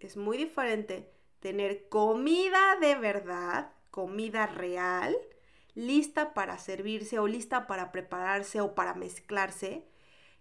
es 0.00 0.16
muy 0.16 0.36
diferente 0.36 1.10
tener 1.40 1.88
comida 1.88 2.76
de 2.80 2.94
verdad, 2.94 3.72
comida 3.90 4.46
real, 4.46 5.16
lista 5.74 6.34
para 6.34 6.58
servirse 6.58 7.18
o 7.18 7.26
lista 7.26 7.66
para 7.66 7.92
prepararse 7.92 8.60
o 8.60 8.74
para 8.74 8.94
mezclarse 8.94 9.84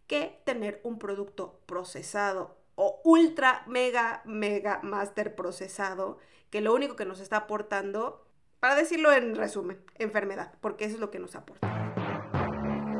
que 0.07 0.41
tener 0.43 0.81
un 0.83 0.99
producto 0.99 1.61
procesado 1.65 2.57
o 2.75 2.99
ultra, 3.03 3.63
mega, 3.67 4.21
mega, 4.25 4.79
master 4.83 5.35
procesado 5.35 6.17
que 6.49 6.61
lo 6.61 6.73
único 6.73 6.95
que 6.95 7.05
nos 7.05 7.19
está 7.19 7.37
aportando, 7.37 8.25
para 8.59 8.75
decirlo 8.75 9.11
en 9.13 9.35
resumen, 9.35 9.81
enfermedad, 9.97 10.53
porque 10.61 10.85
eso 10.85 10.95
es 10.95 10.99
lo 10.99 11.09
que 11.09 11.19
nos 11.19 11.35
aporta. 11.35 12.00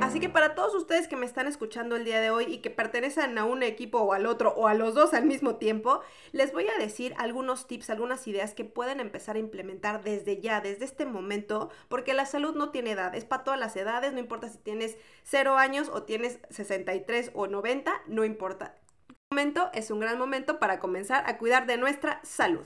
Así 0.01 0.19
que 0.19 0.29
para 0.29 0.55
todos 0.55 0.73
ustedes 0.73 1.07
que 1.07 1.15
me 1.15 1.27
están 1.27 1.45
escuchando 1.45 1.95
el 1.95 2.03
día 2.03 2.19
de 2.19 2.31
hoy 2.31 2.45
y 2.45 2.57
que 2.57 2.71
pertenecen 2.71 3.37
a 3.37 3.45
un 3.45 3.61
equipo 3.61 3.99
o 3.99 4.13
al 4.13 4.25
otro 4.25 4.51
o 4.55 4.67
a 4.67 4.73
los 4.73 4.95
dos 4.95 5.13
al 5.13 5.25
mismo 5.25 5.57
tiempo, 5.57 6.01
les 6.31 6.51
voy 6.51 6.67
a 6.67 6.77
decir 6.79 7.13
algunos 7.19 7.67
tips, 7.67 7.91
algunas 7.91 8.27
ideas 8.27 8.55
que 8.55 8.65
pueden 8.65 8.99
empezar 8.99 9.35
a 9.35 9.39
implementar 9.39 10.03
desde 10.03 10.41
ya, 10.41 10.59
desde 10.59 10.85
este 10.85 11.05
momento, 11.05 11.69
porque 11.87 12.15
la 12.15 12.25
salud 12.25 12.55
no 12.55 12.71
tiene 12.71 12.91
edad, 12.91 13.13
es 13.13 13.25
para 13.25 13.43
todas 13.43 13.59
las 13.59 13.75
edades, 13.75 14.11
no 14.11 14.19
importa 14.19 14.49
si 14.49 14.57
tienes 14.57 14.97
0 15.23 15.55
años 15.57 15.87
o 15.93 16.01
tienes 16.01 16.39
63 16.49 17.31
o 17.35 17.45
90, 17.45 17.93
no 18.07 18.25
importa. 18.25 18.75
Este 19.07 19.13
momento 19.29 19.69
es 19.73 19.91
un 19.91 19.99
gran 19.99 20.17
momento 20.17 20.59
para 20.59 20.79
comenzar 20.79 21.29
a 21.29 21.37
cuidar 21.37 21.67
de 21.67 21.77
nuestra 21.77 22.19
salud. 22.23 22.65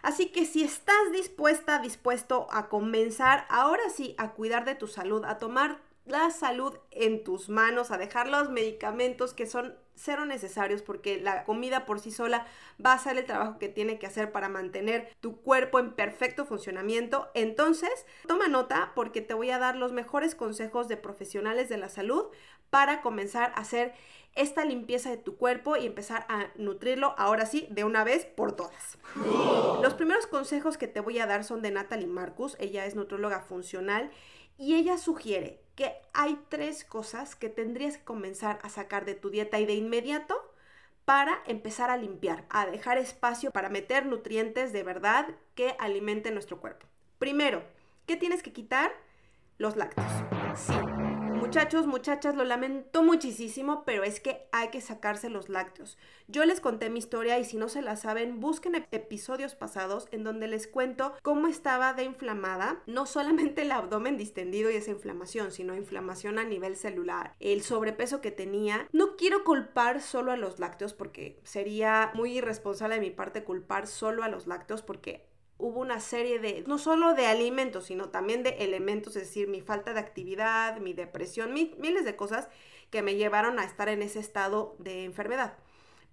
Así 0.00 0.32
que 0.32 0.46
si 0.46 0.64
estás 0.64 1.12
dispuesta, 1.12 1.78
dispuesto 1.78 2.46
a 2.50 2.70
comenzar 2.70 3.44
ahora 3.50 3.82
sí 3.90 4.14
a 4.16 4.30
cuidar 4.30 4.64
de 4.64 4.74
tu 4.74 4.86
salud, 4.86 5.26
a 5.26 5.36
tomar 5.36 5.89
la 6.10 6.30
salud 6.30 6.76
en 6.90 7.24
tus 7.24 7.48
manos, 7.48 7.90
a 7.90 7.98
dejar 7.98 8.28
los 8.28 8.50
medicamentos 8.50 9.34
que 9.34 9.46
son 9.46 9.74
cero 9.94 10.24
necesarios 10.24 10.82
porque 10.82 11.20
la 11.20 11.44
comida 11.44 11.84
por 11.84 12.00
sí 12.00 12.10
sola 12.10 12.46
va 12.84 12.92
a 12.92 12.94
hacer 12.94 13.18
el 13.18 13.26
trabajo 13.26 13.58
que 13.58 13.68
tiene 13.68 13.98
que 13.98 14.06
hacer 14.06 14.32
para 14.32 14.48
mantener 14.48 15.14
tu 15.20 15.40
cuerpo 15.40 15.78
en 15.78 15.92
perfecto 15.92 16.46
funcionamiento. 16.46 17.30
Entonces, 17.34 18.06
toma 18.26 18.48
nota 18.48 18.92
porque 18.94 19.20
te 19.20 19.34
voy 19.34 19.50
a 19.50 19.58
dar 19.58 19.76
los 19.76 19.92
mejores 19.92 20.34
consejos 20.34 20.88
de 20.88 20.96
profesionales 20.96 21.68
de 21.68 21.76
la 21.76 21.88
salud 21.88 22.26
para 22.70 23.02
comenzar 23.02 23.52
a 23.54 23.60
hacer 23.60 23.92
esta 24.34 24.64
limpieza 24.64 25.10
de 25.10 25.16
tu 25.16 25.36
cuerpo 25.36 25.76
y 25.76 25.86
empezar 25.86 26.24
a 26.28 26.48
nutrirlo 26.56 27.14
ahora 27.18 27.46
sí 27.46 27.66
de 27.70 27.84
una 27.84 28.04
vez 28.04 28.24
por 28.24 28.52
todas. 28.52 28.98
Los 29.82 29.94
primeros 29.94 30.26
consejos 30.26 30.78
que 30.78 30.86
te 30.86 31.00
voy 31.00 31.18
a 31.18 31.26
dar 31.26 31.44
son 31.44 31.62
de 31.62 31.72
Natalie 31.72 32.06
Marcus, 32.06 32.56
ella 32.60 32.86
es 32.86 32.94
nutróloga 32.94 33.40
funcional 33.40 34.10
y 34.56 34.76
ella 34.76 34.98
sugiere 34.98 35.62
que 35.80 35.94
hay 36.12 36.38
tres 36.50 36.84
cosas 36.84 37.34
que 37.34 37.48
tendrías 37.48 37.96
que 37.96 38.04
comenzar 38.04 38.58
a 38.62 38.68
sacar 38.68 39.06
de 39.06 39.14
tu 39.14 39.30
dieta 39.30 39.60
y 39.60 39.64
de 39.64 39.72
inmediato 39.72 40.36
para 41.06 41.42
empezar 41.46 41.88
a 41.88 41.96
limpiar, 41.96 42.44
a 42.50 42.66
dejar 42.66 42.98
espacio 42.98 43.50
para 43.50 43.70
meter 43.70 44.04
nutrientes 44.04 44.74
de 44.74 44.82
verdad 44.82 45.28
que 45.54 45.76
alimenten 45.78 46.34
nuestro 46.34 46.60
cuerpo. 46.60 46.86
Primero, 47.18 47.62
¿qué 48.04 48.18
tienes 48.18 48.42
que 48.42 48.52
quitar? 48.52 48.92
Los 49.56 49.76
lácteos. 49.76 50.06
Sí, 50.54 50.74
Muchachos, 51.40 51.86
muchachas, 51.86 52.36
lo 52.36 52.44
lamento 52.44 53.02
muchísimo, 53.02 53.82
pero 53.86 54.04
es 54.04 54.20
que 54.20 54.46
hay 54.52 54.68
que 54.68 54.82
sacarse 54.82 55.30
los 55.30 55.48
lácteos. 55.48 55.96
Yo 56.28 56.44
les 56.44 56.60
conté 56.60 56.90
mi 56.90 56.98
historia 56.98 57.38
y 57.38 57.44
si 57.46 57.56
no 57.56 57.70
se 57.70 57.80
la 57.80 57.96
saben, 57.96 58.40
busquen 58.40 58.86
episodios 58.92 59.54
pasados 59.54 60.06
en 60.12 60.22
donde 60.22 60.48
les 60.48 60.68
cuento 60.68 61.14
cómo 61.22 61.48
estaba 61.48 61.94
de 61.94 62.04
inflamada, 62.04 62.82
no 62.86 63.06
solamente 63.06 63.62
el 63.62 63.72
abdomen 63.72 64.18
distendido 64.18 64.70
y 64.70 64.76
esa 64.76 64.90
inflamación, 64.90 65.50
sino 65.50 65.74
inflamación 65.74 66.38
a 66.38 66.44
nivel 66.44 66.76
celular, 66.76 67.34
el 67.40 67.62
sobrepeso 67.62 68.20
que 68.20 68.30
tenía. 68.30 68.86
No 68.92 69.16
quiero 69.16 69.42
culpar 69.42 70.02
solo 70.02 70.32
a 70.32 70.36
los 70.36 70.60
lácteos 70.60 70.92
porque 70.92 71.40
sería 71.42 72.10
muy 72.14 72.36
irresponsable 72.36 72.96
de 72.96 73.00
mi 73.00 73.10
parte 73.10 73.44
culpar 73.44 73.86
solo 73.86 74.24
a 74.24 74.28
los 74.28 74.46
lácteos 74.46 74.82
porque 74.82 75.29
hubo 75.60 75.80
una 75.80 76.00
serie 76.00 76.38
de, 76.38 76.64
no 76.66 76.78
solo 76.78 77.14
de 77.14 77.26
alimentos, 77.26 77.86
sino 77.86 78.08
también 78.08 78.42
de 78.42 78.50
elementos, 78.60 79.16
es 79.16 79.28
decir, 79.28 79.48
mi 79.48 79.60
falta 79.60 79.92
de 79.92 80.00
actividad, 80.00 80.78
mi 80.78 80.92
depresión, 80.92 81.52
miles 81.52 82.04
de 82.04 82.16
cosas 82.16 82.48
que 82.90 83.02
me 83.02 83.16
llevaron 83.16 83.58
a 83.58 83.64
estar 83.64 83.88
en 83.88 84.02
ese 84.02 84.18
estado 84.18 84.74
de 84.78 85.04
enfermedad. 85.04 85.54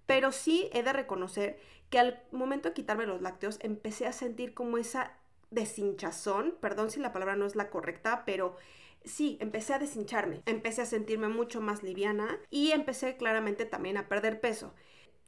Pero 0.06 0.32
sí 0.32 0.70
he 0.72 0.82
de 0.82 0.92
reconocer 0.92 1.58
que 1.90 1.98
al 1.98 2.22
momento 2.30 2.68
de 2.68 2.74
quitarme 2.74 3.06
los 3.06 3.22
lácteos 3.22 3.58
empecé 3.62 4.06
a 4.06 4.12
sentir 4.12 4.54
como 4.54 4.78
esa 4.78 5.12
deshinchazón, 5.50 6.56
perdón 6.60 6.90
si 6.90 7.00
la 7.00 7.12
palabra 7.12 7.36
no 7.36 7.46
es 7.46 7.56
la 7.56 7.70
correcta, 7.70 8.24
pero 8.26 8.56
sí, 9.04 9.38
empecé 9.40 9.74
a 9.74 9.78
deshincharme, 9.78 10.42
empecé 10.46 10.82
a 10.82 10.86
sentirme 10.86 11.28
mucho 11.28 11.60
más 11.60 11.82
liviana 11.82 12.38
y 12.50 12.72
empecé 12.72 13.16
claramente 13.16 13.64
también 13.64 13.96
a 13.96 14.08
perder 14.08 14.40
peso 14.40 14.74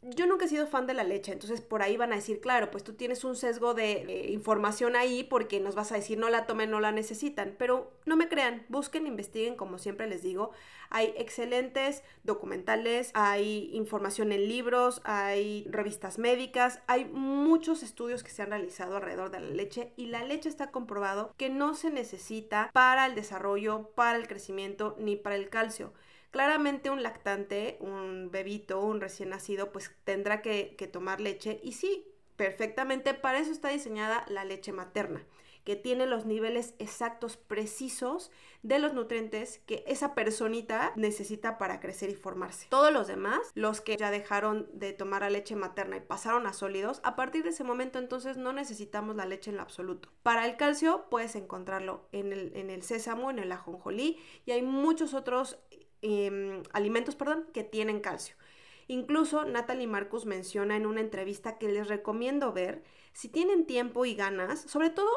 yo 0.02 0.26
nunca 0.26 0.46
he 0.46 0.48
sido 0.48 0.66
fan 0.66 0.86
de 0.86 0.94
la 0.94 1.04
leche, 1.04 1.32
entonces 1.32 1.60
por 1.60 1.82
ahí 1.82 1.98
van 1.98 2.12
a 2.12 2.16
decir, 2.16 2.40
claro, 2.40 2.70
pues 2.70 2.82
tú 2.82 2.94
tienes 2.94 3.22
un 3.22 3.36
sesgo 3.36 3.74
de, 3.74 4.28
información 4.30 4.96
ahí 4.96 5.24
porque 5.24 5.60
nos 5.60 5.74
vas 5.74 5.92
a 5.92 5.96
decir 5.96 6.18
no 6.18 6.30
la 6.30 6.46
tomen, 6.46 6.70
no 6.70 6.80
la 6.80 6.90
necesitan, 6.90 7.54
pero 7.58 7.92
no 8.06 8.16
me 8.16 8.28
crean, 8.28 8.64
busquen, 8.68 9.06
investiguen, 9.06 9.56
como 9.56 9.78
siempre 9.78 10.06
les 10.06 10.22
digo, 10.22 10.52
hay 10.88 11.12
excelentes 11.18 12.02
documentales, 12.24 13.10
hay 13.12 13.70
información 13.74 14.32
en 14.32 14.48
libros, 14.48 15.02
hay 15.04 15.66
revistas 15.68 16.18
médicas, 16.18 16.80
hay 16.86 17.04
muchos 17.04 17.82
estudios 17.82 18.22
que 18.22 18.30
se 18.30 18.42
han 18.42 18.50
realizado 18.50 18.96
alrededor 18.96 19.30
de 19.30 19.40
la 19.40 19.50
leche 19.50 19.92
y 19.96 20.06
la 20.06 20.24
leche 20.24 20.48
está 20.48 20.70
comprobado 20.70 21.34
que 21.36 21.50
no 21.50 21.74
se 21.74 21.90
necesita 21.90 22.70
para 22.72 23.04
el 23.04 23.14
desarrollo, 23.14 23.90
para 23.94 24.16
el 24.16 24.28
crecimiento 24.28 24.96
ni 24.98 25.16
para 25.16 25.36
el 25.36 25.50
calcio. 25.50 25.92
Claramente 26.30 26.90
un 26.90 27.02
lactante, 27.02 27.76
un 27.80 28.30
bebito, 28.30 28.80
un 28.80 29.00
recién 29.00 29.30
nacido, 29.30 29.72
pues 29.72 29.90
tendrá 30.04 30.42
que, 30.42 30.76
tomar 30.92 31.20
leche 31.20 31.60
y 31.62 31.72
sí, 31.72 32.06
perfectamente 32.36 33.14
para 33.14 33.38
eso 33.38 33.52
está 33.52 33.68
diseñada 33.68 34.24
la 34.28 34.44
leche 34.44 34.72
materna 34.72 35.24
que 35.64 35.76
tiene 35.76 36.06
los 36.06 36.24
niveles 36.24 36.74
exactos, 36.78 37.36
precisos 37.36 38.30
de 38.62 38.78
los 38.78 38.94
nutrientes 38.94 39.60
que 39.66 39.84
esa 39.86 40.14
personita 40.14 40.92
necesita 40.96 41.58
para 41.58 41.80
crecer 41.80 42.10
y 42.10 42.14
formarse. 42.14 42.66
Todos 42.70 42.92
los 42.92 43.06
demás, 43.06 43.38
los 43.54 43.80
que 43.80 43.96
ya 43.96 44.10
dejaron 44.10 44.68
de 44.72 44.92
tomar 44.92 45.22
la 45.22 45.30
leche 45.30 45.56
materna 45.56 45.98
y 45.98 46.00
pasaron 46.00 46.46
a 46.46 46.52
sólidos, 46.52 47.00
a 47.04 47.14
partir 47.14 47.42
de 47.42 47.50
ese 47.50 47.64
momento 47.64 47.98
entonces 47.98 48.36
no 48.36 48.52
necesitamos 48.52 49.16
la 49.16 49.26
leche 49.26 49.50
en 49.50 49.56
lo 49.56 49.62
absoluto. 49.62 50.10
Para 50.22 50.46
el 50.46 50.56
calcio 50.56 51.06
puedes 51.10 51.36
encontrarlo 51.36 52.08
en 52.12 52.32
el, 52.32 52.56
en 52.56 52.70
el 52.70 52.82
sésamo, 52.82 53.30
en 53.30 53.38
el 53.38 53.52
ajonjolí 53.52 54.18
y 54.46 54.52
hay 54.52 54.62
muchos 54.62 55.14
otros 55.14 55.58
Em, 56.02 56.62
alimentos 56.72 57.14
perdón, 57.14 57.46
que 57.52 57.64
tienen 57.64 58.00
calcio. 58.00 58.36
Incluso 58.88 59.44
Natalie 59.44 59.86
Marcus 59.86 60.26
menciona 60.26 60.76
en 60.76 60.86
una 60.86 61.00
entrevista 61.00 61.58
que 61.58 61.68
les 61.68 61.88
recomiendo 61.88 62.52
ver 62.52 62.82
si 63.12 63.28
tienen 63.28 63.66
tiempo 63.66 64.04
y 64.04 64.14
ganas, 64.14 64.62
sobre 64.62 64.90
todo 64.90 65.08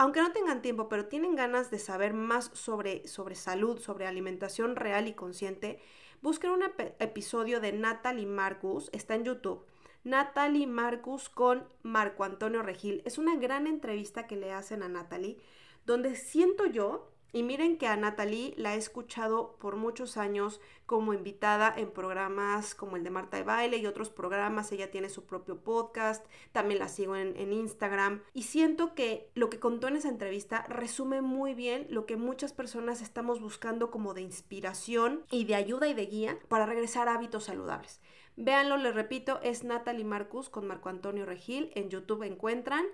aunque 0.00 0.20
no 0.20 0.30
tengan 0.30 0.62
tiempo, 0.62 0.88
pero 0.88 1.06
tienen 1.06 1.34
ganas 1.34 1.72
de 1.72 1.80
saber 1.80 2.14
más 2.14 2.52
sobre, 2.54 3.06
sobre 3.08 3.34
salud, 3.34 3.80
sobre 3.80 4.06
alimentación 4.06 4.76
real 4.76 5.08
y 5.08 5.12
consciente, 5.12 5.80
busquen 6.22 6.52
un 6.52 6.62
episodio 7.00 7.58
de 7.58 7.72
Natalie 7.72 8.26
Marcus, 8.26 8.90
está 8.92 9.16
en 9.16 9.24
YouTube. 9.24 9.66
Natalie 10.04 10.68
Marcus 10.68 11.28
con 11.28 11.66
Marco 11.82 12.22
Antonio 12.22 12.62
Regil. 12.62 13.02
Es 13.04 13.18
una 13.18 13.34
gran 13.36 13.66
entrevista 13.66 14.28
que 14.28 14.36
le 14.36 14.52
hacen 14.52 14.84
a 14.84 14.88
Natalie, 14.88 15.38
donde 15.84 16.14
siento 16.14 16.64
yo 16.66 17.10
y 17.32 17.42
miren 17.42 17.76
que 17.76 17.86
a 17.86 17.96
Natalie 17.96 18.54
la 18.56 18.74
he 18.74 18.78
escuchado 18.78 19.56
por 19.58 19.76
muchos 19.76 20.16
años 20.16 20.60
como 20.86 21.12
invitada 21.12 21.72
en 21.76 21.90
programas 21.90 22.74
como 22.74 22.96
el 22.96 23.04
de 23.04 23.10
Marta 23.10 23.36
de 23.36 23.42
Baile 23.42 23.76
y 23.76 23.86
otros 23.86 24.08
programas. 24.08 24.72
Ella 24.72 24.90
tiene 24.90 25.10
su 25.10 25.26
propio 25.26 25.58
podcast, 25.62 26.24
también 26.52 26.80
la 26.80 26.88
sigo 26.88 27.16
en, 27.16 27.36
en, 27.36 27.52
Instagram. 27.52 28.22
Y 28.32 28.44
siento 28.44 28.94
que 28.94 29.30
lo 29.34 29.50
que 29.50 29.60
contó 29.60 29.88
en 29.88 29.96
esa 29.96 30.08
entrevista 30.08 30.64
resume 30.68 31.20
muy 31.20 31.54
bien 31.54 31.86
lo 31.90 32.06
que 32.06 32.16
muchas 32.16 32.52
personas 32.52 33.02
estamos 33.02 33.40
buscando 33.40 33.90
como 33.90 34.14
de 34.14 34.22
inspiración 34.22 35.24
y 35.30 35.44
de 35.44 35.56
ayuda 35.56 35.88
y 35.88 35.94
de 35.94 36.06
guía 36.06 36.38
para 36.48 36.66
regresar 36.66 37.08
a 37.08 37.14
hábitos 37.14 37.44
saludables. 37.44 38.00
Véanlo, 38.36 38.76
les 38.76 38.94
repito, 38.94 39.40
es 39.42 39.64
Natalie 39.64 40.04
Marcus 40.04 40.48
con 40.48 40.66
Marco 40.66 40.88
Antonio 40.88 41.26
Regil. 41.26 41.72
En 41.74 41.90
YouTube 41.90 42.22
encuentran. 42.22 42.86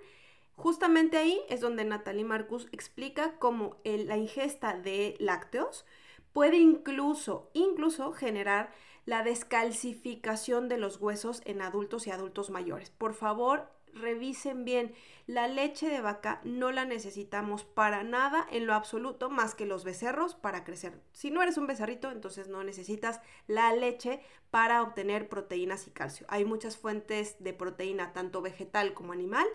Justamente 0.55 1.17
ahí 1.17 1.39
es 1.49 1.61
donde 1.61 1.85
Natalie 1.85 2.23
Marcus 2.23 2.67
explica 2.71 3.37
cómo 3.39 3.77
la 3.83 4.17
ingesta 4.17 4.77
de 4.77 5.15
lácteos 5.19 5.85
puede 6.33 6.57
incluso, 6.57 7.49
incluso 7.53 8.11
generar 8.11 8.73
la 9.05 9.23
descalcificación 9.23 10.67
de 10.67 10.77
los 10.77 10.97
huesos 10.97 11.41
en 11.45 11.61
adultos 11.61 12.07
y 12.07 12.11
adultos 12.11 12.49
mayores. 12.49 12.89
Por 12.89 13.13
favor, 13.13 13.69
revisen 13.93 14.65
bien. 14.65 14.93
La 15.27 15.47
leche 15.47 15.87
de 15.87 16.01
vaca 16.01 16.41
no 16.43 16.71
la 16.71 16.85
necesitamos 16.85 17.63
para 17.63 18.03
nada 18.03 18.45
en 18.51 18.67
lo 18.67 18.73
absoluto 18.73 19.29
más 19.29 19.55
que 19.55 19.65
los 19.65 19.83
becerros 19.83 20.35
para 20.35 20.63
crecer. 20.63 21.01
Si 21.13 21.31
no 21.31 21.41
eres 21.41 21.57
un 21.57 21.67
becerrito, 21.67 22.11
entonces 22.11 22.47
no 22.47 22.63
necesitas 22.63 23.21
la 23.47 23.71
leche 23.73 24.21
para 24.51 24.83
obtener 24.83 25.29
proteínas 25.29 25.87
y 25.87 25.91
calcio. 25.91 26.25
Hay 26.29 26.45
muchas 26.45 26.77
fuentes 26.77 27.37
de 27.39 27.53
proteína, 27.53 28.13
tanto 28.13 28.41
vegetal 28.41 28.93
como 28.93 29.13
animal, 29.13 29.47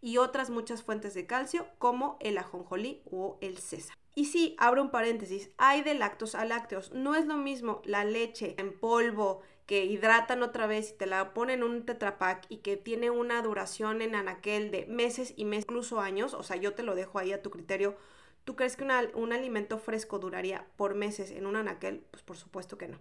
y 0.00 0.18
otras 0.18 0.50
muchas 0.50 0.82
fuentes 0.82 1.14
de 1.14 1.26
calcio 1.26 1.66
como 1.78 2.16
el 2.20 2.38
ajonjolí 2.38 3.02
o 3.10 3.38
el 3.40 3.58
sésamo. 3.58 3.96
Y 4.14 4.26
sí, 4.26 4.56
abro 4.58 4.82
un 4.82 4.90
paréntesis, 4.90 5.50
hay 5.58 5.82
de 5.82 5.94
lactos 5.94 6.34
a 6.34 6.46
lácteos. 6.46 6.90
No 6.92 7.14
es 7.14 7.26
lo 7.26 7.36
mismo 7.36 7.82
la 7.84 8.04
leche 8.04 8.54
en 8.58 8.72
polvo 8.78 9.42
que 9.66 9.84
hidratan 9.84 10.42
otra 10.42 10.66
vez 10.66 10.92
y 10.92 10.96
te 10.96 11.06
la 11.06 11.34
ponen 11.34 11.58
en 11.58 11.64
un 11.64 11.84
tetrapack 11.84 12.46
y 12.48 12.58
que 12.58 12.76
tiene 12.76 13.10
una 13.10 13.42
duración 13.42 14.00
en 14.00 14.14
anaquel 14.14 14.70
de 14.70 14.86
meses 14.86 15.34
y 15.36 15.44
meses, 15.44 15.64
incluso 15.64 16.00
años. 16.00 16.32
O 16.34 16.42
sea, 16.42 16.56
yo 16.56 16.72
te 16.72 16.82
lo 16.82 16.94
dejo 16.94 17.18
ahí 17.18 17.32
a 17.32 17.42
tu 17.42 17.50
criterio. 17.50 17.96
¿Tú 18.44 18.56
crees 18.56 18.76
que 18.76 18.84
un 19.14 19.32
alimento 19.32 19.76
fresco 19.76 20.18
duraría 20.18 20.66
por 20.76 20.94
meses 20.94 21.32
en 21.32 21.46
un 21.46 21.56
anaquel? 21.56 22.06
Pues 22.10 22.22
por 22.22 22.36
supuesto 22.36 22.78
que 22.78 22.88
no. 22.88 22.98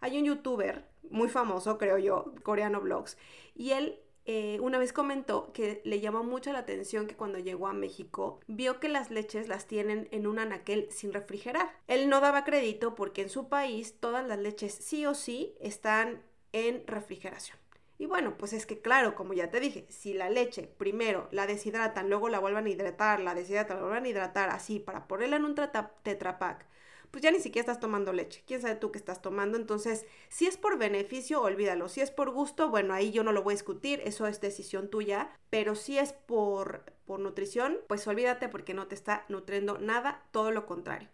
Hay 0.00 0.18
un 0.18 0.24
youtuber 0.24 0.86
muy 1.10 1.28
famoso, 1.28 1.78
creo 1.78 1.96
yo, 1.98 2.34
coreano 2.42 2.80
blogs, 2.80 3.16
y 3.54 3.70
él 3.70 3.98
eh, 4.24 4.58
una 4.60 4.78
vez 4.78 4.92
comentó 4.92 5.52
que 5.52 5.80
le 5.84 6.00
llamó 6.00 6.22
mucho 6.22 6.52
la 6.52 6.60
atención 6.60 7.06
que 7.06 7.16
cuando 7.16 7.38
llegó 7.38 7.66
a 7.66 7.72
México 7.72 8.40
vio 8.46 8.78
que 8.78 8.88
las 8.88 9.10
leches 9.10 9.48
las 9.48 9.66
tienen 9.66 10.08
en 10.12 10.26
un 10.26 10.38
anaquel 10.38 10.88
sin 10.90 11.12
refrigerar. 11.12 11.70
Él 11.88 12.08
no 12.08 12.20
daba 12.20 12.44
crédito 12.44 12.94
porque 12.94 13.22
en 13.22 13.30
su 13.30 13.48
país 13.48 13.96
todas 13.98 14.26
las 14.26 14.38
leches 14.38 14.74
sí 14.74 15.06
o 15.06 15.14
sí 15.14 15.54
están 15.60 16.22
en 16.52 16.86
refrigeración. 16.86 17.58
Y 17.98 18.06
bueno, 18.06 18.36
pues 18.36 18.52
es 18.52 18.66
que 18.66 18.80
claro, 18.80 19.14
como 19.14 19.32
ya 19.32 19.50
te 19.50 19.60
dije, 19.60 19.86
si 19.88 20.12
la 20.12 20.28
leche 20.28 20.68
primero 20.76 21.28
la 21.30 21.46
deshidratan, 21.46 22.08
luego 22.08 22.28
la 22.28 22.40
vuelvan 22.40 22.66
a 22.66 22.70
hidratar, 22.70 23.20
la 23.20 23.34
deshidratan, 23.34 23.76
la 23.76 23.82
vuelvan 23.82 24.04
a 24.04 24.08
hidratar 24.08 24.50
así 24.50 24.80
para 24.80 25.06
ponerla 25.06 25.36
en 25.36 25.44
un 25.44 25.54
tetrapack 25.54 26.66
pues 27.12 27.22
ya 27.22 27.30
ni 27.30 27.40
siquiera 27.40 27.60
estás 27.60 27.78
tomando 27.78 28.12
leche. 28.12 28.42
¿Quién 28.46 28.62
sabe 28.62 28.74
tú 28.74 28.90
qué 28.90 28.98
estás 28.98 29.20
tomando? 29.20 29.58
Entonces, 29.58 30.06
si 30.30 30.46
es 30.46 30.56
por 30.56 30.78
beneficio, 30.78 31.42
olvídalo. 31.42 31.90
Si 31.90 32.00
es 32.00 32.10
por 32.10 32.30
gusto, 32.30 32.70
bueno, 32.70 32.94
ahí 32.94 33.12
yo 33.12 33.22
no 33.22 33.32
lo 33.32 33.42
voy 33.42 33.52
a 33.52 33.56
discutir, 33.56 34.00
eso 34.04 34.26
es 34.26 34.40
decisión 34.40 34.88
tuya. 34.88 35.30
Pero 35.50 35.74
si 35.74 35.98
es 35.98 36.14
por, 36.14 36.84
por 37.04 37.20
nutrición, 37.20 37.78
pues 37.86 38.06
olvídate 38.08 38.48
porque 38.48 38.72
no 38.72 38.88
te 38.88 38.94
está 38.94 39.26
nutriendo 39.28 39.76
nada, 39.76 40.24
todo 40.32 40.50
lo 40.52 40.64
contrario. 40.64 41.10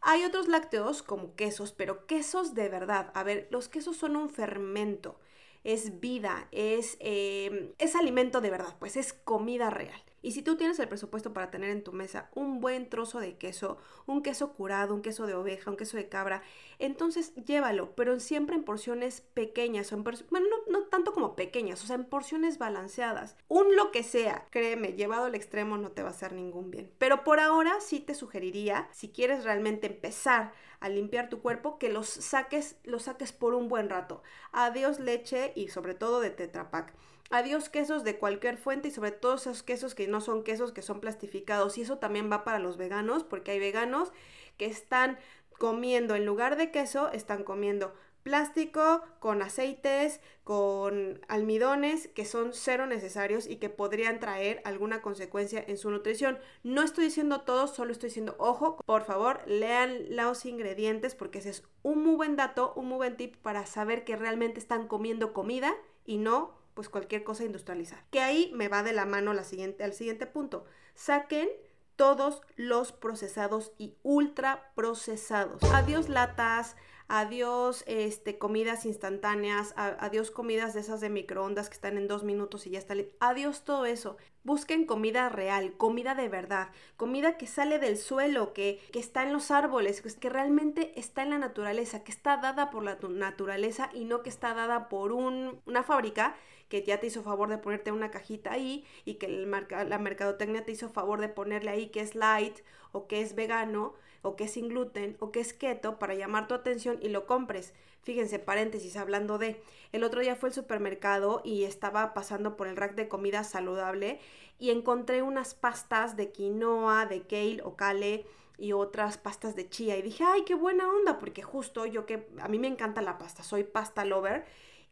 Hay 0.00 0.22
otros 0.22 0.46
lácteos 0.46 1.02
como 1.02 1.34
quesos, 1.34 1.72
pero 1.72 2.06
quesos 2.06 2.54
de 2.54 2.68
verdad. 2.68 3.10
A 3.14 3.24
ver, 3.24 3.48
los 3.50 3.68
quesos 3.68 3.96
son 3.96 4.14
un 4.14 4.30
fermento, 4.30 5.18
es 5.64 5.98
vida, 5.98 6.46
es, 6.52 6.96
eh, 7.00 7.74
es 7.78 7.96
alimento 7.96 8.40
de 8.40 8.50
verdad, 8.50 8.76
pues 8.78 8.96
es 8.96 9.12
comida 9.12 9.70
real. 9.70 10.00
Y 10.24 10.32
si 10.32 10.40
tú 10.40 10.56
tienes 10.56 10.78
el 10.78 10.88
presupuesto 10.88 11.34
para 11.34 11.50
tener 11.50 11.68
en 11.68 11.84
tu 11.84 11.92
mesa 11.92 12.30
un 12.34 12.58
buen 12.58 12.88
trozo 12.88 13.20
de 13.20 13.36
queso, 13.36 13.76
un 14.06 14.22
queso 14.22 14.54
curado, 14.54 14.94
un 14.94 15.02
queso 15.02 15.26
de 15.26 15.34
oveja, 15.34 15.70
un 15.70 15.76
queso 15.76 15.98
de 15.98 16.08
cabra, 16.08 16.42
entonces 16.78 17.34
llévalo, 17.34 17.94
pero 17.94 18.18
siempre 18.18 18.56
en 18.56 18.64
porciones 18.64 19.20
pequeñas, 19.20 19.92
o 19.92 19.96
en 19.96 20.02
bueno, 20.02 20.46
no, 20.48 20.72
no 20.72 20.86
tanto 20.86 21.12
como 21.12 21.36
pequeñas, 21.36 21.84
o 21.84 21.86
sea, 21.86 21.96
en 21.96 22.06
porciones 22.06 22.56
balanceadas. 22.56 23.36
Un 23.48 23.76
lo 23.76 23.90
que 23.90 24.02
sea, 24.02 24.46
créeme, 24.48 24.94
llevado 24.94 25.26
al 25.26 25.34
extremo 25.34 25.76
no 25.76 25.90
te 25.90 26.02
va 26.02 26.08
a 26.08 26.12
hacer 26.12 26.32
ningún 26.32 26.70
bien. 26.70 26.90
Pero 26.96 27.22
por 27.22 27.38
ahora 27.38 27.78
sí 27.80 28.00
te 28.00 28.14
sugeriría, 28.14 28.88
si 28.92 29.10
quieres 29.10 29.44
realmente 29.44 29.88
empezar 29.88 30.54
a 30.80 30.88
limpiar 30.88 31.28
tu 31.28 31.42
cuerpo, 31.42 31.78
que 31.78 31.90
los 31.90 32.08
saques, 32.08 32.78
los 32.84 33.02
saques 33.02 33.32
por 33.32 33.52
un 33.52 33.68
buen 33.68 33.90
rato. 33.90 34.22
Adiós 34.52 35.00
leche 35.00 35.52
y 35.54 35.68
sobre 35.68 35.92
todo 35.92 36.20
de 36.20 36.30
Tetra 36.30 36.70
Pak. 36.70 36.94
Adiós 37.30 37.68
quesos 37.68 38.04
de 38.04 38.18
cualquier 38.18 38.56
fuente 38.58 38.88
y 38.88 38.90
sobre 38.90 39.10
todo 39.10 39.34
esos 39.34 39.62
quesos 39.62 39.94
que 39.94 40.06
no 40.06 40.20
son 40.20 40.44
quesos 40.44 40.72
que 40.72 40.82
son 40.82 41.00
plastificados. 41.00 41.78
Y 41.78 41.82
eso 41.82 41.98
también 41.98 42.30
va 42.30 42.44
para 42.44 42.58
los 42.58 42.76
veganos 42.76 43.24
porque 43.24 43.52
hay 43.52 43.58
veganos 43.58 44.12
que 44.56 44.66
están 44.66 45.18
comiendo 45.58 46.14
en 46.14 46.26
lugar 46.26 46.56
de 46.56 46.70
queso, 46.70 47.10
están 47.12 47.44
comiendo 47.44 47.94
plástico, 48.24 49.02
con 49.20 49.42
aceites, 49.42 50.20
con 50.44 51.20
almidones 51.28 52.08
que 52.08 52.24
son 52.24 52.52
cero 52.52 52.86
necesarios 52.86 53.46
y 53.46 53.56
que 53.56 53.68
podrían 53.68 54.18
traer 54.18 54.62
alguna 54.64 55.02
consecuencia 55.02 55.62
en 55.66 55.76
su 55.76 55.90
nutrición. 55.90 56.38
No 56.62 56.82
estoy 56.82 57.04
diciendo 57.04 57.42
todo, 57.42 57.68
solo 57.68 57.92
estoy 57.92 58.08
diciendo, 58.08 58.34
ojo, 58.38 58.78
por 58.86 59.04
favor, 59.04 59.42
lean 59.46 60.16
los 60.16 60.46
ingredientes 60.46 61.14
porque 61.14 61.38
ese 61.38 61.50
es 61.50 61.64
un 61.82 62.02
muy 62.02 62.16
buen 62.16 62.34
dato, 62.34 62.72
un 62.76 62.88
muy 62.88 62.96
buen 62.96 63.16
tip 63.16 63.36
para 63.36 63.66
saber 63.66 64.04
que 64.04 64.16
realmente 64.16 64.58
están 64.58 64.88
comiendo 64.88 65.34
comida 65.34 65.74
y 66.06 66.16
no 66.16 66.63
pues 66.74 66.88
cualquier 66.88 67.24
cosa 67.24 67.44
industrializada. 67.44 68.04
Que 68.10 68.20
ahí 68.20 68.50
me 68.54 68.68
va 68.68 68.82
de 68.82 68.92
la 68.92 69.06
mano 69.06 69.32
la 69.32 69.44
siguiente, 69.44 69.84
al 69.84 69.94
siguiente 69.94 70.26
punto. 70.26 70.64
Saquen 70.94 71.48
todos 71.96 72.42
los 72.56 72.92
procesados 72.92 73.72
y 73.78 73.94
ultra 74.02 74.72
procesados. 74.74 75.62
Adiós 75.72 76.08
latas, 76.08 76.76
adiós 77.08 77.84
este, 77.86 78.38
comidas 78.38 78.86
instantáneas, 78.86 79.74
adiós 79.76 80.30
comidas 80.30 80.74
de 80.74 80.80
esas 80.80 81.00
de 81.00 81.10
microondas 81.10 81.68
que 81.68 81.74
están 81.74 81.96
en 81.96 82.08
dos 82.08 82.24
minutos 82.24 82.66
y 82.66 82.70
ya 82.70 82.78
está. 82.78 82.94
Adiós 83.20 83.64
todo 83.64 83.86
eso. 83.86 84.16
Busquen 84.42 84.84
comida 84.84 85.28
real, 85.30 85.74
comida 85.76 86.14
de 86.14 86.28
verdad, 86.28 86.68
comida 86.96 87.38
que 87.38 87.46
sale 87.46 87.78
del 87.78 87.96
suelo, 87.96 88.52
que, 88.52 88.80
que 88.92 88.98
está 88.98 89.22
en 89.22 89.32
los 89.32 89.50
árboles, 89.50 90.02
que 90.02 90.28
realmente 90.28 90.98
está 90.98 91.22
en 91.22 91.30
la 91.30 91.38
naturaleza, 91.38 92.04
que 92.04 92.12
está 92.12 92.36
dada 92.36 92.70
por 92.70 92.82
la 92.82 92.98
naturaleza 93.08 93.88
y 93.94 94.04
no 94.04 94.22
que 94.22 94.28
está 94.28 94.52
dada 94.52 94.88
por 94.88 95.12
un, 95.12 95.62
una 95.64 95.82
fábrica 95.82 96.34
que 96.82 96.82
ya 96.82 96.98
te 96.98 97.06
hizo 97.06 97.22
favor 97.22 97.48
de 97.48 97.58
ponerte 97.58 97.92
una 97.92 98.10
cajita 98.10 98.52
ahí 98.52 98.84
y 99.04 99.14
que 99.14 99.26
el 99.26 99.48
la 99.48 99.98
mercadotecnia 99.98 100.64
te 100.64 100.72
hizo 100.72 100.88
favor 100.90 101.20
de 101.20 101.28
ponerle 101.28 101.70
ahí 101.70 101.86
que 101.90 102.00
es 102.00 102.16
light 102.16 102.58
o 102.90 103.06
que 103.06 103.20
es 103.20 103.36
vegano 103.36 103.94
o 104.22 104.34
que 104.34 104.44
es 104.44 104.54
sin 104.54 104.70
gluten 104.70 105.16
o 105.20 105.30
que 105.30 105.38
es 105.38 105.52
keto 105.52 106.00
para 106.00 106.14
llamar 106.14 106.48
tu 106.48 106.54
atención 106.54 106.98
y 107.00 107.10
lo 107.10 107.26
compres. 107.26 107.74
Fíjense, 108.02 108.40
paréntesis, 108.40 108.96
hablando 108.96 109.38
de, 109.38 109.62
el 109.92 110.02
otro 110.02 110.20
día 110.20 110.34
fue 110.34 110.48
al 110.48 110.54
supermercado 110.54 111.42
y 111.44 111.62
estaba 111.62 112.12
pasando 112.12 112.56
por 112.56 112.66
el 112.66 112.76
rack 112.76 112.96
de 112.96 113.06
comida 113.06 113.44
saludable 113.44 114.18
y 114.58 114.70
encontré 114.70 115.22
unas 115.22 115.54
pastas 115.54 116.16
de 116.16 116.32
quinoa, 116.32 117.06
de 117.06 117.22
kale 117.22 117.60
o 117.62 117.76
kale 117.76 118.26
y 118.58 118.72
otras 118.72 119.16
pastas 119.16 119.54
de 119.54 119.68
chía 119.68 119.96
y 119.96 120.02
dije, 120.02 120.24
ay, 120.26 120.42
qué 120.42 120.56
buena 120.56 120.88
onda, 120.88 121.20
porque 121.20 121.42
justo 121.42 121.86
yo 121.86 122.04
que, 122.04 122.26
a 122.40 122.48
mí 122.48 122.58
me 122.58 122.66
encanta 122.66 123.00
la 123.00 123.16
pasta, 123.16 123.44
soy 123.44 123.62
pasta 123.62 124.04
lover 124.04 124.44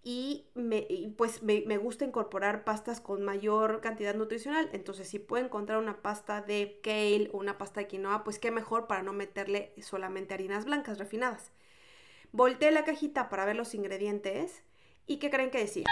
y, 0.04 0.46
me, 0.54 0.86
pues 1.16 1.42
me, 1.42 1.76
gusta 1.76 2.04
incorporar 2.04 2.64
pastas 2.64 3.00
con 3.00 3.22
mayor 3.22 3.80
cantidad 3.80 4.14
nutricional. 4.14 4.68
Entonces, 4.72 5.08
si 5.08 5.20
puedo 5.20 5.44
encontrar 5.44 5.78
una 5.78 6.02
pasta 6.02 6.40
de 6.40 6.80
kale 6.82 7.30
o 7.32 7.38
una 7.38 7.56
pasta 7.56 7.80
de 7.80 7.86
quinoa, 7.86 8.24
pues 8.24 8.38
qué 8.40 8.50
mejor 8.50 8.88
para 8.88 9.02
no 9.02 9.12
meterle 9.12 9.72
solamente 9.80 10.34
harinas 10.34 10.64
blancas 10.64 10.98
refinadas. 10.98 11.52
Volteé 12.32 12.72
la 12.72 12.84
cajita 12.84 13.28
para 13.28 13.44
ver 13.44 13.56
los 13.56 13.74
ingredientes 13.74 14.62
y 15.06 15.18
¿qué 15.18 15.30
creen 15.30 15.50
que 15.50 15.58
decía? 15.58 15.84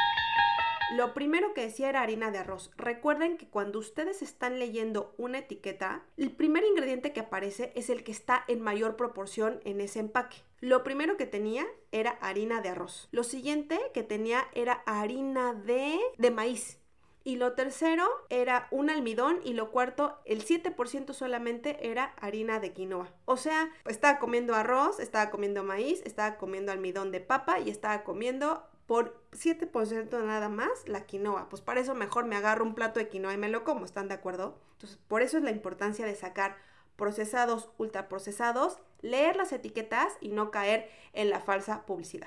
Lo 0.93 1.15
primero 1.15 1.55
que 1.55 1.63
decía 1.63 1.89
era 1.89 2.03
harina 2.03 2.33
de 2.33 2.39
arroz. 2.39 2.73
Recuerden 2.77 3.37
que 3.37 3.49
cuando 3.49 3.79
ustedes 3.79 4.23
están 4.23 4.59
leyendo 4.59 5.15
una 5.19 5.39
etiqueta, 5.39 6.03
el 6.17 6.33
primer 6.33 6.65
ingrediente 6.65 7.13
que 7.13 7.21
aparece 7.21 7.73
es 7.77 7.91
el 7.91 8.03
que 8.03 8.11
está 8.11 8.45
en 8.49 8.61
mayor 8.61 8.97
proporción 8.97 9.61
en 9.65 9.81
ese 9.81 10.01
empaque. 10.01 10.39
Lo 10.61 10.83
primero 10.83 11.17
que 11.17 11.27
tenía 11.27 11.65
era 11.93 12.11
harina 12.21 12.61
de 12.61 12.71
arroz. 12.71 13.09
Lo 13.13 13.23
siguiente 13.23 13.79
que 13.95 14.03
tenía 14.03 14.49
era 14.53 14.83
harina 14.85 15.55
de, 15.55 15.97
de 16.19 16.31
maíz. 16.33 16.81
Y 17.23 17.37
lo 17.37 17.53
tercero 17.53 18.09
era 18.29 18.67
un 18.73 18.91
almidón 18.91 19.41
y 19.45 19.53
lo 19.53 19.71
cuarto, 19.71 20.19
el 20.25 20.45
7% 20.45 21.13
solamente 21.13 21.91
era 21.91 22.15
harina 22.21 22.59
de 22.59 22.73
quinoa. 22.73 23.13
O 23.27 23.37
sea, 23.37 23.71
estaba 23.87 24.19
comiendo 24.19 24.55
arroz, 24.55 24.99
estaba 24.99 25.31
comiendo 25.31 25.63
maíz, 25.63 26.03
estaba 26.05 26.37
comiendo 26.37 26.73
almidón 26.73 27.13
de 27.13 27.21
papa 27.21 27.61
y 27.61 27.71
estaba 27.71 28.03
comiendo 28.03 28.67
por 28.91 29.23
7% 29.31 30.21
nada 30.25 30.49
más 30.49 30.89
la 30.89 31.07
quinoa. 31.07 31.49
Pues 31.49 31.63
para 31.63 31.79
eso 31.79 31.95
mejor 31.95 32.25
me 32.25 32.35
agarro 32.35 32.65
un 32.65 32.75
plato 32.75 32.99
de 32.99 33.07
quinoa 33.07 33.33
y 33.33 33.37
me 33.37 33.49
lo 33.49 33.63
como, 33.63 33.85
¿están 33.85 34.09
de 34.09 34.15
acuerdo? 34.15 34.59
Entonces, 34.73 34.99
por 35.07 35.23
eso 35.23 35.39
es 35.39 35.45
la 35.45 35.53
importancia 35.53 36.05
de 36.05 36.17
sacar 36.17 36.57
procesados, 36.97 37.71
ultraprocesados, 37.79 38.79
leer 39.01 39.37
las 39.37 39.53
etiquetas 39.53 40.15
y 40.21 40.31
no 40.31 40.51
caer 40.51 40.91
en 41.13 41.31
la 41.31 41.39
falsa 41.39 41.87
publicidad. 41.87 42.27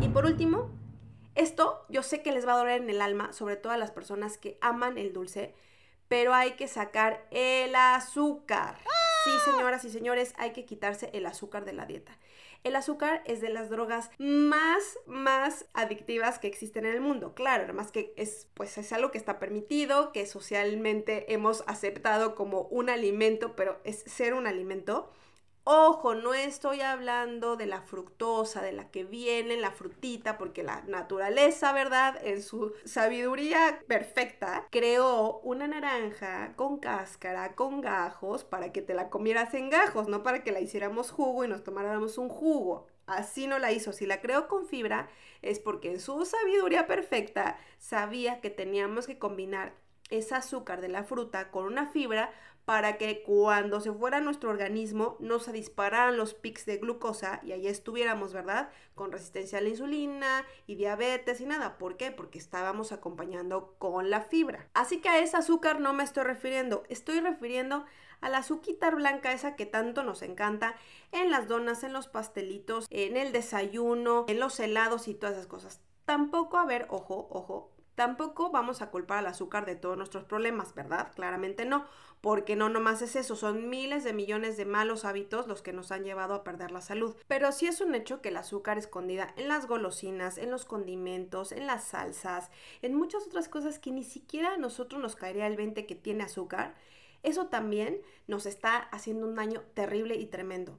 Y 0.00 0.08
por 0.08 0.24
último, 0.24 0.70
esto 1.34 1.84
yo 1.90 2.02
sé 2.02 2.22
que 2.22 2.32
les 2.32 2.48
va 2.48 2.54
a 2.54 2.56
doler 2.56 2.80
en 2.80 2.88
el 2.88 3.02
alma, 3.02 3.34
sobre 3.34 3.56
todo 3.56 3.74
a 3.74 3.76
las 3.76 3.90
personas 3.90 4.38
que 4.38 4.56
aman 4.62 4.96
el 4.96 5.12
dulce, 5.12 5.54
pero 6.08 6.32
hay 6.32 6.52
que 6.52 6.66
sacar 6.66 7.26
el 7.30 7.74
azúcar. 7.74 8.78
Sí, 9.26 9.32
señoras 9.50 9.84
y 9.84 9.90
señores, 9.90 10.34
hay 10.38 10.52
que 10.52 10.64
quitarse 10.64 11.10
el 11.12 11.26
azúcar 11.26 11.64
de 11.64 11.72
la 11.72 11.84
dieta. 11.84 12.16
El 12.62 12.76
azúcar 12.76 13.24
es 13.26 13.40
de 13.40 13.48
las 13.48 13.70
drogas 13.70 14.08
más, 14.18 14.98
más 15.06 15.66
adictivas 15.74 16.38
que 16.38 16.46
existen 16.46 16.86
en 16.86 16.94
el 16.94 17.00
mundo. 17.00 17.34
Claro, 17.34 17.64
además 17.64 17.90
que 17.90 18.12
es, 18.16 18.46
pues 18.54 18.78
es 18.78 18.92
algo 18.92 19.10
que 19.10 19.18
está 19.18 19.40
permitido, 19.40 20.12
que 20.12 20.26
socialmente 20.26 21.32
hemos 21.32 21.64
aceptado 21.66 22.36
como 22.36 22.62
un 22.70 22.88
alimento, 22.88 23.56
pero 23.56 23.80
es 23.82 23.98
ser 24.06 24.32
un 24.32 24.46
alimento. 24.46 25.10
Ojo, 25.68 26.14
no 26.14 26.32
estoy 26.32 26.80
hablando 26.80 27.56
de 27.56 27.66
la 27.66 27.82
fructosa, 27.82 28.62
de 28.62 28.70
la 28.70 28.88
que 28.92 29.02
viene 29.02 29.54
en 29.54 29.62
la 29.62 29.72
frutita, 29.72 30.38
porque 30.38 30.62
la 30.62 30.82
naturaleza, 30.82 31.72
¿verdad? 31.72 32.24
En 32.24 32.40
su 32.40 32.72
sabiduría 32.84 33.82
perfecta, 33.88 34.68
creó 34.70 35.40
una 35.40 35.66
naranja 35.66 36.52
con 36.54 36.78
cáscara, 36.78 37.56
con 37.56 37.80
gajos, 37.80 38.44
para 38.44 38.70
que 38.70 38.80
te 38.80 38.94
la 38.94 39.10
comieras 39.10 39.54
en 39.54 39.68
gajos, 39.68 40.06
no 40.06 40.22
para 40.22 40.44
que 40.44 40.52
la 40.52 40.60
hiciéramos 40.60 41.10
jugo 41.10 41.44
y 41.44 41.48
nos 41.48 41.64
tomáramos 41.64 42.16
un 42.16 42.28
jugo. 42.28 42.86
Así 43.06 43.48
no 43.48 43.58
la 43.58 43.72
hizo. 43.72 43.92
Si 43.92 44.06
la 44.06 44.20
creó 44.20 44.46
con 44.46 44.68
fibra, 44.68 45.08
es 45.42 45.58
porque 45.58 45.90
en 45.90 45.98
su 45.98 46.24
sabiduría 46.26 46.86
perfecta 46.86 47.58
sabía 47.78 48.40
que 48.40 48.50
teníamos 48.50 49.08
que 49.08 49.18
combinar 49.18 49.74
ese 50.10 50.36
azúcar 50.36 50.80
de 50.80 50.88
la 50.90 51.02
fruta 51.02 51.50
con 51.50 51.64
una 51.64 51.86
fibra 51.88 52.32
para 52.66 52.98
que 52.98 53.22
cuando 53.22 53.80
se 53.80 53.92
fuera 53.92 54.20
nuestro 54.20 54.50
organismo 54.50 55.16
no 55.20 55.38
se 55.38 55.52
dispararan 55.52 56.16
los 56.16 56.34
pics 56.34 56.66
de 56.66 56.78
glucosa 56.78 57.40
y 57.44 57.52
ahí 57.52 57.68
estuviéramos, 57.68 58.32
¿verdad? 58.32 58.70
Con 58.96 59.12
resistencia 59.12 59.58
a 59.58 59.60
la 59.60 59.68
insulina 59.68 60.44
y 60.66 60.74
diabetes 60.74 61.40
y 61.40 61.46
nada. 61.46 61.78
¿Por 61.78 61.96
qué? 61.96 62.10
Porque 62.10 62.40
estábamos 62.40 62.90
acompañando 62.90 63.76
con 63.78 64.10
la 64.10 64.20
fibra. 64.20 64.68
Así 64.74 65.00
que 65.00 65.08
a 65.08 65.20
ese 65.20 65.36
azúcar 65.36 65.78
no 65.78 65.92
me 65.92 66.02
estoy 66.02 66.24
refiriendo, 66.24 66.82
estoy 66.88 67.20
refiriendo 67.20 67.84
a 68.20 68.28
la 68.28 68.38
azúcar 68.38 68.96
blanca 68.96 69.32
esa 69.32 69.54
que 69.54 69.66
tanto 69.66 70.02
nos 70.02 70.22
encanta 70.22 70.74
en 71.12 71.30
las 71.30 71.46
donas, 71.46 71.84
en 71.84 71.92
los 71.92 72.08
pastelitos, 72.08 72.88
en 72.90 73.16
el 73.16 73.30
desayuno, 73.30 74.24
en 74.26 74.40
los 74.40 74.58
helados 74.58 75.06
y 75.06 75.14
todas 75.14 75.36
esas 75.36 75.46
cosas. 75.46 75.80
Tampoco, 76.04 76.58
a 76.58 76.64
ver, 76.64 76.86
ojo, 76.90 77.28
ojo, 77.30 77.76
Tampoco 77.96 78.50
vamos 78.50 78.82
a 78.82 78.90
culpar 78.90 79.18
al 79.18 79.26
azúcar 79.26 79.64
de 79.64 79.74
todos 79.74 79.96
nuestros 79.96 80.24
problemas, 80.24 80.74
¿verdad? 80.74 81.12
Claramente 81.14 81.64
no, 81.64 81.86
porque 82.20 82.56
no 82.56 82.68
nomás 82.68 83.02
es 83.02 83.16
eso, 83.16 83.36
son 83.36 83.68
miles 83.68 84.04
de 84.04 84.12
millones 84.12 84.56
de 84.56 84.64
malos 84.64 85.04
hábitos 85.04 85.46
los 85.46 85.62
que 85.62 85.72
nos 85.72 85.92
han 85.92 86.04
llevado 86.04 86.34
a 86.34 86.44
perder 86.44 86.70
la 86.70 86.80
salud. 86.80 87.14
Pero 87.28 87.52
sí 87.52 87.66
es 87.66 87.80
un 87.80 87.94
hecho 87.94 88.20
que 88.20 88.30
el 88.30 88.36
azúcar 88.36 88.78
escondida 88.78 89.32
en 89.36 89.48
las 89.48 89.66
golosinas, 89.66 90.38
en 90.38 90.50
los 90.50 90.64
condimentos, 90.64 91.52
en 91.52 91.66
las 91.66 91.84
salsas, 91.84 92.50
en 92.82 92.94
muchas 92.94 93.26
otras 93.26 93.48
cosas 93.48 93.78
que 93.78 93.92
ni 93.92 94.04
siquiera 94.04 94.54
a 94.54 94.58
nosotros 94.58 95.00
nos 95.00 95.16
caería 95.16 95.46
el 95.46 95.56
20 95.56 95.86
que 95.86 95.94
tiene 95.94 96.24
azúcar, 96.24 96.74
eso 97.22 97.46
también 97.46 98.00
nos 98.26 98.46
está 98.46 98.76
haciendo 98.76 99.26
un 99.26 99.34
daño 99.34 99.62
terrible 99.74 100.16
y 100.16 100.26
tremendo. 100.26 100.78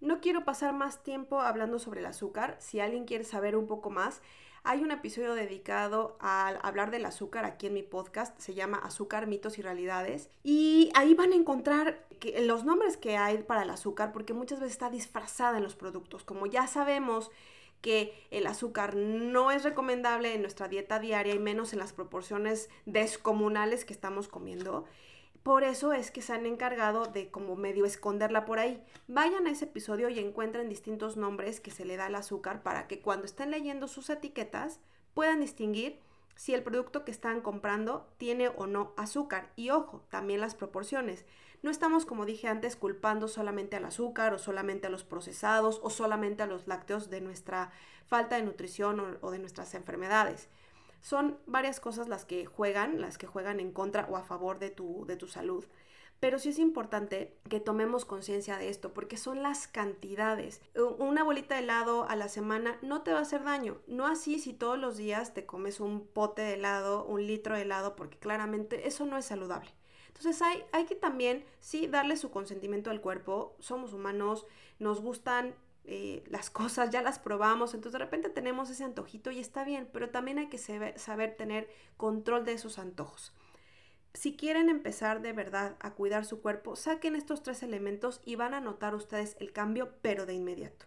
No 0.00 0.20
quiero 0.20 0.44
pasar 0.44 0.74
más 0.74 1.02
tiempo 1.02 1.40
hablando 1.40 1.78
sobre 1.78 2.00
el 2.00 2.06
azúcar. 2.06 2.56
Si 2.60 2.80
alguien 2.80 3.06
quiere 3.06 3.24
saber 3.24 3.56
un 3.56 3.66
poco 3.66 3.88
más, 3.88 4.20
Hay 4.68 4.82
un 4.82 4.90
episodio 4.90 5.36
dedicado 5.36 6.16
a 6.18 6.48
hablar 6.48 6.90
del 6.90 7.04
azúcar 7.04 7.44
aquí 7.44 7.68
en 7.68 7.74
mi 7.74 7.84
podcast, 7.84 8.36
se 8.40 8.52
llama 8.52 8.78
Azúcar, 8.78 9.28
mitos 9.28 9.58
y 9.58 9.62
realidades. 9.62 10.28
Y 10.42 10.90
ahí 10.96 11.14
van 11.14 11.30
a 11.30 11.36
encontrar 11.36 12.04
los 12.40 12.64
nombres 12.64 12.96
que 12.96 13.16
hay 13.16 13.44
para 13.44 13.62
el 13.62 13.70
azúcar, 13.70 14.10
porque 14.10 14.34
muchas 14.34 14.58
veces 14.58 14.72
está 14.72 14.90
disfrazada 14.90 15.58
en 15.58 15.62
los 15.62 15.76
productos. 15.76 16.24
Como 16.24 16.46
ya 16.46 16.66
sabemos 16.66 17.30
que 17.80 18.12
el 18.32 18.48
azúcar 18.48 18.96
no 18.96 19.52
es 19.52 19.62
recomendable 19.62 20.34
en 20.34 20.42
nuestra 20.42 20.66
dieta 20.66 20.98
diaria 20.98 21.36
y 21.36 21.38
menos 21.38 21.72
en 21.72 21.78
las 21.78 21.92
proporciones 21.92 22.68
descomunales 22.86 23.84
que 23.84 23.92
estamos 23.92 24.26
comiendo. 24.26 24.84
Por 25.46 25.62
eso 25.62 25.92
es 25.92 26.10
que 26.10 26.22
se 26.22 26.32
han 26.32 26.44
encargado 26.44 27.06
de 27.06 27.30
como 27.30 27.54
medio 27.54 27.84
esconderla 27.84 28.44
por 28.44 28.58
ahí. 28.58 28.82
Vayan 29.06 29.46
a 29.46 29.50
ese 29.50 29.66
episodio 29.66 30.08
y 30.08 30.18
encuentren 30.18 30.68
distintos 30.68 31.16
nombres 31.16 31.60
que 31.60 31.70
se 31.70 31.84
le 31.84 31.96
da 31.96 32.06
al 32.06 32.16
azúcar 32.16 32.64
para 32.64 32.88
que 32.88 33.00
cuando 33.00 33.26
estén 33.26 33.52
leyendo 33.52 33.86
sus 33.86 34.10
etiquetas 34.10 34.80
puedan 35.14 35.38
distinguir 35.38 36.00
si 36.34 36.52
el 36.52 36.64
producto 36.64 37.04
que 37.04 37.12
están 37.12 37.42
comprando 37.42 38.08
tiene 38.18 38.48
o 38.48 38.66
no 38.66 38.92
azúcar. 38.96 39.52
Y 39.54 39.70
ojo, 39.70 40.02
también 40.10 40.40
las 40.40 40.56
proporciones. 40.56 41.24
No 41.62 41.70
estamos, 41.70 42.06
como 42.06 42.26
dije 42.26 42.48
antes, 42.48 42.74
culpando 42.74 43.28
solamente 43.28 43.76
al 43.76 43.84
azúcar 43.84 44.34
o 44.34 44.38
solamente 44.38 44.88
a 44.88 44.90
los 44.90 45.04
procesados 45.04 45.78
o 45.84 45.90
solamente 45.90 46.42
a 46.42 46.46
los 46.46 46.66
lácteos 46.66 47.08
de 47.08 47.20
nuestra 47.20 47.70
falta 48.06 48.34
de 48.34 48.42
nutrición 48.42 49.18
o, 49.20 49.30
de 49.30 49.38
nuestras 49.38 49.74
enfermedades. 49.74 50.48
Son 51.06 51.38
varias 51.46 51.78
cosas 51.78 52.08
las 52.08 52.24
que 52.24 52.46
juegan, 52.46 53.00
las 53.00 53.16
que 53.16 53.28
juegan 53.28 53.60
en 53.60 53.70
contra 53.70 54.08
o 54.10 54.16
a 54.16 54.24
favor 54.24 54.58
de 54.58 54.70
tu, 54.70 55.06
de 55.06 55.14
tu 55.14 55.28
salud. 55.28 55.64
Pero 56.18 56.40
sí 56.40 56.48
es 56.48 56.58
importante 56.58 57.38
que 57.48 57.60
tomemos 57.60 58.04
conciencia 58.04 58.58
de 58.58 58.68
esto, 58.70 58.92
porque 58.92 59.16
son 59.16 59.40
las 59.40 59.68
cantidades. 59.68 60.60
Una 60.98 61.22
bolita 61.22 61.54
de 61.54 61.60
helado 61.60 62.08
a 62.08 62.16
la 62.16 62.28
semana 62.28 62.76
no 62.82 63.02
te 63.02 63.12
va 63.12 63.20
a 63.20 63.22
hacer 63.22 63.44
daño. 63.44 63.80
No 63.86 64.08
así 64.08 64.40
si 64.40 64.52
todos 64.52 64.80
los 64.80 64.96
días 64.96 65.32
te 65.32 65.46
comes 65.46 65.78
un 65.78 66.08
pote 66.08 66.42
de 66.42 66.54
helado, 66.54 67.04
un 67.04 67.24
litro 67.24 67.54
de 67.54 67.62
helado, 67.62 67.94
porque 67.94 68.18
claramente 68.18 68.88
eso 68.88 69.06
no 69.06 69.16
es 69.16 69.26
saludable. 69.26 69.70
Entonces 70.08 70.42
hay, 70.42 70.64
hay 70.72 70.86
que 70.86 70.96
también, 70.96 71.44
sí, 71.60 71.86
darle 71.86 72.16
su 72.16 72.32
consentimiento 72.32 72.90
al 72.90 73.00
cuerpo. 73.00 73.54
Somos 73.60 73.92
humanos, 73.92 74.44
nos 74.80 75.00
gustan 75.00 75.54
eh, 75.88 76.24
las 76.26 76.50
cosas, 76.50 76.90
ya 76.90 77.00
las 77.00 77.18
probamos, 77.18 77.72
entonces 77.72 77.92
de 77.92 78.04
repente 78.04 78.28
tenemos 78.28 78.70
ese 78.70 78.84
antojito 78.84 79.30
y 79.30 79.38
está 79.38 79.64
bien, 79.64 79.88
pero 79.92 80.10
también 80.10 80.38
hay 80.38 80.48
que 80.48 80.58
saber 80.58 81.36
tener 81.36 81.68
control 81.96 82.44
de 82.44 82.54
esos 82.54 82.78
antojos. 82.78 83.32
Si 84.12 84.34
quieren 84.36 84.68
empezar 84.68 85.20
de 85.20 85.32
verdad 85.32 85.76
a 85.78 85.92
cuidar 85.92 86.24
su 86.24 86.40
cuerpo, 86.40 86.74
saquen 86.74 87.14
estos 87.14 87.42
tres 87.42 87.62
elementos 87.62 88.20
y 88.24 88.34
van 88.34 88.54
a 88.54 88.60
notar 88.60 88.94
ustedes 88.94 89.36
el 89.40 89.52
cambio, 89.52 89.92
pero 90.00 90.26
de 90.26 90.34
inmediato. 90.34 90.86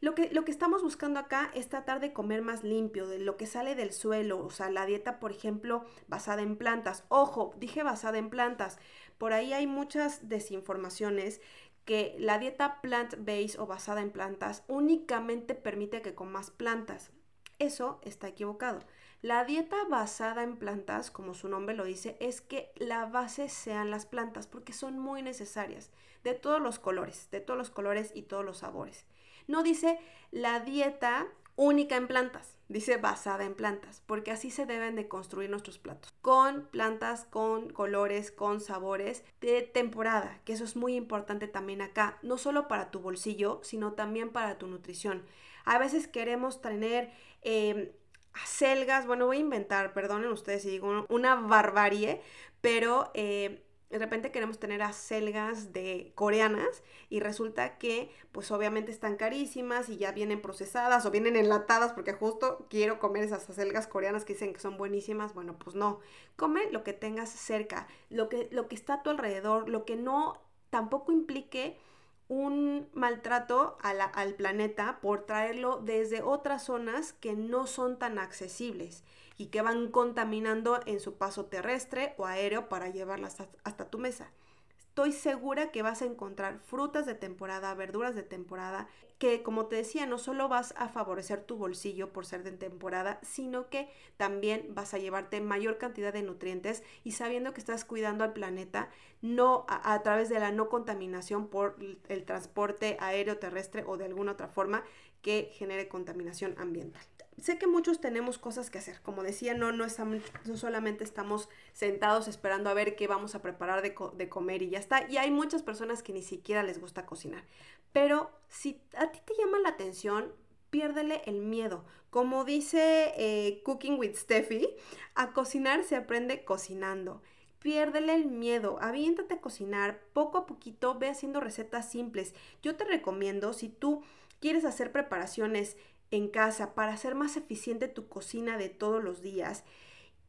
Lo 0.00 0.14
que, 0.14 0.28
lo 0.30 0.44
que 0.44 0.50
estamos 0.50 0.82
buscando 0.82 1.18
acá 1.18 1.50
es 1.54 1.70
tratar 1.70 1.98
de 1.98 2.12
comer 2.12 2.42
más 2.42 2.62
limpio, 2.62 3.06
de 3.08 3.18
lo 3.18 3.38
que 3.38 3.46
sale 3.46 3.74
del 3.74 3.92
suelo, 3.92 4.44
o 4.44 4.50
sea, 4.50 4.68
la 4.68 4.84
dieta, 4.84 5.18
por 5.18 5.32
ejemplo, 5.32 5.86
basada 6.06 6.42
en 6.42 6.56
plantas. 6.56 7.04
Ojo, 7.08 7.54
dije 7.58 7.82
basada 7.82 8.18
en 8.18 8.28
plantas. 8.28 8.78
Por 9.16 9.32
ahí 9.32 9.54
hay 9.54 9.66
muchas 9.66 10.28
desinformaciones 10.28 11.40
que 11.84 12.16
la 12.18 12.38
dieta 12.38 12.80
plant-based 12.80 13.58
o 13.58 13.66
basada 13.66 14.00
en 14.00 14.10
plantas 14.10 14.64
únicamente 14.68 15.54
permite 15.54 16.02
que 16.02 16.14
comas 16.14 16.50
plantas. 16.50 17.10
Eso 17.58 18.00
está 18.02 18.28
equivocado. 18.28 18.80
La 19.22 19.44
dieta 19.44 19.76
basada 19.88 20.42
en 20.42 20.56
plantas, 20.56 21.10
como 21.10 21.34
su 21.34 21.48
nombre 21.48 21.74
lo 21.74 21.84
dice, 21.84 22.16
es 22.20 22.40
que 22.40 22.72
la 22.76 23.06
base 23.06 23.48
sean 23.48 23.90
las 23.90 24.04
plantas 24.06 24.46
porque 24.46 24.72
son 24.72 24.98
muy 24.98 25.22
necesarias, 25.22 25.90
de 26.24 26.34
todos 26.34 26.60
los 26.60 26.78
colores, 26.78 27.30
de 27.30 27.40
todos 27.40 27.56
los 27.56 27.70
colores 27.70 28.12
y 28.14 28.22
todos 28.22 28.44
los 28.44 28.58
sabores. 28.58 29.06
No 29.46 29.62
dice 29.62 29.98
la 30.30 30.60
dieta 30.60 31.26
única 31.56 31.96
en 31.96 32.06
plantas, 32.06 32.53
dice 32.68 32.96
basada 32.96 33.44
en 33.44 33.54
plantas, 33.54 34.02
porque 34.06 34.30
así 34.30 34.50
se 34.50 34.66
deben 34.66 34.96
de 34.96 35.08
construir 35.08 35.50
nuestros 35.50 35.78
platos, 35.78 36.12
con 36.22 36.66
plantas, 36.66 37.24
con 37.24 37.70
colores, 37.70 38.30
con 38.30 38.60
sabores 38.60 39.24
de 39.40 39.62
temporada, 39.62 40.40
que 40.44 40.54
eso 40.54 40.64
es 40.64 40.76
muy 40.76 40.94
importante 40.94 41.48
también 41.48 41.82
acá, 41.82 42.18
no 42.22 42.38
solo 42.38 42.68
para 42.68 42.90
tu 42.90 43.00
bolsillo, 43.00 43.60
sino 43.62 43.92
también 43.92 44.30
para 44.30 44.58
tu 44.58 44.66
nutrición. 44.66 45.24
A 45.64 45.78
veces 45.78 46.08
queremos 46.08 46.60
tener... 46.60 47.12
Eh, 47.42 47.94
acelgas, 48.34 49.06
bueno, 49.06 49.26
voy 49.26 49.36
a 49.36 49.40
inventar, 49.40 49.92
perdonen 49.94 50.30
ustedes 50.32 50.62
si 50.62 50.70
digo 50.70 51.06
una 51.08 51.36
barbarie, 51.36 52.20
pero 52.60 53.10
eh, 53.14 53.64
de 53.94 54.00
repente 54.00 54.32
queremos 54.32 54.58
tener 54.58 54.82
acelgas 54.82 55.72
de 55.72 56.10
coreanas 56.16 56.82
y 57.10 57.20
resulta 57.20 57.78
que 57.78 58.10
pues 58.32 58.50
obviamente 58.50 58.90
están 58.90 59.14
carísimas 59.14 59.88
y 59.88 59.98
ya 59.98 60.10
vienen 60.10 60.42
procesadas 60.42 61.06
o 61.06 61.12
vienen 61.12 61.36
enlatadas 61.36 61.92
porque 61.92 62.12
justo 62.12 62.66
quiero 62.68 62.98
comer 62.98 63.22
esas 63.22 63.48
acelgas 63.48 63.86
coreanas 63.86 64.24
que 64.24 64.32
dicen 64.32 64.52
que 64.52 64.58
son 64.58 64.76
buenísimas. 64.78 65.32
Bueno, 65.32 65.56
pues 65.60 65.76
no. 65.76 66.00
Come 66.34 66.72
lo 66.72 66.82
que 66.82 66.92
tengas 66.92 67.30
cerca, 67.30 67.86
lo 68.10 68.28
que, 68.28 68.48
lo 68.50 68.66
que 68.66 68.74
está 68.74 68.94
a 68.94 69.02
tu 69.04 69.10
alrededor, 69.10 69.68
lo 69.68 69.84
que 69.84 69.94
no 69.94 70.42
tampoco 70.70 71.12
implique 71.12 71.78
un 72.26 72.88
maltrato 72.94 73.78
al 73.80 74.34
planeta 74.34 74.98
por 75.02 75.24
traerlo 75.24 75.76
desde 75.76 76.20
otras 76.20 76.64
zonas 76.64 77.12
que 77.12 77.34
no 77.34 77.68
son 77.68 77.96
tan 78.00 78.18
accesibles 78.18 79.04
y 79.36 79.46
que 79.46 79.62
van 79.62 79.90
contaminando 79.90 80.80
en 80.86 81.00
su 81.00 81.16
paso 81.16 81.46
terrestre 81.46 82.14
o 82.18 82.26
aéreo 82.26 82.68
para 82.68 82.88
llevarlas 82.88 83.36
hasta, 83.64 83.90
tu 83.90 83.98
mesa. 83.98 84.30
Estoy 84.78 85.10
segura 85.10 85.72
que 85.72 85.82
vas 85.82 86.02
a 86.02 86.06
encontrar 86.06 86.60
frutas 86.60 87.04
de 87.04 87.14
temporada, 87.14 87.74
verduras 87.74 88.14
de 88.14 88.22
temporada, 88.22 88.88
que 89.18 89.42
como 89.42 89.66
te 89.66 89.74
decía, 89.76 90.06
no 90.06 90.18
solo 90.18 90.48
vas 90.48 90.72
a 90.76 90.88
favorecer 90.88 91.42
tu 91.42 91.56
bolsillo 91.56 92.12
por 92.12 92.26
ser 92.26 92.44
de 92.44 92.52
temporada, 92.52 93.18
sino 93.22 93.68
que 93.70 93.90
también 94.16 94.68
vas 94.72 94.94
a 94.94 94.98
llevarte 94.98 95.40
mayor 95.40 95.78
cantidad 95.78 96.12
de 96.12 96.22
nutrientes 96.22 96.84
y 97.02 97.12
sabiendo 97.12 97.52
que 97.52 97.60
estás 97.60 97.84
cuidando 97.84 98.22
al 98.22 98.34
planeta 98.34 98.88
no 99.20 99.66
a, 99.68 99.94
a 99.94 100.02
través 100.04 100.28
de 100.28 100.38
la 100.38 100.52
no 100.52 100.68
contaminación 100.68 101.48
por 101.48 101.76
el 102.08 102.24
transporte 102.24 102.96
aéreo, 103.00 103.38
terrestre 103.38 103.82
o 103.84 103.96
de 103.96 104.04
alguna 104.04 104.32
otra 104.32 104.46
forma 104.46 104.84
que 105.22 105.50
genere 105.54 105.88
contaminación 105.88 106.54
ambiental 106.58 107.02
sé 107.40 107.58
que 107.58 107.66
muchos 107.66 108.00
tenemos 108.00 108.38
cosas 108.38 108.70
que 108.70 108.78
hacer. 108.78 109.00
Como 109.02 109.22
decía, 109.22 109.54
no, 109.54 109.72
no, 109.72 109.84
estamos, 109.84 110.22
no 110.44 110.56
solamente 110.56 111.04
estamos 111.04 111.48
sentados 111.72 112.28
esperando 112.28 112.70
a 112.70 112.74
ver 112.74 112.96
qué 112.96 113.06
vamos 113.06 113.34
a 113.34 113.42
preparar 113.42 113.82
de, 113.82 113.94
de, 114.14 114.28
comer 114.28 114.62
y 114.62 114.70
ya 114.70 114.78
está. 114.78 115.08
Y 115.10 115.16
hay 115.16 115.30
muchas 115.30 115.62
personas 115.62 116.02
que 116.02 116.12
ni 116.12 116.22
siquiera 116.22 116.62
les 116.62 116.80
gusta 116.80 117.06
cocinar. 117.06 117.44
Pero 117.92 118.30
si 118.48 118.80
a 118.96 119.10
ti 119.12 119.20
te 119.24 119.34
llama 119.38 119.58
la 119.60 119.70
atención, 119.70 120.32
piérdele 120.70 121.22
el 121.26 121.40
miedo. 121.40 121.84
Como 122.10 122.44
dice 122.44 123.12
eh, 123.16 123.62
Cooking 123.64 123.98
with 123.98 124.16
Steffi, 124.16 124.68
a 125.14 125.32
cocinar 125.32 125.84
se 125.84 125.96
aprende 125.96 126.44
cocinando. 126.44 127.22
Piérdele 127.60 128.14
el 128.14 128.26
miedo, 128.26 128.78
aviéntate 128.80 129.34
a 129.34 129.40
cocinar, 129.40 130.00
poco 130.12 130.36
a 130.38 130.46
poquito 130.46 130.98
ve 130.98 131.08
haciendo 131.08 131.40
recetas 131.40 131.90
simples. 131.90 132.34
Yo 132.62 132.76
te 132.76 132.84
recomiendo, 132.84 133.52
si 133.52 133.68
tú 133.68 134.02
quieres 134.40 134.64
hacer 134.64 134.92
preparaciones 134.92 135.76
en 136.16 136.28
casa 136.28 136.74
para 136.74 136.92
hacer 136.92 137.14
más 137.14 137.36
eficiente 137.36 137.88
tu 137.88 138.08
cocina 138.08 138.56
de 138.58 138.68
todos 138.68 139.02
los 139.02 139.22
días 139.22 139.64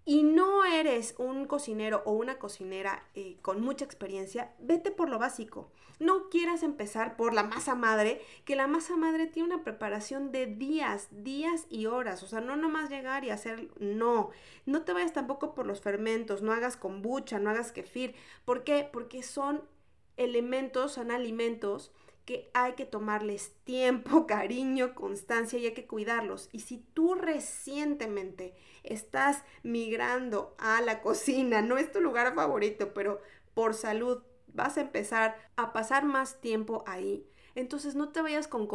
y 0.05 0.21
no 0.21 0.63
eres 0.63 1.15
un 1.17 1.45
cocinero 1.45 2.03
o 2.05 2.11
una 2.11 2.37
cocinera 2.37 3.03
eh, 3.15 3.37
con 3.41 3.61
mucha 3.61 3.85
experiencia, 3.85 4.53
vete 4.59 4.91
por 4.91 5.09
lo 5.09 5.17
básico. 5.17 5.71
No 5.99 6.29
quieras 6.29 6.61
empezar 6.61 7.15
por 7.15 7.33
la 7.33 7.41
masa 7.41 7.73
madre, 7.73 8.21
que 8.43 8.55
la 8.55 8.67
masa 8.67 8.97
madre 8.97 9.25
tiene 9.25 9.55
una 9.55 9.63
preparación 9.63 10.31
de 10.31 10.45
días, 10.45 11.07
días 11.09 11.65
y 11.69 11.87
horas. 11.87 12.21
O 12.21 12.27
sea, 12.27 12.39
no 12.41 12.55
nomás 12.55 12.89
llegar 12.89 13.23
y 13.23 13.31
hacer, 13.31 13.71
no. 13.79 14.29
No 14.67 14.83
te 14.83 14.93
vayas 14.93 15.13
tampoco 15.13 15.55
por 15.55 15.65
los 15.65 15.81
fermentos, 15.81 16.43
no 16.43 16.51
hagas 16.51 16.77
kombucha, 16.77 17.39
no 17.39 17.49
hagas 17.49 17.71
kefir. 17.71 18.13
¿Por 18.43 18.63
qué? 18.63 18.87
Porque 18.91 19.23
son 19.23 19.63
elementos, 20.17 20.93
son 20.93 21.09
alimentos 21.09 21.91
que 22.25 22.49
hay 22.53 22.73
que 22.73 22.85
tomarles 22.85 23.53
tiempo, 23.63 24.25
cariño, 24.27 24.95
constancia 24.95 25.59
y 25.59 25.67
hay 25.67 25.73
que 25.73 25.87
cuidarlos. 25.87 26.49
Y 26.51 26.61
si 26.61 26.79
tú 26.93 27.15
recientemente 27.15 28.55
estás 28.83 29.43
migrando 29.63 30.55
a 30.57 30.81
la 30.81 31.01
cocina, 31.01 31.61
no 31.61 31.77
es 31.77 31.91
tu 31.91 32.01
lugar 32.01 32.33
favorito, 32.35 32.93
pero 32.93 33.21
por 33.53 33.73
salud 33.73 34.23
vas 34.47 34.77
a 34.77 34.81
empezar 34.81 35.35
a 35.55 35.73
pasar 35.73 36.05
más 36.05 36.39
tiempo 36.41 36.83
ahí, 36.87 37.27
entonces 37.55 37.95
no 37.95 38.09
te 38.09 38.21
vayas 38.21 38.49
con, 38.49 38.67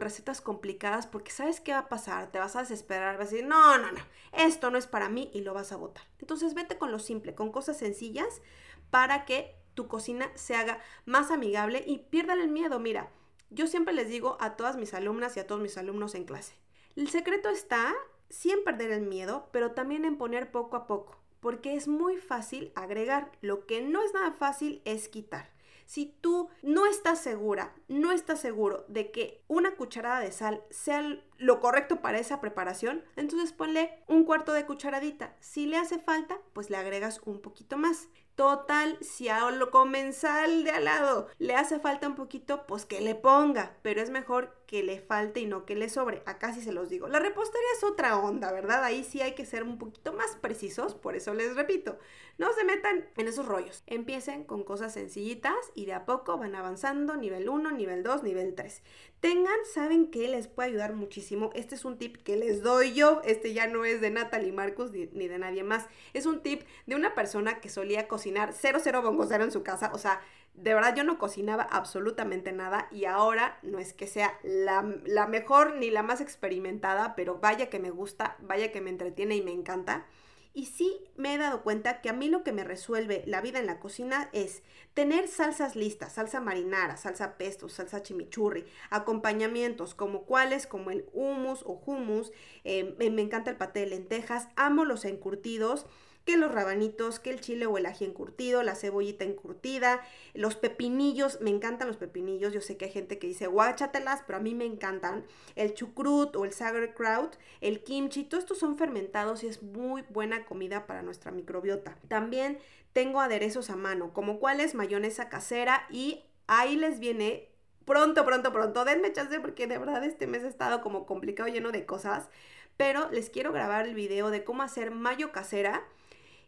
recetas 0.00 0.42
complicadas 0.42 1.06
porque 1.06 1.30
sabes 1.30 1.62
qué 1.62 1.72
va 1.72 1.78
a 1.78 1.88
pasar, 1.88 2.30
te 2.30 2.38
vas 2.38 2.54
a 2.54 2.60
desesperar, 2.60 3.16
vas 3.16 3.28
a 3.28 3.30
decir, 3.30 3.46
no, 3.46 3.78
no, 3.78 3.90
no, 3.90 4.00
esto 4.32 4.70
no 4.70 4.76
es 4.76 4.86
para 4.86 5.08
mí 5.08 5.30
y 5.32 5.40
lo 5.40 5.54
vas 5.54 5.72
a 5.72 5.76
botar. 5.76 6.04
Entonces 6.18 6.52
vete 6.52 6.76
con 6.76 6.92
lo 6.92 6.98
simple, 6.98 7.34
con 7.34 7.50
cosas 7.50 7.78
sencillas 7.78 8.42
para 8.90 9.24
que 9.24 9.56
tu 9.76 9.86
cocina 9.86 10.32
se 10.34 10.56
haga 10.56 10.80
más 11.04 11.30
amigable 11.30 11.84
y 11.86 11.98
pierdan 11.98 12.40
el 12.40 12.48
miedo. 12.48 12.80
Mira, 12.80 13.12
yo 13.50 13.68
siempre 13.68 13.94
les 13.94 14.08
digo 14.08 14.36
a 14.40 14.56
todas 14.56 14.76
mis 14.76 14.94
alumnas 14.94 15.36
y 15.36 15.40
a 15.40 15.46
todos 15.46 15.60
mis 15.60 15.78
alumnos 15.78 16.16
en 16.16 16.24
clase, 16.24 16.56
el 16.96 17.08
secreto 17.08 17.48
está 17.50 17.94
sí 18.28 18.50
en 18.50 18.64
perder 18.64 18.90
el 18.90 19.02
miedo, 19.02 19.48
pero 19.52 19.70
también 19.70 20.04
en 20.04 20.18
poner 20.18 20.50
poco 20.50 20.76
a 20.76 20.88
poco, 20.88 21.20
porque 21.38 21.76
es 21.76 21.86
muy 21.86 22.16
fácil 22.16 22.72
agregar, 22.74 23.30
lo 23.42 23.66
que 23.66 23.82
no 23.82 24.02
es 24.02 24.12
nada 24.12 24.32
fácil 24.32 24.82
es 24.84 25.08
quitar. 25.08 25.54
Si 25.84 26.06
tú 26.20 26.48
no 26.62 26.84
estás 26.86 27.20
segura, 27.20 27.72
no 27.86 28.10
estás 28.10 28.40
seguro 28.40 28.84
de 28.88 29.12
que 29.12 29.44
una 29.46 29.76
cucharada 29.76 30.18
de 30.18 30.32
sal 30.32 30.64
sea 30.68 31.22
lo 31.38 31.60
correcto 31.60 32.02
para 32.02 32.18
esa 32.18 32.40
preparación, 32.40 33.04
entonces 33.14 33.52
ponle 33.52 34.02
un 34.08 34.24
cuarto 34.24 34.52
de 34.52 34.66
cucharadita. 34.66 35.36
Si 35.38 35.66
le 35.66 35.76
hace 35.76 36.00
falta, 36.00 36.40
pues 36.54 36.70
le 36.70 36.76
agregas 36.76 37.20
un 37.24 37.40
poquito 37.40 37.76
más. 37.76 38.08
Total, 38.36 38.98
si 39.00 39.30
a 39.30 39.50
lo 39.50 39.70
comensal 39.70 40.62
de 40.62 40.70
al 40.70 40.84
lado 40.84 41.28
le 41.38 41.54
hace 41.54 41.80
falta 41.80 42.06
un 42.06 42.14
poquito, 42.14 42.66
pues 42.66 42.84
que 42.84 43.00
le 43.00 43.14
ponga, 43.14 43.78
pero 43.82 44.02
es 44.02 44.10
mejor 44.10 44.55
que 44.66 44.82
le 44.82 45.00
falte 45.00 45.40
y 45.40 45.46
no 45.46 45.64
que 45.64 45.76
le 45.76 45.88
sobre. 45.88 46.22
Acá 46.26 46.52
sí 46.52 46.60
se 46.60 46.72
los 46.72 46.88
digo. 46.88 47.08
La 47.08 47.20
repostería 47.20 47.68
es 47.76 47.84
otra 47.84 48.18
onda, 48.18 48.52
¿verdad? 48.52 48.84
Ahí 48.84 49.04
sí 49.04 49.22
hay 49.22 49.34
que 49.34 49.46
ser 49.46 49.62
un 49.62 49.78
poquito 49.78 50.12
más 50.12 50.36
precisos, 50.40 50.94
por 50.94 51.16
eso 51.16 51.32
les 51.32 51.54
repito, 51.54 51.98
no 52.36 52.52
se 52.52 52.64
metan 52.64 53.06
en 53.16 53.28
esos 53.28 53.46
rollos. 53.46 53.82
Empiecen 53.86 54.44
con 54.44 54.64
cosas 54.64 54.92
sencillitas 54.92 55.54
y 55.74 55.86
de 55.86 55.94
a 55.94 56.04
poco 56.04 56.36
van 56.36 56.54
avanzando, 56.54 57.16
nivel 57.16 57.48
1, 57.48 57.70
nivel 57.72 58.02
2, 58.02 58.22
nivel 58.24 58.54
3. 58.54 58.82
Tengan, 59.20 59.56
saben 59.72 60.10
que 60.10 60.28
les 60.28 60.48
puede 60.48 60.68
ayudar 60.68 60.94
muchísimo. 60.94 61.50
Este 61.54 61.74
es 61.74 61.84
un 61.84 61.96
tip 61.96 62.16
que 62.18 62.36
les 62.36 62.62
doy 62.62 62.92
yo, 62.92 63.22
este 63.24 63.54
ya 63.54 63.66
no 63.66 63.84
es 63.84 64.00
de 64.00 64.10
Natalie 64.10 64.52
Marcus 64.52 64.90
ni, 64.90 65.06
de 65.06 65.38
nadie 65.38 65.62
más. 65.62 65.86
Es 66.12 66.26
un 66.26 66.42
tip 66.42 66.62
de 66.86 66.96
una 66.96 67.14
persona 67.14 67.60
que 67.60 67.70
solía 67.70 68.08
cocinar 68.08 68.16
cocinar 68.16 68.54
cero, 68.54 68.78
cero 68.82 69.02
bongocero 69.02 69.44
en 69.44 69.52
su 69.52 69.62
casa. 69.62 69.90
O 69.92 69.98
sea, 69.98 70.20
de 70.56 70.74
verdad 70.74 70.96
yo 70.96 71.04
no 71.04 71.18
cocinaba 71.18 71.62
absolutamente 71.62 72.52
nada 72.52 72.88
y 72.90 73.04
ahora 73.04 73.58
no 73.62 73.78
es 73.78 73.92
que 73.92 74.06
sea 74.06 74.38
la, 74.42 74.84
la, 75.04 75.26
mejor 75.26 75.76
ni 75.76 75.90
la 75.90 76.02
más 76.02 76.20
experimentada, 76.20 77.14
pero 77.14 77.38
vaya 77.38 77.68
que 77.68 77.78
me 77.78 77.90
gusta, 77.90 78.36
vaya 78.40 78.72
que 78.72 78.80
me 78.80 78.90
entretiene 78.90 79.36
y 79.36 79.42
me 79.42 79.52
encanta. 79.52 80.06
Y 80.54 80.64
sí 80.66 80.98
me 81.16 81.34
he 81.34 81.38
dado 81.38 81.62
cuenta 81.62 82.00
que 82.00 82.08
a 82.08 82.14
mí 82.14 82.30
lo 82.30 82.42
que 82.42 82.52
me 82.52 82.64
resuelve 82.64 83.22
la 83.26 83.42
vida 83.42 83.58
en 83.58 83.66
la 83.66 83.78
cocina 83.78 84.30
es 84.32 84.62
tener 84.94 85.28
salsas 85.28 85.76
listas, 85.76 86.14
salsa 86.14 86.40
marinara, 86.40 86.96
salsa 86.96 87.36
pesto, 87.36 87.68
salsa 87.68 88.02
chimichurri, 88.02 88.64
acompañamientos 88.88 89.94
como 89.94 90.22
cuáles, 90.22 90.66
como 90.66 90.90
el 90.90 91.04
hummus 91.12 91.62
o 91.66 91.82
hummus, 91.84 92.32
eh, 92.64 92.96
me 92.98 93.20
encanta 93.20 93.50
el 93.50 93.58
paté 93.58 93.80
de 93.80 93.86
lentejas, 93.88 94.48
amo 94.56 94.86
los 94.86 95.04
encurtidos, 95.04 95.84
que 96.26 96.36
los 96.36 96.52
rabanitos, 96.52 97.20
que 97.20 97.30
el 97.30 97.40
chile 97.40 97.66
o 97.66 97.78
el 97.78 97.86
ají 97.86 98.04
encurtido, 98.04 98.64
la 98.64 98.74
cebollita 98.74 99.24
encurtida, 99.24 100.02
los 100.34 100.56
pepinillos, 100.56 101.40
me 101.40 101.50
encantan 101.50 101.86
los 101.86 101.96
pepinillos, 101.96 102.52
yo 102.52 102.60
sé 102.60 102.76
que 102.76 102.86
hay 102.86 102.90
gente 102.90 103.20
que 103.20 103.28
dice 103.28 103.46
guáchatelas, 103.46 104.24
pero 104.26 104.38
a 104.38 104.42
mí 104.42 104.52
me 104.52 104.64
encantan, 104.64 105.24
el 105.54 105.72
chucrut 105.72 106.34
o 106.34 106.44
el 106.44 106.52
sauerkraut, 106.52 107.36
el 107.60 107.84
kimchi, 107.84 108.24
todos 108.24 108.42
estos 108.42 108.58
son 108.58 108.76
fermentados 108.76 109.44
y 109.44 109.46
es 109.46 109.62
muy 109.62 110.02
buena 110.10 110.44
comida 110.44 110.86
para 110.88 111.02
nuestra 111.02 111.30
microbiota. 111.30 111.96
También 112.08 112.58
tengo 112.92 113.20
aderezos 113.20 113.70
a 113.70 113.76
mano, 113.76 114.12
como 114.12 114.40
cuáles 114.40 114.74
mayonesa 114.74 115.28
casera 115.28 115.86
y 115.90 116.24
ahí 116.48 116.74
les 116.74 116.98
viene 116.98 117.50
pronto, 117.84 118.24
pronto, 118.24 118.52
pronto, 118.52 118.84
denme 118.84 119.12
chance 119.12 119.38
porque 119.38 119.68
de 119.68 119.78
verdad 119.78 120.02
este 120.02 120.26
mes 120.26 120.42
ha 120.42 120.48
estado 120.48 120.80
como 120.80 121.06
complicado, 121.06 121.48
lleno 121.48 121.70
de 121.70 121.86
cosas, 121.86 122.28
pero 122.76 123.08
les 123.12 123.30
quiero 123.30 123.52
grabar 123.52 123.86
el 123.86 123.94
video 123.94 124.30
de 124.30 124.42
cómo 124.42 124.64
hacer 124.64 124.90
mayo 124.90 125.30
casera 125.30 125.84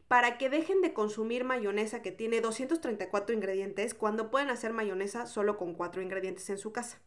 para 0.08 0.38
que 0.38 0.48
dejen 0.48 0.80
de 0.80 0.94
consumir 0.94 1.44
mayonesa 1.44 2.02
que 2.02 2.10
tiene 2.10 2.40
234 2.40 3.34
ingredientes 3.34 3.94
cuando 3.94 4.30
pueden 4.30 4.50
hacer 4.50 4.72
mayonesa 4.72 5.26
solo 5.26 5.56
con 5.58 5.74
4 5.74 6.02
ingredientes 6.02 6.48
en 6.50 6.58
su 6.58 6.72
casa. 6.72 6.98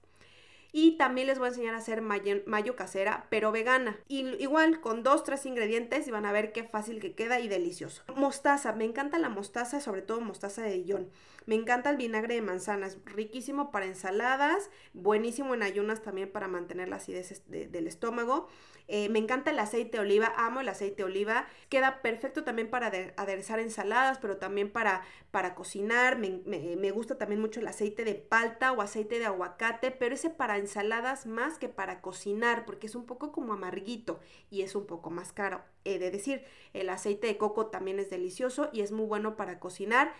Y 0.74 0.98
también 0.98 1.28
les 1.28 1.38
voy 1.38 1.48
a 1.48 1.50
enseñar 1.50 1.76
a 1.76 1.80
hacer 1.80 2.02
mayo, 2.02 2.76
casera, 2.78 3.28
pero 3.30 3.52
vegana. 3.52 4.00
Y 4.08 4.26
igual 4.42 4.80
con 4.80 5.04
dos, 5.04 5.24
tres 5.26 5.46
ingredientes 5.46 6.08
y 6.08 6.12
van 6.12 6.26
a 6.26 6.32
ver 6.32 6.54
qué 6.54 6.64
fácil 6.64 7.02
que 7.02 7.14
queda 7.14 7.42
y 7.42 7.50
delicioso. 7.50 8.04
Mostaza, 8.16 8.72
me 8.72 8.86
encanta 8.86 9.20
la 9.20 9.28
mostaza, 9.28 9.82
sobre 9.82 10.02
todo 10.02 10.22
mostaza 10.22 10.62
de 10.62 10.82
Dijon. 10.82 11.10
Me 11.46 11.56
encanta 11.56 11.90
el 11.90 11.98
vinagre 11.98 12.36
de 12.36 12.42
manzanas, 12.42 12.98
riquísimo 13.06 13.72
para 13.72 13.86
ensaladas, 13.86 14.70
buenísimo 14.94 15.54
en 15.56 15.64
ayunas 15.64 16.02
también 16.04 16.32
para 16.32 16.48
mantener 16.48 16.88
la 16.88 16.98
acidez 16.98 17.44
del 17.48 17.88
estómago. 17.88 18.48
Eh, 18.88 19.10
me 19.10 19.20
encanta 19.20 19.52
el 19.52 19.60
aceite 19.60 19.98
de 19.98 20.04
oliva, 20.04 20.34
amo 20.36 20.60
el 20.60 20.70
aceite 20.70 20.98
de 20.98 21.04
oliva. 21.06 21.48
Queda 21.70 22.02
perfecto 22.02 22.44
también 22.44 22.70
para 22.70 22.88
aderezar 23.16 23.60
ensaladas, 23.60 24.20
pero 24.20 24.38
también 24.38 24.70
para, 24.70 25.04
para 25.32 25.56
cocinar. 25.56 26.18
Me, 26.18 26.42
me, 26.46 26.92
gusta 26.92 27.18
también 27.18 27.42
mucho 27.42 27.60
el 27.60 27.68
aceite 27.68 28.04
de 28.04 28.16
palta 28.16 28.72
o 28.74 28.82
aceite 28.82 29.18
de 29.18 29.26
aguacate, 29.26 29.92
pero 29.92 30.14
ese 30.14 30.30
para 30.30 30.58
ensaladas 30.58 31.26
más 31.26 31.58
que 31.58 31.70
para 31.70 32.02
cocinar, 32.02 32.66
porque 32.66 32.88
es 32.88 32.96
un 32.96 33.06
poco 33.06 33.32
como 33.32 33.54
amarguito 33.54 34.20
y 34.50 34.62
es 34.62 34.76
un 34.76 34.86
poco 34.86 35.10
más 35.10 35.32
caro. 35.32 35.64
He 35.86 35.98
de 35.98 36.12
decir, 36.12 36.44
el 36.74 36.90
aceite 36.90 37.28
de 37.28 37.38
coco 37.38 37.68
también 37.68 37.98
es 37.98 38.10
delicioso 38.10 38.70
y 38.74 38.82
es 38.82 38.92
muy 38.92 39.06
bueno 39.06 39.38
para 39.38 39.60
cocinar. 39.60 40.14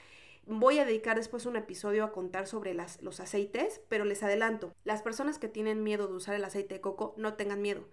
Voy 0.46 0.80
a 0.80 0.86
dedicar 0.86 1.18
después 1.18 1.46
un 1.46 1.56
episodio 1.56 2.04
a 2.04 2.12
contar 2.12 2.48
sobre 2.48 2.74
las, 2.74 3.02
los 3.02 3.20
aceites, 3.20 3.82
pero 3.88 4.06
les 4.06 4.24
adelanto, 4.24 4.74
las 4.84 5.02
personas 5.02 5.40
que 5.40 5.48
tienen 5.48 5.84
miedo 5.84 6.08
de 6.08 6.16
usar 6.16 6.36
el 6.36 6.44
aceite 6.44 6.76
de 6.76 6.82
coco, 6.82 7.14
no 7.18 7.36
tengan 7.36 7.62
miedo 7.62 7.88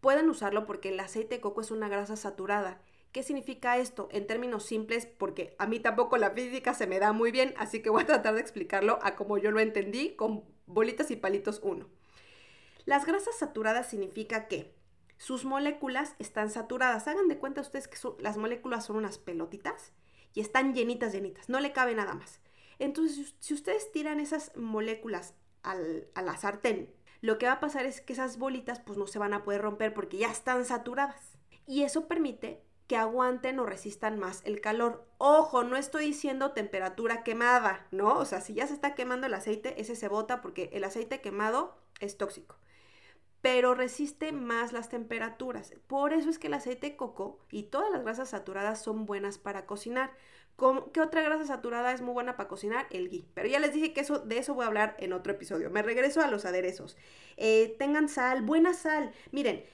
pueden 0.00 0.28
usarlo 0.28 0.66
porque 0.66 0.90
el 0.90 1.00
aceite 1.00 1.36
de 1.36 1.40
coco 1.40 1.60
es 1.60 1.70
una 1.70 1.88
grasa 1.88 2.16
saturada. 2.16 2.80
¿Qué 3.12 3.22
significa 3.22 3.76
esto? 3.76 4.08
En 4.12 4.26
términos 4.26 4.64
simples, 4.64 5.06
porque 5.06 5.54
a 5.58 5.66
mí 5.66 5.80
tampoco 5.80 6.16
la 6.16 6.30
física 6.30 6.74
se 6.74 6.86
me 6.86 7.00
da 7.00 7.12
muy 7.12 7.32
bien, 7.32 7.54
así 7.56 7.82
que 7.82 7.90
voy 7.90 8.02
a 8.02 8.06
tratar 8.06 8.34
de 8.34 8.40
explicarlo 8.40 8.98
a 9.02 9.16
como 9.16 9.38
yo 9.38 9.50
lo 9.50 9.60
entendí 9.60 10.14
con 10.14 10.44
bolitas 10.66 11.10
y 11.10 11.16
palitos 11.16 11.60
1. 11.62 11.88
Las 12.84 13.06
grasas 13.06 13.36
saturadas 13.36 13.90
significa 13.90 14.48
que 14.48 14.74
sus 15.18 15.44
moléculas 15.44 16.14
están 16.18 16.50
saturadas. 16.50 17.08
Hagan 17.08 17.28
de 17.28 17.38
cuenta 17.38 17.60
ustedes 17.60 17.88
que 17.88 17.98
las 18.20 18.36
moléculas 18.36 18.86
son 18.86 18.96
unas 18.96 19.18
pelotitas 19.18 19.92
y 20.34 20.40
están 20.40 20.74
llenitas, 20.74 21.12
llenitas, 21.12 21.48
no 21.48 21.60
le 21.60 21.72
cabe 21.72 21.94
nada 21.94 22.14
más. 22.14 22.40
Entonces, 22.78 23.34
si 23.40 23.54
ustedes 23.54 23.92
tiran 23.92 24.20
esas 24.20 24.56
moléculas 24.56 25.34
al, 25.62 26.08
a 26.14 26.22
la 26.22 26.36
sartén 26.36 26.94
lo 27.20 27.36
que 27.36 27.46
va 27.46 27.52
a 27.52 27.60
pasar 27.60 27.84
es 27.84 28.00
que 28.00 28.14
esas 28.14 28.38
bolitas 28.38 28.80
pues 28.80 28.98
no 28.98 29.06
se 29.06 29.18
van 29.18 29.34
a 29.34 29.44
poder 29.44 29.60
romper 29.60 29.92
porque 29.92 30.16
ya 30.16 30.30
están 30.30 30.64
saturadas. 30.64 31.38
Y 31.66 31.82
eso 31.82 32.08
permite 32.08 32.62
que 32.86 32.96
aguanten 32.96 33.58
o 33.58 33.66
resistan 33.66 34.18
más 34.18 34.40
el 34.44 34.60
calor. 34.60 35.06
Ojo, 35.18 35.62
no 35.62 35.76
estoy 35.76 36.06
diciendo 36.06 36.52
temperatura 36.52 37.22
quemada, 37.22 37.86
¿no? 37.90 38.14
O 38.18 38.24
sea, 38.24 38.40
si 38.40 38.54
ya 38.54 38.66
se 38.66 38.74
está 38.74 38.94
quemando 38.94 39.26
el 39.26 39.34
aceite, 39.34 39.80
ese 39.80 39.94
se 39.94 40.08
bota 40.08 40.40
porque 40.40 40.70
el 40.72 40.82
aceite 40.82 41.20
quemado 41.20 41.76
es 42.00 42.16
tóxico. 42.16 42.56
Pero 43.40 43.74
resiste 43.74 44.32
más 44.32 44.72
las 44.72 44.88
temperaturas. 44.88 45.72
Por 45.86 46.12
eso 46.12 46.28
es 46.28 46.38
que 46.38 46.48
el 46.48 46.54
aceite 46.54 46.90
de 46.90 46.96
coco 46.96 47.40
y 47.50 47.64
todas 47.64 47.90
las 47.90 48.02
grasas 48.02 48.30
saturadas 48.30 48.82
son 48.82 49.06
buenas 49.06 49.38
para 49.38 49.66
cocinar. 49.66 50.10
¿Qué 50.92 51.00
otra 51.00 51.22
grasa 51.22 51.46
saturada 51.46 51.92
es 51.92 52.02
muy 52.02 52.12
buena 52.12 52.36
para 52.36 52.48
cocinar? 52.48 52.86
El 52.90 53.08
ghee. 53.08 53.26
Pero 53.32 53.48
ya 53.48 53.58
les 53.60 53.72
dije 53.72 53.94
que 53.94 54.02
eso, 54.02 54.18
de 54.18 54.36
eso 54.36 54.52
voy 54.52 54.64
a 54.64 54.68
hablar 54.68 54.94
en 54.98 55.14
otro 55.14 55.32
episodio. 55.32 55.70
Me 55.70 55.80
regreso 55.80 56.20
a 56.20 56.26
los 56.26 56.44
aderezos. 56.44 56.98
Eh, 57.38 57.76
tengan 57.78 58.10
sal, 58.10 58.42
buena 58.42 58.74
sal. 58.74 59.12
Miren, 59.32 59.64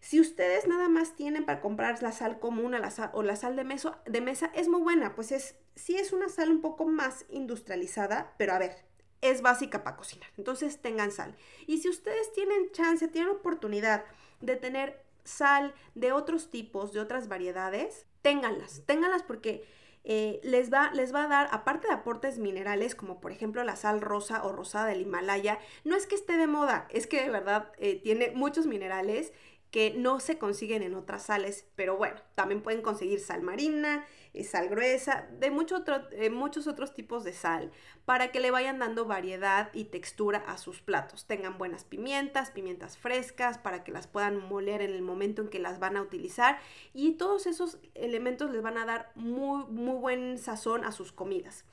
si 0.00 0.20
ustedes 0.20 0.66
nada 0.66 0.88
más 0.88 1.14
tienen 1.14 1.46
para 1.46 1.60
comprar 1.60 2.02
la 2.02 2.10
sal 2.10 2.40
común 2.40 2.74
o 2.74 3.22
la 3.22 3.36
sal 3.36 3.56
de, 3.56 3.64
de 4.06 4.20
mesa, 4.20 4.50
es 4.54 4.68
muy 4.68 4.82
buena. 4.82 5.14
Pues 5.14 5.30
es, 5.30 5.56
sí 5.76 5.96
es 5.96 6.12
una 6.12 6.28
sal 6.28 6.50
un 6.50 6.60
poco 6.60 6.84
más 6.84 7.26
industrializada, 7.30 8.34
pero 8.36 8.54
a 8.54 8.58
ver, 8.58 8.76
es 9.24 9.40
básica 9.42 9.82
para 9.82 9.96
cocinar. 9.96 10.28
Entonces 10.36 10.80
tengan 10.80 11.10
sal. 11.10 11.34
Y 11.66 11.78
si 11.78 11.88
ustedes 11.88 12.32
tienen 12.32 12.70
chance, 12.72 13.08
tienen 13.08 13.30
oportunidad 13.30 14.04
de 14.40 14.56
tener 14.56 15.02
sal 15.24 15.74
de 15.94 16.12
otros 16.12 16.50
tipos, 16.50 16.92
de 16.92 17.00
otras 17.00 17.26
variedades, 17.26 18.06
ténganlas. 18.20 18.82
Ténganlas 18.84 19.22
porque 19.22 19.64
eh, 20.04 20.40
les, 20.44 20.70
va, 20.70 20.90
les 20.92 21.14
va 21.14 21.24
a 21.24 21.28
dar, 21.28 21.48
aparte 21.50 21.88
de 21.88 21.94
aportes 21.94 22.38
minerales, 22.38 22.94
como 22.94 23.20
por 23.20 23.32
ejemplo 23.32 23.64
la 23.64 23.76
sal 23.76 24.02
rosa 24.02 24.44
o 24.44 24.52
rosada 24.52 24.86
del 24.86 25.00
Himalaya, 25.00 25.58
no 25.84 25.96
es 25.96 26.06
que 26.06 26.14
esté 26.14 26.36
de 26.36 26.46
moda, 26.46 26.86
es 26.90 27.06
que 27.06 27.22
de 27.22 27.30
verdad 27.30 27.72
eh, 27.78 27.98
tiene 28.02 28.30
muchos 28.34 28.66
minerales 28.66 29.32
que 29.74 29.92
no 29.92 30.20
se 30.20 30.38
consiguen 30.38 30.84
en 30.84 30.94
otras 30.94 31.24
sales, 31.24 31.66
pero 31.74 31.96
bueno, 31.96 32.14
también 32.36 32.62
pueden 32.62 32.80
conseguir 32.80 33.18
sal 33.18 33.42
marina, 33.42 34.06
eh, 34.32 34.44
sal 34.44 34.68
gruesa, 34.68 35.26
de 35.40 35.48
eh, 35.48 36.30
muchos 36.30 36.68
otros 36.68 36.94
tipos 36.94 37.24
de 37.24 37.32
sal, 37.32 37.72
para 38.04 38.30
que 38.30 38.38
le 38.38 38.52
vayan 38.52 38.78
dando 38.78 39.04
variedad 39.04 39.70
y 39.72 39.86
textura 39.86 40.44
a 40.46 40.58
sus 40.58 40.80
platos. 40.80 41.26
Tengan 41.26 41.58
buenas 41.58 41.82
pimientas, 41.82 42.52
pimientas 42.52 42.96
frescas, 42.96 43.58
para 43.58 43.82
que 43.82 43.90
las 43.90 44.06
puedan 44.06 44.48
moler 44.48 44.80
en 44.80 44.92
el 44.92 45.02
momento 45.02 45.42
en 45.42 45.48
que 45.48 45.58
las 45.58 45.80
van 45.80 45.96
a 45.96 46.02
utilizar 46.02 46.60
y 46.92 47.14
todos 47.14 47.48
esos 47.48 47.78
elementos 47.96 48.52
les 48.52 48.62
van 48.62 48.78
a 48.78 48.86
dar 48.86 49.10
muy, 49.16 49.64
muy 49.64 49.98
buen 49.98 50.38
sazón 50.38 50.84
a 50.84 50.92
sus 50.92 51.10
comidas. 51.10 51.64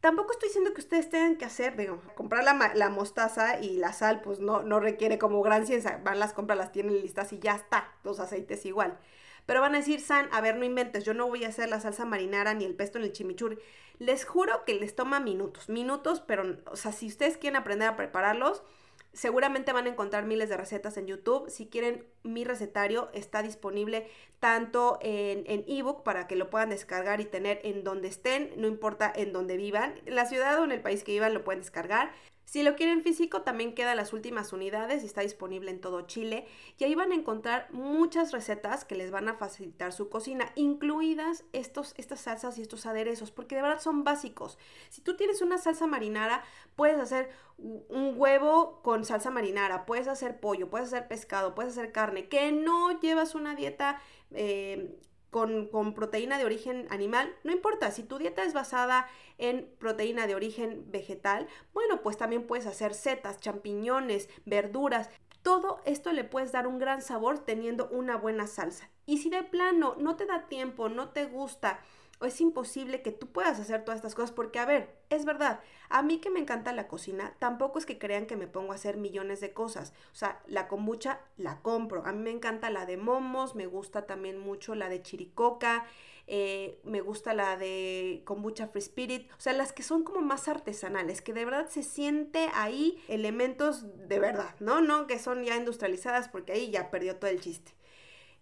Tampoco 0.00 0.32
estoy 0.32 0.48
diciendo 0.48 0.72
que 0.72 0.80
ustedes 0.80 1.10
tengan 1.10 1.36
que 1.36 1.44
hacer, 1.44 1.76
digo, 1.76 2.00
comprar 2.14 2.42
la, 2.42 2.88
mostaza 2.88 3.60
y 3.60 3.76
la 3.76 3.92
sal, 3.92 4.22
pues 4.22 4.40
no, 4.40 4.62
no 4.62 4.80
requiere 4.80 5.18
como 5.18 5.42
gran 5.42 5.66
ciencia. 5.66 6.00
Van 6.02 6.18
las 6.18 6.32
compras, 6.32 6.58
las 6.58 6.72
tienen 6.72 7.00
listas 7.02 7.32
y 7.34 7.38
ya 7.38 7.54
está, 7.54 7.92
los 8.02 8.18
aceites 8.18 8.64
igual. 8.64 8.98
Pero 9.44 9.60
van 9.60 9.74
a 9.74 9.78
decir, 9.78 10.00
San, 10.00 10.28
a 10.32 10.40
ver, 10.40 10.56
no 10.56 10.64
inventes, 10.64 11.04
yo 11.04 11.12
no 11.12 11.28
voy 11.28 11.44
a 11.44 11.48
hacer 11.48 11.68
la 11.68 11.80
salsa 11.80 12.06
marinara 12.06 12.54
ni 12.54 12.64
el 12.64 12.74
pesto 12.74 12.98
ni 12.98 13.06
el 13.06 13.12
chimichurri. 13.12 13.58
Les 13.98 14.24
juro 14.24 14.64
que 14.64 14.74
les 14.74 14.94
toma 14.94 15.20
minutos, 15.20 15.68
minutos, 15.68 16.20
pero, 16.20 16.56
o 16.66 16.76
sea, 16.76 16.92
si 16.92 17.06
ustedes 17.06 17.36
quieren 17.36 17.56
aprender 17.56 17.88
a 17.88 17.96
prepararlos, 17.96 18.62
Seguramente 19.12 19.72
van 19.72 19.86
a 19.86 19.90
encontrar 19.90 20.24
miles 20.24 20.48
de 20.48 20.56
recetas 20.56 20.96
en 20.96 21.06
YouTube. 21.06 21.50
Si 21.50 21.66
quieren, 21.66 22.06
mi 22.22 22.44
recetario 22.44 23.10
está 23.12 23.42
disponible 23.42 24.08
tanto 24.38 24.98
en 25.02 25.64
ebook 25.66 26.02
para 26.04 26.26
que 26.26 26.36
lo 26.36 26.48
puedan 26.48 26.70
descargar 26.70 27.20
y 27.20 27.24
tener 27.24 27.60
en 27.64 27.82
donde 27.82 28.08
estén, 28.08 28.52
no 28.56 28.68
importa 28.68 29.12
en 29.14 29.32
donde 29.32 29.56
vivan. 29.56 29.94
La 30.06 30.26
ciudad 30.26 30.60
o 30.60 30.64
en 30.64 30.72
el 30.72 30.80
país 30.80 31.02
que 31.02 31.12
vivan 31.12 31.34
lo 31.34 31.44
pueden 31.44 31.60
descargar. 31.60 32.12
Si 32.50 32.64
lo 32.64 32.74
quieren 32.74 33.04
físico, 33.04 33.42
también 33.42 33.76
quedan 33.76 33.96
las 33.96 34.12
últimas 34.12 34.52
unidades 34.52 35.04
y 35.04 35.06
está 35.06 35.20
disponible 35.20 35.70
en 35.70 35.80
todo 35.80 36.00
Chile. 36.08 36.48
Y 36.78 36.82
ahí 36.82 36.96
van 36.96 37.12
a 37.12 37.14
encontrar 37.14 37.68
muchas 37.70 38.32
recetas 38.32 38.84
que 38.84 38.96
les 38.96 39.12
van 39.12 39.28
a 39.28 39.34
facilitar 39.34 39.92
su 39.92 40.08
cocina, 40.08 40.50
incluidas 40.56 41.44
estos, 41.52 41.94
estas 41.96 42.22
salsas 42.22 42.58
y 42.58 42.62
estos 42.62 42.86
aderezos, 42.86 43.30
porque 43.30 43.54
de 43.54 43.62
verdad 43.62 43.78
son 43.78 44.02
básicos. 44.02 44.58
Si 44.88 45.00
tú 45.00 45.14
tienes 45.14 45.42
una 45.42 45.58
salsa 45.58 45.86
marinara, 45.86 46.42
puedes 46.74 46.98
hacer 46.98 47.30
un 47.56 48.14
huevo 48.16 48.82
con 48.82 49.04
salsa 49.04 49.30
marinara, 49.30 49.86
puedes 49.86 50.08
hacer 50.08 50.40
pollo, 50.40 50.70
puedes 50.70 50.88
hacer 50.88 51.06
pescado, 51.06 51.54
puedes 51.54 51.78
hacer 51.78 51.92
carne, 51.92 52.28
que 52.28 52.50
no 52.50 52.98
llevas 52.98 53.36
una 53.36 53.54
dieta 53.54 54.02
eh, 54.32 54.98
con, 55.30 55.94
proteína 55.94 56.38
de 56.38 56.44
origen 56.44 56.86
animal, 56.90 57.34
no 57.44 57.52
importa, 57.52 57.90
si 57.90 58.02
tu 58.02 58.18
dieta 58.18 58.42
es 58.42 58.52
basada 58.52 59.08
en 59.38 59.70
proteína 59.78 60.26
de 60.26 60.34
origen 60.34 60.90
vegetal, 60.90 61.46
bueno, 61.72 62.02
pues 62.02 62.16
también 62.16 62.46
puedes 62.46 62.66
hacer 62.66 62.94
setas, 62.94 63.40
champiñones, 63.40 64.28
verduras. 64.44 65.08
Todo 65.42 65.80
esto 65.86 66.12
le 66.12 66.24
puedes 66.24 66.52
dar 66.52 66.66
un 66.66 66.78
gran 66.78 67.00
sabor 67.00 67.38
teniendo 67.38 67.88
una 67.88 68.16
buena 68.16 68.46
salsa. 68.46 68.90
Y 69.06 69.18
si 69.18 69.30
de 69.30 69.42
plano 69.42 69.96
no 69.98 70.16
te 70.16 70.26
da 70.26 70.48
tiempo, 70.48 70.88
no 70.88 71.10
te 71.10 71.24
gusta, 71.24 71.80
es 72.26 72.40
imposible 72.40 73.02
que 73.02 73.12
tú 73.12 73.28
puedas 73.32 73.58
hacer 73.58 73.84
todas 73.84 73.98
estas 73.98 74.14
cosas 74.14 74.32
porque, 74.32 74.58
a 74.58 74.66
ver, 74.66 74.94
es 75.08 75.24
verdad, 75.24 75.60
a 75.88 76.02
mí 76.02 76.18
que 76.18 76.30
me 76.30 76.40
encanta 76.40 76.72
la 76.72 76.86
cocina, 76.86 77.34
tampoco 77.38 77.78
es 77.78 77.86
que 77.86 77.98
crean 77.98 78.26
que 78.26 78.36
me 78.36 78.46
pongo 78.46 78.72
a 78.72 78.76
hacer 78.76 78.96
millones 78.96 79.40
de 79.40 79.52
cosas. 79.52 79.92
O 80.12 80.14
sea, 80.14 80.40
la 80.46 80.68
kombucha 80.68 81.20
la 81.36 81.60
compro. 81.62 82.04
A 82.04 82.12
mí 82.12 82.22
me 82.22 82.30
encanta 82.30 82.70
la 82.70 82.86
de 82.86 82.96
momos, 82.96 83.54
me 83.54 83.66
gusta 83.66 84.06
también 84.06 84.38
mucho 84.38 84.74
la 84.74 84.88
de 84.88 85.02
chiricoca, 85.02 85.86
eh, 86.26 86.78
me 86.84 87.00
gusta 87.00 87.34
la 87.34 87.56
de 87.56 88.22
kombucha 88.24 88.68
free 88.68 88.82
spirit. 88.82 89.30
O 89.32 89.40
sea, 89.40 89.52
las 89.52 89.72
que 89.72 89.82
son 89.82 90.04
como 90.04 90.20
más 90.20 90.46
artesanales, 90.46 91.22
que 91.22 91.32
de 91.32 91.44
verdad 91.44 91.68
se 91.68 91.82
siente 91.82 92.48
ahí 92.54 93.02
elementos 93.08 93.84
de 94.08 94.20
verdad, 94.20 94.54
¿no? 94.60 94.80
No 94.80 95.06
que 95.06 95.18
son 95.18 95.42
ya 95.42 95.56
industrializadas 95.56 96.28
porque 96.28 96.52
ahí 96.52 96.70
ya 96.70 96.90
perdió 96.90 97.16
todo 97.16 97.30
el 97.30 97.40
chiste. 97.40 97.72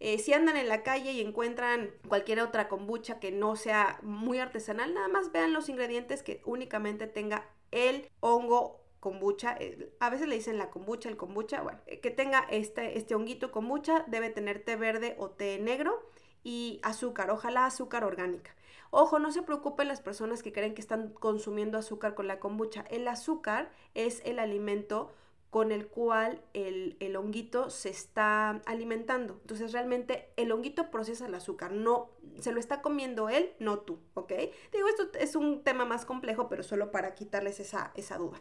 Eh, 0.00 0.18
si 0.18 0.32
andan 0.32 0.56
en 0.56 0.68
la 0.68 0.82
calle 0.82 1.12
y 1.12 1.20
encuentran 1.20 1.90
cualquier 2.08 2.40
otra 2.40 2.68
kombucha 2.68 3.18
que 3.18 3.32
no 3.32 3.56
sea 3.56 3.98
muy 4.02 4.38
artesanal, 4.38 4.94
nada 4.94 5.08
más 5.08 5.32
vean 5.32 5.52
los 5.52 5.68
ingredientes 5.68 6.22
que 6.22 6.40
únicamente 6.44 7.06
tenga 7.06 7.44
el 7.72 8.08
hongo 8.20 8.80
kombucha, 9.00 9.56
eh, 9.58 9.92
a 10.00 10.10
veces 10.10 10.28
le 10.28 10.36
dicen 10.36 10.58
la 10.58 10.70
kombucha, 10.70 11.08
el 11.08 11.16
kombucha, 11.16 11.62
bueno, 11.62 11.80
eh, 11.86 12.00
que 12.00 12.10
tenga 12.10 12.40
este, 12.50 12.98
este 12.98 13.14
honguito 13.14 13.50
kombucha, 13.52 14.04
debe 14.08 14.30
tener 14.30 14.64
té 14.64 14.76
verde 14.76 15.16
o 15.18 15.30
té 15.30 15.58
negro 15.58 16.10
y 16.44 16.80
azúcar, 16.82 17.30
ojalá 17.30 17.66
azúcar 17.66 18.04
orgánica. 18.04 18.54
Ojo, 18.90 19.18
no 19.18 19.30
se 19.32 19.42
preocupen 19.42 19.88
las 19.88 20.00
personas 20.00 20.42
que 20.42 20.52
creen 20.52 20.74
que 20.74 20.80
están 20.80 21.12
consumiendo 21.12 21.76
azúcar 21.76 22.14
con 22.14 22.26
la 22.26 22.38
kombucha. 22.38 22.84
El 22.90 23.06
azúcar 23.06 23.70
es 23.94 24.22
el 24.24 24.38
alimento 24.38 25.12
con 25.50 25.72
el 25.72 25.86
cual 25.86 26.42
el, 26.52 26.96
el, 27.00 27.16
honguito 27.16 27.70
se 27.70 27.88
está 27.88 28.60
alimentando. 28.66 29.38
Entonces 29.40 29.72
realmente 29.72 30.28
el 30.36 30.52
honguito 30.52 30.90
procesa 30.90 31.26
el 31.26 31.34
azúcar, 31.34 31.72
no 31.72 32.10
se 32.38 32.52
lo 32.52 32.60
está 32.60 32.82
comiendo 32.82 33.28
él, 33.28 33.52
no 33.58 33.78
tú, 33.78 33.98
¿ok? 34.14 34.32
Digo, 34.72 34.88
esto 34.88 35.08
es 35.18 35.36
un 35.36 35.64
tema 35.64 35.84
más 35.84 36.04
complejo, 36.04 36.48
pero 36.48 36.62
solo 36.62 36.90
para 36.90 37.14
quitarles 37.14 37.60
esa, 37.60 37.92
esa 37.94 38.18
duda. 38.18 38.40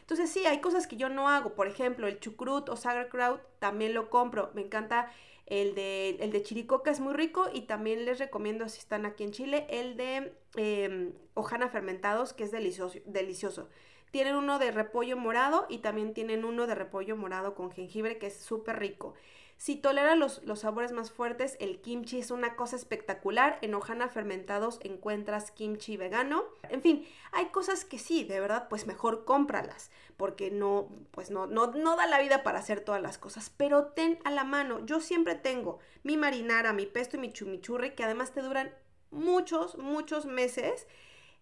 Entonces 0.00 0.30
sí, 0.30 0.46
hay 0.46 0.60
cosas 0.62 0.86
que 0.86 0.96
yo 0.96 1.10
no 1.10 1.28
hago, 1.28 1.54
por 1.54 1.66
ejemplo, 1.66 2.06
el 2.06 2.18
chucrut 2.18 2.70
o 2.70 2.76
sauerkraut 2.76 3.42
también 3.58 3.92
lo 3.92 4.08
compro, 4.08 4.50
me 4.54 4.62
encanta 4.62 5.12
el 5.44 5.74
de, 5.74 6.10
el 6.20 6.30
de 6.32 6.42
chiricoca, 6.42 6.90
es 6.90 7.00
muy 7.00 7.12
rico 7.12 7.48
y 7.52 7.62
también 7.62 8.04
les 8.06 8.18
recomiendo 8.18 8.68
si 8.68 8.78
están 8.78 9.04
aquí 9.04 9.24
en 9.24 9.32
Chile, 9.32 9.66
el 9.68 9.96
de 9.96 10.34
eh, 10.56 11.12
hojana 11.34 11.68
fermentados, 11.68 12.32
que 12.32 12.44
es 12.44 12.50
delicioso. 12.50 12.98
delicioso. 13.04 13.68
Tienen 14.10 14.36
uno 14.36 14.58
de 14.58 14.70
repollo 14.70 15.16
morado 15.16 15.66
y 15.68 15.78
también 15.78 16.14
tienen 16.14 16.44
uno 16.44 16.66
de 16.66 16.74
repollo 16.74 17.16
morado 17.16 17.54
con 17.54 17.70
jengibre 17.70 18.18
que 18.18 18.28
es 18.28 18.36
súper 18.38 18.78
rico. 18.78 19.14
Si 19.58 19.74
tolera 19.74 20.14
los, 20.14 20.40
los, 20.44 20.60
sabores 20.60 20.92
más 20.92 21.10
fuertes, 21.10 21.56
el 21.58 21.80
kimchi 21.80 22.20
es 22.20 22.30
una 22.30 22.54
cosa 22.54 22.76
espectacular. 22.76 23.58
En 23.60 23.74
Ohana 23.74 24.08
Fermentados 24.08 24.78
encuentras 24.84 25.50
kimchi 25.50 25.96
vegano. 25.96 26.44
En 26.70 26.80
fin, 26.80 27.04
hay 27.32 27.46
cosas 27.46 27.84
que 27.84 27.98
sí, 27.98 28.22
de 28.22 28.38
verdad, 28.38 28.68
pues 28.68 28.86
mejor 28.86 29.24
cómpralas, 29.24 29.90
porque 30.16 30.52
no, 30.52 30.88
pues 31.10 31.32
no, 31.32 31.48
no, 31.48 31.72
no 31.72 31.96
da 31.96 32.06
la 32.06 32.20
vida 32.20 32.44
para 32.44 32.60
hacer 32.60 32.82
todas 32.82 33.02
las 33.02 33.18
cosas. 33.18 33.50
Pero 33.56 33.86
ten 33.86 34.20
a 34.24 34.30
la 34.30 34.44
mano, 34.44 34.86
yo 34.86 35.00
siempre 35.00 35.34
tengo 35.34 35.80
mi 36.04 36.16
marinara, 36.16 36.72
mi 36.72 36.86
pesto 36.86 37.16
y 37.16 37.20
mi 37.20 37.32
chumichurri, 37.32 37.96
que 37.96 38.04
además 38.04 38.32
te 38.32 38.42
duran 38.42 38.72
muchos, 39.10 39.76
muchos 39.76 40.24
meses. 40.24 40.86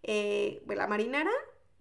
Eh, 0.01 0.63
la 0.67 0.87
marinara 0.87 1.31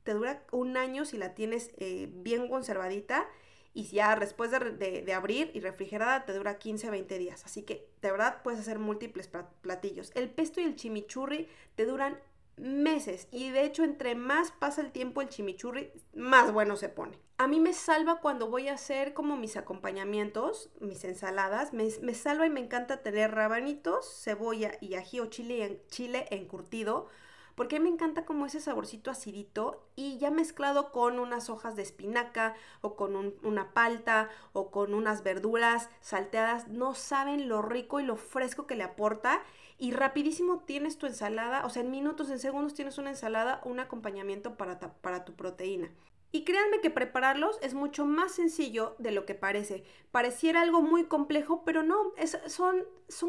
te 0.07 0.15
dura 0.15 0.41
un 0.53 0.77
año 0.78 1.05
si 1.05 1.19
la 1.19 1.35
tienes 1.35 1.73
eh, 1.77 2.09
bien 2.11 2.49
conservadita 2.49 3.28
y 3.74 3.89
ya 3.89 4.16
después 4.16 4.51
de, 4.53 5.12
abrir 5.12 5.51
y 5.53 5.61
refrigerada 5.61 6.24
te 6.24 6.33
dura 6.33 6.59
15 6.59 6.87
a 6.87 6.91
20 6.93 7.19
días. 7.19 7.45
Así 7.45 7.62
que 7.62 7.91
de 8.01 8.11
verdad 8.12 8.41
puedes 8.43 8.61
hacer 8.61 8.78
múltiples 8.78 9.28
platillos. 9.61 10.12
El 10.15 10.31
pesto 10.31 10.61
y 10.61 10.65
el 10.65 10.77
chimichurri 10.77 11.49
te 11.74 11.85
duran 11.85 12.19
meses 12.57 13.28
y 13.33 13.51
de 13.51 13.65
hecho 13.65 13.85
entre 13.85 14.15
más 14.15 14.51
pasa 14.51 14.81
el 14.81 14.93
tiempo 14.93 15.20
el 15.20 15.28
chimichurri 15.28 15.91
más 16.15 16.53
bueno 16.53 16.77
se 16.77 16.89
pone. 16.89 17.19
A 17.37 17.49
mí 17.49 17.61
me 17.61 17.74
salva 17.74 18.20
cuando 18.20 18.49
voy 18.49 18.69
a 18.69 18.74
hacer 18.74 19.12
como 19.12 19.37
mis 19.37 19.59
acompañamientos, 19.59 20.70
mis 20.81 21.05
ensaladas, 21.05 21.74
me, 21.74 21.89
me 22.01 22.15
salva 22.15 22.47
y 22.47 22.51
me 22.51 22.61
encanta 22.61 23.03
tener 23.03 23.33
rabanitos, 23.33 24.09
cebolla 24.23 24.78
y 24.81 24.95
ají 24.95 25.20
o 25.20 25.27
chile, 25.27 25.83
chile 25.89 26.27
encurtido 26.31 27.09
porque 27.57 27.81
me 27.81 27.89
encanta 27.89 28.24
como 28.24 28.47
ese 28.47 28.61
saborcito 28.61 29.11
acidito 29.11 29.83
y 29.97 30.19
ya 30.19 30.31
mezclado 30.31 30.93
con 30.93 31.19
unas 31.19 31.51
hojas 31.51 31.74
de 31.74 31.83
espinaca 31.83 32.55
o 32.83 32.95
con 32.95 33.35
una 33.43 33.73
palta 33.73 34.28
o 34.53 34.70
con 34.70 34.95
unas 34.95 35.24
verduras 35.24 35.89
salteadas, 36.01 36.69
no 36.69 36.95
saben 36.95 37.49
lo 37.49 37.62
rico 37.62 37.99
y 37.99 38.05
lo 38.05 38.16
fresco 38.16 38.66
que 38.66 38.77
le 38.77 38.85
aporta 38.85 39.43
y 39.78 39.93
rapidísimo 39.93 40.61
tienes 40.61 40.99
tu 40.99 41.07
ensalada, 41.07 41.66
o 41.66 41.70
sea, 41.70 41.83
en 41.83 41.91
minutos, 41.91 42.31
en 42.31 42.39
segundos 42.39 42.74
tienes 42.74 42.99
una 42.99 43.11
ensalada, 43.11 43.61
un 43.65 43.81
acompañamiento 43.81 44.57
para, 44.57 44.78
para 44.78 45.24
tu 45.24 45.35
proteína. 45.35 45.91
Y 46.37 46.45
créanme 46.45 46.83
que 46.83 46.91
prepararlos 46.91 47.59
es 47.63 47.73
mucho 47.73 48.05
más 48.05 48.33
sencillo 48.33 48.95
de 48.99 49.11
lo 49.11 49.25
que 49.25 49.35
parece. 49.35 49.85
Pareciera 50.11 50.61
algo 50.61 50.83
muy 50.83 51.05
complejo, 51.05 51.63
pero 51.65 51.83
no, 51.83 52.13
son, 52.47 52.85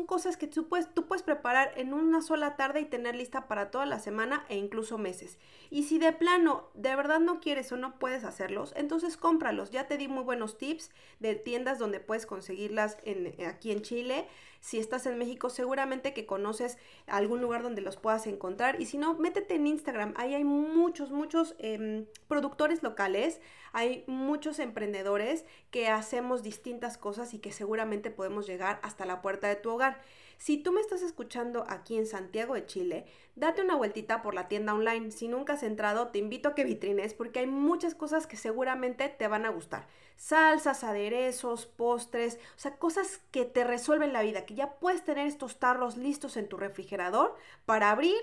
cosas 0.06 0.36
que 0.36 0.46
tú 0.46 0.68
puedes, 0.68 0.88
puedes 0.88 1.24
preparar 1.24 1.72
en 1.78 1.94
una 1.94 2.22
sola 2.22 2.58
tarde 2.58 2.82
y 2.82 2.86
tener 2.86 3.16
lista 3.16 3.48
para 3.48 3.72
toda 3.72 3.86
la 3.86 4.00
semana 4.00 4.46
e 4.50 4.58
incluso 4.58 4.98
meses. 4.98 5.40
Y 5.70 5.84
si 5.84 6.00
de 6.00 6.12
plano 6.12 6.68
de 6.74 6.98
verdad 6.98 7.22
no 7.22 7.40
quieres 7.40 7.72
o 7.72 7.78
no 7.78 7.98
puedes 7.98 8.26
hacerlos, 8.26 8.74
entonces 8.76 9.16
cómpralos. 9.16 9.72
Ya 9.72 9.88
te 9.88 9.98
di 9.98 10.10
muy 10.10 10.24
buenos 10.24 10.58
tips 10.58 10.92
de 11.22 11.36
tiendas 11.36 11.80
donde 11.80 12.02
puedes 12.02 12.26
conseguirlas 12.26 12.98
en, 13.06 13.42
aquí 13.46 13.72
en 13.72 13.84
Chile. 13.84 14.28
Si 14.68 14.80
estás 14.80 15.06
en 15.06 15.18
México, 15.18 15.50
seguramente 15.50 16.14
que 16.14 16.26
conoces 16.26 16.78
algún 17.06 17.40
lugar 17.40 17.64
donde 17.64 17.82
los 17.82 17.96
puedas 17.96 18.28
encontrar. 18.28 18.82
Y 18.82 18.86
si 18.86 18.98
no, 18.98 19.14
métete 19.14 19.56
en 19.56 19.66
Instagram. 19.66 20.14
Ahí 20.18 20.36
hay 20.36 20.44
muchos, 20.44 21.10
muchos 21.10 21.56
em, 21.58 22.06
productores 22.28 22.84
locales. 22.84 23.40
Hay 23.72 24.04
muchos 24.08 24.60
emprendedores 24.60 25.46
que 25.72 25.88
hacemos 25.88 26.44
distintas 26.44 26.98
cosas 26.98 27.34
y 27.34 27.40
que 27.40 27.54
seguramente 27.54 28.12
podemos 28.12 28.46
llegar 28.46 28.82
hasta 28.84 29.06
la 29.06 29.22
puerta 29.22 29.48
de 29.48 29.56
tu 29.56 29.70
hogar. 29.70 30.02
Si 30.38 30.58
tú 30.58 30.74
me 30.74 30.82
estás 30.82 31.02
escuchando 31.02 31.64
aquí 31.70 31.96
en 31.96 32.06
Santiago 32.06 32.56
de 32.56 32.66
Chile, 32.66 33.06
date 33.38 33.62
una 33.62 33.78
vueltita 33.78 34.22
por 34.22 34.34
la 34.34 34.50
tienda 34.50 34.74
online. 34.74 35.12
Si 35.12 35.30
nunca 35.30 35.54
has 35.54 35.64
entrado, 35.64 36.10
te 36.10 36.20
invito 36.20 36.50
a 36.50 36.56
que 36.56 36.66
vitrines 36.66 37.14
porque 37.14 37.40
hay 37.40 37.48
muchas 37.48 37.96
cosas 37.96 38.28
que 38.28 38.36
seguramente 38.36 39.08
te 39.08 39.30
van 39.30 39.46
a 39.46 39.50
gustar. 39.50 39.88
Salsas, 40.18 40.84
aderezos, 40.84 41.68
postres, 41.68 42.40
o 42.56 42.60
sea, 42.60 42.78
cosas 42.78 43.22
que 43.30 43.46
te 43.46 43.64
resuelven 43.64 44.14
la 44.14 44.24
vida, 44.24 44.48
que 44.48 44.56
ya 44.56 44.72
puedes 44.80 45.06
tener 45.06 45.28
estos 45.28 45.60
tarros 45.60 45.96
listos 45.96 46.38
en 46.38 46.50
tu 46.50 46.58
refrigerador 46.58 47.36
para 47.66 47.92
abrir 47.92 48.18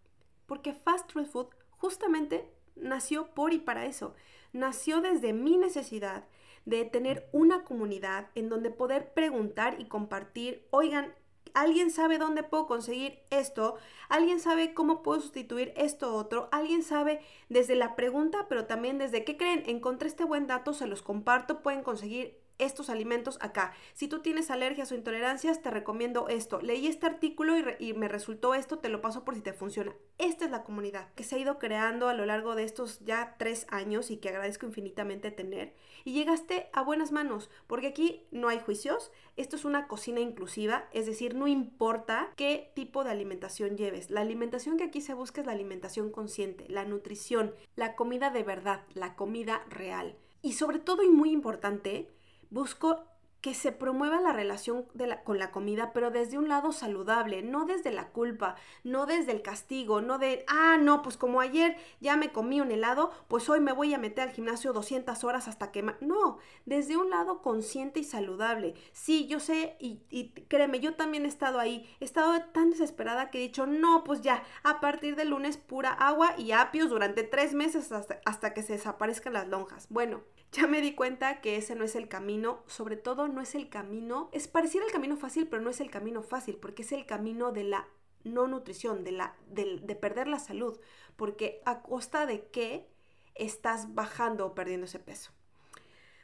Porque 0.46 0.74
fast 0.74 1.12
food 1.12 1.48
justamente 1.72 2.50
nació 2.82 3.28
por 3.34 3.54
y 3.54 3.60
para 3.60 3.86
eso. 3.86 4.16
Nació 4.54 5.02
desde 5.02 5.34
mi 5.34 5.58
necesidad 5.58 6.26
de 6.66 6.84
tener 6.86 7.30
una 7.32 7.64
comunidad 7.64 8.28
en 8.36 8.50
donde 8.50 8.72
poder 8.72 9.14
preguntar 9.14 9.80
y 9.80 9.86
compartir, 9.86 10.68
oigan, 10.70 11.14
¿alguien 11.54 11.92
sabe 11.92 12.18
dónde 12.18 12.44
puedo 12.44 12.68
conseguir 12.68 13.20
esto? 13.30 13.78
¿Alguien 14.10 14.40
sabe 14.40 14.74
cómo 14.74 15.02
puedo 15.02 15.22
sustituir 15.22 15.74
esto 15.78 16.14
otro? 16.14 16.50
¿Alguien 16.52 16.84
sabe 16.84 17.22
desde 17.50 17.76
la 17.76 17.96
pregunta, 17.96 18.48
pero 18.50 18.66
también 18.66 18.98
desde 18.98 19.24
qué 19.24 19.38
creen? 19.38 19.64
Encontré 19.66 20.08
este 20.08 20.26
buen 20.26 20.46
dato, 20.46 20.74
se 20.74 20.88
los 20.88 21.02
comparto, 21.02 21.62
pueden 21.62 21.84
conseguir 21.84 22.38
estos 22.60 22.90
alimentos 22.90 23.38
acá. 23.42 23.74
Si 23.94 24.08
tú 24.08 24.20
tienes 24.20 24.50
alergias 24.52 24.92
o 24.92 24.96
intolerancias, 24.96 25.62
te 25.62 25.70
recomiendo 25.70 26.28
esto. 26.28 26.60
Leí 26.62 26.88
este 26.88 27.06
artículo 27.06 27.54
y, 27.80 27.94
me 27.94 28.08
resultó 28.08 28.54
esto, 28.54 28.80
te 28.80 28.90
lo 28.90 29.02
paso 29.02 29.24
por 29.24 29.36
si 29.36 29.42
te 29.42 29.54
funciona. 29.54 29.96
Esta 30.18 30.46
es 30.46 30.52
la 30.52 30.64
comunidad 30.64 31.14
que 31.14 31.24
se 31.24 31.36
ha 31.36 31.40
ido 31.40 31.60
creando 31.60 32.08
a 32.08 32.14
lo 32.14 32.26
largo 32.26 32.56
de 32.56 32.64
estos 32.64 33.00
ya 33.02 33.36
tres 33.38 33.68
años 33.70 34.12
y 34.12 34.18
que 34.18 34.30
agradezco 34.30 34.66
infinitamente 34.66 35.32
tener. 35.32 35.74
Y 36.04 36.14
llegaste 36.14 36.70
a 36.74 36.82
buenas 36.84 37.12
manos, 37.12 37.50
porque 37.68 37.88
aquí 37.88 38.26
no 38.32 38.48
hay 38.50 38.60
juicios. 38.60 39.12
Esto 39.36 39.56
es 39.56 39.66
una 39.66 39.88
cocina 39.88 40.20
inclusiva, 40.20 40.88
es 40.94 41.06
decir, 41.06 41.36
no 41.36 41.48
importa 41.48 42.32
qué 42.36 42.72
tipo 42.76 43.04
de 43.04 43.12
alimentación 43.12 43.78
lleves. 43.78 44.10
La 44.10 44.22
alimentación 44.22 44.78
que 44.78 44.86
aquí 44.86 45.02
se 45.02 45.14
busca 45.14 45.42
es 45.42 45.48
la 45.48 45.54
alimentación 45.54 46.12
consciente, 46.12 46.66
la 46.70 46.86
nutrición, 46.86 47.54
la 47.76 47.96
comida 47.96 48.30
de 48.30 48.44
verdad, 48.44 48.82
la 48.94 49.16
comida 49.16 49.64
real. 49.70 50.16
Y 50.42 50.54
sobre 50.54 50.80
todo 50.80 51.04
y 51.04 51.10
muy 51.10 51.32
importante, 51.32 52.10
Busco 52.50 53.06
que 53.42 53.54
se 53.54 53.72
promueva 53.72 54.20
la 54.20 54.34
relación 54.34 54.86
con 55.24 55.40
la 55.40 55.52
comida, 55.52 55.94
pero 55.94 56.12
desde 56.12 56.38
un 56.38 56.50
lado 56.50 56.72
saludable, 56.72 57.44
no 57.44 57.66
desde 57.66 57.92
la 57.92 58.10
culpa, 58.10 58.56
no 58.84 59.06
desde 59.06 59.32
el 59.32 59.42
castigo, 59.42 60.02
no 60.02 60.18
de, 60.18 60.44
ah, 60.48 60.78
no, 60.80 61.02
pues 61.02 61.18
como 61.18 61.40
ayer 61.40 61.78
ya 62.00 62.18
me 62.18 62.32
comí 62.32 62.62
un 62.62 62.72
helado, 62.72 63.12
pues 63.28 63.48
hoy 63.50 63.60
me 63.60 63.74
voy 63.74 63.94
a 63.94 64.00
meter 64.00 64.28
al 64.28 64.34
gimnasio 64.34 64.74
200 64.74 65.24
horas 65.24 65.48
hasta 65.48 65.72
que... 65.72 65.84
No, 66.02 66.40
desde 66.66 66.98
un 66.98 67.10
lado 67.10 67.42
consciente 67.42 68.00
y 68.00 68.04
saludable. 68.04 68.74
Sí, 68.92 69.28
yo 69.28 69.40
sé, 69.40 69.78
y, 69.80 70.02
y 70.10 70.32
créeme, 70.32 70.80
yo 70.80 70.96
también 70.96 71.26
he 71.26 71.30
estado 71.30 71.60
ahí, 71.60 71.88
he 72.00 72.06
estado 72.06 72.40
tan 72.52 72.72
desesperada 72.72 73.30
que 73.30 73.38
he 73.38 73.42
dicho, 73.42 73.66
no, 73.66 74.04
pues 74.04 74.22
ya, 74.22 74.44
a 74.64 74.80
partir 74.80 75.16
del 75.16 75.30
lunes 75.30 75.58
pura 75.58 75.92
agua 75.92 76.34
y 76.38 76.52
apios 76.52 76.90
durante 76.90 77.24
tres 77.24 77.54
meses 77.54 77.92
hasta, 77.92 78.20
hasta 78.26 78.54
que 78.54 78.64
se 78.64 78.74
desaparezcan 78.74 79.34
las 79.34 79.48
lonjas. 79.48 79.88
Bueno, 79.90 80.22
ya 80.52 80.68
me 80.68 80.82
di 80.82 80.94
cuenta 80.94 81.42
que 81.42 81.58
ese 81.58 81.76
no 81.76 81.84
es 81.84 81.96
el 81.96 82.08
camino, 82.08 82.64
sobre 82.68 82.98
todo 82.98 83.27
no 83.28 83.42
es 83.42 83.56
el 83.56 83.70
camino, 83.70 84.30
es 84.32 84.48
pareciera 84.48 84.86
el 84.86 84.92
camino 84.92 85.18
fácil, 85.18 85.48
pero 85.48 85.62
no 85.62 85.70
es 85.70 85.82
el 85.82 85.92
camino 85.92 86.24
fácil, 86.24 86.58
porque 86.58 86.84
es 86.84 86.92
el 86.92 87.06
camino 87.06 87.52
de 87.52 87.64
la 87.64 87.88
no 88.24 88.48
nutrición, 88.48 89.04
de, 89.04 89.12
la, 89.12 89.36
de, 89.48 89.80
de 89.82 89.96
perder 89.96 90.28
la 90.28 90.40
salud, 90.40 90.80
porque 91.16 91.62
a 91.66 91.82
costa 91.82 92.26
de 92.26 92.48
qué 92.50 92.88
estás 93.36 93.94
bajando 93.94 94.46
o 94.46 94.56
perdiendo 94.56 94.86
ese 94.86 95.00
peso. 95.00 95.32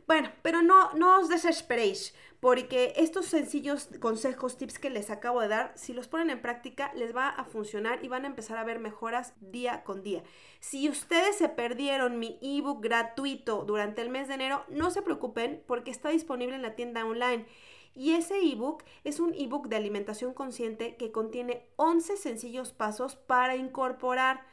Bueno, 0.06 0.30
pero 0.42 0.62
no, 0.62 0.92
no 0.94 1.20
os 1.20 1.30
desesperéis, 1.30 2.14
porque 2.40 2.94
estos 2.98 3.28
sencillos 3.28 3.88
consejos, 4.02 4.58
tips 4.58 4.78
que 4.78 4.90
les 4.90 5.10
acabo 5.10 5.40
de 5.40 5.48
dar, 5.48 5.72
si 5.76 5.94
los 5.94 6.10
ponen 6.10 6.30
en 6.30 6.42
práctica, 6.42 6.92
les 6.94 7.16
va 7.16 7.30
a 7.30 7.46
funcionar 7.46 8.04
y 8.04 8.10
van 8.10 8.26
a 8.26 8.28
empezar 8.28 8.58
a 8.58 8.66
ver 8.66 8.80
mejoras 8.80 9.34
día 9.40 9.86
con 9.86 10.04
día. 10.04 10.24
Si 10.60 10.90
ustedes 10.90 11.38
se 11.38 11.48
perdieron 11.48 12.20
mi 12.20 12.38
ebook 12.42 12.84
gratuito 12.84 13.64
durante 13.64 14.02
el 14.02 14.10
mes 14.10 14.28
de 14.28 14.34
enero, 14.34 14.66
no 14.68 14.92
se 14.92 15.02
preocupen 15.02 15.64
porque 15.68 15.92
está 15.92 16.10
disponible 16.10 16.56
en 16.56 16.64
la 16.64 16.76
tienda 16.76 17.06
online. 17.06 17.46
Y 17.96 18.12
ese 18.12 18.40
ebook 18.40 18.84
es 19.06 19.22
un 19.22 19.34
ebook 19.36 19.70
de 19.70 19.78
alimentación 19.78 20.34
consciente 20.34 20.98
que 20.98 21.14
contiene 21.14 21.68
11 21.78 22.18
sencillos 22.18 22.74
pasos 22.74 23.16
para 23.16 23.56
incorporar 23.56 24.46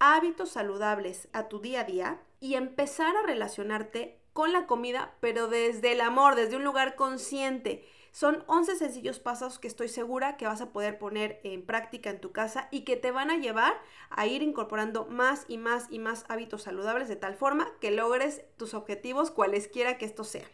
hábitos 0.00 0.50
saludables 0.50 1.28
a 1.32 1.48
tu 1.48 1.60
día 1.60 1.80
a 1.80 1.84
día 1.84 2.20
y 2.40 2.54
empezar 2.54 3.16
a 3.16 3.22
relacionarte 3.22 4.17
con 4.38 4.52
la 4.52 4.68
comida, 4.68 5.16
pero 5.18 5.48
desde 5.48 5.90
el 5.90 6.00
amor, 6.00 6.36
desde 6.36 6.54
un 6.54 6.62
lugar 6.62 6.94
consciente. 6.94 7.84
Son 8.12 8.44
11 8.46 8.76
sencillos 8.76 9.18
pasos 9.18 9.58
que 9.58 9.66
estoy 9.66 9.88
segura 9.88 10.36
que 10.36 10.46
vas 10.46 10.60
a 10.60 10.70
poder 10.70 10.96
poner 10.96 11.40
en 11.42 11.66
práctica 11.66 12.08
en 12.10 12.20
tu 12.20 12.30
casa 12.30 12.68
y 12.70 12.82
que 12.82 12.94
te 12.94 13.10
van 13.10 13.32
a 13.32 13.38
llevar 13.38 13.74
a 14.10 14.28
ir 14.28 14.44
incorporando 14.44 15.06
más 15.06 15.44
y 15.48 15.58
más 15.58 15.88
y 15.90 15.98
más 15.98 16.24
hábitos 16.28 16.62
saludables 16.62 17.08
de 17.08 17.16
tal 17.16 17.34
forma 17.34 17.66
que 17.80 17.90
logres 17.90 18.44
tus 18.56 18.74
objetivos 18.74 19.32
cualesquiera 19.32 19.98
que 19.98 20.04
estos 20.04 20.28
sean. 20.28 20.48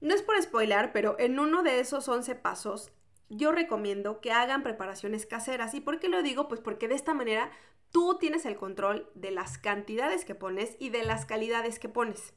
No 0.00 0.14
es 0.14 0.22
por 0.22 0.40
spoiler, 0.40 0.92
pero 0.92 1.18
en 1.18 1.40
uno 1.40 1.64
de 1.64 1.80
esos 1.80 2.06
11 2.06 2.36
pasos 2.36 2.92
yo 3.28 3.50
recomiendo 3.50 4.20
que 4.20 4.30
hagan 4.30 4.62
preparaciones 4.62 5.26
caseras. 5.26 5.74
¿Y 5.74 5.80
por 5.80 5.98
qué 5.98 6.08
lo 6.08 6.22
digo? 6.22 6.46
Pues 6.46 6.60
porque 6.60 6.86
de 6.86 6.94
esta 6.94 7.14
manera 7.14 7.50
tú 7.90 8.16
tienes 8.20 8.46
el 8.46 8.54
control 8.54 9.10
de 9.16 9.32
las 9.32 9.58
cantidades 9.58 10.24
que 10.24 10.36
pones 10.36 10.76
y 10.78 10.90
de 10.90 11.02
las 11.02 11.26
calidades 11.26 11.80
que 11.80 11.88
pones. 11.88 12.32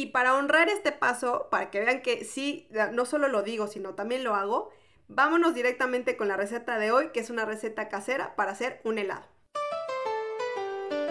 Y 0.00 0.06
para 0.06 0.34
honrar 0.34 0.70
este 0.70 0.92
paso, 0.92 1.48
para 1.50 1.70
que 1.70 1.78
vean 1.78 2.00
que 2.00 2.24
sí, 2.24 2.66
no 2.92 3.04
solo 3.04 3.28
lo 3.28 3.42
digo, 3.42 3.66
sino 3.66 3.94
también 3.94 4.24
lo 4.24 4.34
hago, 4.34 4.70
vámonos 5.08 5.54
directamente 5.54 6.16
con 6.16 6.26
la 6.26 6.38
receta 6.38 6.78
de 6.78 6.90
hoy, 6.90 7.10
que 7.12 7.20
es 7.20 7.28
una 7.28 7.44
receta 7.44 7.90
casera 7.90 8.34
para 8.34 8.52
hacer 8.52 8.80
un 8.84 8.96
helado. 8.96 9.26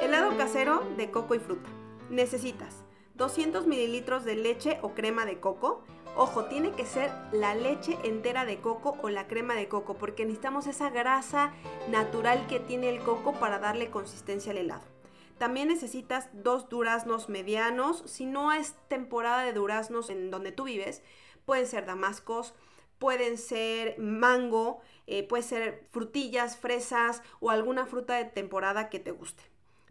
Helado 0.02 0.36
casero 0.38 0.82
de 0.98 1.12
coco 1.12 1.36
y 1.36 1.40
fruta. 1.40 1.70
Necesitas 2.10 2.84
200 3.14 3.68
mililitros 3.68 4.26
de 4.26 4.34
leche 4.34 4.80
o 4.82 4.96
crema 4.96 5.24
de 5.24 5.40
coco. 5.40 5.84
Ojo, 6.16 6.46
tiene 6.46 6.72
que 6.72 6.88
ser 6.88 7.12
la 7.32 7.54
leche 7.54 7.96
entera 8.04 8.44
de 8.44 8.60
coco 8.60 8.98
o 9.04 9.10
la 9.10 9.28
crema 9.28 9.54
de 9.54 9.68
coco, 9.68 10.00
porque 10.00 10.26
necesitamos 10.26 10.66
esa 10.66 10.90
grasa 10.90 11.54
natural 11.92 12.48
que 12.48 12.60
tiene 12.60 12.90
el 12.90 13.02
coco 13.02 13.34
para 13.34 13.60
darle 13.60 13.92
consistencia 13.92 14.52
al 14.52 14.58
helado. 14.58 14.99
También 15.40 15.70
necesitas 15.70 16.30
dos 16.34 16.68
duraznos 16.70 17.30
medianos. 17.30 18.04
Si 18.06 18.26
no 18.26 18.52
es 18.52 18.76
temporada 18.90 19.44
de 19.44 19.54
duraznos 19.54 20.10
en 20.10 20.30
donde 20.30 20.52
tú 20.52 20.66
vives, 20.66 21.02
pueden 21.46 21.66
ser 21.66 21.86
damascos, 21.86 22.54
pueden 23.00 23.38
ser 23.38 23.98
mango, 23.98 24.82
eh, 25.08 25.24
puede 25.24 25.42
ser 25.42 25.88
frutillas, 25.92 26.58
fresas 26.58 27.24
o 27.40 27.50
alguna 27.50 27.86
fruta 27.86 28.16
de 28.16 28.26
temporada 28.26 28.90
que 28.90 29.00
te 29.00 29.12
guste. 29.12 29.42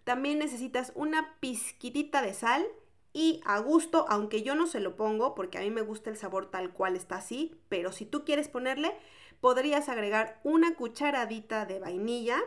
También 0.05 0.39
necesitas 0.39 0.93
una 0.95 1.35
pizquitita 1.41 2.21
de 2.21 2.35
sal 2.35 2.67
y 3.15 3.41
a 3.47 3.59
gusto, 3.59 4.05
aunque 4.09 4.43
yo 4.43 4.55
no 4.55 4.67
se 4.67 4.81
lo 4.81 4.97
pongo 4.97 5.35
porque 5.35 5.57
a 5.57 5.63
mí 5.63 5.71
me 5.71 5.81
gusta 5.81 6.11
el 6.11 6.19
sabor 6.19 6.51
tal 6.51 6.75
cual 6.75 6.95
está 6.95 7.17
así, 7.17 7.57
pero 7.71 7.91
si 7.91 8.05
tú 8.05 8.25
quieres 8.27 8.49
ponerle, 8.49 8.95
podrías 9.41 9.89
agregar 9.89 10.41
una 10.45 10.75
cucharadita 10.75 11.65
de 11.65 11.79
vainilla 11.79 12.39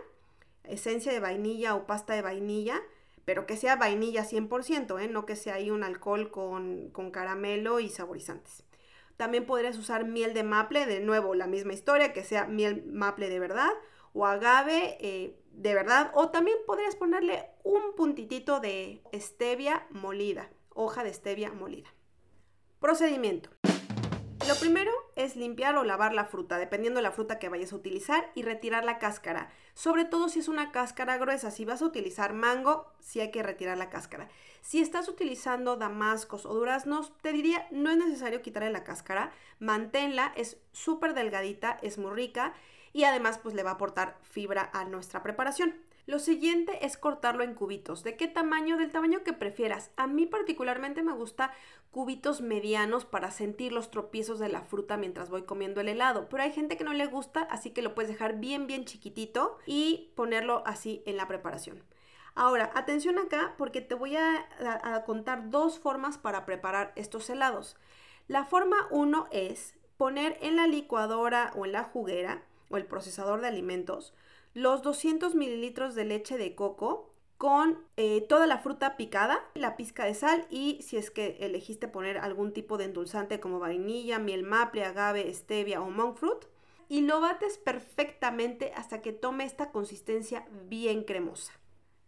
esencia 0.64 1.12
de 1.12 1.20
vainilla 1.20 1.76
o 1.76 1.86
pasta 1.86 2.14
de 2.14 2.22
vainilla, 2.22 2.82
pero 3.26 3.46
que 3.46 3.58
sea 3.58 3.76
vainilla 3.76 4.24
100%, 4.24 5.02
¿eh? 5.02 5.08
no 5.08 5.26
que 5.26 5.36
sea 5.36 5.56
ahí 5.56 5.70
un 5.70 5.84
alcohol 5.84 6.32
con, 6.32 6.90
con 6.90 7.12
caramelo 7.12 7.80
y 7.80 7.90
saborizantes. 7.90 8.64
También 9.18 9.46
podrías 9.46 9.78
usar 9.78 10.06
miel 10.06 10.34
de 10.34 10.44
maple, 10.44 10.86
de 10.86 11.00
nuevo 11.00 11.36
la 11.36 11.46
misma 11.48 11.74
historia, 11.74 12.14
que 12.14 12.24
sea 12.24 12.48
miel 12.48 12.84
maple 12.88 13.30
de 13.30 13.40
verdad 13.40 13.72
o 14.14 14.26
agave 14.26 14.98
eh, 15.00 15.38
de 15.52 15.74
verdad. 15.74 16.12
O 16.14 16.30
también 16.30 16.58
podrías 16.66 16.96
ponerle 16.96 17.46
un 17.64 17.96
puntitito 17.96 18.60
de 18.60 19.02
stevia 19.14 19.86
molida, 19.90 20.50
hoja 20.74 21.04
de 21.04 21.14
stevia 21.14 21.52
molida. 21.52 21.94
Procedimiento. 22.80 23.50
Lo 24.48 24.56
primero 24.56 24.92
es 25.16 25.36
limpiar 25.36 25.76
o 25.76 25.84
lavar 25.84 26.16
la 26.16 26.26
fruta, 26.26 26.58
dependiendo 26.58 26.98
de 26.98 27.04
la 27.04 27.12
fruta 27.12 27.38
que 27.38 27.48
vayas 27.48 27.74
a 27.74 27.76
utilizar, 27.76 28.32
y 28.34 28.42
retirar 28.42 28.84
la 28.84 28.98
cáscara. 28.98 29.52
Sobre 29.74 30.06
todo 30.06 30.30
si 30.30 30.40
es 30.40 30.48
una 30.48 30.72
cáscara 30.72 31.18
gruesa. 31.18 31.52
Si 31.52 31.66
vas 31.66 31.82
a 31.82 31.86
utilizar 31.86 32.34
mango, 32.34 32.92
sí 33.00 33.20
hay 33.20 33.32
que 33.32 33.44
retirar 33.44 33.78
la 33.78 33.90
cáscara. 33.90 34.30
Si 34.62 34.80
estás 34.80 35.08
utilizando 35.08 35.76
damascos 35.76 36.46
o 36.46 36.54
duraznos, 36.54 37.12
te 37.22 37.32
diría, 37.32 37.68
no 37.72 37.90
es 37.90 37.98
necesario 37.98 38.42
quitarle 38.42 38.70
la 38.72 38.84
cáscara. 38.84 39.32
Manténla, 39.60 40.34
es 40.36 40.58
súper 40.72 41.14
delgadita, 41.14 41.78
es 41.82 41.98
muy 41.98 42.12
rica 42.12 42.54
y 42.94 43.06
además 43.06 43.38
pues 43.38 43.56
le 43.56 43.64
va 43.64 43.72
a 43.72 43.74
aportar 43.74 44.18
fibra 44.22 44.70
a 44.74 44.86
nuestra 44.86 45.24
preparación. 45.24 45.76
Lo 46.06 46.20
siguiente 46.20 46.86
es 46.86 46.98
cortarlo 46.98 47.44
en 47.44 47.54
cubitos. 47.54 48.04
¿De 48.04 48.18
qué 48.18 48.28
tamaño? 48.28 48.78
Del 48.78 48.92
tamaño 48.92 49.24
que 49.24 49.34
prefieras. 49.34 49.92
A 49.96 50.08
mí 50.08 50.26
particularmente 50.26 51.04
me 51.04 51.14
gusta 51.14 51.54
cubitos 51.92 52.42
medianos 52.42 53.06
para 53.06 53.32
sentir 53.32 53.72
los 53.72 53.92
tropiezos 53.92 54.40
de 54.40 54.50
la 54.50 54.62
fruta 54.62 54.98
mientras 54.98 55.30
voy 55.30 55.44
comiendo 55.44 55.82
el 55.82 55.90
helado. 55.90 56.28
Pero 56.30 56.44
hay 56.44 56.52
gente 56.52 56.78
que 56.78 56.84
no 56.84 56.94
le 56.94 57.06
gusta, 57.06 57.42
así 57.44 57.72
que 57.72 57.82
lo 57.82 57.94
puedes 57.94 58.10
dejar 58.10 58.40
bien, 58.40 58.66
bien 58.68 58.86
chiquitito 58.86 59.58
y 59.66 60.12
ponerlo 60.16 60.64
así 60.66 61.04
en 61.06 61.18
la 61.18 61.28
preparación. 61.28 61.84
Ahora, 62.34 62.72
atención 62.76 63.20
acá 63.20 63.56
porque 63.58 63.82
te 63.82 63.96
voy 63.96 64.16
a, 64.16 65.04
contar 65.06 65.50
dos 65.50 65.80
formas 65.80 66.18
para 66.18 66.46
preparar 66.46 66.94
estos 66.96 67.30
helados. 67.30 67.76
La 68.28 68.46
forma 68.46 68.88
1 68.90 69.28
es 69.32 69.76
poner 69.98 70.38
en 70.42 70.56
la 70.56 70.68
licuadora 70.68 71.52
o 71.56 71.66
en 71.66 71.74
la 71.74 71.84
juguera 71.84 72.44
o 72.70 72.78
el 72.78 72.86
procesador 72.86 73.42
de 73.42 73.48
alimentos 73.48 74.14
los 74.54 74.82
200 74.82 75.36
mililitros 75.36 75.96
de 75.96 76.06
leche 76.06 76.38
de 76.38 76.56
coco 76.56 77.12
con 77.38 77.80
eh, 77.98 78.22
toda 78.22 78.46
la 78.46 78.60
fruta 78.60 78.98
picada, 78.98 79.44
la 79.56 79.76
pizca 79.76 80.06
de 80.06 80.14
sal 80.14 80.46
y 80.52 80.80
si 80.84 80.98
es 80.98 81.10
que 81.10 81.38
elegiste 81.40 81.88
poner 81.88 82.20
algún 82.20 82.54
tipo 82.54 82.78
de 82.78 82.86
endulzante 82.86 83.40
como 83.40 83.58
vainilla, 83.58 84.20
miel 84.20 84.44
maple, 84.44 84.86
agave, 84.86 85.34
stevia 85.34 85.82
o 85.82 85.90
monk 85.90 86.18
fruit 86.18 86.46
y 86.88 87.02
lo 87.02 87.20
bates 87.20 87.58
perfectamente 87.58 88.74
hasta 88.76 89.02
que 89.02 89.12
tome 89.12 89.46
esta 89.46 89.72
consistencia 89.72 90.46
bien 90.68 91.04
cremosa. 91.04 91.54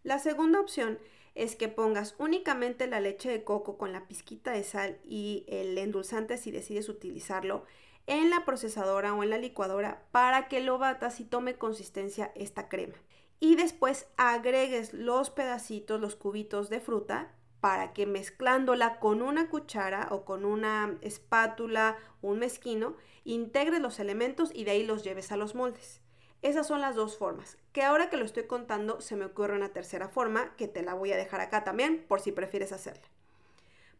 La 0.04 0.18
segunda 0.18 0.60
opción 0.60 0.98
es 1.34 1.56
que 1.56 1.68
pongas 1.68 2.14
únicamente 2.18 2.86
la 2.86 3.00
leche 3.00 3.30
de 3.30 3.42
coco 3.42 3.76
con 3.76 3.92
la 3.92 4.06
pizquita 4.06 4.52
de 4.52 4.62
sal 4.62 5.00
y 5.02 5.44
el 5.48 5.76
endulzante 5.78 6.36
si 6.36 6.50
decides 6.50 6.88
utilizarlo 6.88 7.64
en 8.06 8.30
la 8.30 8.44
procesadora 8.44 9.14
o 9.14 9.22
en 9.22 9.30
la 9.30 9.38
licuadora 9.38 10.02
para 10.10 10.48
que 10.48 10.60
lo 10.60 10.78
batas 10.78 11.20
y 11.20 11.24
tome 11.24 11.56
consistencia 11.56 12.32
esta 12.34 12.68
crema. 12.68 12.94
Y 13.40 13.56
después 13.56 14.06
agregues 14.16 14.92
los 14.92 15.30
pedacitos, 15.30 16.00
los 16.00 16.16
cubitos 16.16 16.70
de 16.70 16.80
fruta 16.80 17.32
para 17.60 17.92
que 17.94 18.06
mezclándola 18.06 18.98
con 18.98 19.22
una 19.22 19.48
cuchara 19.48 20.08
o 20.10 20.24
con 20.24 20.44
una 20.44 20.98
espátula 21.00 21.96
un 22.20 22.38
mezquino, 22.38 22.96
integres 23.24 23.80
los 23.80 24.00
elementos 24.00 24.50
y 24.54 24.64
de 24.64 24.72
ahí 24.72 24.84
los 24.84 25.04
lleves 25.04 25.32
a 25.32 25.36
los 25.36 25.54
moldes. 25.54 26.00
Esas 26.42 26.66
son 26.66 26.80
las 26.80 26.94
dos 26.94 27.16
formas. 27.16 27.56
Que 27.72 27.82
ahora 27.82 28.10
que 28.10 28.16
lo 28.16 28.24
estoy 28.24 28.46
contando 28.46 29.00
se 29.00 29.16
me 29.16 29.24
ocurre 29.24 29.56
una 29.56 29.70
tercera 29.70 30.08
forma 30.08 30.54
que 30.56 30.68
te 30.68 30.82
la 30.82 30.94
voy 30.94 31.12
a 31.12 31.16
dejar 31.16 31.40
acá 31.40 31.64
también 31.64 32.04
por 32.06 32.20
si 32.20 32.32
prefieres 32.32 32.72
hacerla. 32.72 33.06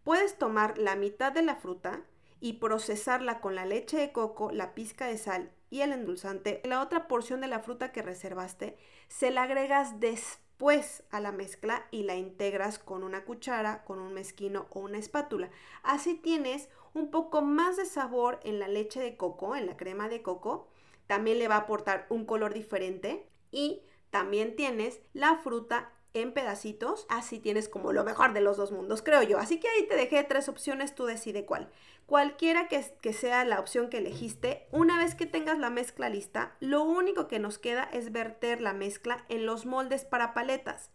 Puedes 0.03 0.37
tomar 0.37 0.77
la 0.77 0.97
mitad 0.97 1.33
de 1.33 1.43
la 1.43 1.57
fruta, 1.57 2.03
y 2.45 2.53
procesarla 2.53 3.41
con 3.41 3.55
la 3.55 3.65
leche 3.65 3.97
de 3.97 4.13
coco, 4.13 4.51
la 4.53 4.75
pizca 4.75 5.07
de 5.07 5.17
sal 5.17 5.51
y 5.71 5.81
el 5.81 5.93
endulzante, 5.93 6.61
la 6.65 6.83
otra 6.83 7.09
porción 7.09 7.41
de 7.41 7.47
la 7.47 7.61
fruta 7.61 7.91
que 7.91 8.03
reservaste 8.03 8.77
se 9.09 9.31
la 9.31 9.45
agregas 9.45 9.99
después 9.99 11.05
a 11.11 11.21
la 11.21 11.33
mezcla 11.33 11.87
y 11.91 12.03
la 12.03 12.17
integras 12.17 12.79
con 12.79 13.03
una 13.03 13.25
cuchara, 13.25 13.83
con 13.85 13.99
un 13.99 14.13
mezquino 14.13 14.67
o 14.69 14.81
una 14.81 14.99
espátula. 14.99 15.49
Así 15.83 16.17
tienes 16.17 16.69
un 16.93 17.11
poco 17.11 17.41
más 17.41 17.79
de 17.79 17.87
sabor 17.87 18.41
en 18.45 18.59
la 18.59 18.69
leche 18.69 19.01
de 19.01 19.17
coco, 19.17 19.57
en 19.57 19.65
la 19.65 19.79
crema 19.79 20.11
de 20.11 20.21
coco. 20.21 20.69
También 21.07 21.39
le 21.39 21.49
va 21.49 21.55
a 21.55 21.61
aportar 21.61 22.05
un 22.11 22.27
color 22.27 22.53
diferente 22.53 23.27
y 23.53 23.81
también 24.11 24.55
tienes 24.55 25.01
la 25.15 25.39
fruta 25.39 25.94
en 26.15 26.33
pedacitos, 26.33 27.07
así 27.09 27.41
tienes 27.41 27.69
como 27.69 27.93
lo 27.93 28.05
mejor 28.05 28.33
de 28.33 28.41
los 28.41 28.57
dos 28.57 28.71
mundos, 28.71 29.03
creo 29.03 29.23
yo. 29.23 29.39
Así 29.39 29.59
que 29.59 29.69
ahí 29.69 29.87
te 29.87 29.97
dejé 29.97 30.23
tres 30.23 30.49
opciones, 30.49 30.95
tú 30.95 31.05
decide 31.07 31.45
cuál. 31.45 31.69
Cualquiera 32.07 32.69
que, 32.69 33.13
sea 33.13 33.45
la 33.45 33.59
opción 33.59 33.91
que 33.91 33.99
elegiste, 33.99 34.69
una 34.71 34.97
vez 34.99 35.15
que 35.15 35.27
tengas 35.27 35.59
la 35.59 35.71
mezcla 35.71 36.09
lista, 36.09 36.55
lo 36.61 36.85
único 36.85 37.27
que 37.27 37.41
nos 37.41 37.59
queda 37.59 37.89
es 37.93 38.13
verter 38.13 38.61
la 38.61 38.73
mezcla 38.73 39.25
en 39.29 39.45
los 39.45 39.67
moldes 39.67 40.05
para 40.05 40.35
paletas. 40.35 40.91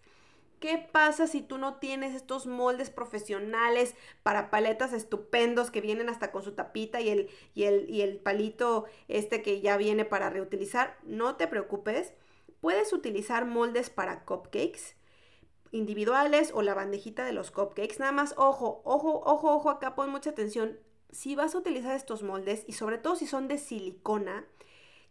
¿Qué 0.62 0.78
pasa 0.92 1.28
si 1.28 1.42
tú 1.42 1.58
no 1.58 1.76
tienes 1.76 2.14
estos 2.14 2.46
moldes 2.46 2.90
profesionales 2.90 3.96
para 4.24 4.50
paletas 4.50 4.94
estupendos 4.94 5.72
que 5.72 5.82
vienen 5.82 6.10
hasta 6.10 6.32
con 6.32 6.44
su 6.44 6.54
tapita 6.54 7.02
y 7.02 7.10
el, 7.10 7.30
y 7.54 7.64
el, 7.64 7.90
y 7.90 8.02
el 8.02 8.18
palito 8.18 8.86
este 9.08 9.42
que 9.42 9.62
ya 9.62 9.78
viene 9.78 10.06
para 10.06 10.30
reutilizar? 10.30 10.98
No 11.04 11.36
te 11.38 11.48
preocupes. 11.48 12.14
Puedes 12.60 12.92
utilizar 12.92 13.46
moldes 13.46 13.90
para 13.90 14.26
cupcakes 14.26 14.99
individuales 15.72 16.52
o 16.54 16.62
la 16.62 16.74
bandejita 16.74 17.26
de 17.26 17.34
los 17.34 17.52
cupcakes. 17.52 18.00
Nada 18.00 18.12
más, 18.12 18.34
ojo, 18.38 18.82
ojo, 18.84 19.22
ojo, 19.26 19.54
ojo, 19.54 19.70
acá 19.70 19.96
pon 19.96 20.10
mucha 20.10 20.32
atención. 20.32 20.80
Si 21.12 21.36
vas 21.36 21.56
a 21.56 21.58
utilizar 21.58 21.96
estos 21.96 22.24
moldes 22.24 22.64
y 22.68 22.74
sobre 22.74 22.98
todo 22.98 23.16
si 23.16 23.28
son 23.28 23.48
de 23.48 23.58
silicona, 23.58 24.46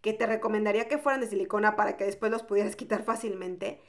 que 0.00 0.12
te 0.12 0.26
recomendaría 0.26 0.88
que 0.88 0.98
fueran 0.98 1.20
de 1.20 1.26
silicona 1.26 1.76
para 1.76 1.96
que 1.96 2.04
después 2.04 2.30
los 2.30 2.42
pudieras 2.42 2.76
quitar 2.76 3.04
fácilmente, 3.04 3.80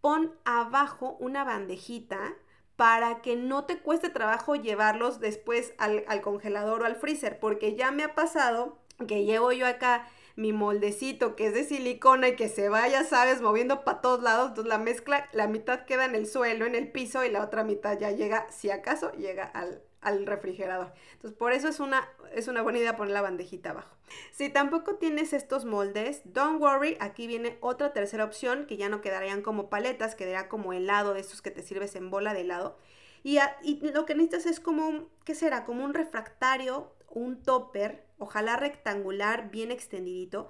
pon 0.00 0.32
abajo 0.44 1.16
una 1.20 1.44
bandejita 1.44 2.34
para 2.76 3.20
que 3.20 3.36
no 3.36 3.64
te 3.64 3.78
cueste 3.78 4.08
trabajo 4.08 4.56
llevarlos 4.56 5.20
después 5.20 5.74
al, 5.78 6.04
al 6.08 6.20
congelador 6.20 6.82
o 6.82 6.86
al 6.86 6.96
freezer, 6.96 7.38
porque 7.38 7.76
ya 7.76 7.92
me 7.92 8.02
ha 8.02 8.14
pasado 8.14 8.78
que 9.06 9.24
llevo 9.24 9.52
yo 9.52 9.66
acá 9.66 10.08
mi 10.36 10.52
moldecito 10.52 11.36
que 11.36 11.46
es 11.46 11.54
de 11.54 11.64
silicona 11.64 12.28
y 12.28 12.36
que 12.36 12.48
se 12.48 12.68
vaya, 12.68 13.04
sabes, 13.04 13.40
moviendo 13.40 13.84
para 13.84 14.00
todos 14.00 14.22
lados. 14.22 14.50
Entonces 14.50 14.68
la 14.68 14.78
mezcla, 14.78 15.28
la 15.32 15.46
mitad 15.46 15.84
queda 15.84 16.04
en 16.04 16.14
el 16.14 16.26
suelo, 16.26 16.66
en 16.66 16.74
el 16.74 16.90
piso 16.90 17.24
y 17.24 17.30
la 17.30 17.44
otra 17.44 17.64
mitad 17.64 17.98
ya 17.98 18.10
llega, 18.10 18.46
si 18.50 18.70
acaso, 18.70 19.12
llega 19.12 19.44
al, 19.44 19.82
al 20.02 20.26
refrigerador. 20.26 20.92
Entonces, 21.12 21.38
por 21.38 21.52
eso 21.52 21.68
es 21.68 21.80
una, 21.80 22.06
es 22.34 22.48
una 22.48 22.60
buena 22.62 22.78
idea 22.78 22.96
poner 22.96 23.14
la 23.14 23.22
bandejita 23.22 23.70
abajo. 23.70 23.96
Si 24.32 24.50
tampoco 24.50 24.96
tienes 24.96 25.32
estos 25.32 25.64
moldes, 25.64 26.20
don't 26.24 26.60
worry, 26.60 26.96
aquí 27.00 27.26
viene 27.26 27.56
otra 27.60 27.92
tercera 27.92 28.24
opción 28.24 28.66
que 28.66 28.76
ya 28.76 28.88
no 28.88 29.00
quedarían 29.00 29.40
como 29.40 29.70
paletas, 29.70 30.14
quedaría 30.14 30.48
como 30.48 30.72
helado 30.72 31.14
de 31.14 31.20
estos 31.20 31.40
que 31.40 31.50
te 31.50 31.62
sirves 31.62 31.94
en 31.96 32.10
bola 32.10 32.34
de 32.34 32.42
helado. 32.42 32.76
Y, 33.22 33.38
y 33.62 33.76
lo 33.92 34.04
que 34.04 34.16
necesitas 34.16 34.46
es 34.46 34.60
como, 34.60 34.88
un, 34.88 35.08
¿qué 35.24 35.36
será? 35.36 35.64
Como 35.64 35.84
un 35.84 35.94
refractario, 35.94 36.92
un 37.12 37.42
topper 37.42 38.06
ojalá 38.18 38.56
rectangular, 38.56 39.50
bien 39.50 39.70
extendidito, 39.70 40.48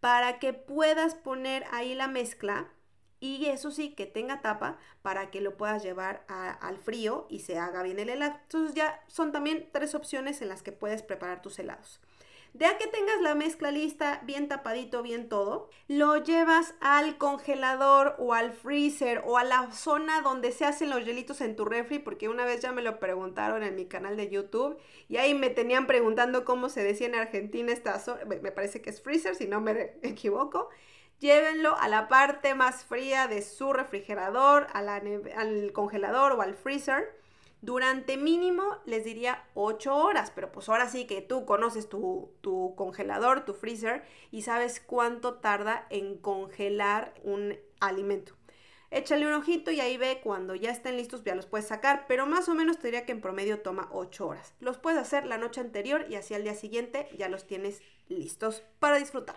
para 0.00 0.38
que 0.38 0.52
puedas 0.52 1.14
poner 1.14 1.64
ahí 1.70 1.94
la 1.94 2.08
mezcla 2.08 2.72
y 3.20 3.46
eso 3.46 3.70
sí, 3.70 3.94
que 3.94 4.06
tenga 4.06 4.40
tapa 4.40 4.78
para 5.00 5.30
que 5.30 5.40
lo 5.40 5.56
puedas 5.56 5.84
llevar 5.84 6.24
al 6.26 6.76
frío 6.78 7.28
y 7.30 7.38
se 7.38 7.56
haga 7.56 7.84
bien 7.84 8.00
el 8.00 8.08
helado. 8.08 8.34
Entonces 8.42 8.74
ya 8.74 9.00
son 9.06 9.30
también 9.30 9.68
tres 9.72 9.94
opciones 9.94 10.42
en 10.42 10.48
las 10.48 10.64
que 10.64 10.72
puedes 10.72 11.04
preparar 11.04 11.40
tus 11.40 11.60
helados. 11.60 12.00
Ya 12.54 12.76
que 12.76 12.86
tengas 12.86 13.18
la 13.22 13.34
mezcla 13.34 13.70
lista, 13.70 14.20
bien 14.24 14.46
tapadito, 14.46 15.02
bien 15.02 15.30
todo, 15.30 15.70
lo 15.88 16.18
llevas 16.18 16.74
al 16.80 17.16
congelador 17.16 18.14
o 18.18 18.34
al 18.34 18.52
freezer 18.52 19.22
o 19.24 19.38
a 19.38 19.44
la 19.44 19.72
zona 19.72 20.20
donde 20.20 20.52
se 20.52 20.66
hacen 20.66 20.90
los 20.90 21.02
hielitos 21.02 21.40
en 21.40 21.56
tu 21.56 21.64
refri, 21.64 21.98
porque 21.98 22.28
una 22.28 22.44
vez 22.44 22.60
ya 22.60 22.70
me 22.70 22.82
lo 22.82 22.98
preguntaron 23.00 23.62
en 23.62 23.74
mi 23.74 23.86
canal 23.86 24.18
de 24.18 24.28
YouTube 24.28 24.76
y 25.08 25.16
ahí 25.16 25.32
me 25.32 25.48
tenían 25.48 25.86
preguntando 25.86 26.44
cómo 26.44 26.68
se 26.68 26.84
decía 26.84 27.06
en 27.06 27.14
Argentina 27.14 27.72
esta 27.72 27.98
zona, 27.98 28.24
me 28.26 28.52
parece 28.52 28.82
que 28.82 28.90
es 28.90 29.00
freezer, 29.00 29.34
si 29.34 29.46
no 29.46 29.62
me 29.62 29.94
equivoco. 30.02 30.68
Llévenlo 31.20 31.74
a 31.78 31.88
la 31.88 32.08
parte 32.08 32.54
más 32.54 32.84
fría 32.84 33.28
de 33.28 33.40
su 33.40 33.72
refrigerador, 33.72 34.66
al 34.74 35.72
congelador 35.72 36.32
o 36.32 36.42
al 36.42 36.54
freezer 36.54 37.21
durante 37.62 38.16
mínimo 38.16 38.64
les 38.84 39.04
diría 39.04 39.44
8 39.54 39.94
horas, 39.94 40.32
pero 40.34 40.50
pues 40.50 40.68
ahora 40.68 40.88
sí 40.88 41.06
que 41.06 41.22
tú 41.22 41.46
conoces 41.46 41.88
tu, 41.88 42.32
tu, 42.40 42.74
congelador, 42.76 43.44
tu 43.44 43.54
freezer 43.54 44.02
y 44.32 44.42
sabes 44.42 44.80
cuánto 44.80 45.34
tarda 45.34 45.86
en 45.88 46.18
congelar 46.18 47.14
un 47.22 47.56
alimento. 47.80 48.34
Échale 48.94 49.26
un 49.26 49.32
ojito 49.32 49.70
y 49.70 49.80
ahí 49.80 49.96
ve 49.96 50.20
cuando 50.22 50.54
ya 50.54 50.70
estén 50.70 50.98
listos 50.98 51.24
ya 51.24 51.34
los 51.34 51.46
puedes 51.46 51.66
sacar, 51.66 52.04
pero 52.08 52.26
más 52.26 52.50
o 52.50 52.54
menos 52.54 52.78
te 52.78 52.88
diría 52.88 53.06
que 53.06 53.12
en 53.12 53.22
promedio 53.22 53.60
toma 53.60 53.88
8 53.90 54.26
horas. 54.26 54.52
Los 54.60 54.76
puedes 54.76 55.00
hacer 55.00 55.24
la 55.24 55.38
noche 55.38 55.62
anterior 55.62 56.04
y 56.10 56.16
así 56.16 56.34
al 56.34 56.42
día 56.42 56.54
siguiente 56.54 57.08
ya 57.16 57.30
los 57.30 57.46
tienes 57.46 57.80
listos 58.08 58.62
para 58.78 58.98
disfrutar. 58.98 59.36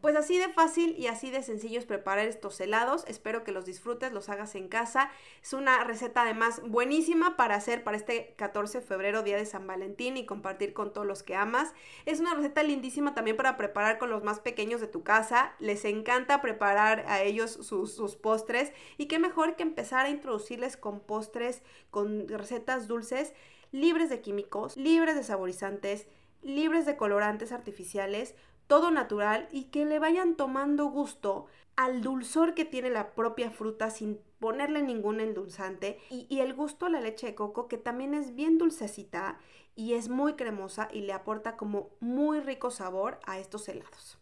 Pues 0.00 0.16
así 0.16 0.38
de 0.38 0.48
fácil 0.48 0.94
y 0.98 1.06
así 1.06 1.30
de 1.30 1.42
sencillo 1.42 1.78
es 1.78 1.86
preparar 1.86 2.26
estos 2.26 2.60
helados. 2.60 3.04
Espero 3.08 3.42
que 3.42 3.52
los 3.52 3.64
disfrutes, 3.64 4.12
los 4.12 4.28
hagas 4.28 4.54
en 4.54 4.68
casa. 4.68 5.10
Es 5.42 5.52
una 5.52 5.82
receta 5.84 6.22
además 6.22 6.60
buenísima 6.64 7.36
para 7.36 7.54
hacer 7.54 7.82
para 7.82 7.96
este 7.96 8.34
14 8.36 8.80
de 8.80 8.86
febrero, 8.86 9.22
día 9.22 9.36
de 9.36 9.46
San 9.46 9.66
Valentín 9.66 10.16
y 10.16 10.26
compartir 10.26 10.74
con 10.74 10.92
todos 10.92 11.06
los 11.06 11.22
que 11.22 11.34
amas. 11.34 11.72
Es 12.04 12.20
una 12.20 12.34
receta 12.34 12.62
lindísima 12.62 13.14
también 13.14 13.36
para 13.36 13.56
preparar 13.56 13.98
con 13.98 14.10
los 14.10 14.22
más 14.22 14.40
pequeños 14.40 14.80
de 14.80 14.88
tu 14.88 15.02
casa. 15.02 15.54
Les 15.58 15.84
encanta 15.84 16.42
preparar 16.42 17.04
a 17.08 17.22
ellos 17.22 17.50
sus, 17.50 17.94
sus 17.94 18.16
postres 18.26 18.72
y 18.98 19.06
qué 19.06 19.20
mejor 19.20 19.54
que 19.54 19.62
empezar 19.62 20.04
a 20.04 20.10
introducirles 20.10 20.76
con 20.76 20.98
postres, 20.98 21.62
con 21.92 22.26
recetas 22.26 22.88
dulces 22.88 23.34
libres 23.70 24.10
de 24.10 24.20
químicos, 24.20 24.76
libres 24.76 25.14
de 25.14 25.22
saborizantes 25.22 26.08
libres 26.42 26.86
de 26.86 26.96
colorantes 26.96 27.52
artificiales, 27.52 28.34
todo 28.66 28.90
natural 28.90 29.48
y 29.52 29.64
que 29.64 29.84
le 29.84 30.00
vayan 30.00 30.34
tomando 30.34 30.86
gusto 30.86 31.46
al 31.76 32.00
dulzor 32.00 32.54
que 32.54 32.64
tiene 32.64 32.90
la 32.90 33.14
propia 33.14 33.50
fruta 33.50 33.90
sin 33.90 34.18
ponerle 34.40 34.82
ningún 34.82 35.20
endulzante 35.20 36.00
y, 36.10 36.40
el 36.40 36.52
gusto 36.52 36.86
a 36.86 36.90
la 36.90 37.00
leche 37.00 37.28
de 37.28 37.34
coco 37.36 37.68
que 37.68 37.78
también 37.78 38.14
es 38.14 38.34
bien 38.34 38.58
dulcecita 38.58 39.38
y 39.76 39.94
es 39.94 40.08
muy 40.08 40.34
cremosa 40.34 40.88
y 40.92 41.02
le 41.02 41.12
aporta 41.12 41.56
como 41.56 41.90
muy 42.00 42.40
rico 42.40 42.72
sabor 42.72 43.20
a 43.24 43.38
estos 43.38 43.68
helados. 43.68 44.18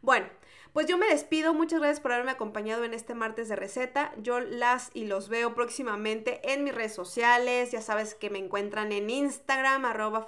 Bueno, 0.00 0.26
Pues 0.74 0.88
yo 0.88 0.98
me 0.98 1.06
despido, 1.06 1.54
muchas 1.54 1.78
gracias 1.78 2.00
por 2.00 2.10
haberme 2.10 2.32
acompañado 2.32 2.82
en 2.82 2.94
este 2.94 3.14
martes 3.14 3.48
de 3.48 3.54
receta. 3.54 4.12
Yo 4.20 4.40
las 4.40 4.90
y 4.92 5.04
los 5.04 5.28
veo 5.28 5.54
próximamente 5.54 6.40
en 6.52 6.64
mis 6.64 6.74
redes 6.74 6.92
sociales. 6.92 7.70
Ya 7.70 7.80
sabes 7.80 8.16
que 8.16 8.28
me 8.28 8.40
encuentran 8.40 8.90
en 8.90 9.08
Instagram, 9.08 9.84
arroba 9.84 10.26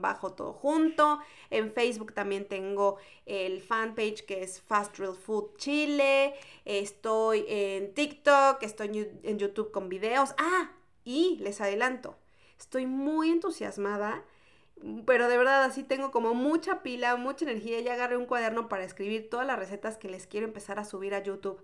bajo 0.00 0.32
todo 0.32 0.52
junto. 0.54 1.20
En 1.50 1.70
Facebook 1.70 2.14
también 2.14 2.48
tengo 2.48 2.96
el 3.26 3.62
fanpage 3.62 4.26
que 4.26 4.42
es 4.42 4.60
Fast 4.60 4.96
Food 4.96 5.56
Chile. 5.56 6.34
Estoy 6.64 7.44
en 7.46 7.94
TikTok, 7.94 8.60
estoy 8.60 9.08
en 9.22 9.38
YouTube 9.38 9.70
con 9.70 9.88
videos. 9.88 10.34
Ah, 10.36 10.72
y 11.04 11.36
les 11.36 11.60
adelanto, 11.60 12.16
estoy 12.58 12.86
muy 12.86 13.30
entusiasmada 13.30 14.24
pero 15.06 15.28
de 15.28 15.38
verdad 15.38 15.64
así 15.64 15.82
tengo 15.82 16.10
como 16.10 16.34
mucha 16.34 16.82
pila, 16.82 17.16
mucha 17.16 17.44
energía. 17.44 17.80
Ya 17.80 17.94
agarré 17.94 18.16
un 18.16 18.26
cuaderno 18.26 18.68
para 18.68 18.84
escribir 18.84 19.30
todas 19.30 19.46
las 19.46 19.58
recetas 19.58 19.96
que 19.96 20.08
les 20.08 20.26
quiero 20.26 20.46
empezar 20.46 20.78
a 20.78 20.84
subir 20.84 21.14
a 21.14 21.22
YouTube. 21.22 21.62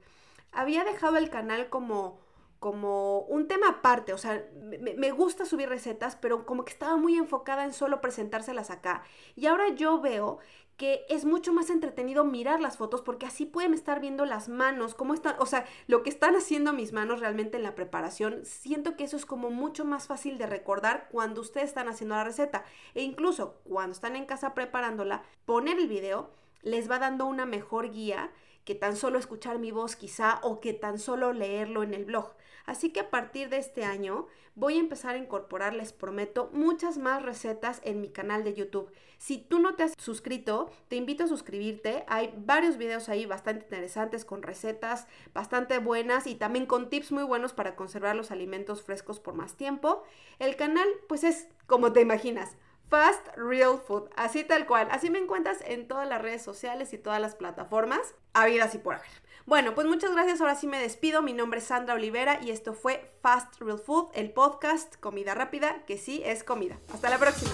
Había 0.52 0.84
dejado 0.84 1.16
el 1.16 1.30
canal 1.30 1.68
como 1.68 2.18
como 2.60 3.20
un 3.20 3.48
tema 3.48 3.70
aparte, 3.70 4.12
o 4.12 4.18
sea, 4.18 4.44
me, 4.54 4.92
me, 4.92 5.10
gusta 5.12 5.46
subir 5.46 5.70
recetas, 5.70 6.14
pero 6.16 6.44
como 6.44 6.66
que 6.66 6.72
estaba 6.74 6.98
muy 6.98 7.16
enfocada 7.16 7.64
en 7.64 7.72
solo 7.72 8.02
presentárselas 8.02 8.70
acá. 8.70 9.02
Y 9.34 9.46
ahora 9.46 9.70
yo 9.70 9.98
veo 10.02 10.40
que 10.80 11.04
es 11.10 11.26
mucho 11.26 11.52
más 11.52 11.68
entretenido 11.68 12.24
mirar 12.24 12.62
las 12.62 12.78
fotos 12.78 13.02
porque 13.02 13.26
así 13.26 13.44
pueden 13.44 13.74
estar 13.74 14.00
viendo 14.00 14.24
las 14.24 14.48
manos, 14.48 14.94
cómo 14.94 15.12
están, 15.12 15.36
o 15.38 15.44
sea, 15.44 15.66
lo 15.88 16.02
que 16.02 16.08
están 16.08 16.34
haciendo 16.36 16.72
mis 16.72 16.94
manos 16.94 17.20
realmente 17.20 17.58
en 17.58 17.64
la 17.64 17.74
preparación. 17.74 18.46
Siento 18.46 18.96
que 18.96 19.04
eso 19.04 19.18
es 19.18 19.26
como 19.26 19.50
mucho 19.50 19.84
más 19.84 20.06
fácil 20.06 20.38
de 20.38 20.46
recordar 20.46 21.08
cuando 21.12 21.42
ustedes 21.42 21.68
están 21.68 21.90
haciendo 21.90 22.14
la 22.14 22.24
receta. 22.24 22.64
E 22.94 23.02
incluso 23.02 23.60
cuando 23.64 23.92
están 23.92 24.16
en 24.16 24.24
casa 24.24 24.54
preparándola, 24.54 25.22
poner 25.44 25.78
el 25.78 25.86
video 25.86 26.30
les 26.62 26.90
va 26.90 26.98
dando 26.98 27.26
una 27.26 27.44
mejor 27.44 27.90
guía 27.90 28.32
que 28.64 28.74
tan 28.74 28.96
solo 28.96 29.18
escuchar 29.18 29.58
mi 29.58 29.72
voz 29.72 29.96
quizá 29.96 30.40
o 30.42 30.60
que 30.60 30.72
tan 30.72 30.98
solo 30.98 31.34
leerlo 31.34 31.82
en 31.82 31.92
el 31.92 32.06
blog. 32.06 32.32
Así 32.66 32.90
que 32.90 33.00
a 33.00 33.10
partir 33.10 33.48
de 33.48 33.58
este 33.58 33.84
año 33.84 34.26
voy 34.54 34.76
a 34.76 34.80
empezar 34.80 35.14
a 35.14 35.18
incorporar, 35.18 35.74
les 35.74 35.92
prometo, 35.92 36.50
muchas 36.52 36.98
más 36.98 37.22
recetas 37.22 37.80
en 37.84 38.00
mi 38.00 38.10
canal 38.10 38.44
de 38.44 38.54
YouTube. 38.54 38.90
Si 39.18 39.38
tú 39.38 39.58
no 39.58 39.74
te 39.74 39.82
has 39.82 39.94
suscrito, 39.98 40.70
te 40.88 40.96
invito 40.96 41.24
a 41.24 41.28
suscribirte. 41.28 42.04
Hay 42.08 42.32
varios 42.36 42.76
videos 42.76 43.08
ahí 43.08 43.26
bastante 43.26 43.64
interesantes 43.64 44.24
con 44.24 44.42
recetas 44.42 45.06
bastante 45.34 45.78
buenas 45.78 46.26
y 46.26 46.34
también 46.34 46.66
con 46.66 46.88
tips 46.88 47.12
muy 47.12 47.24
buenos 47.24 47.52
para 47.52 47.76
conservar 47.76 48.16
los 48.16 48.30
alimentos 48.30 48.82
frescos 48.82 49.20
por 49.20 49.34
más 49.34 49.56
tiempo. 49.56 50.02
El 50.38 50.56
canal 50.56 50.88
pues 51.08 51.24
es 51.24 51.48
como 51.66 51.92
te 51.92 52.00
imaginas 52.00 52.56
Fast 52.90 53.28
Real 53.36 53.78
Food, 53.78 54.10
así 54.16 54.42
tal 54.42 54.66
cual. 54.66 54.88
Así 54.90 55.10
me 55.10 55.18
encuentras 55.18 55.58
en 55.64 55.86
todas 55.86 56.08
las 56.08 56.20
redes 56.20 56.42
sociales 56.42 56.92
y 56.92 56.98
todas 56.98 57.20
las 57.20 57.36
plataformas, 57.36 58.14
habidas 58.32 58.74
y 58.74 58.78
por 58.78 58.94
haber. 58.94 59.08
Bueno, 59.50 59.74
pues 59.74 59.88
muchas 59.88 60.12
gracias. 60.12 60.40
Ahora 60.40 60.54
sí 60.54 60.68
me 60.68 60.78
despido. 60.78 61.22
Mi 61.22 61.32
nombre 61.32 61.58
es 61.58 61.66
Sandra 61.66 61.94
Olivera 61.94 62.38
y 62.40 62.52
esto 62.52 62.72
fue 62.72 63.10
Fast 63.20 63.60
Real 63.60 63.80
Food, 63.80 64.10
el 64.14 64.30
podcast 64.30 64.94
Comida 65.00 65.34
Rápida, 65.34 65.84
que 65.88 65.98
sí 65.98 66.22
es 66.24 66.44
comida. 66.44 66.78
Hasta 66.94 67.10
la 67.10 67.18
próxima. 67.18 67.50